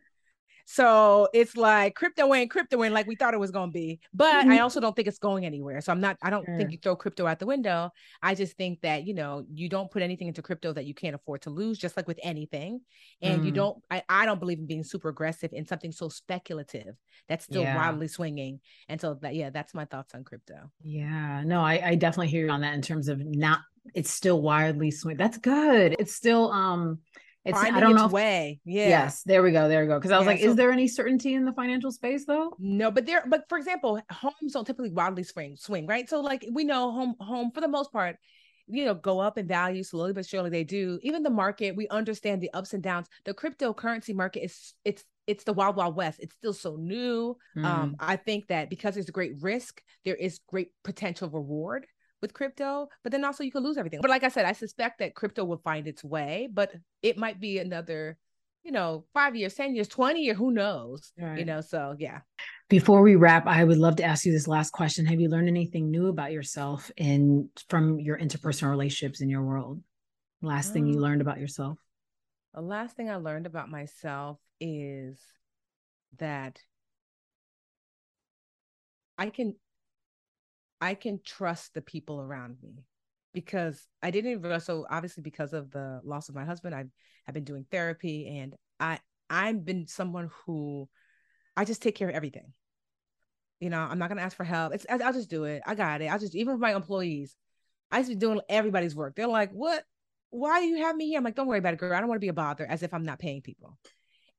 So 0.68 1.28
it's 1.32 1.56
like 1.56 1.94
crypto 1.94 2.34
ain't 2.34 2.50
crypto 2.50 2.84
ain't 2.84 2.94
like 2.94 3.06
we 3.06 3.16
thought 3.16 3.36
it 3.36 3.40
was 3.40 3.52
going 3.52 3.70
to 3.70 3.74
be. 3.74 4.00
But 4.14 4.42
mm-hmm. 4.42 4.52
I 4.52 4.60
also 4.60 4.80
don't 4.80 4.96
think 4.96 5.08
it's 5.08 5.20
going 5.20 5.46
anywhere. 5.46 5.80
So 5.80 5.92
I'm 5.92 6.02
not, 6.02 6.18
I 6.24 6.32
don't 6.32 6.44
sure. 6.44 6.58
think 6.58 6.72
you 6.72 6.80
throw 6.82 6.96
crypto 6.96 7.28
out 7.28 7.38
the 7.38 7.46
window. 7.46 7.92
I 8.22 8.34
just 8.34 8.58
think 8.58 8.82
that, 8.82 9.06
you 9.06 9.14
know, 9.14 9.46
you 9.54 9.70
don't 9.70 9.92
put 9.92 10.02
anything 10.02 10.28
into 10.28 10.42
crypto 10.42 10.74
that 10.74 10.86
you 10.86 10.96
can't 10.96 11.14
afford 11.14 11.44
to 11.44 11.52
lose, 11.52 11.78
just 11.78 11.96
like 11.96 12.08
with 12.08 12.20
anything. 12.24 12.82
And 13.22 13.42
mm. 13.42 13.46
you 13.46 13.52
don't, 13.52 13.78
I, 13.92 14.02
I 14.10 14.26
don't 14.26 14.40
believe 14.40 14.58
in 14.58 14.66
being 14.66 14.84
super 14.84 15.10
aggressive 15.10 15.54
in 15.54 15.68
something 15.68 15.92
so 15.92 16.10
speculative 16.10 16.96
that's 17.30 17.46
still 17.46 17.62
yeah. 17.62 17.78
wildly 17.78 18.08
swinging. 18.08 18.60
And 18.90 19.00
so 19.00 19.20
that, 19.22 19.36
yeah, 19.36 19.52
that's 19.52 19.76
my 19.76 19.86
thoughts 19.86 20.16
on 20.16 20.24
crypto. 20.24 20.72
Yeah, 20.82 21.44
no, 21.46 21.62
I, 21.62 21.90
I 21.90 21.96
definitely 21.96 22.30
hear 22.30 22.46
you 22.46 22.52
on 22.52 22.62
that 22.62 22.74
in 22.74 22.82
terms 22.82 23.08
of 23.08 23.24
not, 23.24 23.60
it's 23.94 24.10
still 24.10 24.42
wildly 24.42 24.90
swinging. 24.90 25.18
That's 25.18 25.38
good. 25.38 25.96
It's 26.00 26.16
still, 26.16 26.52
um, 26.52 27.02
it's 27.46 27.58
Finding 27.58 27.76
I 27.76 27.80
don't 27.80 27.96
know 27.96 28.08
if, 28.08 28.12
way. 28.12 28.60
Yeah. 28.66 28.90
Yes, 28.90 29.22
there 29.22 29.44
we 29.44 29.52
go. 29.52 29.70
There 29.70 29.82
we 29.82 29.88
go. 29.88 30.00
Because 30.00 30.12
I 30.12 30.18
was 30.18 30.26
yeah, 30.26 30.32
like, 30.32 30.40
so, 30.42 30.50
is 30.50 30.56
there 30.56 30.72
any 30.72 30.88
certainty 30.88 31.36
in 31.36 31.46
the 31.46 31.54
financial 31.54 31.92
space 31.92 32.26
though? 32.26 32.56
No, 32.58 32.90
but 32.90 33.06
there. 33.06 33.24
But 33.28 33.44
for 33.48 33.60
example, 33.60 34.02
homes 34.12 34.54
don't 34.54 34.66
typically 34.66 34.90
wildly 34.90 35.24
swing, 35.24 35.56
swing, 35.56 35.86
right? 35.86 36.10
So 36.10 36.22
like 36.22 36.44
we 36.52 36.64
know 36.64 36.92
home 36.92 37.14
home 37.20 37.52
for 37.52 37.62
the 37.62 37.68
most 37.68 37.94
part, 37.94 38.18
you 38.68 38.84
know, 38.84 38.96
go 38.96 39.20
up 39.20 39.38
in 39.38 39.48
value 39.48 39.84
slowly 39.84 40.12
but 40.12 40.26
surely. 40.26 40.50
They 40.50 40.64
do. 40.64 41.00
Even 41.04 41.22
the 41.22 41.30
market, 41.30 41.76
we 41.76 41.88
understand 41.90 42.42
the 42.42 42.52
ups 42.54 42.74
and 42.74 42.82
downs. 42.82 43.08
The 43.26 43.34
cryptocurrency 43.36 44.16
market 44.16 44.44
is 44.44 44.74
it's 44.84 45.04
it's 45.28 45.44
the 45.44 45.54
wild 45.54 45.76
wild 45.76 45.96
west. 45.96 46.20
It's 46.24 46.36
still 46.36 46.54
so 46.54 46.78
new. 46.78 47.38
Mm. 47.56 47.66
Um, 47.66 47.96
I 48.00 48.16
think 48.16 48.48
that 48.48 48.72
because 48.72 48.96
there's 48.96 49.10
a 49.10 49.14
great 49.14 49.34
risk, 49.42 49.84
there 50.04 50.16
is 50.16 50.40
great 50.48 50.70
potential 50.84 51.30
reward 51.30 51.86
with 52.26 52.34
crypto, 52.34 52.90
but 53.04 53.12
then 53.12 53.24
also 53.24 53.44
you 53.44 53.52
could 53.52 53.62
lose 53.62 53.78
everything. 53.78 54.00
But 54.02 54.10
like 54.10 54.24
I 54.24 54.30
said, 54.30 54.46
I 54.46 54.54
suspect 54.54 54.98
that 54.98 55.14
crypto 55.14 55.46
will 55.46 55.60
find 55.60 55.88
its 55.88 56.04
way, 56.04 56.50
but 56.52 56.74
it 57.04 57.20
might 57.20 57.40
be 57.40 57.60
another, 57.60 58.18
you 58.64 58.72
know, 58.72 59.06
five 59.14 59.36
years, 59.36 59.54
10 59.54 59.76
years, 59.76 59.88
20 59.88 60.22
years, 60.22 60.38
who 60.38 60.50
knows? 60.50 61.14
Right. 61.20 61.38
You 61.38 61.46
know, 61.46 61.62
so 61.62 61.96
yeah. 62.00 62.22
Before 62.68 63.04
we 63.04 63.16
wrap, 63.16 63.46
I 63.46 63.64
would 63.64 63.78
love 63.78 63.98
to 63.98 64.04
ask 64.04 64.26
you 64.26 64.32
this 64.32 64.48
last 64.48 64.72
question. 64.72 65.06
Have 65.06 65.20
you 65.20 65.30
learned 65.30 65.48
anything 65.48 65.92
new 65.92 66.08
about 66.08 66.32
yourself 66.32 66.90
in 66.98 67.50
from 67.70 68.00
your 68.00 68.18
interpersonal 68.18 68.72
relationships 68.72 69.22
in 69.22 69.30
your 69.30 69.44
world? 69.44 69.84
Last 70.42 70.70
um, 70.70 70.74
thing 70.74 70.88
you 70.88 70.96
um, 70.96 71.02
learned 71.02 71.22
about 71.22 71.40
yourself? 71.40 71.78
The 72.56 72.62
last 72.62 72.96
thing 72.98 73.12
I 73.12 73.18
learned 73.18 73.46
about 73.46 73.70
myself 73.70 74.40
is 74.60 75.20
that 76.18 76.60
I 79.16 79.30
can 79.30 79.56
I 80.82 80.94
can 80.96 81.20
trust 81.24 81.74
the 81.74 81.82
people 81.82 82.20
around 82.20 82.58
me 82.62 82.84
because 83.34 83.88
I 84.02 84.12
didn't 84.12 84.62
so 84.62 84.86
obviously 84.90 85.22
because 85.22 85.54
of 85.54 85.72
the 85.72 86.02
loss 86.04 86.30
of 86.30 86.36
my 86.36 86.46
husband, 86.46 86.74
I've 86.74 86.90
I've 87.28 87.34
been 87.34 87.44
doing 87.44 87.66
therapy 87.70 88.40
and 88.40 88.56
I 88.80 89.00
I've 89.30 89.66
been 89.66 89.88
someone 89.88 90.30
who 90.46 90.90
I 91.56 91.66
just 91.66 91.82
take 91.82 91.96
care 91.96 92.10
of 92.10 92.16
everything. 92.16 92.54
You 93.60 93.70
know, 93.70 93.80
I'm 93.80 94.00
not 94.00 94.10
gonna 94.10 94.22
ask 94.22 94.36
for 94.36 94.44
help. 94.44 94.74
It's 94.74 94.86
I'll 94.90 95.14
just 95.14 95.30
do 95.30 95.46
it. 95.46 95.62
I 95.66 95.76
got 95.76 96.02
it. 96.02 96.12
I 96.12 96.18
just 96.18 96.36
even 96.36 96.54
with 96.54 96.62
my 96.62 96.76
employees, 96.76 97.36
I 97.92 98.00
used 98.00 98.10
to 98.10 98.16
be 98.16 98.20
doing 98.20 98.42
everybody's 98.50 98.96
work. 98.96 99.16
They're 99.16 99.28
like, 99.28 99.52
"What? 99.52 99.84
Why 100.30 100.60
do 100.60 100.66
you 100.68 100.78
have 100.78 100.96
me 100.96 101.08
here?" 101.08 101.18
I'm 101.18 101.24
like, 101.24 101.36
"Don't 101.36 101.48
worry 101.48 101.60
about 101.60 101.74
it, 101.74 101.80
girl. 101.80 101.94
I 101.94 102.00
don't 102.00 102.10
want 102.10 102.18
to 102.18 102.26
be 102.26 102.30
a 102.30 102.34
bother." 102.34 102.66
As 102.66 102.84
if 102.84 102.94
I'm 102.94 103.04
not 103.04 103.20
paying 103.20 103.42
people. 103.42 103.78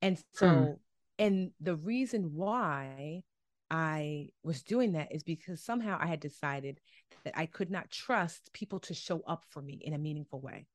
And 0.03 0.23
so, 0.35 0.47
mm. 0.47 0.79
and 1.19 1.51
the 1.61 1.77
reason 1.77 2.35
why 2.35 3.23
I 3.71 4.29
was 4.43 4.63
doing 4.63 4.93
that 4.93 5.13
is 5.13 5.23
because 5.23 5.63
somehow 5.63 5.99
I 6.01 6.07
had 6.07 6.21
decided 6.21 6.81
that 7.25 7.37
I 7.37 7.47
could 7.47 7.71
not 7.71 7.91
trust 7.91 8.53
people 8.53 8.81
to 8.81 8.95
show 8.95 9.23
up 9.27 9.45
for 9.49 9.61
me 9.61 9.81
in 9.83 9.93
a 9.93 9.99
meaningful 9.99 10.41
way. 10.41 10.67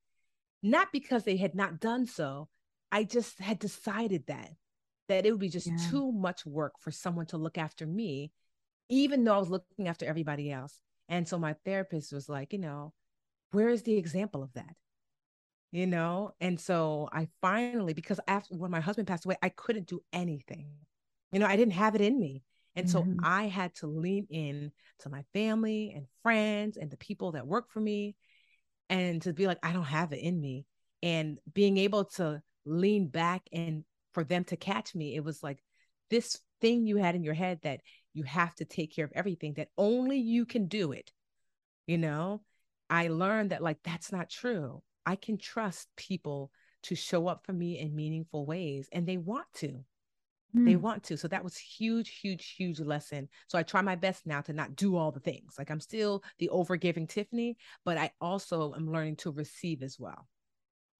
Not 0.62 0.88
because 0.92 1.24
they 1.24 1.36
had 1.36 1.54
not 1.54 1.80
done 1.80 2.06
so, 2.06 2.48
I 2.90 3.04
just 3.04 3.38
had 3.40 3.58
decided 3.58 4.26
that 4.26 4.50
that 5.08 5.26
it 5.26 5.32
would 5.32 5.40
be 5.40 5.48
just 5.48 5.66
yeah. 5.66 5.76
too 5.90 6.12
much 6.12 6.46
work 6.46 6.74
for 6.78 6.90
someone 6.90 7.26
to 7.26 7.36
look 7.36 7.58
after 7.58 7.86
me 7.86 8.30
even 8.92 9.24
though 9.24 9.34
I 9.34 9.38
was 9.38 9.48
looking 9.48 9.88
after 9.88 10.04
everybody 10.04 10.52
else. 10.52 10.78
And 11.08 11.26
so 11.26 11.38
my 11.38 11.54
therapist 11.64 12.12
was 12.12 12.28
like, 12.28 12.52
you 12.52 12.58
know, 12.58 12.92
where 13.50 13.70
is 13.70 13.82
the 13.82 13.96
example 13.96 14.42
of 14.42 14.52
that? 14.52 14.74
You 15.70 15.86
know, 15.86 16.32
and 16.42 16.60
so 16.60 17.08
I 17.10 17.28
finally, 17.40 17.94
because 17.94 18.20
after 18.28 18.54
when 18.54 18.70
my 18.70 18.80
husband 18.80 19.08
passed 19.08 19.24
away, 19.24 19.36
I 19.42 19.48
couldn't 19.48 19.86
do 19.86 20.00
anything. 20.12 20.66
You 21.32 21.40
know, 21.40 21.46
I 21.46 21.56
didn't 21.56 21.72
have 21.72 21.94
it 21.94 22.02
in 22.02 22.20
me. 22.20 22.42
And 22.74 22.86
mm-hmm. 22.86 23.18
so 23.20 23.26
I 23.26 23.44
had 23.44 23.74
to 23.76 23.86
lean 23.86 24.26
in 24.30 24.72
to 25.00 25.10
my 25.10 25.24
family 25.32 25.92
and 25.94 26.06
friends 26.22 26.76
and 26.76 26.90
the 26.90 26.96
people 26.96 27.32
that 27.32 27.46
work 27.46 27.70
for 27.70 27.80
me 27.80 28.16
and 28.88 29.22
to 29.22 29.32
be 29.32 29.46
like, 29.46 29.58
I 29.62 29.72
don't 29.72 29.84
have 29.84 30.12
it 30.12 30.20
in 30.20 30.40
me. 30.40 30.66
And 31.02 31.38
being 31.52 31.78
able 31.78 32.04
to 32.16 32.42
lean 32.64 33.08
back 33.08 33.42
and 33.52 33.84
for 34.12 34.24
them 34.24 34.44
to 34.44 34.56
catch 34.56 34.94
me, 34.94 35.16
it 35.16 35.24
was 35.24 35.42
like 35.42 35.62
this 36.10 36.38
thing 36.60 36.86
you 36.86 36.96
had 36.96 37.14
in 37.14 37.24
your 37.24 37.34
head 37.34 37.60
that 37.62 37.80
you 38.14 38.22
have 38.24 38.54
to 38.56 38.64
take 38.64 38.94
care 38.94 39.04
of 39.04 39.12
everything, 39.14 39.54
that 39.54 39.68
only 39.76 40.18
you 40.18 40.46
can 40.46 40.68
do 40.68 40.92
it. 40.92 41.10
You 41.86 41.98
know, 41.98 42.42
I 42.88 43.08
learned 43.08 43.50
that 43.50 43.62
like 43.62 43.78
that's 43.82 44.12
not 44.12 44.30
true. 44.30 44.82
I 45.04 45.16
can 45.16 45.38
trust 45.38 45.88
people 45.96 46.50
to 46.84 46.94
show 46.94 47.26
up 47.26 47.44
for 47.44 47.52
me 47.52 47.78
in 47.78 47.94
meaningful 47.94 48.44
ways 48.44 48.88
and 48.92 49.06
they 49.06 49.16
want 49.16 49.46
to 49.54 49.84
they 50.54 50.74
hmm. 50.74 50.82
want 50.82 51.02
to 51.02 51.16
so 51.16 51.28
that 51.28 51.42
was 51.44 51.56
huge 51.56 52.18
huge 52.20 52.54
huge 52.56 52.78
lesson 52.80 53.28
so 53.48 53.58
i 53.58 53.62
try 53.62 53.80
my 53.80 53.96
best 53.96 54.26
now 54.26 54.40
to 54.40 54.52
not 54.52 54.76
do 54.76 54.96
all 54.96 55.10
the 55.10 55.20
things 55.20 55.54
like 55.58 55.70
i'm 55.70 55.80
still 55.80 56.22
the 56.38 56.50
overgiving 56.52 57.08
tiffany 57.08 57.56
but 57.84 57.96
i 57.96 58.10
also 58.20 58.74
am 58.74 58.90
learning 58.90 59.16
to 59.16 59.30
receive 59.30 59.82
as 59.82 59.98
well 59.98 60.28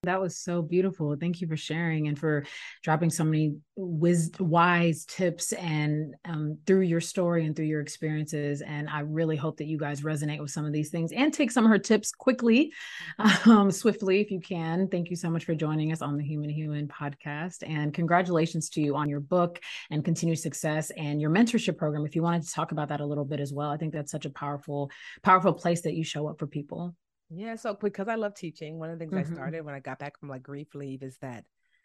that 0.04 0.20
was 0.20 0.36
so 0.36 0.62
beautiful. 0.62 1.14
Thank 1.14 1.40
you 1.40 1.46
for 1.46 1.56
sharing 1.56 2.08
and 2.08 2.18
for 2.18 2.44
dropping 2.82 3.08
so 3.10 3.22
many 3.22 3.54
wis- 3.76 4.32
wise 4.40 5.04
tips 5.04 5.52
and 5.52 6.16
um, 6.24 6.58
through 6.66 6.80
your 6.80 7.00
story 7.00 7.46
and 7.46 7.54
through 7.54 7.66
your 7.66 7.80
experiences. 7.80 8.62
And 8.62 8.90
I 8.90 9.00
really 9.00 9.36
hope 9.36 9.58
that 9.58 9.66
you 9.66 9.78
guys 9.78 10.00
resonate 10.00 10.40
with 10.40 10.50
some 10.50 10.64
of 10.64 10.72
these 10.72 10.90
things 10.90 11.12
and 11.12 11.32
take 11.32 11.52
some 11.52 11.64
of 11.64 11.70
her 11.70 11.78
tips 11.78 12.10
quickly, 12.10 12.72
um, 13.44 13.70
swiftly, 13.70 14.20
if 14.20 14.32
you 14.32 14.40
can. 14.40 14.88
Thank 14.88 15.08
you 15.08 15.14
so 15.14 15.30
much 15.30 15.44
for 15.44 15.54
joining 15.54 15.92
us 15.92 16.02
on 16.02 16.16
the 16.16 16.24
Human 16.24 16.50
Human 16.50 16.88
podcast. 16.88 17.62
And 17.64 17.94
congratulations 17.94 18.70
to 18.70 18.80
you 18.80 18.96
on 18.96 19.08
your 19.08 19.20
book 19.20 19.60
and 19.92 20.04
continued 20.04 20.40
success 20.40 20.90
and 20.96 21.20
your 21.20 21.30
mentorship 21.30 21.76
program. 21.76 22.04
If 22.04 22.16
you 22.16 22.22
wanted 22.22 22.42
to 22.42 22.52
talk 22.52 22.72
about 22.72 22.88
that 22.88 23.00
a 23.00 23.06
little 23.06 23.24
bit 23.24 23.38
as 23.38 23.52
well, 23.52 23.70
I 23.70 23.76
think 23.76 23.92
that's 23.92 24.10
such 24.10 24.26
a 24.26 24.30
powerful, 24.30 24.90
powerful 25.22 25.52
place 25.52 25.82
that 25.82 25.94
you 25.94 26.02
show 26.02 26.26
up 26.26 26.40
for 26.40 26.48
people. 26.48 26.96
Yeah, 27.34 27.56
so 27.56 27.74
because 27.74 28.08
I 28.08 28.16
love 28.16 28.34
teaching, 28.34 28.78
one 28.78 28.90
of 28.90 28.98
the 28.98 29.04
things 29.04 29.14
mm-hmm. 29.14 29.32
I 29.32 29.36
started 29.36 29.64
when 29.64 29.74
I 29.74 29.80
got 29.80 29.98
back 29.98 30.18
from 30.18 30.28
like 30.28 30.42
grief 30.42 30.74
leave 30.74 31.02
is 31.02 31.16
that 31.22 31.44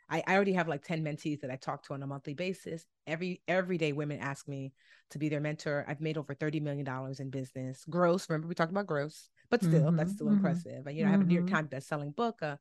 I, 0.09 0.23
I 0.27 0.35
already 0.35 0.53
have 0.53 0.67
like 0.67 0.83
10 0.83 1.03
mentees 1.03 1.41
that 1.41 1.51
I 1.51 1.55
talk 1.55 1.83
to 1.83 1.93
on 1.93 2.03
a 2.03 2.07
monthly 2.07 2.33
basis. 2.33 2.85
Every 3.05 3.41
every 3.47 3.77
day 3.77 3.91
women 3.91 4.19
ask 4.19 4.47
me 4.47 4.73
to 5.11 5.19
be 5.19 5.29
their 5.29 5.39
mentor. 5.39 5.85
I've 5.87 6.01
made 6.01 6.17
over 6.17 6.33
30 6.33 6.59
million 6.59 6.85
dollars 6.85 7.19
in 7.19 7.29
business. 7.29 7.83
Gross, 7.89 8.29
remember 8.29 8.47
we 8.47 8.55
talked 8.55 8.71
about 8.71 8.87
gross, 8.87 9.29
but 9.49 9.61
still 9.61 9.83
mm-hmm. 9.83 9.95
that's 9.95 10.13
still 10.13 10.27
mm-hmm. 10.27 10.37
impressive. 10.37 10.85
And 10.85 10.97
you 10.97 11.03
know, 11.03 11.09
I 11.09 11.11
have 11.11 11.21
a 11.21 11.25
New 11.25 11.33
York 11.33 11.45
mm-hmm. 11.45 11.55
Times 11.55 11.69
best-selling 11.69 12.11
book, 12.11 12.41
uh, 12.41 12.55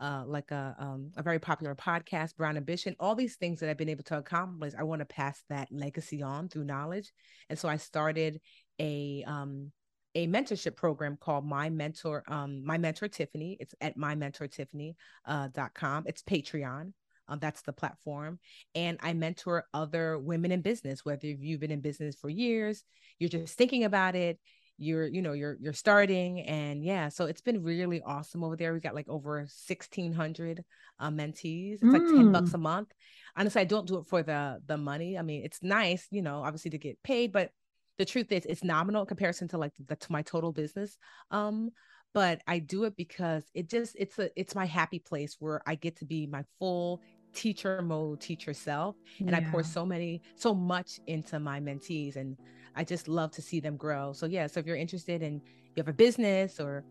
uh, 0.00 0.24
like 0.26 0.50
a 0.50 0.76
um, 0.78 1.12
a 1.16 1.22
very 1.22 1.38
popular 1.38 1.74
podcast, 1.74 2.36
Brown 2.36 2.56
Ambition, 2.56 2.96
all 2.98 3.14
these 3.14 3.36
things 3.36 3.60
that 3.60 3.70
I've 3.70 3.78
been 3.78 3.88
able 3.88 4.04
to 4.04 4.18
accomplish. 4.18 4.72
I 4.78 4.82
want 4.84 5.00
to 5.00 5.06
pass 5.06 5.42
that 5.50 5.68
legacy 5.70 6.22
on 6.22 6.48
through 6.48 6.64
knowledge. 6.64 7.12
And 7.48 7.58
so 7.58 7.68
I 7.68 7.76
started 7.76 8.40
a 8.80 9.24
um 9.26 9.72
a 10.14 10.26
mentorship 10.26 10.76
program 10.76 11.16
called 11.16 11.44
My 11.44 11.70
Mentor, 11.70 12.22
um, 12.28 12.64
My 12.64 12.78
Mentor 12.78 13.08
Tiffany. 13.08 13.56
It's 13.60 13.74
at 13.80 13.98
mymentortiffany.com. 13.98 14.94
Uh, 15.26 16.02
it's 16.06 16.22
Patreon. 16.22 16.92
Um, 17.28 17.38
that's 17.40 17.62
the 17.62 17.72
platform. 17.72 18.38
And 18.74 18.98
I 19.02 19.12
mentor 19.14 19.64
other 19.72 20.18
women 20.18 20.52
in 20.52 20.60
business, 20.60 21.04
whether 21.04 21.26
you've 21.26 21.60
been 21.60 21.70
in 21.70 21.80
business 21.80 22.16
for 22.16 22.28
years, 22.28 22.84
you're 23.18 23.30
just 23.30 23.56
thinking 23.56 23.84
about 23.84 24.14
it, 24.14 24.38
you're, 24.76 25.06
you 25.06 25.22
know, 25.22 25.32
you're 25.32 25.56
you're 25.60 25.72
starting. 25.72 26.40
And 26.42 26.84
yeah, 26.84 27.08
so 27.08 27.26
it's 27.26 27.40
been 27.40 27.62
really 27.62 28.02
awesome 28.02 28.44
over 28.44 28.56
there. 28.56 28.74
We 28.74 28.80
got 28.80 28.94
like 28.94 29.08
over 29.08 29.38
1600 29.38 30.64
uh, 30.98 31.10
mentees. 31.10 31.74
It's 31.74 31.84
mm. 31.84 31.92
like 31.92 32.02
10 32.02 32.32
bucks 32.32 32.50
mm. 32.50 32.54
a 32.54 32.58
month. 32.58 32.92
Honestly, 33.36 33.62
I 33.62 33.64
don't 33.64 33.86
do 33.86 33.98
it 33.98 34.06
for 34.06 34.22
the 34.22 34.60
the 34.66 34.76
money. 34.76 35.16
I 35.16 35.22
mean, 35.22 35.44
it's 35.44 35.62
nice, 35.62 36.06
you 36.10 36.22
know, 36.22 36.42
obviously 36.42 36.72
to 36.72 36.78
get 36.78 37.02
paid, 37.02 37.32
but 37.32 37.50
the 37.98 38.04
truth 38.04 38.30
is 38.32 38.44
it's 38.46 38.64
nominal 38.64 39.02
in 39.02 39.06
comparison 39.06 39.48
to 39.48 39.58
like 39.58 39.72
the, 39.86 39.96
to 39.96 40.12
my 40.12 40.22
total 40.22 40.52
business 40.52 40.98
um 41.30 41.70
but 42.12 42.40
i 42.46 42.58
do 42.58 42.84
it 42.84 42.96
because 42.96 43.44
it 43.54 43.68
just 43.68 43.96
it's 43.98 44.18
a 44.18 44.30
it's 44.38 44.54
my 44.54 44.64
happy 44.64 44.98
place 44.98 45.36
where 45.38 45.62
i 45.66 45.74
get 45.74 45.96
to 45.96 46.04
be 46.04 46.26
my 46.26 46.44
full 46.58 47.00
teacher 47.32 47.82
mode 47.82 48.20
teacher 48.20 48.54
self 48.54 48.96
and 49.18 49.30
yeah. 49.30 49.38
i 49.38 49.40
pour 49.50 49.62
so 49.62 49.84
many 49.84 50.22
so 50.36 50.54
much 50.54 51.00
into 51.06 51.38
my 51.40 51.60
mentees 51.60 52.16
and 52.16 52.36
i 52.76 52.84
just 52.84 53.08
love 53.08 53.30
to 53.30 53.42
see 53.42 53.60
them 53.60 53.76
grow 53.76 54.12
so 54.12 54.26
yeah 54.26 54.46
so 54.46 54.60
if 54.60 54.66
you're 54.66 54.76
interested 54.76 55.22
in 55.22 55.34
you 55.34 55.82
have 55.82 55.88
a 55.88 55.92
business 55.92 56.60
or 56.60 56.84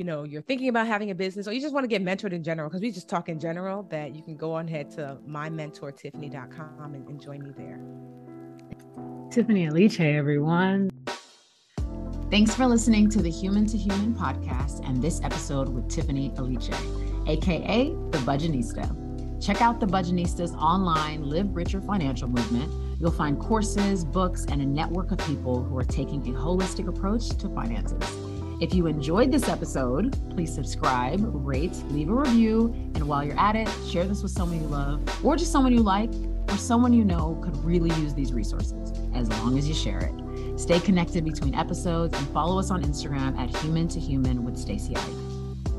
you 0.00 0.04
know, 0.04 0.24
you're 0.24 0.40
thinking 0.40 0.70
about 0.70 0.86
having 0.86 1.10
a 1.10 1.14
business 1.14 1.46
or 1.46 1.52
you 1.52 1.60
just 1.60 1.74
want 1.74 1.84
to 1.84 1.88
get 1.88 2.02
mentored 2.02 2.32
in 2.32 2.42
general, 2.42 2.70
because 2.70 2.80
we 2.80 2.90
just 2.90 3.06
talk 3.06 3.28
in 3.28 3.38
general, 3.38 3.82
that 3.90 4.14
you 4.14 4.22
can 4.22 4.34
go 4.34 4.54
on 4.54 4.66
ahead 4.66 4.90
to 4.92 5.18
mymentortiffany.com 5.28 6.94
and, 6.94 7.06
and 7.06 7.20
join 7.20 7.44
me 7.44 7.52
there. 7.54 7.78
Tiffany 9.30 9.68
Aliche, 9.68 10.16
everyone. 10.16 10.90
Thanks 12.32 12.52
for 12.52 12.66
listening 12.66 13.08
to 13.10 13.22
the 13.22 13.30
Human 13.30 13.64
to 13.66 13.78
Human 13.78 14.12
podcast 14.12 14.84
and 14.88 15.00
this 15.00 15.20
episode 15.22 15.68
with 15.68 15.88
Tiffany 15.88 16.30
Aliche, 16.30 16.74
aka 17.28 17.90
the 18.10 18.18
Budgetnista. 18.18 18.88
Check 19.40 19.62
out 19.62 19.78
the 19.78 19.86
Budgetnista's 19.86 20.52
online 20.54 21.22
Live 21.22 21.54
Richer 21.54 21.80
financial 21.80 22.26
movement. 22.28 22.72
You'll 23.00 23.12
find 23.12 23.38
courses, 23.38 24.04
books, 24.04 24.46
and 24.46 24.60
a 24.60 24.66
network 24.66 25.12
of 25.12 25.18
people 25.18 25.62
who 25.62 25.78
are 25.78 25.84
taking 25.84 26.20
a 26.22 26.32
holistic 26.36 26.88
approach 26.88 27.28
to 27.28 27.48
finances. 27.54 28.02
If 28.60 28.74
you 28.74 28.88
enjoyed 28.88 29.30
this 29.30 29.48
episode, 29.48 30.18
please 30.30 30.52
subscribe, 30.52 31.20
rate, 31.22 31.74
leave 31.90 32.10
a 32.10 32.14
review, 32.14 32.74
and 32.94 33.06
while 33.08 33.24
you're 33.24 33.38
at 33.38 33.54
it, 33.54 33.70
share 33.88 34.04
this 34.04 34.24
with 34.24 34.32
someone 34.32 34.60
you 34.60 34.66
love, 34.66 35.24
or 35.24 35.36
just 35.36 35.52
someone 35.52 35.72
you 35.72 35.82
like, 35.82 36.10
or 36.50 36.56
someone 36.56 36.92
you 36.92 37.04
know 37.04 37.40
could 37.42 37.56
really 37.64 37.88
use 38.00 38.12
these 38.12 38.32
resources, 38.32 38.79
as 39.20 39.28
long 39.28 39.56
as 39.56 39.68
you 39.68 39.74
share 39.74 40.00
it. 40.00 40.58
Stay 40.58 40.80
connected 40.80 41.24
between 41.24 41.54
episodes 41.54 42.16
and 42.16 42.26
follow 42.28 42.58
us 42.58 42.70
on 42.70 42.82
Instagram 42.82 43.38
at 43.38 43.54
Human 43.58 43.86
to 43.88 44.00
Human 44.00 44.44
with 44.44 44.56
Stacy 44.56 44.96
Ike. 44.96 45.04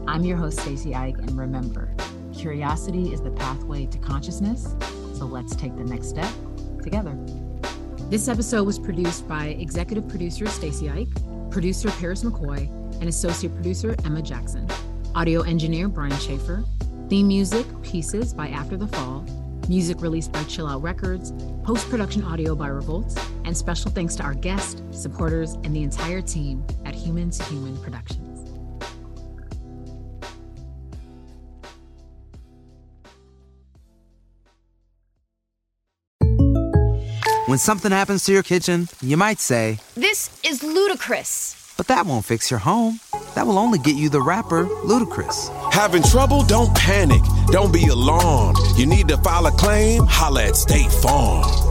I'm 0.07 0.23
your 0.23 0.37
host, 0.37 0.59
Stacy 0.59 0.95
Ike, 0.95 1.17
and 1.17 1.37
remember, 1.37 1.93
curiosity 2.33 3.11
is 3.11 3.21
the 3.21 3.31
pathway 3.31 3.85
to 3.87 3.97
consciousness, 3.97 4.75
so 5.13 5.25
let's 5.25 5.55
take 5.55 5.75
the 5.75 5.83
next 5.83 6.07
step 6.07 6.31
together. 6.81 7.17
This 8.09 8.27
episode 8.27 8.63
was 8.63 8.79
produced 8.79 9.27
by 9.27 9.47
executive 9.47 10.07
producer 10.07 10.47
Stacy 10.47 10.89
Ike 10.89 11.09
producer 11.51 11.91
Paris 11.91 12.23
McCoy, 12.23 12.69
and 12.99 13.09
associate 13.09 13.53
producer 13.53 13.95
Emma 14.05 14.21
Jackson. 14.21 14.67
Audio 15.13 15.41
engineer 15.41 15.87
Brian 15.89 16.17
Schaefer. 16.17 16.63
Theme 17.09 17.27
music 17.27 17.65
Pieces 17.83 18.33
by 18.33 18.47
After 18.47 18.77
the 18.77 18.87
Fall. 18.87 19.25
Music 19.67 20.01
released 20.01 20.31
by 20.31 20.43
Chill 20.45 20.67
Out 20.67 20.81
Records. 20.81 21.33
Post 21.63 21.89
production 21.89 22.23
audio 22.23 22.55
by 22.55 22.67
Revolt. 22.67 23.13
And 23.45 23.55
special 23.55 23.91
thanks 23.91 24.15
to 24.15 24.23
our 24.23 24.33
guests, 24.33 24.81
supporters, 24.91 25.53
and 25.63 25.75
the 25.75 25.83
entire 25.83 26.21
team 26.21 26.65
at 26.85 26.95
Human 26.95 27.29
to 27.31 27.43
Human 27.45 27.77
Productions. 27.81 28.31
When 37.51 37.57
something 37.57 37.91
happens 37.91 38.23
to 38.25 38.31
your 38.31 38.43
kitchen, 38.43 38.87
you 39.01 39.17
might 39.17 39.39
say, 39.39 39.79
This 39.95 40.39
is 40.41 40.63
ludicrous. 40.63 41.73
But 41.75 41.87
that 41.87 42.05
won't 42.05 42.23
fix 42.23 42.49
your 42.49 42.59
home. 42.61 43.01
That 43.35 43.45
will 43.45 43.59
only 43.59 43.77
get 43.79 43.95
you 43.95 44.07
the 44.07 44.21
rapper, 44.21 44.67
Ludacris. 44.85 45.49
Having 45.73 46.03
trouble? 46.03 46.43
Don't 46.43 46.73
panic. 46.75 47.21
Don't 47.47 47.73
be 47.73 47.87
alarmed. 47.87 48.57
You 48.77 48.85
need 48.85 49.09
to 49.09 49.17
file 49.17 49.47
a 49.47 49.51
claim? 49.51 50.05
Holla 50.07 50.45
at 50.45 50.55
State 50.55 50.91
Farm. 50.91 51.70